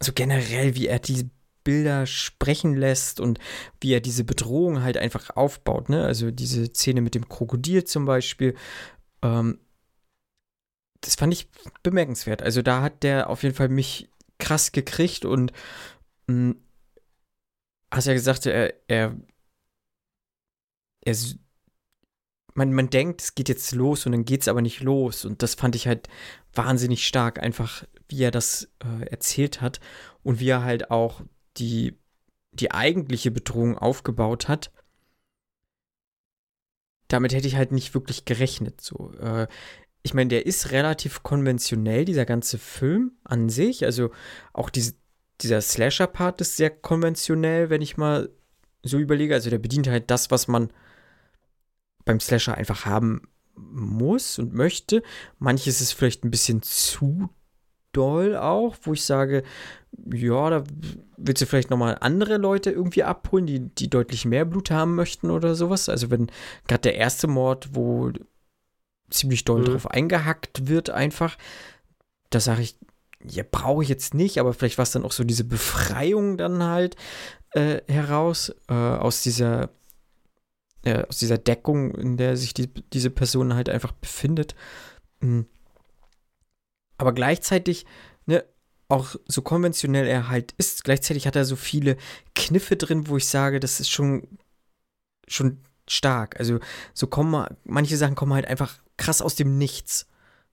so 0.00 0.12
generell, 0.12 0.76
wie 0.76 0.86
er 0.86 1.00
die 1.00 1.28
Bilder 1.64 2.06
sprechen 2.06 2.74
lässt 2.74 3.20
und 3.20 3.38
wie 3.80 3.92
er 3.92 4.00
diese 4.00 4.24
Bedrohung 4.24 4.82
halt 4.82 4.96
einfach 4.96 5.36
aufbaut. 5.36 5.88
Ne? 5.88 6.04
Also 6.04 6.30
diese 6.30 6.66
Szene 6.66 7.00
mit 7.00 7.14
dem 7.14 7.28
Krokodil 7.28 7.84
zum 7.84 8.04
Beispiel. 8.06 8.56
Ähm, 9.22 9.58
das 11.00 11.14
fand 11.14 11.32
ich 11.32 11.48
bemerkenswert. 11.82 12.42
Also 12.42 12.62
da 12.62 12.82
hat 12.82 13.02
der 13.02 13.30
auf 13.30 13.42
jeden 13.42 13.54
Fall 13.54 13.68
mich 13.68 14.10
krass 14.38 14.72
gekriegt 14.72 15.24
und 15.24 15.52
mh, 16.26 16.34
hm, 16.52 16.64
hast 17.92 18.06
ja 18.06 18.12
gesagt, 18.14 18.46
er, 18.46 18.74
er, 18.88 19.16
er 21.04 21.14
man, 22.54 22.72
man 22.72 22.90
denkt, 22.90 23.22
es 23.22 23.34
geht 23.34 23.48
jetzt 23.48 23.72
los 23.72 24.06
und 24.06 24.12
dann 24.12 24.24
geht 24.24 24.42
es 24.42 24.48
aber 24.48 24.62
nicht 24.62 24.80
los. 24.80 25.24
Und 25.24 25.42
das 25.42 25.54
fand 25.54 25.76
ich 25.76 25.86
halt 25.86 26.08
wahnsinnig 26.52 27.06
stark, 27.06 27.38
einfach 27.38 27.84
wie 28.08 28.22
er 28.22 28.30
das 28.30 28.68
äh, 28.84 29.06
erzählt 29.06 29.60
hat 29.60 29.80
und 30.22 30.40
wie 30.40 30.48
er 30.48 30.64
halt 30.64 30.90
auch 30.90 31.22
die, 31.56 31.98
die 32.52 32.70
eigentliche 32.70 33.30
Bedrohung 33.30 33.76
aufgebaut 33.76 34.48
hat, 34.48 34.70
damit 37.08 37.32
hätte 37.32 37.48
ich 37.48 37.56
halt 37.56 37.72
nicht 37.72 37.94
wirklich 37.94 38.24
gerechnet. 38.24 38.80
So, 38.80 39.12
äh, 39.20 39.46
ich 40.02 40.14
meine, 40.14 40.28
der 40.28 40.46
ist 40.46 40.70
relativ 40.70 41.22
konventionell, 41.22 42.04
dieser 42.04 42.24
ganze 42.24 42.58
Film 42.58 43.12
an 43.24 43.48
sich. 43.48 43.84
Also 43.84 44.10
auch 44.52 44.70
diese, 44.70 44.94
dieser 45.40 45.60
Slasher-Part 45.60 46.40
ist 46.40 46.56
sehr 46.56 46.70
konventionell, 46.70 47.68
wenn 47.68 47.82
ich 47.82 47.96
mal 47.96 48.30
so 48.82 48.98
überlege. 48.98 49.34
Also 49.34 49.50
der 49.50 49.58
bedient 49.58 49.88
halt 49.88 50.10
das, 50.10 50.30
was 50.30 50.48
man 50.48 50.72
beim 52.04 52.20
Slasher 52.20 52.56
einfach 52.56 52.86
haben 52.86 53.28
muss 53.56 54.38
und 54.38 54.54
möchte. 54.54 55.02
Manches 55.38 55.80
ist 55.80 55.92
vielleicht 55.92 56.24
ein 56.24 56.30
bisschen 56.30 56.62
zu 56.62 57.28
doll 57.92 58.36
auch, 58.36 58.76
wo 58.82 58.92
ich 58.92 59.04
sage, 59.04 59.42
ja, 60.12 60.50
da 60.50 60.64
willst 61.16 61.42
du 61.42 61.46
vielleicht 61.46 61.70
nochmal 61.70 61.98
andere 62.00 62.36
Leute 62.36 62.70
irgendwie 62.70 63.02
abholen, 63.02 63.46
die, 63.46 63.60
die 63.60 63.90
deutlich 63.90 64.24
mehr 64.24 64.44
Blut 64.44 64.70
haben 64.70 64.94
möchten 64.94 65.30
oder 65.30 65.54
sowas. 65.54 65.88
Also 65.88 66.10
wenn 66.10 66.30
gerade 66.68 66.82
der 66.82 66.96
erste 66.96 67.26
Mord, 67.26 67.70
wo 67.74 68.12
ziemlich 69.10 69.44
doll 69.44 69.60
mhm. 69.60 69.64
drauf 69.66 69.90
eingehackt 69.90 70.68
wird, 70.68 70.90
einfach, 70.90 71.36
da 72.30 72.40
sage 72.40 72.62
ich, 72.62 72.76
ja, 73.22 73.44
brauche 73.48 73.82
ich 73.82 73.88
jetzt 73.88 74.14
nicht, 74.14 74.38
aber 74.38 74.54
vielleicht 74.54 74.78
war 74.78 74.84
es 74.84 74.92
dann 74.92 75.04
auch 75.04 75.12
so 75.12 75.24
diese 75.24 75.44
Befreiung 75.44 76.38
dann 76.38 76.62
halt 76.62 76.96
äh, 77.50 77.80
heraus, 77.86 78.54
äh, 78.68 78.74
aus 78.74 79.22
dieser 79.22 79.70
äh, 80.82 81.04
aus 81.06 81.18
dieser 81.18 81.38
Deckung, 81.38 81.94
in 81.94 82.16
der 82.16 82.36
sich 82.36 82.54
die, 82.54 82.68
diese 82.68 83.10
Person 83.10 83.54
halt 83.54 83.68
einfach 83.68 83.92
befindet. 83.92 84.54
Mhm. 85.20 85.46
Aber 86.96 87.12
gleichzeitig, 87.12 87.86
ne, 88.26 88.44
auch 88.90 89.16
so 89.26 89.42
konventionell 89.42 90.06
er 90.06 90.28
halt 90.28 90.52
ist, 90.58 90.84
gleichzeitig 90.84 91.26
hat 91.26 91.36
er 91.36 91.44
so 91.44 91.56
viele 91.56 91.96
Kniffe 92.34 92.76
drin, 92.76 93.06
wo 93.08 93.16
ich 93.16 93.26
sage, 93.26 93.60
das 93.60 93.80
ist 93.80 93.90
schon, 93.90 94.26
schon 95.28 95.60
stark. 95.88 96.38
Also 96.38 96.58
so 96.92 97.06
kommen, 97.06 97.46
manche 97.64 97.96
Sachen 97.96 98.16
kommen 98.16 98.34
halt 98.34 98.46
einfach 98.46 98.78
krass 98.96 99.22
aus 99.22 99.36
dem 99.36 99.58
Nichts. 99.58 100.06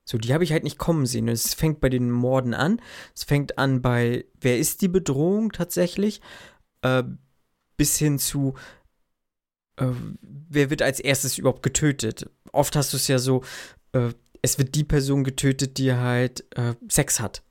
So, 0.04 0.18
die 0.18 0.32
habe 0.32 0.44
ich 0.44 0.52
halt 0.52 0.64
nicht 0.64 0.78
kommen 0.78 1.04
sehen. 1.04 1.28
Es 1.28 1.52
fängt 1.52 1.80
bei 1.80 1.90
den 1.90 2.10
Morden 2.10 2.54
an. 2.54 2.80
Es 3.14 3.24
fängt 3.24 3.58
an 3.58 3.82
bei, 3.82 4.24
wer 4.40 4.58
ist 4.58 4.80
die 4.80 4.88
Bedrohung 4.88 5.52
tatsächlich? 5.52 6.22
Äh, 6.82 7.02
bis 7.76 7.98
hin 7.98 8.18
zu, 8.18 8.54
äh, 9.76 9.86
wer 10.22 10.70
wird 10.70 10.80
als 10.80 11.00
erstes 11.00 11.38
überhaupt 11.38 11.62
getötet? 11.62 12.30
Oft 12.52 12.74
hast 12.76 12.92
du 12.92 12.96
es 12.96 13.08
ja 13.08 13.18
so, 13.18 13.42
äh, 13.92 14.12
es 14.40 14.58
wird 14.58 14.74
die 14.76 14.84
Person 14.84 15.24
getötet, 15.24 15.76
die 15.76 15.92
halt 15.92 16.46
äh, 16.56 16.74
Sex 16.88 17.20
hat. 17.20 17.42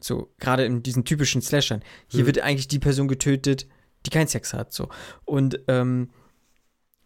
So, 0.00 0.32
gerade 0.38 0.64
in 0.64 0.82
diesen 0.82 1.04
typischen 1.04 1.42
Slashern. 1.42 1.82
Hier 2.08 2.20
hm. 2.20 2.26
wird 2.26 2.40
eigentlich 2.40 2.68
die 2.68 2.78
Person 2.78 3.08
getötet, 3.08 3.66
die 4.06 4.10
keinen 4.10 4.28
Sex 4.28 4.52
hat. 4.54 4.72
So. 4.72 4.88
Und, 5.24 5.60
ähm, 5.68 6.10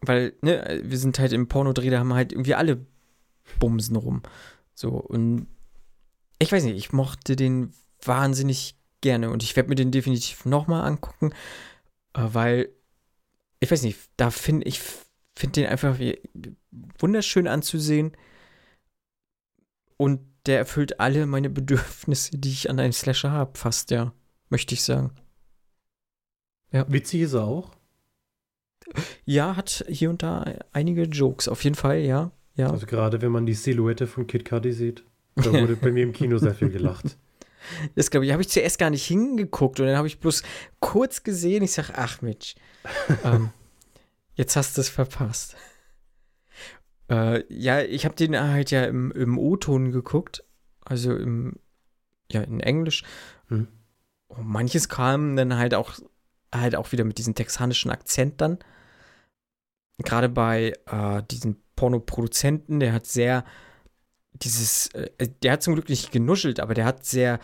weil, 0.01 0.33
ne, 0.41 0.81
wir 0.83 0.97
sind 0.97 1.19
halt 1.19 1.33
im 1.33 1.47
Pornodreh, 1.47 1.89
da 1.89 1.99
haben 1.99 2.13
halt 2.13 2.31
irgendwie 2.31 2.55
alle 2.55 2.85
Bumsen 3.59 3.95
rum. 3.95 4.21
So, 4.73 4.89
und 4.89 5.47
ich 6.39 6.51
weiß 6.51 6.63
nicht, 6.63 6.77
ich 6.77 6.91
mochte 6.91 7.35
den 7.35 7.71
wahnsinnig 8.03 8.75
gerne 9.01 9.29
und 9.29 9.43
ich 9.43 9.55
werde 9.55 9.69
mir 9.69 9.75
den 9.75 9.91
definitiv 9.91 10.45
nochmal 10.45 10.85
angucken, 10.85 11.31
äh, 12.13 12.21
weil 12.21 12.69
ich 13.59 13.71
weiß 13.71 13.83
nicht, 13.83 13.99
da 14.17 14.31
finde 14.31 14.67
ich 14.67 14.81
finde 15.35 15.61
den 15.61 15.67
einfach 15.67 15.97
wunderschön 16.99 17.47
anzusehen 17.47 18.15
und 19.97 20.21
der 20.45 20.59
erfüllt 20.59 20.99
alle 20.99 21.25
meine 21.25 21.49
Bedürfnisse, 21.49 22.37
die 22.37 22.49
ich 22.49 22.69
an 22.69 22.79
einem 22.79 22.93
Slasher 22.93 23.31
habe, 23.31 23.57
fast, 23.57 23.91
ja, 23.91 24.13
möchte 24.49 24.73
ich 24.73 24.83
sagen. 24.83 25.11
Ja. 26.71 26.85
Witzig 26.89 27.21
ist 27.21 27.33
er 27.33 27.45
auch. 27.45 27.71
Ja, 29.23 29.55
hat 29.55 29.85
hier 29.87 30.09
und 30.09 30.21
da 30.21 30.45
einige 30.71 31.03
Jokes, 31.03 31.47
auf 31.47 31.63
jeden 31.63 31.75
Fall, 31.75 31.99
ja. 31.99 32.31
ja. 32.55 32.69
Also 32.69 32.85
gerade 32.85 33.21
wenn 33.21 33.31
man 33.31 33.45
die 33.45 33.53
Silhouette 33.53 34.07
von 34.07 34.27
Kid 34.27 34.45
Cudi 34.45 34.71
sieht, 34.71 35.03
da 35.35 35.51
wurde 35.51 35.75
bei 35.75 35.91
mir 35.91 36.03
im 36.03 36.13
Kino 36.13 36.37
sehr 36.37 36.55
viel 36.55 36.69
gelacht. 36.69 37.17
Das 37.95 38.11
glaube 38.11 38.27
ich, 38.27 38.31
habe 38.31 38.43
ich 38.43 38.49
zuerst 38.49 38.77
gar 38.77 38.91
nicht 38.91 39.07
hingeguckt 39.07 39.79
und 39.79 39.87
dann 39.87 39.97
habe 39.97 40.05
ich 40.05 40.19
bloß 40.19 40.43
kurz 40.79 41.23
gesehen. 41.23 41.63
Ich 41.63 41.71
sage, 41.71 41.93
ach 41.95 42.21
Mensch, 42.21 42.53
ähm, 43.23 43.49
jetzt 44.35 44.55
hast 44.55 44.77
du 44.77 44.81
es 44.81 44.89
verpasst. 44.89 45.55
Äh, 47.09 47.43
ja, 47.53 47.81
ich 47.81 48.05
habe 48.05 48.15
den 48.15 48.39
halt 48.39 48.71
ja 48.71 48.85
im, 48.85 49.11
im 49.11 49.37
O-Ton 49.37 49.91
geguckt, 49.91 50.43
also 50.83 51.15
im, 51.15 51.53
ja, 52.31 52.41
in 52.41 52.59
Englisch. 52.59 53.03
Hm. 53.47 53.67
Und 54.27 54.47
manches 54.47 54.89
kam 54.89 55.35
dann 55.35 55.57
halt 55.57 55.73
auch, 55.73 55.93
halt 56.53 56.75
auch 56.75 56.91
wieder 56.91 57.03
mit 57.03 57.17
diesem 57.17 57.35
texanischen 57.35 57.91
Akzent 57.91 58.41
dann. 58.41 58.59
Gerade 59.97 60.29
bei 60.29 60.73
äh, 60.87 61.23
diesem 61.29 61.57
Pornoproduzenten, 61.75 62.79
der 62.79 62.93
hat 62.93 63.05
sehr 63.05 63.45
dieses, 64.33 64.87
äh, 64.87 65.29
der 65.43 65.53
hat 65.53 65.63
zum 65.63 65.75
Glück 65.75 65.89
nicht 65.89 66.11
genuschelt, 66.11 66.59
aber 66.59 66.73
der 66.73 66.85
hat 66.85 67.05
sehr, 67.05 67.39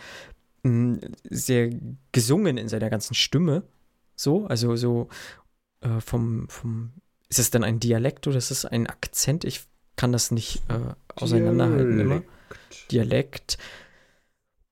mh, 0.62 0.98
sehr 1.30 1.70
gesungen 2.12 2.56
in 2.58 2.68
seiner 2.68 2.90
ganzen 2.90 3.14
Stimme. 3.14 3.62
So, 4.16 4.46
also 4.46 4.76
so 4.76 5.08
äh, 5.80 6.00
vom, 6.00 6.48
vom, 6.48 6.92
ist 7.32 7.38
es 7.38 7.50
dann 7.50 7.64
ein 7.64 7.80
Dialekt 7.80 8.26
oder 8.26 8.36
ist 8.36 8.50
es 8.50 8.66
ein 8.66 8.86
Akzent? 8.86 9.44
Ich 9.44 9.62
kann 9.96 10.12
das 10.12 10.30
nicht 10.32 10.60
äh, 10.68 10.92
auseinanderhalten 11.16 11.96
Dialekt. 11.96 12.10
immer. 12.10 12.22
Dialekt. 12.90 13.58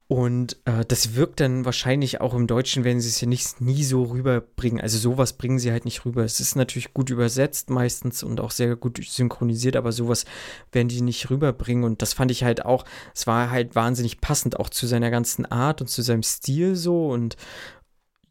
Und 0.08 0.58
äh, 0.66 0.84
das 0.84 1.14
wirkt 1.14 1.40
dann 1.40 1.64
wahrscheinlich 1.64 2.20
auch 2.20 2.34
im 2.34 2.46
Deutschen, 2.46 2.84
wenn 2.84 3.00
sie 3.00 3.08
es 3.08 3.18
ja 3.18 3.26
nicht 3.26 3.62
nie 3.62 3.82
so 3.82 4.02
rüberbringen. 4.02 4.78
Also 4.78 4.98
sowas 4.98 5.32
bringen 5.32 5.58
sie 5.58 5.72
halt 5.72 5.86
nicht 5.86 6.04
rüber. 6.04 6.22
Es 6.22 6.38
ist 6.38 6.54
natürlich 6.54 6.92
gut 6.92 7.08
übersetzt 7.08 7.70
meistens 7.70 8.22
und 8.22 8.40
auch 8.40 8.50
sehr 8.50 8.76
gut 8.76 9.00
synchronisiert, 9.02 9.76
aber 9.76 9.92
sowas 9.92 10.26
werden 10.70 10.88
die 10.88 11.00
nicht 11.00 11.30
rüberbringen. 11.30 11.84
Und 11.84 12.02
das 12.02 12.12
fand 12.12 12.30
ich 12.30 12.44
halt 12.44 12.66
auch, 12.66 12.84
es 13.14 13.26
war 13.26 13.50
halt 13.50 13.74
wahnsinnig 13.74 14.20
passend 14.20 14.60
auch 14.60 14.68
zu 14.68 14.86
seiner 14.86 15.10
ganzen 15.10 15.46
Art 15.46 15.80
und 15.80 15.86
zu 15.86 16.02
seinem 16.02 16.24
Stil 16.24 16.76
so. 16.76 17.08
Und 17.08 17.38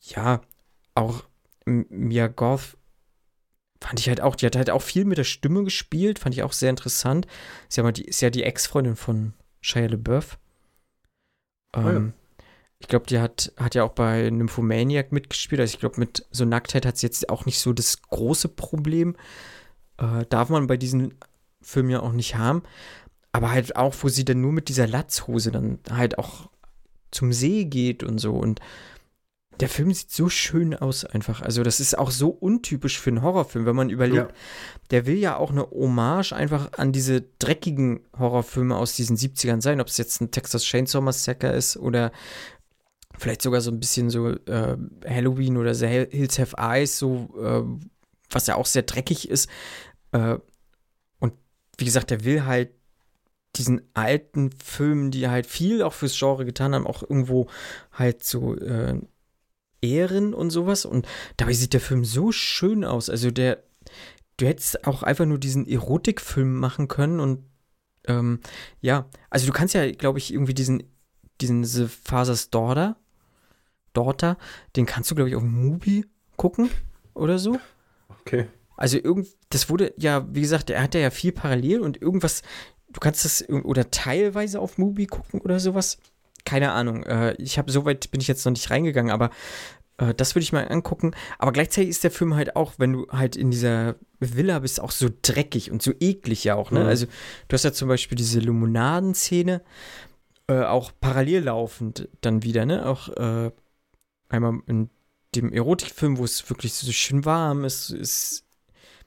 ja, 0.02 0.42
auch 0.94 1.24
Mia 1.66 2.28
Goth 2.28 2.78
fand 3.82 4.00
ich 4.00 4.10
halt 4.10 4.22
auch, 4.22 4.36
die 4.36 4.46
hat 4.46 4.56
halt 4.56 4.70
auch 4.70 4.82
viel 4.82 5.06
mit 5.06 5.18
der 5.18 5.24
Stimme 5.24 5.64
gespielt, 5.64 6.20
fand 6.20 6.36
ich 6.36 6.44
auch 6.44 6.54
sehr 6.54 6.70
interessant. 6.70 7.28
Sie 7.70 7.82
ist 7.82 8.22
ja 8.22 8.30
die 8.30 8.44
Ex-Freundin 8.44 8.96
von 8.96 9.34
Shia 9.62 9.88
LaBeouf. 9.88 10.38
Ähm, 11.76 11.86
oh 11.86 11.90
ja. 11.90 12.14
Ich 12.82 12.88
glaube, 12.88 13.08
die 13.08 13.20
hat, 13.20 13.52
hat 13.58 13.76
ja 13.76 13.84
auch 13.84 13.92
bei 13.92 14.30
Nymphomaniac 14.30 15.12
mitgespielt. 15.12 15.60
Also 15.60 15.74
ich 15.74 15.80
glaube, 15.80 16.00
mit 16.00 16.26
so 16.32 16.46
Nacktheit 16.46 16.86
hat 16.86 16.98
sie 16.98 17.08
jetzt 17.08 17.30
auch 17.30 17.46
nicht 17.46 17.60
so 17.60 17.74
das 17.74 18.02
große 18.02 18.48
Problem. 18.48 19.18
Äh, 19.98 20.26
darf 20.30 20.50
man 20.50 20.68
bei 20.68 20.78
diesen 20.78 21.16
Filmen 21.62 21.90
ja 21.90 22.00
auch 22.00 22.14
nicht 22.14 22.36
haben. 22.36 22.64
Aber 23.34 23.52
halt 23.52 23.76
auch, 23.76 23.96
wo 24.02 24.08
sie 24.08 24.24
dann 24.24 24.42
nur 24.42 24.54
mit 24.54 24.70
dieser 24.70 24.88
Latzhose 24.88 25.52
dann 25.52 25.80
halt 25.92 26.18
auch 26.18 26.50
zum 27.12 27.34
See 27.34 27.66
geht 27.66 28.02
und 28.02 28.18
so. 28.18 28.34
Und 28.34 28.62
der 29.60 29.70
Film 29.70 29.94
sieht 29.94 30.12
so 30.12 30.30
schön 30.30 30.74
aus 30.74 31.04
einfach. 31.04 31.42
Also 31.42 31.64
das 31.64 31.80
ist 31.80 31.98
auch 31.98 32.12
so 32.12 32.30
untypisch 32.30 33.00
für 33.00 33.10
einen 33.10 33.22
Horrorfilm, 33.22 33.66
wenn 33.66 33.76
man 33.76 33.90
überlegt, 33.90 34.30
ja. 34.30 34.36
der 34.92 35.06
will 35.06 35.18
ja 35.18 35.36
auch 35.36 35.52
eine 35.52 35.70
Hommage 35.70 36.32
einfach 36.32 36.74
an 36.74 36.94
diese 36.94 37.22
dreckigen 37.40 38.02
Horrorfilme 38.18 38.76
aus 38.76 38.96
diesen 38.96 39.18
70ern 39.18 39.62
sein, 39.62 39.82
ob 39.82 39.88
es 39.88 39.98
jetzt 39.98 40.22
ein 40.22 40.32
Texas 40.32 40.64
Chainsaw 40.64 41.02
Massacre 41.02 41.52
ist 41.52 41.76
oder 41.76 42.12
vielleicht 43.18 43.42
sogar 43.42 43.60
so 43.60 43.70
ein 43.70 43.82
bisschen 43.82 44.10
so 44.10 44.30
äh, 44.30 44.78
Halloween 45.06 45.58
oder 45.58 45.76
The 45.76 45.88
Hills 45.88 46.40
Have 46.40 46.56
Eyes, 46.58 46.98
so 46.98 47.30
äh, 47.42 47.90
was 48.30 48.48
ja 48.48 48.56
auch 48.56 48.66
sehr 48.66 48.84
dreckig 48.84 49.30
ist. 49.30 49.50
Äh, 50.14 50.38
und 51.20 51.34
wie 51.78 51.86
gesagt, 51.86 52.12
der 52.12 52.24
will 52.24 52.46
halt 52.46 52.72
diesen 53.58 53.82
alten 53.94 54.52
Filmen, 54.52 55.12
die 55.12 55.28
halt 55.28 55.48
viel 55.48 55.82
auch 55.82 55.94
fürs 55.94 56.18
Genre 56.18 56.46
getan 56.46 56.74
haben, 56.74 56.88
auch 56.88 57.02
irgendwo 57.02 57.50
halt 57.92 58.24
so 58.24 58.56
äh, 58.56 59.02
Ehren 59.82 60.34
und 60.34 60.50
sowas. 60.50 60.86
Und 60.86 61.08
dabei 61.38 61.54
sieht 61.54 61.74
der 61.74 61.82
Film 61.82 62.06
so 62.06 62.32
schön 62.32 62.84
aus. 62.84 63.10
Also 63.10 63.32
der, 63.32 63.64
du 64.38 64.46
hättest 64.46 64.86
auch 64.88 65.04
einfach 65.04 65.26
nur 65.26 65.40
diesen 65.40 65.68
Erotikfilm 65.68 66.56
machen 66.56 66.88
können 66.88 67.20
und 67.20 67.44
ähm, 68.08 68.40
ja, 68.82 69.10
also 69.30 69.46
du 69.46 69.54
kannst 69.54 69.76
ja, 69.76 69.92
glaube 69.92 70.20
ich, 70.20 70.34
irgendwie 70.34 70.54
diesen, 70.54 70.84
diesen 71.42 71.66
The 71.66 71.88
Father's 71.88 72.50
Daughter, 72.50 72.98
Daughter, 73.94 74.38
den 74.76 74.86
kannst 74.86 75.12
du, 75.12 75.16
glaube 75.16 75.30
ich, 75.30 75.36
auf 75.36 75.44
Mubi 75.44 76.06
gucken 76.38 76.70
oder 77.14 77.40
so. 77.40 77.60
Okay. 78.22 78.48
Also 78.78 78.98
irgend, 78.98 79.28
das 79.50 79.70
wurde 79.70 79.94
ja, 79.98 80.26
wie 80.34 80.42
gesagt, 80.42 80.70
er 80.70 80.82
hat 80.82 80.96
ja 80.96 81.10
viel 81.10 81.34
parallel 81.34 81.82
und 81.82 82.02
irgendwas, 82.02 82.44
du 82.88 83.00
kannst 83.00 83.26
das 83.26 83.48
oder 83.50 83.92
teilweise 83.92 84.62
auf 84.62 84.78
Mubi 84.78 85.06
gucken 85.06 85.42
oder 85.42 85.60
sowas 85.60 85.98
keine 86.46 86.72
Ahnung. 86.72 87.04
Äh, 87.04 87.34
ich 87.36 87.58
habe 87.58 87.72
soweit 87.72 88.12
bin 88.12 88.22
ich 88.22 88.28
jetzt 88.28 88.46
noch 88.46 88.52
nicht 88.52 88.70
reingegangen, 88.70 89.12
aber 89.12 89.30
äh, 89.98 90.14
das 90.14 90.36
würde 90.36 90.44
ich 90.44 90.54
mal 90.54 90.68
angucken. 90.68 91.12
Aber 91.38 91.52
gleichzeitig 91.52 91.90
ist 91.90 92.04
der 92.04 92.12
Film 92.12 92.36
halt 92.36 92.56
auch, 92.56 92.74
wenn 92.78 92.94
du 92.94 93.08
halt 93.12 93.36
in 93.36 93.52
dieser 93.52 93.96
Villa 94.20 94.60
bist, 94.60 94.82
auch 94.82 94.92
so 94.92 95.10
dreckig 95.22 95.72
und 95.72 95.82
so 95.82 95.92
eklig 96.00 96.44
ja 96.44 96.56
auch. 96.56 96.72
Ne? 96.72 96.82
Mhm. 96.82 96.88
Also 96.88 97.06
du 97.48 97.54
hast 97.54 97.64
ja 97.64 97.74
zum 97.74 97.88
Beispiel 97.88 98.16
diese 98.18 98.40
Limonadenszene, 98.40 99.62
äh, 100.48 100.64
auch 100.64 100.92
parallel 101.00 101.44
laufend 101.44 102.10
dann 102.22 102.44
wieder. 102.44 102.66
Ne, 102.66 102.86
auch 102.86 103.10
äh, 103.10 103.52
einmal 104.30 104.60
in 104.68 104.90
dem 105.36 105.54
Erotikfilm, 105.54 106.18
wo 106.18 106.24
es 106.24 106.50
wirklich 106.50 106.74
so 106.74 106.92
schön 106.92 107.24
warm 107.24 107.66
ist, 107.66 107.92
ist 107.92 108.46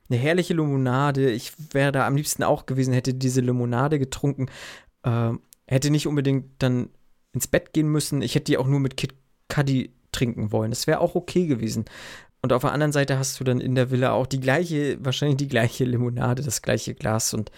eine 0.09 0.19
herrliche 0.21 0.55
Limonade. 0.55 1.31
Ich 1.31 1.53
wäre 1.73 1.91
da 1.91 2.07
am 2.07 2.17
liebsten 2.17 2.45
auch 2.45 2.67
gewesen, 2.67 2.93
hätte 2.93 3.15
diese 3.15 3.41
Limonade 3.41 3.99
getrunken. 3.99 4.47
Äh, 5.03 5.33
hätte 5.67 5.91
nicht 5.91 6.07
unbedingt 6.07 6.63
dann 6.63 6.91
ins 7.33 7.47
Bett 7.47 7.73
gehen 7.73 7.89
müssen. 7.89 8.23
Ich 8.23 8.35
hätte 8.35 8.45
die 8.45 8.59
auch 8.59 8.67
nur 8.67 8.81
mit 8.81 8.97
Kid 8.97 9.15
Cudi 9.49 9.93
trinken 10.13 10.53
wollen. 10.53 10.71
Das 10.71 10.87
wäre 10.87 11.01
auch 11.01 11.15
okay 11.15 11.47
gewesen. 11.47 11.85
Und 12.43 12.53
auf 12.53 12.63
der 12.63 12.73
anderen 12.73 12.93
Seite 12.93 13.19
hast 13.19 13.39
du 13.39 13.45
dann 13.45 13.61
in 13.61 13.75
der 13.75 13.91
Villa 13.91 14.13
auch 14.13 14.27
die 14.27 14.41
gleiche, 14.41 14.99
wahrscheinlich 15.05 15.37
die 15.37 15.49
gleiche 15.49 15.85
Limonade, 15.85 16.43
das 16.43 16.61
gleiche 16.61 16.95
Glas 16.95 17.35
und 17.35 17.51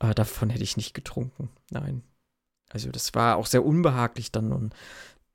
äh, 0.00 0.14
davon 0.14 0.50
hätte 0.50 0.64
ich 0.64 0.76
nicht 0.76 0.94
getrunken. 0.94 1.48
Nein. 1.70 2.02
Also 2.70 2.90
das 2.90 3.14
war 3.14 3.36
auch 3.36 3.46
sehr 3.46 3.64
unbehaglich 3.64 4.30
dann 4.30 4.52
und 4.52 4.74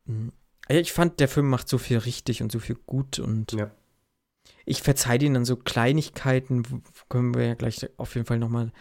mh, 0.06 0.32
ich 0.70 0.94
fand, 0.94 1.20
der 1.20 1.28
Film 1.28 1.50
macht 1.50 1.68
so 1.68 1.78
viel 1.78 1.98
richtig 1.98 2.42
und 2.42 2.52
so 2.52 2.60
viel 2.60 2.76
gut 2.86 3.20
und 3.20 3.52
Ja. 3.54 3.72
Ich 4.66 4.82
verzeihe 4.82 5.20
denen 5.20 5.34
dann 5.34 5.46
so 5.46 5.56
Kleinigkeiten, 5.56 6.84
können 7.10 7.34
wir 7.34 7.46
ja 7.46 7.54
gleich 7.54 7.90
auf 7.98 8.16
jeden 8.16 8.26
Fall 8.26 8.40
nochmal 8.40 8.72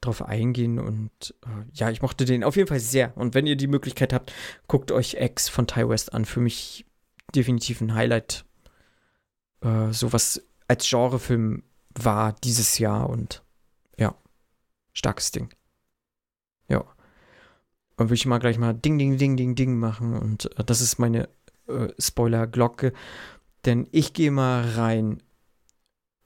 drauf 0.00 0.22
eingehen 0.22 0.78
und 0.78 1.34
äh, 1.44 1.64
ja, 1.72 1.90
ich 1.90 2.02
mochte 2.02 2.24
den 2.24 2.44
auf 2.44 2.56
jeden 2.56 2.68
Fall 2.68 2.80
sehr 2.80 3.16
und 3.16 3.34
wenn 3.34 3.46
ihr 3.46 3.56
die 3.56 3.66
Möglichkeit 3.66 4.12
habt, 4.12 4.32
guckt 4.66 4.92
euch 4.92 5.14
X 5.14 5.48
von 5.48 5.66
Ty 5.66 5.88
West 5.88 6.12
an. 6.12 6.24
Für 6.24 6.40
mich 6.40 6.86
definitiv 7.34 7.80
ein 7.80 7.94
Highlight, 7.94 8.44
äh, 9.62 9.92
sowas 9.92 10.42
als 10.68 10.88
Genrefilm 10.88 11.62
war 11.94 12.34
dieses 12.44 12.78
Jahr 12.78 13.08
und 13.08 13.42
ja, 13.98 14.14
starkes 14.92 15.30
Ding. 15.30 15.50
Ja. 16.68 16.84
Dann 17.96 18.08
würde 18.08 18.14
ich 18.14 18.26
mal 18.26 18.38
gleich 18.38 18.58
mal 18.58 18.72
Ding, 18.72 18.98
Ding, 18.98 19.18
Ding, 19.18 19.36
Ding, 19.36 19.54
Ding 19.54 19.78
machen 19.78 20.14
und 20.14 20.58
äh, 20.58 20.64
das 20.64 20.80
ist 20.80 20.98
meine 20.98 21.28
äh, 21.68 21.88
Spoiler-Glocke, 21.98 22.92
denn 23.64 23.86
ich 23.92 24.12
gehe 24.14 24.30
mal 24.30 24.68
rein 24.70 25.22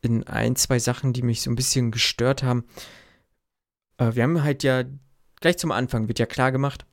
in 0.02 0.24
ein, 0.24 0.56
zwei 0.56 0.78
Sachen, 0.78 1.12
die 1.12 1.22
mich 1.22 1.42
so 1.42 1.50
ein 1.50 1.56
bisschen 1.56 1.90
gestört 1.90 2.42
haben. 2.42 2.64
Äh, 3.98 4.14
wir 4.14 4.22
haben 4.22 4.42
halt 4.42 4.62
ja 4.62 4.84
gleich 5.40 5.58
zum 5.58 5.72
Anfang 5.72 6.08
wird 6.08 6.18
ja 6.18 6.26
klar 6.26 6.52
gemacht, 6.52 6.86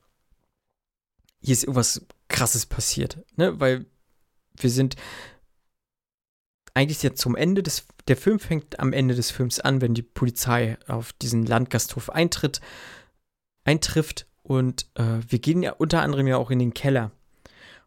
hier 1.40 1.52
ist 1.52 1.64
irgendwas 1.64 2.06
krasses 2.28 2.66
passiert, 2.66 3.18
ne? 3.36 3.58
Weil 3.60 3.86
wir 4.56 4.70
sind 4.70 4.96
eigentlich 6.72 7.02
jetzt 7.02 7.20
zum 7.20 7.36
Ende 7.36 7.62
des, 7.62 7.86
der 8.08 8.16
Film 8.16 8.38
fängt 8.38 8.80
am 8.80 8.92
Ende 8.92 9.14
des 9.14 9.30
Films 9.30 9.60
an, 9.60 9.80
wenn 9.80 9.94
die 9.94 10.02
Polizei 10.02 10.76
auf 10.88 11.12
diesen 11.14 11.46
Landgasthof 11.46 12.10
eintritt, 12.10 12.60
eintrifft 13.64 14.26
und 14.42 14.88
äh, 14.94 15.20
wir 15.28 15.38
gehen 15.38 15.62
ja 15.62 15.72
unter 15.72 16.02
anderem 16.02 16.26
ja 16.26 16.36
auch 16.36 16.50
in 16.50 16.58
den 16.58 16.74
Keller, 16.74 17.12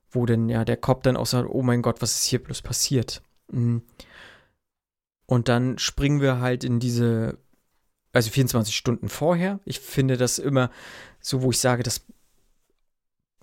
wo 0.10 0.26
dann 0.26 0.50
ja 0.50 0.64
der 0.64 0.78
Cop 0.78 1.04
dann 1.04 1.18
auch 1.18 1.26
sagt, 1.26 1.50
oh 1.50 1.62
mein 1.64 1.82
Gott, 1.82 2.02
was 2.02 2.16
ist 2.16 2.26
hier 2.26 2.42
bloß 2.42 2.62
passiert? 2.62 3.22
Mhm. 3.52 3.84
Und 5.28 5.48
dann 5.50 5.78
springen 5.78 6.22
wir 6.22 6.40
halt 6.40 6.64
in 6.64 6.80
diese, 6.80 7.38
also 8.14 8.32
24 8.32 8.76
Stunden 8.76 9.10
vorher. 9.10 9.60
Ich 9.66 9.80
finde 9.80 10.18
das 10.18 10.40
immer 10.40 10.72
so, 11.20 11.44
wo 11.44 11.52
ich 11.52 11.60
sage, 11.60 11.84
das 11.84 12.02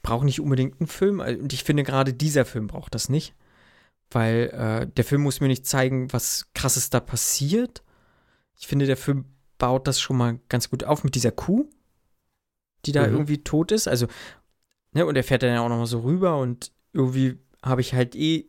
braucht 0.03 0.25
nicht 0.25 0.41
unbedingt 0.41 0.81
einen 0.81 0.89
Film. 0.89 1.21
Und 1.21 1.53
ich 1.53 1.63
finde 1.63 1.85
gerade 1.85 2.13
dieser 2.13 2.45
Film 2.45 2.67
braucht 2.67 2.95
das 2.95 3.09
nicht. 3.09 3.35
Weil 4.11 4.51
äh, 4.51 4.87
der 4.87 5.05
Film 5.05 5.23
muss 5.23 5.41
mir 5.41 5.49
nicht 5.49 5.67
zeigen, 5.67 6.13
was 6.13 6.47
krasses 6.55 6.91
da 6.91 7.01
passiert. 7.01 7.83
Ich 8.59 8.67
finde, 8.67 8.87
der 8.87 8.97
Film 8.97 9.27
baut 9.59 9.87
das 9.87 10.01
schon 10.01 10.17
mal 10.17 10.41
ganz 10.49 10.71
gut 10.71 10.85
auf 10.85 11.05
mit 11.05 11.15
dieser 11.15 11.33
Kuh, 11.33 11.69
die 12.87 12.93
da 12.93 13.07
Mhm. 13.07 13.13
irgendwie 13.13 13.43
tot 13.45 13.73
ist. 13.73 13.89
Also, 13.89 14.07
ne, 14.93 15.05
und 15.07 15.17
er 15.17 15.25
fährt 15.25 15.43
dann 15.43 15.55
ja 15.55 15.61
auch 15.61 15.69
nochmal 15.69 15.87
so 15.87 16.01
rüber 16.01 16.39
und 16.39 16.73
irgendwie 16.93 17.39
habe 17.63 17.81
ich 17.81 17.95
halt 17.95 18.15
eh 18.15 18.47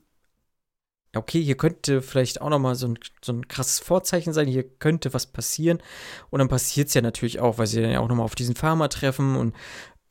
okay, 1.20 1.42
hier 1.42 1.58
könnte 1.58 2.02
vielleicht 2.02 2.42
auch 2.42 2.50
noch 2.50 2.60
mal 2.60 2.76
so 2.76 2.88
ein, 2.88 3.00
so 3.24 3.34
ein 3.34 3.48
krasses 3.48 3.80
Vorzeichen 3.80 4.34
sein, 4.34 4.48
hier 4.48 4.64
könnte 4.64 5.14
was 5.14 5.28
passieren. 5.28 5.82
Und 6.30 6.40
dann 6.40 6.48
passiert 6.48 6.90
es 6.90 6.94
ja 6.94 7.02
natürlich 7.02 7.40
auch, 7.40 7.58
weil 7.58 7.68
sie 7.68 7.82
dann 7.82 7.92
ja 7.92 8.00
auch 8.00 8.08
noch 8.08 8.16
mal 8.16 8.24
auf 8.24 8.36
diesen 8.36 8.56
Farmer 8.56 8.90
treffen. 8.90 9.36
Und 9.36 9.56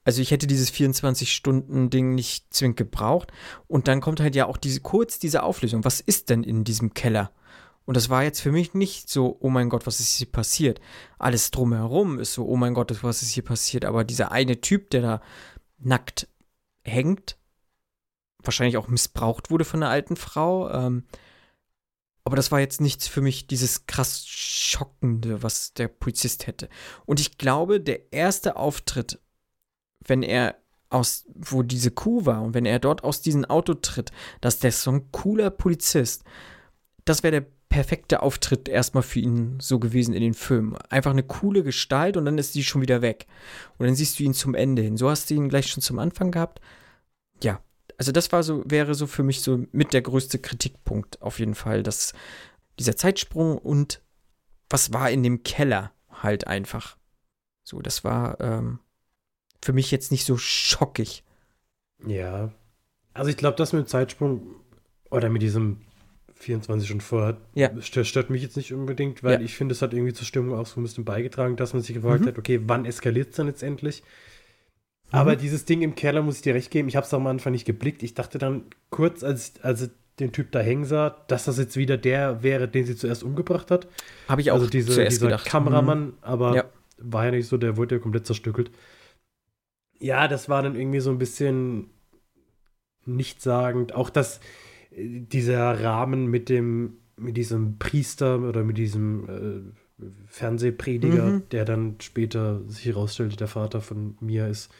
also 0.04 0.20
ich 0.20 0.30
hätte 0.30 0.46
dieses 0.46 0.72
24-Stunden-Ding 0.72 2.14
nicht 2.14 2.52
zwingend 2.52 2.76
gebraucht. 2.76 3.32
Und 3.66 3.88
dann 3.88 4.00
kommt 4.00 4.20
halt 4.20 4.34
ja 4.34 4.46
auch 4.46 4.56
diese 4.56 4.80
kurz 4.80 5.18
diese 5.18 5.42
Auflösung. 5.42 5.84
Was 5.84 6.00
ist 6.00 6.30
denn 6.30 6.42
in 6.42 6.64
diesem 6.64 6.94
Keller? 6.94 7.30
Und 7.86 7.96
das 7.96 8.08
war 8.08 8.22
jetzt 8.22 8.40
für 8.40 8.52
mich 8.52 8.74
nicht 8.74 9.10
so, 9.10 9.36
oh 9.40 9.50
mein 9.50 9.68
Gott, 9.68 9.86
was 9.86 10.00
ist 10.00 10.16
hier 10.16 10.30
passiert? 10.30 10.80
Alles 11.18 11.50
drumherum 11.50 12.18
ist 12.18 12.32
so, 12.32 12.46
oh 12.46 12.56
mein 12.56 12.74
Gott, 12.74 13.02
was 13.02 13.22
ist 13.22 13.30
hier 13.30 13.44
passiert? 13.44 13.84
Aber 13.84 14.04
dieser 14.04 14.32
eine 14.32 14.60
Typ, 14.60 14.90
der 14.90 15.02
da 15.02 15.20
nackt 15.78 16.28
hängt, 16.82 17.36
wahrscheinlich 18.46 18.76
auch 18.76 18.88
missbraucht 18.88 19.50
wurde 19.50 19.64
von 19.64 19.82
einer 19.82 19.90
alten 19.90 20.16
Frau. 20.16 20.70
Ähm, 20.70 21.04
aber 22.24 22.36
das 22.36 22.50
war 22.50 22.60
jetzt 22.60 22.80
nichts 22.80 23.06
für 23.06 23.20
mich, 23.20 23.46
dieses 23.46 23.86
krass 23.86 24.26
Schockende, 24.26 25.42
was 25.42 25.74
der 25.74 25.88
Polizist 25.88 26.46
hätte. 26.46 26.68
Und 27.04 27.20
ich 27.20 27.36
glaube, 27.36 27.80
der 27.80 28.12
erste 28.12 28.56
Auftritt, 28.56 29.20
wenn 30.06 30.22
er 30.22 30.56
aus, 30.88 31.26
wo 31.34 31.62
diese 31.62 31.90
Kuh 31.90 32.24
war 32.24 32.42
und 32.42 32.54
wenn 32.54 32.66
er 32.66 32.78
dort 32.78 33.04
aus 33.04 33.20
diesem 33.20 33.44
Auto 33.44 33.74
tritt, 33.74 34.10
dass 34.40 34.58
der 34.58 34.72
so 34.72 34.92
ein 34.92 35.10
cooler 35.12 35.50
Polizist, 35.50 36.24
das 37.04 37.22
wäre 37.22 37.42
der 37.42 37.46
perfekte 37.68 38.22
Auftritt 38.22 38.68
erstmal 38.68 39.02
für 39.02 39.18
ihn 39.18 39.58
so 39.60 39.80
gewesen 39.80 40.14
in 40.14 40.22
den 40.22 40.34
Filmen. 40.34 40.76
Einfach 40.90 41.10
eine 41.10 41.24
coole 41.24 41.64
Gestalt 41.64 42.16
und 42.16 42.24
dann 42.24 42.38
ist 42.38 42.54
die 42.54 42.62
schon 42.62 42.80
wieder 42.80 43.02
weg. 43.02 43.26
Und 43.78 43.86
dann 43.86 43.96
siehst 43.96 44.18
du 44.18 44.22
ihn 44.22 44.32
zum 44.32 44.54
Ende 44.54 44.80
hin. 44.80 44.96
So 44.96 45.10
hast 45.10 45.28
du 45.28 45.34
ihn 45.34 45.48
gleich 45.48 45.66
schon 45.66 45.82
zum 45.82 45.98
Anfang 45.98 46.30
gehabt. 46.30 46.60
Ja, 47.42 47.60
also 47.98 48.12
das 48.12 48.30
war 48.32 48.42
so, 48.42 48.62
wäre 48.66 48.94
so 48.94 49.06
für 49.06 49.22
mich 49.22 49.40
so 49.40 49.64
mit 49.72 49.92
der 49.92 50.02
größte 50.02 50.38
Kritikpunkt 50.38 51.20
auf 51.22 51.38
jeden 51.38 51.54
Fall, 51.54 51.82
dass 51.82 52.12
dieser 52.78 52.96
Zeitsprung 52.96 53.58
und 53.58 54.00
was 54.70 54.92
war 54.92 55.10
in 55.10 55.22
dem 55.22 55.42
Keller 55.42 55.92
halt 56.10 56.46
einfach. 56.46 56.96
So, 57.62 57.80
das 57.80 58.04
war 58.04 58.40
ähm, 58.40 58.80
für 59.62 59.72
mich 59.72 59.90
jetzt 59.90 60.10
nicht 60.12 60.24
so 60.24 60.36
schockig. 60.36 61.22
Ja. 62.06 62.52
Also 63.12 63.30
ich 63.30 63.36
glaube, 63.36 63.56
das 63.56 63.72
mit 63.72 63.84
dem 63.84 63.88
Zeitsprung 63.88 64.42
oder 65.10 65.28
mit 65.30 65.42
diesem 65.42 65.78
24 66.34 66.86
Stunden 66.88 67.00
vorher 67.00 67.36
Ja. 67.54 67.70
stört, 67.80 68.28
mich 68.30 68.42
jetzt 68.42 68.56
nicht 68.56 68.72
unbedingt, 68.74 69.22
weil 69.22 69.34
Ja. 69.34 69.40
ich 69.40 69.54
finde, 69.56 69.72
es 69.72 69.82
hat 69.82 69.92
irgendwie 69.94 70.12
zur 70.12 70.26
Stimmung 70.26 70.58
auch 70.58 70.66
so 70.66 70.80
ein 70.80 70.82
bisschen 70.82 71.04
beigetragen, 71.04 71.56
dass 71.56 71.72
man 71.72 71.82
sich 71.82 71.94
gefragt 71.94 72.22
Mhm. 72.22 72.26
hat, 72.26 72.38
okay, 72.38 72.60
wann 72.64 72.84
eskaliert 72.84 73.30
es 73.30 73.36
dann 73.36 73.46
letztendlich? 73.46 74.02
Aber 75.14 75.34
Mhm. 75.34 75.38
dieses 75.38 75.64
Ding 75.64 75.82
im 75.82 75.94
Keller, 75.94 76.22
muss 76.22 76.36
ich 76.36 76.42
dir 76.42 76.54
recht 76.54 76.70
geben, 76.70 76.88
ich 76.88 76.96
habe 76.96 77.06
es 77.06 77.14
am 77.14 77.26
Anfang 77.26 77.52
nicht 77.52 77.64
geblickt. 77.64 78.02
Ich 78.02 78.14
dachte 78.14 78.38
dann 78.38 78.64
kurz, 78.90 79.22
als, 79.22 79.54
als 79.62 79.82
ich 79.82 79.90
den 80.18 80.32
Typ 80.32 80.50
da 80.52 80.60
hängen 80.60 80.84
sah, 80.84 81.10
dass 81.28 81.44
das 81.44 81.58
jetzt 81.58 81.76
wieder 81.76 81.96
der 81.96 82.42
wäre, 82.42 82.68
den 82.68 82.84
sie 82.86 82.96
zuerst 82.96 83.22
umgebracht 83.22 83.70
hat. 83.70 83.86
Habe 84.28 84.40
ich 84.40 84.50
auch 84.50 84.56
also 84.56 84.68
diese, 84.68 84.92
zuerst 84.92 85.16
dieser 85.16 85.26
gedacht. 85.26 85.44
Kameramann, 85.46 86.14
aber 86.20 86.54
Ja. 86.54 86.64
war 86.98 87.24
ja 87.26 87.30
nicht 87.32 87.48
so, 87.48 87.56
der 87.56 87.76
wurde 87.76 87.96
ja 87.96 88.00
komplett 88.00 88.26
zerstückelt. 88.26 88.70
Ja, 89.98 90.28
das 90.28 90.48
war 90.48 90.62
dann 90.62 90.76
irgendwie 90.76 91.00
so 91.00 91.10
ein 91.10 91.18
bisschen 91.18 91.90
nichtssagend. 93.06 93.94
Auch 93.94 94.10
das, 94.10 94.40
äh, 94.90 95.20
dieser 95.20 95.82
Rahmen 95.82 96.26
mit 96.26 96.48
dem, 96.48 96.98
mit 97.16 97.36
diesem 97.36 97.78
Priester 97.78 98.40
oder 98.40 98.64
mit 98.64 98.78
diesem 98.78 99.28
äh, 99.28 100.04
Fernsehprediger, 100.26 101.24
Mhm. 101.26 101.42
der 101.50 101.64
dann 101.64 101.96
später 102.00 102.60
sich 102.68 102.86
herausstellt, 102.86 103.38
der 103.40 103.46
Vater 103.48 103.80
von 103.80 104.16
Mia 104.20 104.46
ist. 104.48 104.72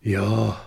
Ja, 0.00 0.60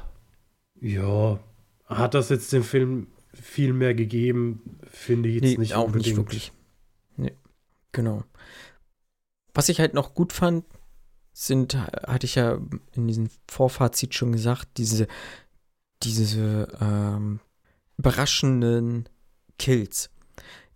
ja. 0.79 1.39
Hat 1.85 2.13
das 2.13 2.29
jetzt 2.29 2.51
dem 2.53 2.63
Film 2.63 3.07
viel 3.33 3.73
mehr 3.73 3.93
gegeben, 3.95 4.79
finde 4.89 5.29
ich 5.29 5.35
jetzt 5.35 5.43
Nee, 5.43 5.57
nicht 5.57 5.73
auch 5.75 5.85
unbedingt. 5.85 6.07
nicht 6.07 6.17
wirklich. 6.17 6.51
Nee, 7.17 7.33
genau. 7.91 8.23
Was 9.53 9.69
ich 9.69 9.79
halt 9.79 9.93
noch 9.93 10.13
gut 10.13 10.33
fand, 10.33 10.65
sind, 11.33 11.75
hatte 11.75 12.25
ich 12.25 12.35
ja 12.35 12.59
in 12.93 13.07
diesem 13.07 13.29
Vorfazit 13.49 14.13
schon 14.13 14.31
gesagt, 14.31 14.77
diese, 14.77 15.07
diese 16.03 16.67
ähm, 16.79 17.39
überraschenden 17.97 19.09
Kills. 19.57 20.09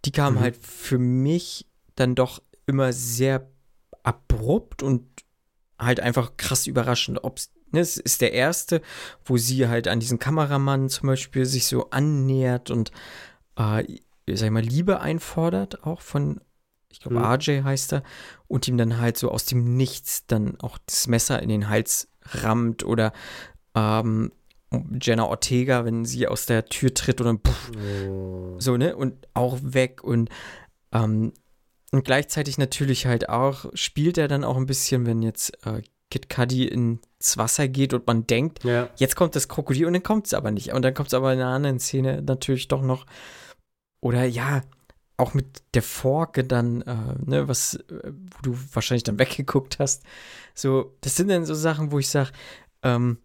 Die 0.06 0.12
kamen 0.12 0.38
Mhm. 0.38 0.42
halt 0.42 0.58
für 0.58 0.98
mich 0.98 1.68
dann 1.96 2.16
doch 2.16 2.42
immer 2.66 2.92
sehr 2.94 3.50
abrupt 4.04 4.82
und 4.84 5.06
halt 5.78 6.00
einfach 6.00 6.38
krass 6.38 6.66
überraschend. 6.68 7.24
Ob's, 7.24 7.52
ne, 7.56 7.57
es 7.72 7.98
ist 7.98 8.22
der 8.22 8.34
erste, 8.34 8.82
wo 9.26 9.38
sie 9.38 9.68
halt 9.68 9.88
an 9.88 10.00
diesen 10.00 10.20
Kameramann 10.20 10.90
zum 10.90 11.08
Beispiel 11.08 11.46
sich 11.46 11.66
so 11.66 11.90
annähert 11.90 12.72
und 12.72 12.92
äh, 13.58 13.84
sag 14.30 14.46
ich 14.46 14.52
mal, 14.52 14.62
Liebe 14.64 15.00
einfordert, 15.00 15.84
auch 15.86 16.02
von, 16.02 16.42
ich 16.92 17.00
glaube, 17.00 17.18
Mhm. 17.20 17.26
RJ 17.26 17.64
heißt 17.64 17.94
er, 17.94 18.04
und 18.48 18.68
ihm 18.68 18.78
dann 18.78 19.00
halt 19.00 19.18
so 19.18 19.32
aus 19.32 19.46
dem 19.46 19.76
Nichts 19.76 20.26
dann 20.28 20.60
auch 20.60 20.78
das 20.86 21.08
Messer 21.08 21.42
in 21.42 21.50
den 21.50 21.70
Hals 21.70 22.08
rammt 22.44 22.84
oder 22.84 23.14
ähm, 23.76 24.32
Jenna 25.02 25.26
Ortega, 25.26 25.86
wenn 25.86 26.04
sie 26.04 26.28
aus 26.28 26.46
der 26.46 26.66
Tür 26.66 26.94
tritt 26.94 27.22
und 27.22 27.28
dann 27.28 27.40
puff, 27.40 27.72
Oh. 28.06 28.56
so, 28.60 28.76
ne? 28.76 28.96
Und 28.98 29.28
auch 29.34 29.58
weg 29.62 30.04
und 30.04 30.30
ähm, 30.92 31.32
und 31.94 32.04
gleichzeitig 32.04 32.58
natürlich 32.58 33.06
halt 33.06 33.30
auch, 33.30 33.66
spielt 33.74 34.18
er 34.18 34.28
dann 34.28 34.44
auch 34.44 34.58
ein 34.58 34.66
bisschen, 34.66 35.06
wenn 35.06 35.22
jetzt 35.22 35.66
äh, 35.66 35.82
Kid 36.10 36.30
Cudi 36.30 36.66
ins 36.68 37.38
Wasser 37.38 37.68
geht 37.68 37.94
und 37.94 38.08
man 38.08 38.26
denkt, 38.28 38.64
Ja. 38.64 38.90
jetzt 38.96 39.16
kommt 39.16 39.36
das 39.36 39.48
Krokodil 39.48 39.86
und 39.86 39.94
dann 39.94 40.04
kommt 40.04 40.28
es 40.28 40.34
aber 40.34 40.52
nicht. 40.52 40.72
Und 40.74 40.84
dann 40.84 40.94
kommt 40.94 41.08
es 41.08 41.14
aber 41.14 41.34
in 41.34 41.40
einer 41.40 41.50
anderen 41.54 41.80
Szene 41.80 42.22
natürlich 42.22 42.68
doch 42.68 42.82
noch. 42.82 43.06
Oder 44.02 44.24
ja, 44.24 44.62
auch 45.18 45.34
mit 45.34 45.64
der 45.74 45.82
Forke 45.82 46.44
dann, 46.44 46.82
äh, 46.84 47.16
ne, 47.26 47.48
was, 47.48 47.74
äh, 47.76 48.12
wo 48.14 48.42
du 48.44 48.58
wahrscheinlich 48.74 49.04
dann 49.04 49.20
weggeguckt 49.20 49.80
hast. 49.80 50.04
So, 50.54 50.96
das 51.02 51.16
sind 51.16 51.30
dann 51.30 51.46
so 51.46 51.56
Sachen, 51.56 51.92
wo 51.92 52.00
ich 52.00 52.10
sage, 52.10 52.32
ähm, 52.84 53.18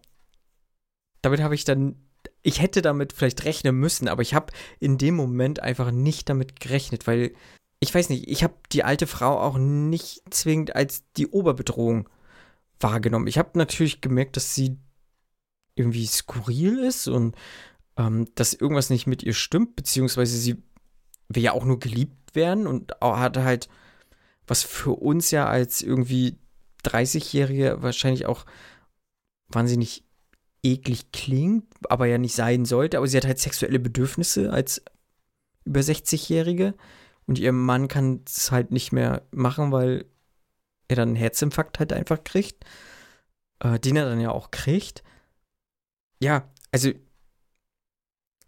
damit 1.20 1.40
habe 1.40 1.54
ich 1.54 1.64
dann, 1.64 1.96
ich 2.42 2.60
hätte 2.60 2.82
damit 2.82 3.12
vielleicht 3.12 3.44
rechnen 3.44 3.76
müssen, 3.76 4.08
aber 4.08 4.22
ich 4.22 4.34
habe 4.34 4.52
in 4.80 4.98
dem 4.98 5.14
Moment 5.14 5.60
einfach 5.60 5.92
nicht 5.92 6.28
damit 6.28 6.58
gerechnet, 6.58 7.06
weil 7.06 7.34
ich 7.78 7.94
weiß 7.94 8.08
nicht, 8.08 8.28
ich 8.28 8.42
habe 8.42 8.54
die 8.72 8.84
alte 8.84 9.06
Frau 9.06 9.38
auch 9.38 9.58
nicht 9.58 10.22
zwingend 10.30 10.74
als 10.74 11.04
die 11.16 11.28
Oberbedrohung 11.28 12.08
wahrgenommen. 12.82 13.26
Ich 13.26 13.38
habe 13.38 13.58
natürlich 13.58 14.00
gemerkt, 14.00 14.36
dass 14.36 14.54
sie 14.54 14.78
irgendwie 15.74 16.06
skurril 16.06 16.78
ist 16.78 17.08
und 17.08 17.36
ähm, 17.96 18.28
dass 18.34 18.54
irgendwas 18.54 18.90
nicht 18.90 19.06
mit 19.06 19.22
ihr 19.22 19.34
stimmt, 19.34 19.76
beziehungsweise 19.76 20.36
sie 20.36 20.62
will 21.28 21.42
ja 21.42 21.52
auch 21.52 21.64
nur 21.64 21.78
geliebt 21.78 22.34
werden 22.34 22.66
und 22.66 22.92
hat 23.00 23.36
halt, 23.38 23.68
was 24.46 24.62
für 24.62 24.92
uns 24.92 25.30
ja 25.30 25.46
als 25.46 25.82
irgendwie 25.82 26.36
30-Jährige 26.84 27.82
wahrscheinlich 27.82 28.26
auch 28.26 28.44
wahnsinnig 29.48 30.04
eklig 30.62 31.12
klingt, 31.12 31.66
aber 31.88 32.06
ja 32.06 32.18
nicht 32.18 32.34
sein 32.34 32.64
sollte, 32.64 32.98
aber 32.98 33.06
sie 33.06 33.16
hat 33.16 33.26
halt 33.26 33.38
sexuelle 33.38 33.78
Bedürfnisse 33.78 34.52
als 34.52 34.82
über 35.64 35.80
60-Jährige 35.80 36.74
und 37.26 37.38
ihr 37.38 37.52
Mann 37.52 37.88
kann 37.88 38.22
es 38.26 38.50
halt 38.50 38.70
nicht 38.70 38.92
mehr 38.92 39.22
machen, 39.30 39.72
weil 39.72 40.06
er 40.92 40.96
dann 40.96 41.10
einen 41.10 41.16
Herzinfarkt 41.16 41.78
halt 41.78 41.92
einfach 41.92 42.22
kriegt, 42.24 42.64
äh, 43.60 43.78
den 43.78 43.96
er 43.96 44.08
dann 44.08 44.20
ja 44.20 44.30
auch 44.30 44.50
kriegt. 44.50 45.02
Ja, 46.20 46.48
also 46.70 46.90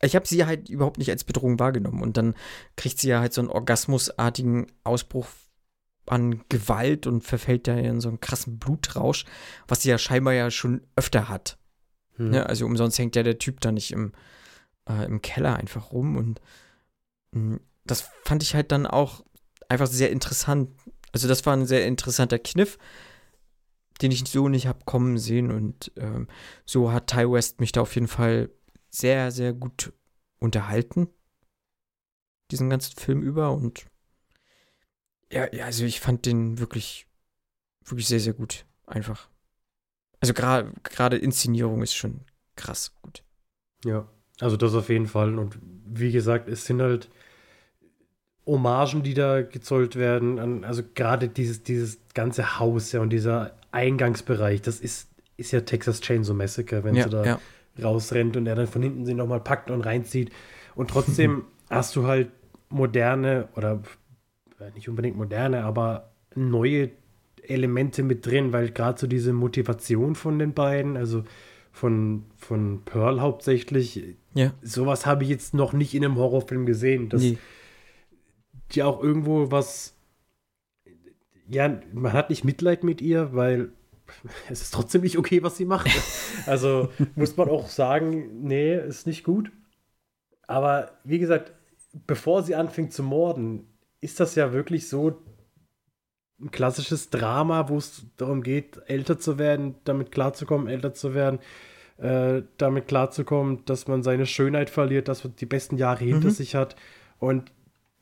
ich 0.00 0.14
habe 0.14 0.26
sie 0.26 0.44
halt 0.44 0.68
überhaupt 0.68 0.98
nicht 0.98 1.10
als 1.10 1.24
Bedrohung 1.24 1.58
wahrgenommen 1.58 2.02
und 2.02 2.16
dann 2.16 2.34
kriegt 2.76 2.98
sie 2.98 3.08
ja 3.08 3.20
halt 3.20 3.32
so 3.32 3.40
einen 3.40 3.50
orgasmusartigen 3.50 4.66
Ausbruch 4.84 5.26
an 6.06 6.44
Gewalt 6.48 7.06
und 7.06 7.22
verfällt 7.22 7.66
da 7.66 7.74
in 7.74 8.00
so 8.00 8.08
einen 8.08 8.20
krassen 8.20 8.58
Blutrausch, 8.58 9.24
was 9.66 9.82
sie 9.82 9.88
ja 9.88 9.98
scheinbar 9.98 10.34
ja 10.34 10.50
schon 10.50 10.82
öfter 10.96 11.28
hat. 11.28 11.58
Hm. 12.16 12.34
Ja, 12.34 12.42
also 12.44 12.66
umsonst 12.66 12.98
hängt 12.98 13.16
ja 13.16 13.22
der 13.22 13.38
Typ 13.38 13.60
da 13.60 13.72
nicht 13.72 13.92
im, 13.92 14.12
äh, 14.88 15.04
im 15.06 15.22
Keller 15.22 15.56
einfach 15.56 15.92
rum 15.92 16.16
und 16.16 16.40
mh, 17.32 17.54
hm, 17.54 17.60
das 17.86 18.08
fand 18.24 18.42
ich 18.42 18.54
halt 18.54 18.72
dann 18.72 18.86
auch 18.86 19.24
einfach 19.68 19.86
sehr 19.86 20.10
interessant. 20.10 20.70
Also 21.14 21.28
das 21.28 21.46
war 21.46 21.56
ein 21.56 21.64
sehr 21.64 21.86
interessanter 21.86 22.40
Kniff, 22.40 22.76
den 24.02 24.10
ich 24.10 24.26
so 24.26 24.48
nicht 24.48 24.66
habe 24.66 24.84
kommen 24.84 25.16
sehen 25.16 25.52
und 25.52 25.92
ähm, 25.96 26.26
so 26.66 26.90
hat 26.90 27.06
Ty 27.06 27.30
West 27.30 27.60
mich 27.60 27.70
da 27.70 27.82
auf 27.82 27.94
jeden 27.94 28.08
Fall 28.08 28.50
sehr, 28.90 29.30
sehr 29.30 29.52
gut 29.52 29.92
unterhalten. 30.40 31.08
Diesen 32.50 32.68
ganzen 32.68 32.98
Film 32.98 33.22
über 33.22 33.52
und 33.52 33.86
ja, 35.32 35.46
ja, 35.54 35.66
also 35.66 35.84
ich 35.84 36.00
fand 36.00 36.26
den 36.26 36.58
wirklich, 36.58 37.06
wirklich 37.84 38.08
sehr, 38.08 38.20
sehr 38.20 38.34
gut. 38.34 38.66
Einfach. 38.84 39.30
Also 40.20 40.34
gerade 40.34 41.16
Inszenierung 41.16 41.80
ist 41.82 41.94
schon 41.94 42.22
krass 42.56 42.92
gut. 43.02 43.22
Ja, 43.84 44.08
also 44.40 44.56
das 44.56 44.74
auf 44.74 44.88
jeden 44.88 45.06
Fall. 45.06 45.38
Und 45.38 45.60
wie 45.62 46.10
gesagt, 46.10 46.48
es 46.48 46.64
sind 46.64 46.82
halt 46.82 47.08
Hommagen, 48.46 49.02
die 49.02 49.14
da 49.14 49.42
gezollt 49.42 49.96
werden. 49.96 50.64
Also 50.64 50.82
gerade 50.94 51.28
dieses, 51.28 51.62
dieses 51.62 51.98
ganze 52.14 52.58
Haus 52.58 52.92
ja 52.92 53.00
und 53.00 53.10
dieser 53.10 53.52
Eingangsbereich, 53.72 54.62
das 54.62 54.80
ist, 54.80 55.08
ist 55.36 55.52
ja 55.52 55.60
Texas 55.60 56.00
Chainsaw 56.00 56.34
Massacre, 56.34 56.84
wenn 56.84 56.94
ja, 56.94 57.04
sie 57.04 57.10
da 57.10 57.24
ja. 57.24 57.38
rausrennt 57.82 58.36
und 58.36 58.46
er 58.46 58.54
dann 58.54 58.66
von 58.66 58.82
hinten 58.82 59.06
sie 59.06 59.14
nochmal 59.14 59.40
packt 59.40 59.70
und 59.70 59.80
reinzieht. 59.80 60.30
Und 60.74 60.90
trotzdem 60.90 61.44
hast 61.70 61.96
du 61.96 62.06
halt 62.06 62.28
moderne 62.68 63.48
oder 63.56 63.82
äh, 64.60 64.70
nicht 64.74 64.88
unbedingt 64.88 65.16
moderne, 65.16 65.64
aber 65.64 66.10
neue 66.34 66.90
Elemente 67.42 68.02
mit 68.02 68.26
drin, 68.26 68.52
weil 68.52 68.70
gerade 68.70 68.98
so 68.98 69.06
diese 69.06 69.32
Motivation 69.32 70.14
von 70.14 70.38
den 70.38 70.54
beiden, 70.54 70.96
also 70.96 71.24
von, 71.72 72.24
von 72.36 72.82
Pearl 72.84 73.20
hauptsächlich, 73.20 74.16
ja. 74.34 74.52
sowas 74.62 75.06
habe 75.06 75.24
ich 75.24 75.30
jetzt 75.30 75.54
noch 75.54 75.72
nicht 75.72 75.94
in 75.94 76.04
einem 76.04 76.16
Horrorfilm 76.16 76.66
gesehen. 76.66 77.08
Dass 77.08 77.22
nee. 77.22 77.38
Die 78.74 78.82
auch 78.82 79.02
irgendwo 79.02 79.50
was, 79.50 79.96
ja, 81.48 81.80
man 81.92 82.12
hat 82.12 82.30
nicht 82.30 82.44
Mitleid 82.44 82.84
mit 82.84 83.00
ihr, 83.00 83.34
weil 83.34 83.72
es 84.50 84.62
ist 84.62 84.74
trotzdem 84.74 85.02
nicht 85.02 85.18
okay, 85.18 85.42
was 85.42 85.56
sie 85.56 85.64
macht. 85.64 85.90
Also 86.46 86.90
muss 87.14 87.36
man 87.36 87.48
auch 87.48 87.68
sagen, 87.68 88.42
nee, 88.42 88.76
ist 88.76 89.06
nicht 89.06 89.22
gut. 89.24 89.52
Aber 90.46 90.90
wie 91.04 91.20
gesagt, 91.20 91.52
bevor 92.06 92.42
sie 92.42 92.54
anfängt 92.54 92.92
zu 92.92 93.02
morden, 93.02 93.66
ist 94.00 94.20
das 94.20 94.34
ja 94.34 94.52
wirklich 94.52 94.88
so 94.88 95.22
ein 96.40 96.50
klassisches 96.50 97.10
Drama, 97.10 97.68
wo 97.68 97.78
es 97.78 98.04
darum 98.16 98.42
geht, 98.42 98.80
älter 98.86 99.18
zu 99.18 99.38
werden, 99.38 99.76
damit 99.84 100.10
klarzukommen, 100.10 100.66
älter 100.66 100.92
zu 100.92 101.14
werden, 101.14 101.38
äh, 101.98 102.42
damit 102.58 102.88
klarzukommen, 102.88 103.64
dass 103.64 103.86
man 103.86 104.02
seine 104.02 104.26
Schönheit 104.26 104.70
verliert, 104.70 105.08
dass 105.08 105.24
man 105.24 105.36
die 105.36 105.46
besten 105.46 105.76
Jahre 105.76 106.04
hinter 106.04 106.28
mhm. 106.28 106.32
sich 106.32 106.54
hat. 106.54 106.76
Und 107.18 107.52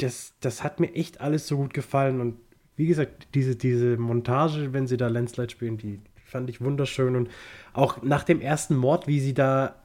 das, 0.02 0.34
das 0.40 0.62
hat 0.62 0.80
mir 0.80 0.94
echt 0.94 1.20
alles 1.20 1.46
so 1.46 1.56
gut 1.56 1.74
gefallen. 1.74 2.20
Und 2.20 2.36
wie 2.76 2.86
gesagt, 2.86 3.28
diese, 3.34 3.56
diese 3.56 3.96
Montage, 3.96 4.72
wenn 4.72 4.86
sie 4.86 4.96
da 4.96 5.08
Landslide 5.08 5.50
spielen, 5.50 5.78
die 5.78 6.00
fand 6.24 6.48
ich 6.50 6.60
wunderschön. 6.60 7.16
Und 7.16 7.30
auch 7.72 8.02
nach 8.02 8.24
dem 8.24 8.40
ersten 8.40 8.76
Mord, 8.76 9.06
wie 9.06 9.20
sie 9.20 9.34
da 9.34 9.76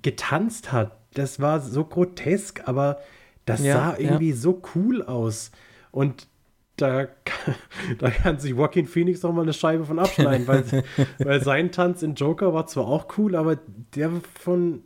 getanzt 0.00 0.72
hat, 0.72 0.96
das 1.14 1.40
war 1.40 1.60
so 1.60 1.84
grotesk, 1.84 2.68
aber 2.68 2.98
das 3.46 3.64
ja, 3.64 3.74
sah 3.74 3.96
irgendwie 3.96 4.30
ja. 4.30 4.36
so 4.36 4.62
cool 4.74 5.02
aus. 5.02 5.50
Und 5.90 6.28
da, 6.76 7.08
da 7.98 8.10
kann 8.10 8.38
sich 8.38 8.50
Joaquin 8.52 8.86
Phoenix 8.86 9.22
noch 9.22 9.32
mal 9.32 9.42
eine 9.42 9.52
Scheibe 9.52 9.84
von 9.84 9.98
abschneiden, 9.98 10.46
weil, 10.46 10.64
weil 11.18 11.42
sein 11.42 11.72
Tanz 11.72 12.02
in 12.02 12.14
Joker 12.14 12.54
war 12.54 12.66
zwar 12.66 12.86
auch 12.86 13.18
cool, 13.18 13.34
aber 13.34 13.58
der 13.94 14.10
von 14.38 14.82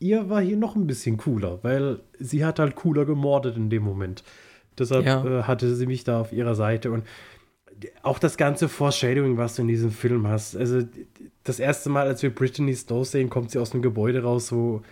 ihr 0.00 0.28
war 0.28 0.40
hier 0.40 0.56
noch 0.56 0.74
ein 0.74 0.86
bisschen 0.86 1.16
cooler, 1.16 1.60
weil 1.62 2.00
sie 2.18 2.44
hat 2.44 2.58
halt 2.58 2.74
cooler 2.74 3.04
gemordet 3.04 3.56
in 3.56 3.70
dem 3.70 3.84
Moment. 3.84 4.24
Deshalb 4.78 5.06
ja. 5.06 5.24
äh, 5.24 5.42
hatte 5.44 5.74
sie 5.76 5.86
mich 5.86 6.04
da 6.04 6.20
auf 6.20 6.32
ihrer 6.32 6.54
Seite 6.54 6.90
und 6.90 7.04
auch 8.02 8.18
das 8.18 8.36
ganze 8.36 8.68
Foreshadowing, 8.68 9.36
was 9.36 9.56
du 9.56 9.62
in 9.62 9.68
diesem 9.68 9.90
Film 9.90 10.26
hast. 10.26 10.56
Also 10.56 10.82
das 11.44 11.60
erste 11.60 11.88
Mal, 11.88 12.06
als 12.06 12.22
wir 12.22 12.34
Brittany 12.34 12.74
Snow 12.74 13.06
sehen, 13.06 13.30
kommt 13.30 13.50
sie 13.50 13.58
aus 13.58 13.72
einem 13.72 13.82
Gebäude 13.82 14.22
raus, 14.22 14.52
wo 14.52 14.82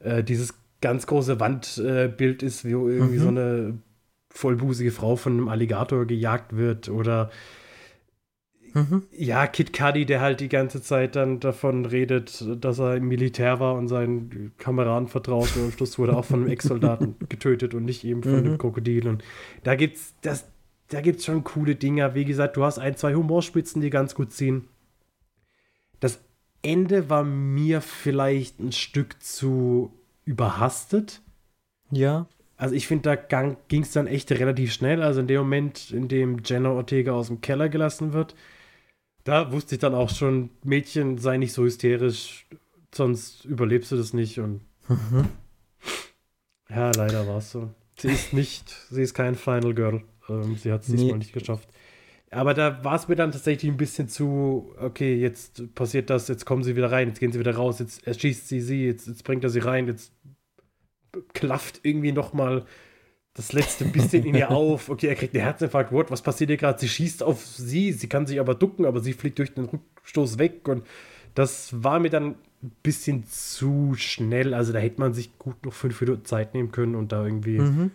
äh, 0.00 0.22
dieses 0.22 0.54
ganz 0.80 1.06
große 1.06 1.40
Wandbild 1.40 2.42
äh, 2.42 2.46
ist, 2.46 2.64
wo 2.64 2.88
irgendwie 2.88 3.18
mhm. 3.18 3.22
so 3.22 3.28
eine 3.28 3.78
vollbusige 4.30 4.92
Frau 4.92 5.16
von 5.16 5.32
einem 5.32 5.48
Alligator 5.48 6.06
gejagt 6.06 6.56
wird 6.56 6.88
oder 6.88 7.30
mhm. 8.74 9.02
ja, 9.12 9.46
Kid 9.46 9.72
Cudi, 9.72 10.06
der 10.06 10.20
halt 10.20 10.40
die 10.40 10.48
ganze 10.48 10.82
Zeit 10.82 11.16
dann 11.16 11.40
davon 11.40 11.86
redet, 11.86 12.44
dass 12.62 12.78
er 12.78 12.96
im 12.96 13.08
Militär 13.08 13.60
war 13.60 13.74
und 13.74 13.88
seinen 13.88 14.52
Kameraden 14.58 15.08
vertraut 15.08 15.54
und 15.56 15.64
am 15.64 15.72
Schluss 15.72 15.98
wurde 15.98 16.16
auch 16.16 16.24
von 16.24 16.40
einem 16.40 16.48
Ex-Soldaten 16.48 17.16
getötet 17.28 17.74
und 17.74 17.84
nicht 17.84 18.04
eben 18.04 18.22
von 18.22 18.32
mhm. 18.32 18.38
einem 18.38 18.58
Krokodil 18.58 19.08
und 19.08 19.24
da 19.62 19.74
gibt's 19.74 20.14
das 20.22 20.46
da 20.88 21.00
gibt's 21.00 21.24
schon 21.24 21.44
coole 21.44 21.76
Dinger. 21.76 22.14
Wie 22.14 22.24
gesagt, 22.24 22.56
du 22.56 22.64
hast 22.64 22.78
ein, 22.78 22.96
zwei 22.96 23.14
Humorspitzen, 23.14 23.82
die 23.82 23.90
ganz 23.90 24.14
gut 24.14 24.32
ziehen. 24.32 24.68
Das 26.00 26.20
Ende 26.62 27.10
war 27.10 27.24
mir 27.24 27.80
vielleicht 27.80 28.58
ein 28.58 28.72
Stück 28.72 29.22
zu 29.22 29.92
überhastet. 30.24 31.20
Ja. 31.90 32.26
Also 32.56 32.74
ich 32.74 32.86
finde, 32.86 33.16
da 33.16 33.54
ging 33.68 33.82
es 33.82 33.92
dann 33.92 34.06
echt 34.06 34.32
relativ 34.32 34.72
schnell. 34.72 35.02
Also 35.02 35.20
in 35.20 35.28
dem 35.28 35.38
Moment, 35.38 35.90
in 35.90 36.08
dem 36.08 36.38
Jenna 36.44 36.70
Ortega 36.70 37.12
aus 37.12 37.28
dem 37.28 37.40
Keller 37.40 37.68
gelassen 37.68 38.12
wird, 38.12 38.34
da 39.28 39.52
wusste 39.52 39.74
ich 39.74 39.78
dann 39.78 39.94
auch 39.94 40.08
schon, 40.08 40.48
Mädchen, 40.64 41.18
sei 41.18 41.36
nicht 41.36 41.52
so 41.52 41.64
hysterisch, 41.64 42.46
sonst 42.94 43.44
überlebst 43.44 43.92
du 43.92 43.96
das 43.96 44.14
nicht. 44.14 44.40
Und 44.40 44.62
mhm. 44.88 45.28
ja, 46.70 46.90
leider 46.96 47.28
war 47.28 47.36
es 47.36 47.50
so. 47.50 47.68
Sie 47.98 48.08
ist 48.08 48.32
nicht, 48.32 48.74
sie 48.90 49.02
ist 49.02 49.12
kein 49.12 49.34
Final 49.34 49.74
Girl. 49.74 50.02
Ähm, 50.30 50.56
sie 50.56 50.72
hat 50.72 50.82
es 50.82 50.88
nee. 50.88 50.96
diesmal 50.96 51.18
nicht 51.18 51.34
geschafft. 51.34 51.68
Aber 52.30 52.54
da 52.54 52.82
war 52.82 52.96
es 52.96 53.08
mir 53.08 53.16
dann 53.16 53.32
tatsächlich 53.32 53.70
ein 53.70 53.76
bisschen 53.76 54.08
zu, 54.08 54.74
okay, 54.78 55.14
jetzt 55.14 55.74
passiert 55.74 56.08
das, 56.08 56.28
jetzt 56.28 56.46
kommen 56.46 56.62
sie 56.62 56.74
wieder 56.74 56.90
rein, 56.90 57.08
jetzt 57.08 57.20
gehen 57.20 57.32
sie 57.32 57.38
wieder 57.38 57.54
raus, 57.54 57.80
jetzt 57.80 58.06
erschießt 58.06 58.48
sie 58.48 58.62
sie, 58.62 58.86
jetzt, 58.86 59.08
jetzt 59.08 59.24
bringt 59.24 59.44
er 59.44 59.50
sie 59.50 59.60
rein, 59.60 59.88
jetzt 59.88 60.12
klafft 61.34 61.80
irgendwie 61.82 62.12
noch 62.12 62.32
mal 62.32 62.64
das 63.38 63.52
letzte 63.52 63.84
bisschen 63.84 64.24
in 64.24 64.34
ihr 64.34 64.50
auf. 64.52 64.88
Okay, 64.88 65.06
er 65.06 65.14
kriegt 65.14 65.34
einen 65.34 65.44
Herzinfarkt. 65.44 65.92
What? 65.92 66.10
Was 66.10 66.22
passiert 66.22 66.50
hier 66.50 66.56
gerade? 66.56 66.78
Sie 66.78 66.88
schießt 66.88 67.22
auf 67.22 67.46
sie, 67.46 67.92
sie 67.92 68.08
kann 68.08 68.26
sich 68.26 68.40
aber 68.40 68.56
ducken, 68.56 68.84
aber 68.84 69.00
sie 69.00 69.12
fliegt 69.12 69.38
durch 69.38 69.54
den 69.54 69.66
Rückstoß 69.66 70.38
weg. 70.38 70.66
Und 70.66 70.84
das 71.34 71.70
war 71.82 72.00
mir 72.00 72.10
dann 72.10 72.34
ein 72.62 72.72
bisschen 72.82 73.24
zu 73.28 73.94
schnell. 73.96 74.54
Also 74.54 74.72
da 74.72 74.80
hätte 74.80 75.00
man 75.00 75.14
sich 75.14 75.38
gut 75.38 75.64
noch 75.64 75.72
fünf 75.72 76.00
Minuten 76.00 76.24
Zeit 76.24 76.52
nehmen 76.52 76.72
können 76.72 76.96
und 76.96 77.12
da 77.12 77.24
irgendwie 77.24 77.60
mhm. 77.60 77.90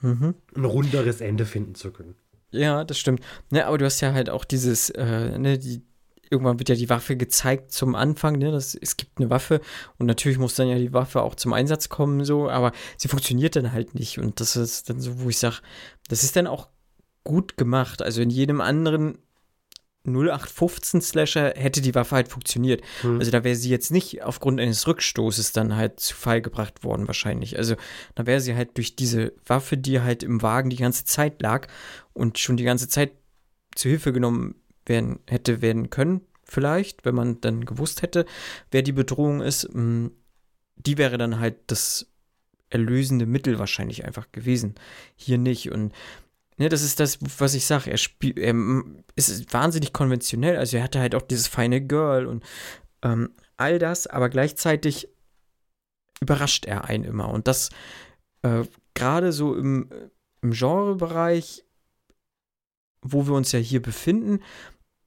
Mhm. 0.00 0.34
ein 0.54 0.64
runderes 0.64 1.20
Ende 1.20 1.44
finden 1.44 1.74
zu 1.74 1.90
können. 1.90 2.14
Ja, 2.52 2.84
das 2.84 2.98
stimmt. 2.98 3.20
Ne, 3.50 3.66
aber 3.66 3.78
du 3.78 3.84
hast 3.84 4.00
ja 4.00 4.12
halt 4.12 4.30
auch 4.30 4.44
dieses, 4.44 4.90
äh, 4.90 5.38
ne, 5.38 5.58
die, 5.58 5.82
irgendwann 6.32 6.58
wird 6.58 6.70
ja 6.70 6.74
die 6.74 6.88
Waffe 6.88 7.16
gezeigt 7.16 7.70
zum 7.70 7.94
Anfang, 7.94 8.38
ne? 8.38 8.50
Das, 8.50 8.74
es 8.74 8.96
gibt 8.96 9.18
eine 9.18 9.30
Waffe 9.30 9.60
und 9.98 10.06
natürlich 10.06 10.38
muss 10.38 10.54
dann 10.54 10.68
ja 10.68 10.78
die 10.78 10.92
Waffe 10.92 11.22
auch 11.22 11.34
zum 11.34 11.52
Einsatz 11.52 11.90
kommen, 11.90 12.24
so, 12.24 12.48
aber 12.48 12.72
sie 12.96 13.08
funktioniert 13.08 13.54
dann 13.54 13.72
halt 13.72 13.94
nicht. 13.94 14.18
Und 14.18 14.40
das 14.40 14.56
ist 14.56 14.90
dann 14.90 15.00
so, 15.00 15.20
wo 15.20 15.28
ich 15.28 15.38
sage, 15.38 15.58
das 16.08 16.24
ist 16.24 16.34
dann 16.34 16.46
auch 16.46 16.68
gut 17.22 17.56
gemacht. 17.56 18.02
Also 18.02 18.22
in 18.22 18.30
jedem 18.30 18.60
anderen 18.60 19.18
0815 20.04 21.00
Slasher 21.00 21.52
hätte 21.54 21.80
die 21.80 21.94
Waffe 21.94 22.16
halt 22.16 22.28
funktioniert. 22.28 22.82
Hm. 23.02 23.18
Also 23.18 23.30
da 23.30 23.44
wäre 23.44 23.54
sie 23.54 23.70
jetzt 23.70 23.92
nicht 23.92 24.22
aufgrund 24.22 24.58
eines 24.58 24.86
Rückstoßes 24.88 25.52
dann 25.52 25.76
halt 25.76 26.00
zu 26.00 26.16
Fall 26.16 26.42
gebracht 26.42 26.82
worden 26.82 27.06
wahrscheinlich. 27.06 27.56
Also 27.56 27.76
da 28.14 28.26
wäre 28.26 28.40
sie 28.40 28.56
halt 28.56 28.76
durch 28.76 28.96
diese 28.96 29.32
Waffe, 29.46 29.76
die 29.76 30.00
halt 30.00 30.22
im 30.22 30.42
Wagen 30.42 30.70
die 30.70 30.76
ganze 30.76 31.04
Zeit 31.04 31.40
lag 31.40 31.68
und 32.14 32.38
schon 32.38 32.56
die 32.56 32.64
ganze 32.64 32.88
Zeit 32.88 33.12
zu 33.74 33.88
Hilfe 33.88 34.12
genommen 34.12 34.56
werden, 34.86 35.20
hätte 35.28 35.62
werden 35.62 35.90
können, 35.90 36.22
vielleicht, 36.44 37.04
wenn 37.04 37.14
man 37.14 37.40
dann 37.40 37.64
gewusst 37.64 38.02
hätte, 38.02 38.26
wer 38.70 38.82
die 38.82 38.92
Bedrohung 38.92 39.40
ist. 39.40 39.68
Mm, 39.74 40.08
die 40.76 40.98
wäre 40.98 41.18
dann 41.18 41.38
halt 41.38 41.56
das 41.68 42.06
erlösende 42.70 43.26
Mittel 43.26 43.58
wahrscheinlich 43.58 44.04
einfach 44.04 44.32
gewesen. 44.32 44.74
Hier 45.14 45.38
nicht. 45.38 45.70
Und 45.70 45.92
ne, 46.56 46.68
das 46.68 46.82
ist 46.82 47.00
das, 47.00 47.18
was 47.38 47.54
ich 47.54 47.66
sage. 47.66 47.90
Er, 47.90 47.98
er 48.36 48.54
ist 49.14 49.52
wahnsinnig 49.52 49.92
konventionell. 49.92 50.56
Also 50.56 50.78
er 50.78 50.82
hatte 50.82 51.00
halt 51.00 51.14
auch 51.14 51.22
dieses 51.22 51.48
feine 51.48 51.80
Girl 51.80 52.26
und 52.26 52.44
ähm, 53.02 53.30
all 53.56 53.78
das, 53.78 54.06
aber 54.06 54.28
gleichzeitig 54.28 55.08
überrascht 56.20 56.64
er 56.64 56.84
einen 56.84 57.04
immer. 57.04 57.28
Und 57.28 57.46
das 57.46 57.70
äh, 58.42 58.64
gerade 58.94 59.32
so 59.32 59.54
im, 59.54 59.90
im 60.40 60.52
Genrebereich, 60.52 61.64
wo 63.02 63.26
wir 63.26 63.34
uns 63.34 63.52
ja 63.52 63.58
hier 63.58 63.82
befinden, 63.82 64.40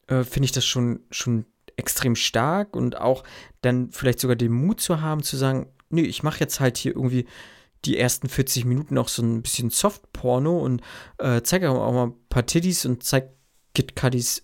äh, 0.07 0.23
finde 0.23 0.45
ich 0.45 0.51
das 0.51 0.65
schon, 0.65 1.01
schon 1.11 1.45
extrem 1.77 2.15
stark 2.15 2.75
und 2.75 2.97
auch 2.97 3.23
dann 3.61 3.91
vielleicht 3.91 4.19
sogar 4.19 4.35
den 4.35 4.51
Mut 4.51 4.79
zu 4.79 5.01
haben, 5.01 5.23
zu 5.23 5.37
sagen, 5.37 5.67
nee, 5.89 6.01
ich 6.03 6.23
mache 6.23 6.39
jetzt 6.39 6.59
halt 6.59 6.77
hier 6.77 6.95
irgendwie 6.95 7.25
die 7.85 7.97
ersten 7.97 8.29
40 8.29 8.65
Minuten 8.65 8.97
auch 8.97 9.07
so 9.07 9.21
ein 9.21 9.41
bisschen 9.41 9.69
Soft-Porno 9.69 10.57
und 10.57 10.81
äh, 11.17 11.41
zeige 11.41 11.69
auch 11.69 11.91
mal 11.91 12.07
ein 12.07 12.27
paar 12.29 12.45
Titties 12.45 12.85
und 12.85 13.03
zeige 13.03 13.33
Kid 13.73 13.95
Cuddies 13.95 14.43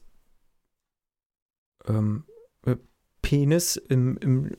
ähm, 1.88 2.26
äh, 2.66 2.76
Penis 3.22 3.78
im, 3.78 4.18
im, 4.18 4.52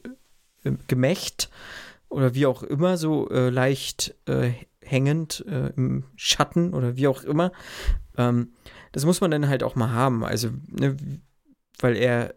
im, 0.64 0.78
Gemächt 0.88 1.50
oder 2.08 2.34
wie 2.34 2.46
auch 2.46 2.62
immer, 2.62 2.96
so 2.96 3.28
äh, 3.30 3.50
leicht 3.50 4.14
äh, 4.26 4.52
hängend 4.80 5.44
äh, 5.46 5.68
im 5.76 6.04
Schatten 6.16 6.74
oder 6.74 6.96
wie 6.96 7.06
auch 7.06 7.22
immer. 7.22 7.52
Ähm, 8.16 8.52
das 8.92 9.04
muss 9.04 9.20
man 9.20 9.30
dann 9.30 9.48
halt 9.48 9.62
auch 9.62 9.74
mal 9.74 9.90
haben. 9.90 10.24
Also, 10.24 10.50
ne, 10.68 10.96
weil 11.78 11.96
er 11.96 12.34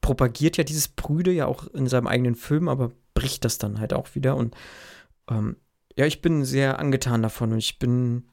propagiert 0.00 0.56
ja 0.56 0.64
dieses 0.64 0.88
Brüde 0.88 1.32
ja 1.32 1.46
auch 1.46 1.66
in 1.68 1.86
seinem 1.86 2.06
eigenen 2.06 2.34
Film, 2.34 2.68
aber 2.68 2.92
bricht 3.14 3.44
das 3.44 3.58
dann 3.58 3.80
halt 3.80 3.92
auch 3.92 4.14
wieder. 4.14 4.36
Und 4.36 4.54
ähm, 5.30 5.56
ja, 5.96 6.06
ich 6.06 6.20
bin 6.20 6.44
sehr 6.44 6.78
angetan 6.78 7.22
davon 7.22 7.52
und 7.52 7.58
ich 7.58 7.78
bin 7.78 8.24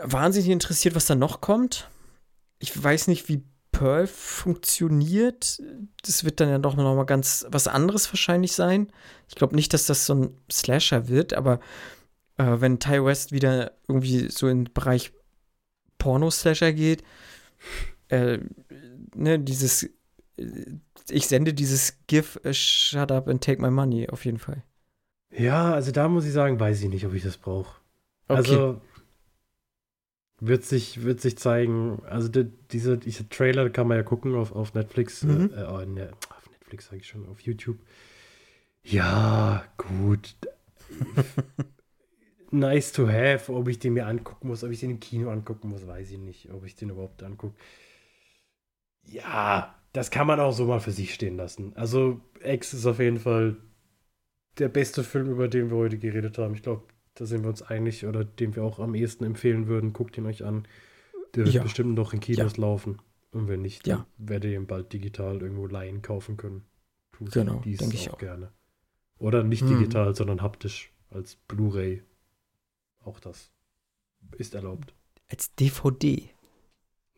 wahnsinnig 0.00 0.48
interessiert, 0.48 0.94
was 0.94 1.06
da 1.06 1.14
noch 1.14 1.40
kommt. 1.40 1.90
Ich 2.60 2.82
weiß 2.82 3.08
nicht, 3.08 3.28
wie 3.28 3.44
Pearl 3.72 4.06
funktioniert. 4.06 5.60
Das 6.02 6.24
wird 6.24 6.40
dann 6.40 6.48
ja 6.48 6.58
doch 6.58 6.76
noch 6.76 6.94
mal 6.94 7.04
ganz 7.04 7.46
was 7.48 7.66
anderes 7.66 8.10
wahrscheinlich 8.12 8.52
sein. 8.52 8.92
Ich 9.28 9.34
glaube 9.34 9.56
nicht, 9.56 9.74
dass 9.74 9.86
das 9.86 10.06
so 10.06 10.14
ein 10.14 10.38
Slasher 10.50 11.08
wird, 11.08 11.34
aber 11.34 11.58
äh, 12.36 12.60
wenn 12.60 12.78
Ty 12.78 13.04
West 13.04 13.32
wieder 13.32 13.72
irgendwie 13.88 14.30
so 14.30 14.46
den 14.46 14.64
Bereich 14.72 15.12
Porno-Slasher 16.02 16.72
geht, 16.72 17.04
äh, 18.08 18.38
ne, 19.14 19.38
dieses, 19.38 19.84
äh, 20.36 20.76
ich 21.08 21.28
sende 21.28 21.54
dieses 21.54 21.98
GIF, 22.08 22.40
uh, 22.44 22.52
shut 22.52 23.12
up 23.12 23.28
and 23.28 23.42
take 23.42 23.62
my 23.62 23.70
money, 23.70 24.08
auf 24.08 24.24
jeden 24.24 24.38
Fall. 24.38 24.64
Ja, 25.30 25.72
also 25.72 25.92
da 25.92 26.08
muss 26.08 26.26
ich 26.26 26.32
sagen, 26.32 26.58
weiß 26.58 26.82
ich 26.82 26.88
nicht, 26.88 27.06
ob 27.06 27.14
ich 27.14 27.22
das 27.22 27.38
brauche. 27.38 27.80
Okay. 28.26 28.36
Also 28.36 28.80
wird 30.40 30.64
sich, 30.64 31.04
wird 31.04 31.20
sich 31.20 31.38
zeigen. 31.38 32.02
Also 32.04 32.28
die, 32.28 32.50
diese, 32.72 32.98
diese 32.98 33.28
Trailer 33.28 33.70
kann 33.70 33.86
man 33.86 33.96
ja 33.96 34.02
gucken 34.02 34.34
auf, 34.34 34.50
auf 34.52 34.74
Netflix. 34.74 35.22
Mhm. 35.22 35.52
Äh, 35.56 35.64
oh, 35.64 35.84
ne, 35.84 36.10
auf 36.36 36.50
Netflix 36.50 36.86
sage 36.86 36.96
ich 36.96 37.06
schon, 37.06 37.28
auf 37.28 37.40
YouTube. 37.40 37.78
Ja, 38.82 39.64
gut. 39.76 40.34
nice 42.52 42.92
to 42.92 43.08
have. 43.08 43.52
Ob 43.52 43.68
ich 43.68 43.78
den 43.78 43.94
mir 43.94 44.06
angucken 44.06 44.48
muss, 44.48 44.64
ob 44.64 44.70
ich 44.70 44.80
den 44.80 44.90
im 44.90 45.00
Kino 45.00 45.30
angucken 45.30 45.68
muss, 45.68 45.86
weiß 45.86 46.10
ich 46.10 46.18
nicht. 46.18 46.50
Ob 46.52 46.64
ich 46.64 46.74
den 46.74 46.90
überhaupt 46.90 47.22
angucke. 47.22 47.54
Ja, 49.04 49.74
das 49.92 50.10
kann 50.10 50.26
man 50.26 50.40
auch 50.40 50.52
so 50.52 50.66
mal 50.66 50.80
für 50.80 50.92
sich 50.92 51.12
stehen 51.12 51.36
lassen. 51.36 51.72
Also, 51.76 52.20
X 52.42 52.72
ist 52.72 52.86
auf 52.86 52.98
jeden 52.98 53.18
Fall 53.18 53.56
der 54.58 54.68
beste 54.68 55.02
Film, 55.02 55.30
über 55.30 55.48
den 55.48 55.70
wir 55.70 55.76
heute 55.76 55.98
geredet 55.98 56.38
haben. 56.38 56.54
Ich 56.54 56.62
glaube, 56.62 56.84
da 57.14 57.26
sind 57.26 57.42
wir 57.42 57.50
uns 57.50 57.62
einig 57.62 58.06
oder 58.06 58.24
den 58.24 58.56
wir 58.56 58.64
auch 58.64 58.78
am 58.78 58.94
ehesten 58.94 59.24
empfehlen 59.24 59.66
würden. 59.66 59.92
Guckt 59.92 60.16
ihn 60.16 60.26
euch 60.26 60.44
an. 60.44 60.66
Der 61.34 61.44
wird 61.44 61.54
ja. 61.54 61.62
bestimmt 61.62 61.94
noch 61.94 62.12
in 62.12 62.20
Kinos 62.20 62.56
ja. 62.56 62.62
laufen. 62.62 63.00
Und 63.32 63.48
wenn 63.48 63.62
nicht, 63.62 63.86
ja. 63.86 64.06
werdet 64.18 64.50
ihr 64.50 64.58
ihn 64.58 64.66
bald 64.66 64.92
digital 64.92 65.40
irgendwo 65.40 65.66
leihen 65.66 66.02
kaufen 66.02 66.36
können. 66.36 66.64
Tut 67.12 67.32
genau, 67.32 67.62
denke 67.64 67.94
ich 67.94 68.10
auch 68.10 68.18
gerne. 68.18 68.52
Oder 69.18 69.42
nicht 69.42 69.62
mhm. 69.62 69.78
digital, 69.78 70.14
sondern 70.14 70.42
haptisch 70.42 70.92
als 71.10 71.36
Blu-ray. 71.48 72.02
Auch 73.04 73.20
das 73.20 73.50
ist 74.38 74.54
erlaubt. 74.54 74.94
Als 75.28 75.54
DVD. 75.54 76.30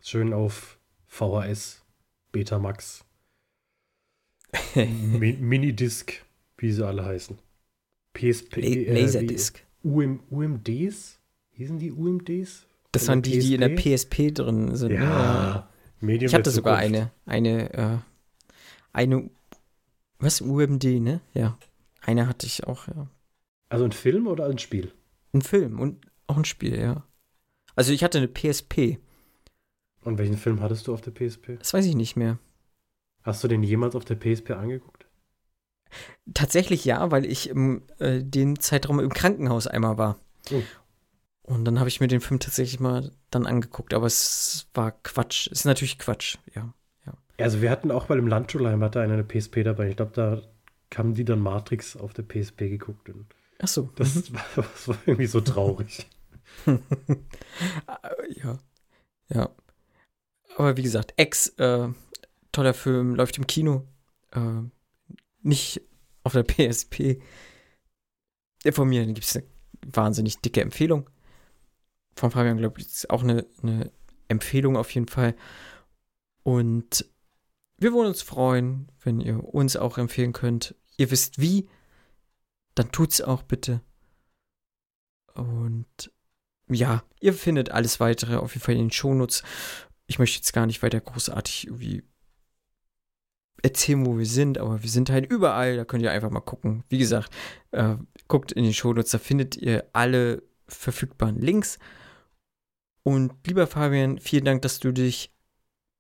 Schön 0.01 0.33
auf 0.33 0.79
VHS, 1.07 1.83
Betamax, 2.33 3.05
Mi 4.75 5.33
Minidisc, 5.33 6.13
wie 6.59 6.73
sie 6.73 6.87
alle 6.87 7.05
heißen. 7.05 7.39
PSP. 8.13 8.57
Äh, 8.59 9.01
Laserdisc. 9.01 9.63
UM, 9.83 10.21
UMDs? 10.31 11.19
Hießen 11.53 11.79
die 11.79 11.93
UMDs? 11.93 12.67
Das 12.93 13.09
waren 13.09 13.23
die, 13.23 13.39
die 13.39 13.55
in 13.55 13.61
der 13.61 13.77
PSP 13.77 14.33
drin 14.33 14.77
sind. 14.77 14.93
Ja. 14.93 15.69
Ne? 16.01 16.07
Medium 16.07 16.29
ich 16.29 16.35
hatte 16.35 16.51
sogar 16.51 16.77
eine, 16.77 17.11
eine, 17.27 17.73
äh, 17.73 17.99
eine, 18.93 19.31
was, 20.19 20.41
UMD, 20.41 20.85
ne? 21.01 21.21
Ja. 21.33 21.59
Eine 22.01 22.29
hatte 22.29 22.47
ich 22.47 22.65
auch, 22.65 22.87
ja. 22.89 23.09
Also 23.69 23.85
ein 23.85 23.93
Film 23.93 24.27
oder 24.27 24.47
ein 24.47 24.59
Spiel? 24.59 24.93
Ein 25.35 25.43
Film 25.43 25.81
und 25.81 26.07
auch 26.29 26.37
ein 26.37 26.45
Spiel, 26.45 26.79
ja. 26.79 27.05
Also 27.75 27.93
ich 27.93 28.05
hatte 28.05 28.19
eine 28.19 28.29
PSP. 28.29 28.99
Und 30.03 30.19
welchen 30.19 30.37
Film 30.37 30.61
hattest 30.61 30.87
du 30.87 30.95
auf 30.95 31.01
der 31.01 31.11
PSP? 31.11 31.59
Das 31.59 31.75
weiß 31.75 31.85
ich 31.87 31.97
nicht 31.97 32.17
mehr. 32.17 32.39
Hast 33.23 33.43
du 33.43 33.49
den 33.49 33.63
jemals 33.63 33.97
auf 33.97 34.05
der 34.05 34.17
PSP 34.17 34.53
angeguckt? 34.53 35.07
Tatsächlich 36.33 36.85
ja, 36.85 37.11
weil 37.11 37.25
ich 37.25 37.49
im, 37.49 37.83
äh, 37.99 38.23
den 38.23 38.59
Zeitraum 38.59 39.01
im 39.01 39.13
Krankenhaus 39.13 39.67
einmal 39.67 39.99
war. 39.99 40.19
Oh. 40.53 40.63
Und 41.43 41.65
dann 41.65 41.79
habe 41.79 41.89
ich 41.89 42.01
mir 42.01 42.09
den 42.09 42.21
Film 42.21 42.41
tatsächlich 42.41 42.81
mal 42.81 43.11
dann 43.31 43.47
angeguckt, 43.47 43.93
aber 43.93 44.07
es 44.07 44.69
war 44.73 44.93
Quatsch. 45.03 45.49
Es 45.51 45.61
ist 45.61 45.65
natürlich 45.65 45.99
Quatsch, 45.99 46.39
ja. 46.55 46.73
ja. 47.07 47.13
Also 47.39 47.61
wir 47.61 47.71
hatten 47.71 47.91
auch 47.91 48.07
bei 48.07 48.17
dem 48.17 48.27
Landschulheim 48.29 48.83
hatte 48.83 49.01
einer 49.01 49.15
eine 49.15 49.25
PSP 49.25 49.63
dabei. 49.65 49.89
Ich 49.89 49.97
glaube, 49.97 50.13
da 50.15 50.43
haben 50.97 51.15
die 51.15 51.25
dann 51.25 51.41
Matrix 51.41 51.97
auf 51.97 52.15
der 52.15 52.23
PSP 52.23 52.71
geguckt. 52.71 53.09
Und 53.09 53.27
Ach 53.65 53.69
so. 53.69 53.89
Das, 53.97 54.15
mhm. 54.15 54.35
war, 54.35 54.45
das 54.57 54.89
war 54.89 54.99
irgendwie 55.07 55.27
so 55.27 55.41
traurig. 55.41 56.07
ja. 56.67 58.59
Ja. 59.31 59.51
Aber 60.57 60.77
wie 60.77 60.83
gesagt, 60.83 61.15
Ex, 61.17 61.49
äh, 61.59 61.89
toller 62.53 62.75
Film, 62.75 63.15
läuft 63.15 63.39
im 63.39 63.47
Kino. 63.47 63.89
Äh, 64.33 64.69
nicht 65.41 65.81
auf 66.25 66.35
der 66.35 66.43
PSP. 66.45 67.23
Von 68.71 68.89
mir 68.89 69.07
gibt 69.07 69.25
es 69.25 69.37
eine 69.37 69.47
wahnsinnig 69.87 70.41
dicke 70.41 70.61
Empfehlung. 70.61 71.09
Von 72.17 72.31
Fabian, 72.31 72.59
glaube 72.59 72.81
ich, 72.81 72.87
ist 72.87 73.11
auch 73.11 73.23
eine, 73.23 73.47
eine 73.63 73.91
Empfehlung 74.29 74.77
auf 74.77 74.91
jeden 74.91 75.09
Fall. 75.09 75.35
Und 76.43 77.07
wir 77.79 77.95
wollen 77.95 78.09
uns 78.09 78.21
freuen, 78.21 78.93
wenn 79.03 79.21
ihr 79.21 79.43
uns 79.43 79.77
auch 79.77 79.97
empfehlen 79.97 80.35
könnt. 80.35 80.75
Ihr 80.99 81.11
wisst 81.11 81.41
wie, 81.41 81.69
dann 82.75 82.91
tut's 82.93 83.21
auch 83.21 83.43
bitte. 83.43 83.81
Und 85.35 86.13
ja, 86.69 87.05
ihr 87.21 87.35
findet 87.35 87.71
alles 87.71 88.01
weitere 88.01 88.37
auf 88.37 88.55
jeden 88.55 88.65
Fall 88.65 88.75
in 88.75 88.83
den 88.83 88.91
Shownotes. 88.91 89.43
Ich 90.07 90.19
möchte 90.19 90.39
jetzt 90.39 90.53
gar 90.53 90.67
nicht 90.67 90.83
weiter 90.83 91.01
großartig 91.01 91.67
irgendwie 91.67 92.03
erzählen, 93.63 94.05
wo 94.05 94.19
wir 94.19 94.27
sind, 94.27 94.59
aber 94.59 94.83
wir 94.83 94.91
sind 94.91 95.11
halt 95.11 95.31
überall. 95.31 95.77
Da 95.77 95.85
könnt 95.85 96.03
ihr 96.03 96.13
einfach 96.13 96.31
mal 96.31 96.41
gucken. 96.41 96.85
Wie 96.89 96.99
gesagt, 96.99 97.33
äh, 97.71 97.97
guckt 98.29 98.53
in 98.53 98.65
den 98.65 98.75
Shownotes, 98.75 99.11
da 99.11 99.19
findet 99.19 99.57
ihr 99.57 99.89
alle 99.93 100.43
verfügbaren 100.69 101.41
Links. 101.41 101.79
Und 103.03 103.35
lieber 103.47 103.67
Fabian, 103.67 104.19
vielen 104.19 104.45
Dank, 104.45 104.63
dass 104.63 104.81
du 104.81 104.93
dich 104.93 105.33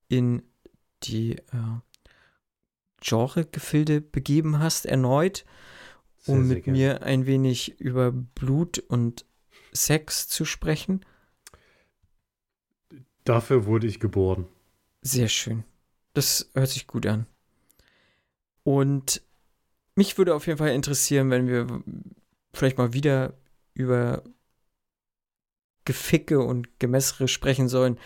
in 0.09 0.42
die 1.02 1.36
äh, 1.36 1.80
Genre-Gefilde 3.01 4.01
begeben 4.01 4.59
hast, 4.59 4.86
erneut, 4.86 5.44
um 6.26 6.46
sehr, 6.46 6.46
sehr 6.46 6.56
mit 6.56 6.66
mir 6.66 7.02
ein 7.02 7.26
wenig 7.26 7.80
über 7.80 8.12
Blut 8.12 8.78
und 8.78 9.24
Sex 9.72 10.28
zu 10.28 10.44
sprechen. 10.44 11.05
Dafür 13.24 13.66
wurde 13.66 13.86
ich 13.86 14.01
geboren. 14.01 14.46
Sehr 15.02 15.28
schön. 15.28 15.64
Das 16.12 16.51
hört 16.55 16.68
sich 16.68 16.86
gut 16.86 17.06
an. 17.06 17.26
Und 18.62 19.22
mich 19.96 20.16
würde 20.18 20.34
auf 20.34 20.46
jeden 20.46 20.59
Fall 20.59 20.70
interessieren, 20.70 21.30
wenn 21.30 21.48
wir 21.48 21.82
vielleicht 22.52 22.78
mal 22.78 22.92
wieder 22.92 23.34
über 23.74 24.22
Geficke 25.84 26.40
und 26.40 26.78
Gemessere 26.78 27.28
sprechen 27.28 27.68
sollen, 27.68 27.98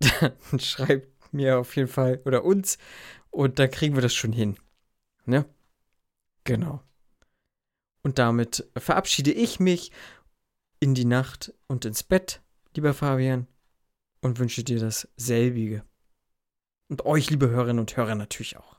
dann 0.20 0.60
schreibt 0.60 1.32
mir 1.32 1.58
auf 1.58 1.74
jeden 1.76 1.88
Fall 1.88 2.20
oder 2.24 2.44
uns 2.44 2.78
und 3.30 3.58
dann 3.58 3.70
kriegen 3.70 3.94
wir 3.94 4.02
das 4.02 4.14
schon 4.14 4.32
hin. 4.32 4.56
Ne? 5.24 5.46
Genau. 6.44 6.82
Und 8.06 8.20
damit 8.20 8.64
verabschiede 8.78 9.32
ich 9.32 9.58
mich 9.58 9.90
in 10.78 10.94
die 10.94 11.04
Nacht 11.04 11.52
und 11.66 11.84
ins 11.84 12.04
Bett, 12.04 12.40
lieber 12.76 12.94
Fabian. 12.94 13.48
und 14.20 14.38
wünsche 14.38 14.62
dir 14.62 14.78
dasselbige. 14.78 15.82
Und 16.88 17.04
euch, 17.04 17.30
liebe 17.30 17.50
Hörerinnen 17.50 17.80
und 17.80 17.96
Hörer, 17.96 18.14
natürlich 18.14 18.58
auch. 18.58 18.76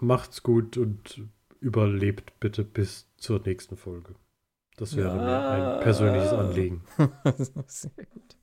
Macht's 0.00 0.42
gut 0.42 0.78
und 0.78 1.20
überlebt 1.60 2.40
bitte 2.40 2.64
bis 2.64 3.08
zur 3.18 3.40
nächsten 3.40 3.76
Folge. 3.76 4.14
Das 4.78 4.96
wäre 4.96 5.18
ja. 5.18 5.22
mir 5.22 5.48
ein 5.48 5.80
persönliches 5.82 6.32
Anliegen. 6.32 6.82
Sehr 7.66 8.06
gut. 8.06 8.36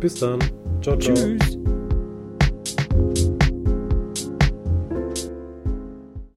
Bis 0.00 0.14
dann. 0.14 0.40
Ciao, 0.80 0.96
ciao. 0.96 1.14
Tschüss. 1.14 1.58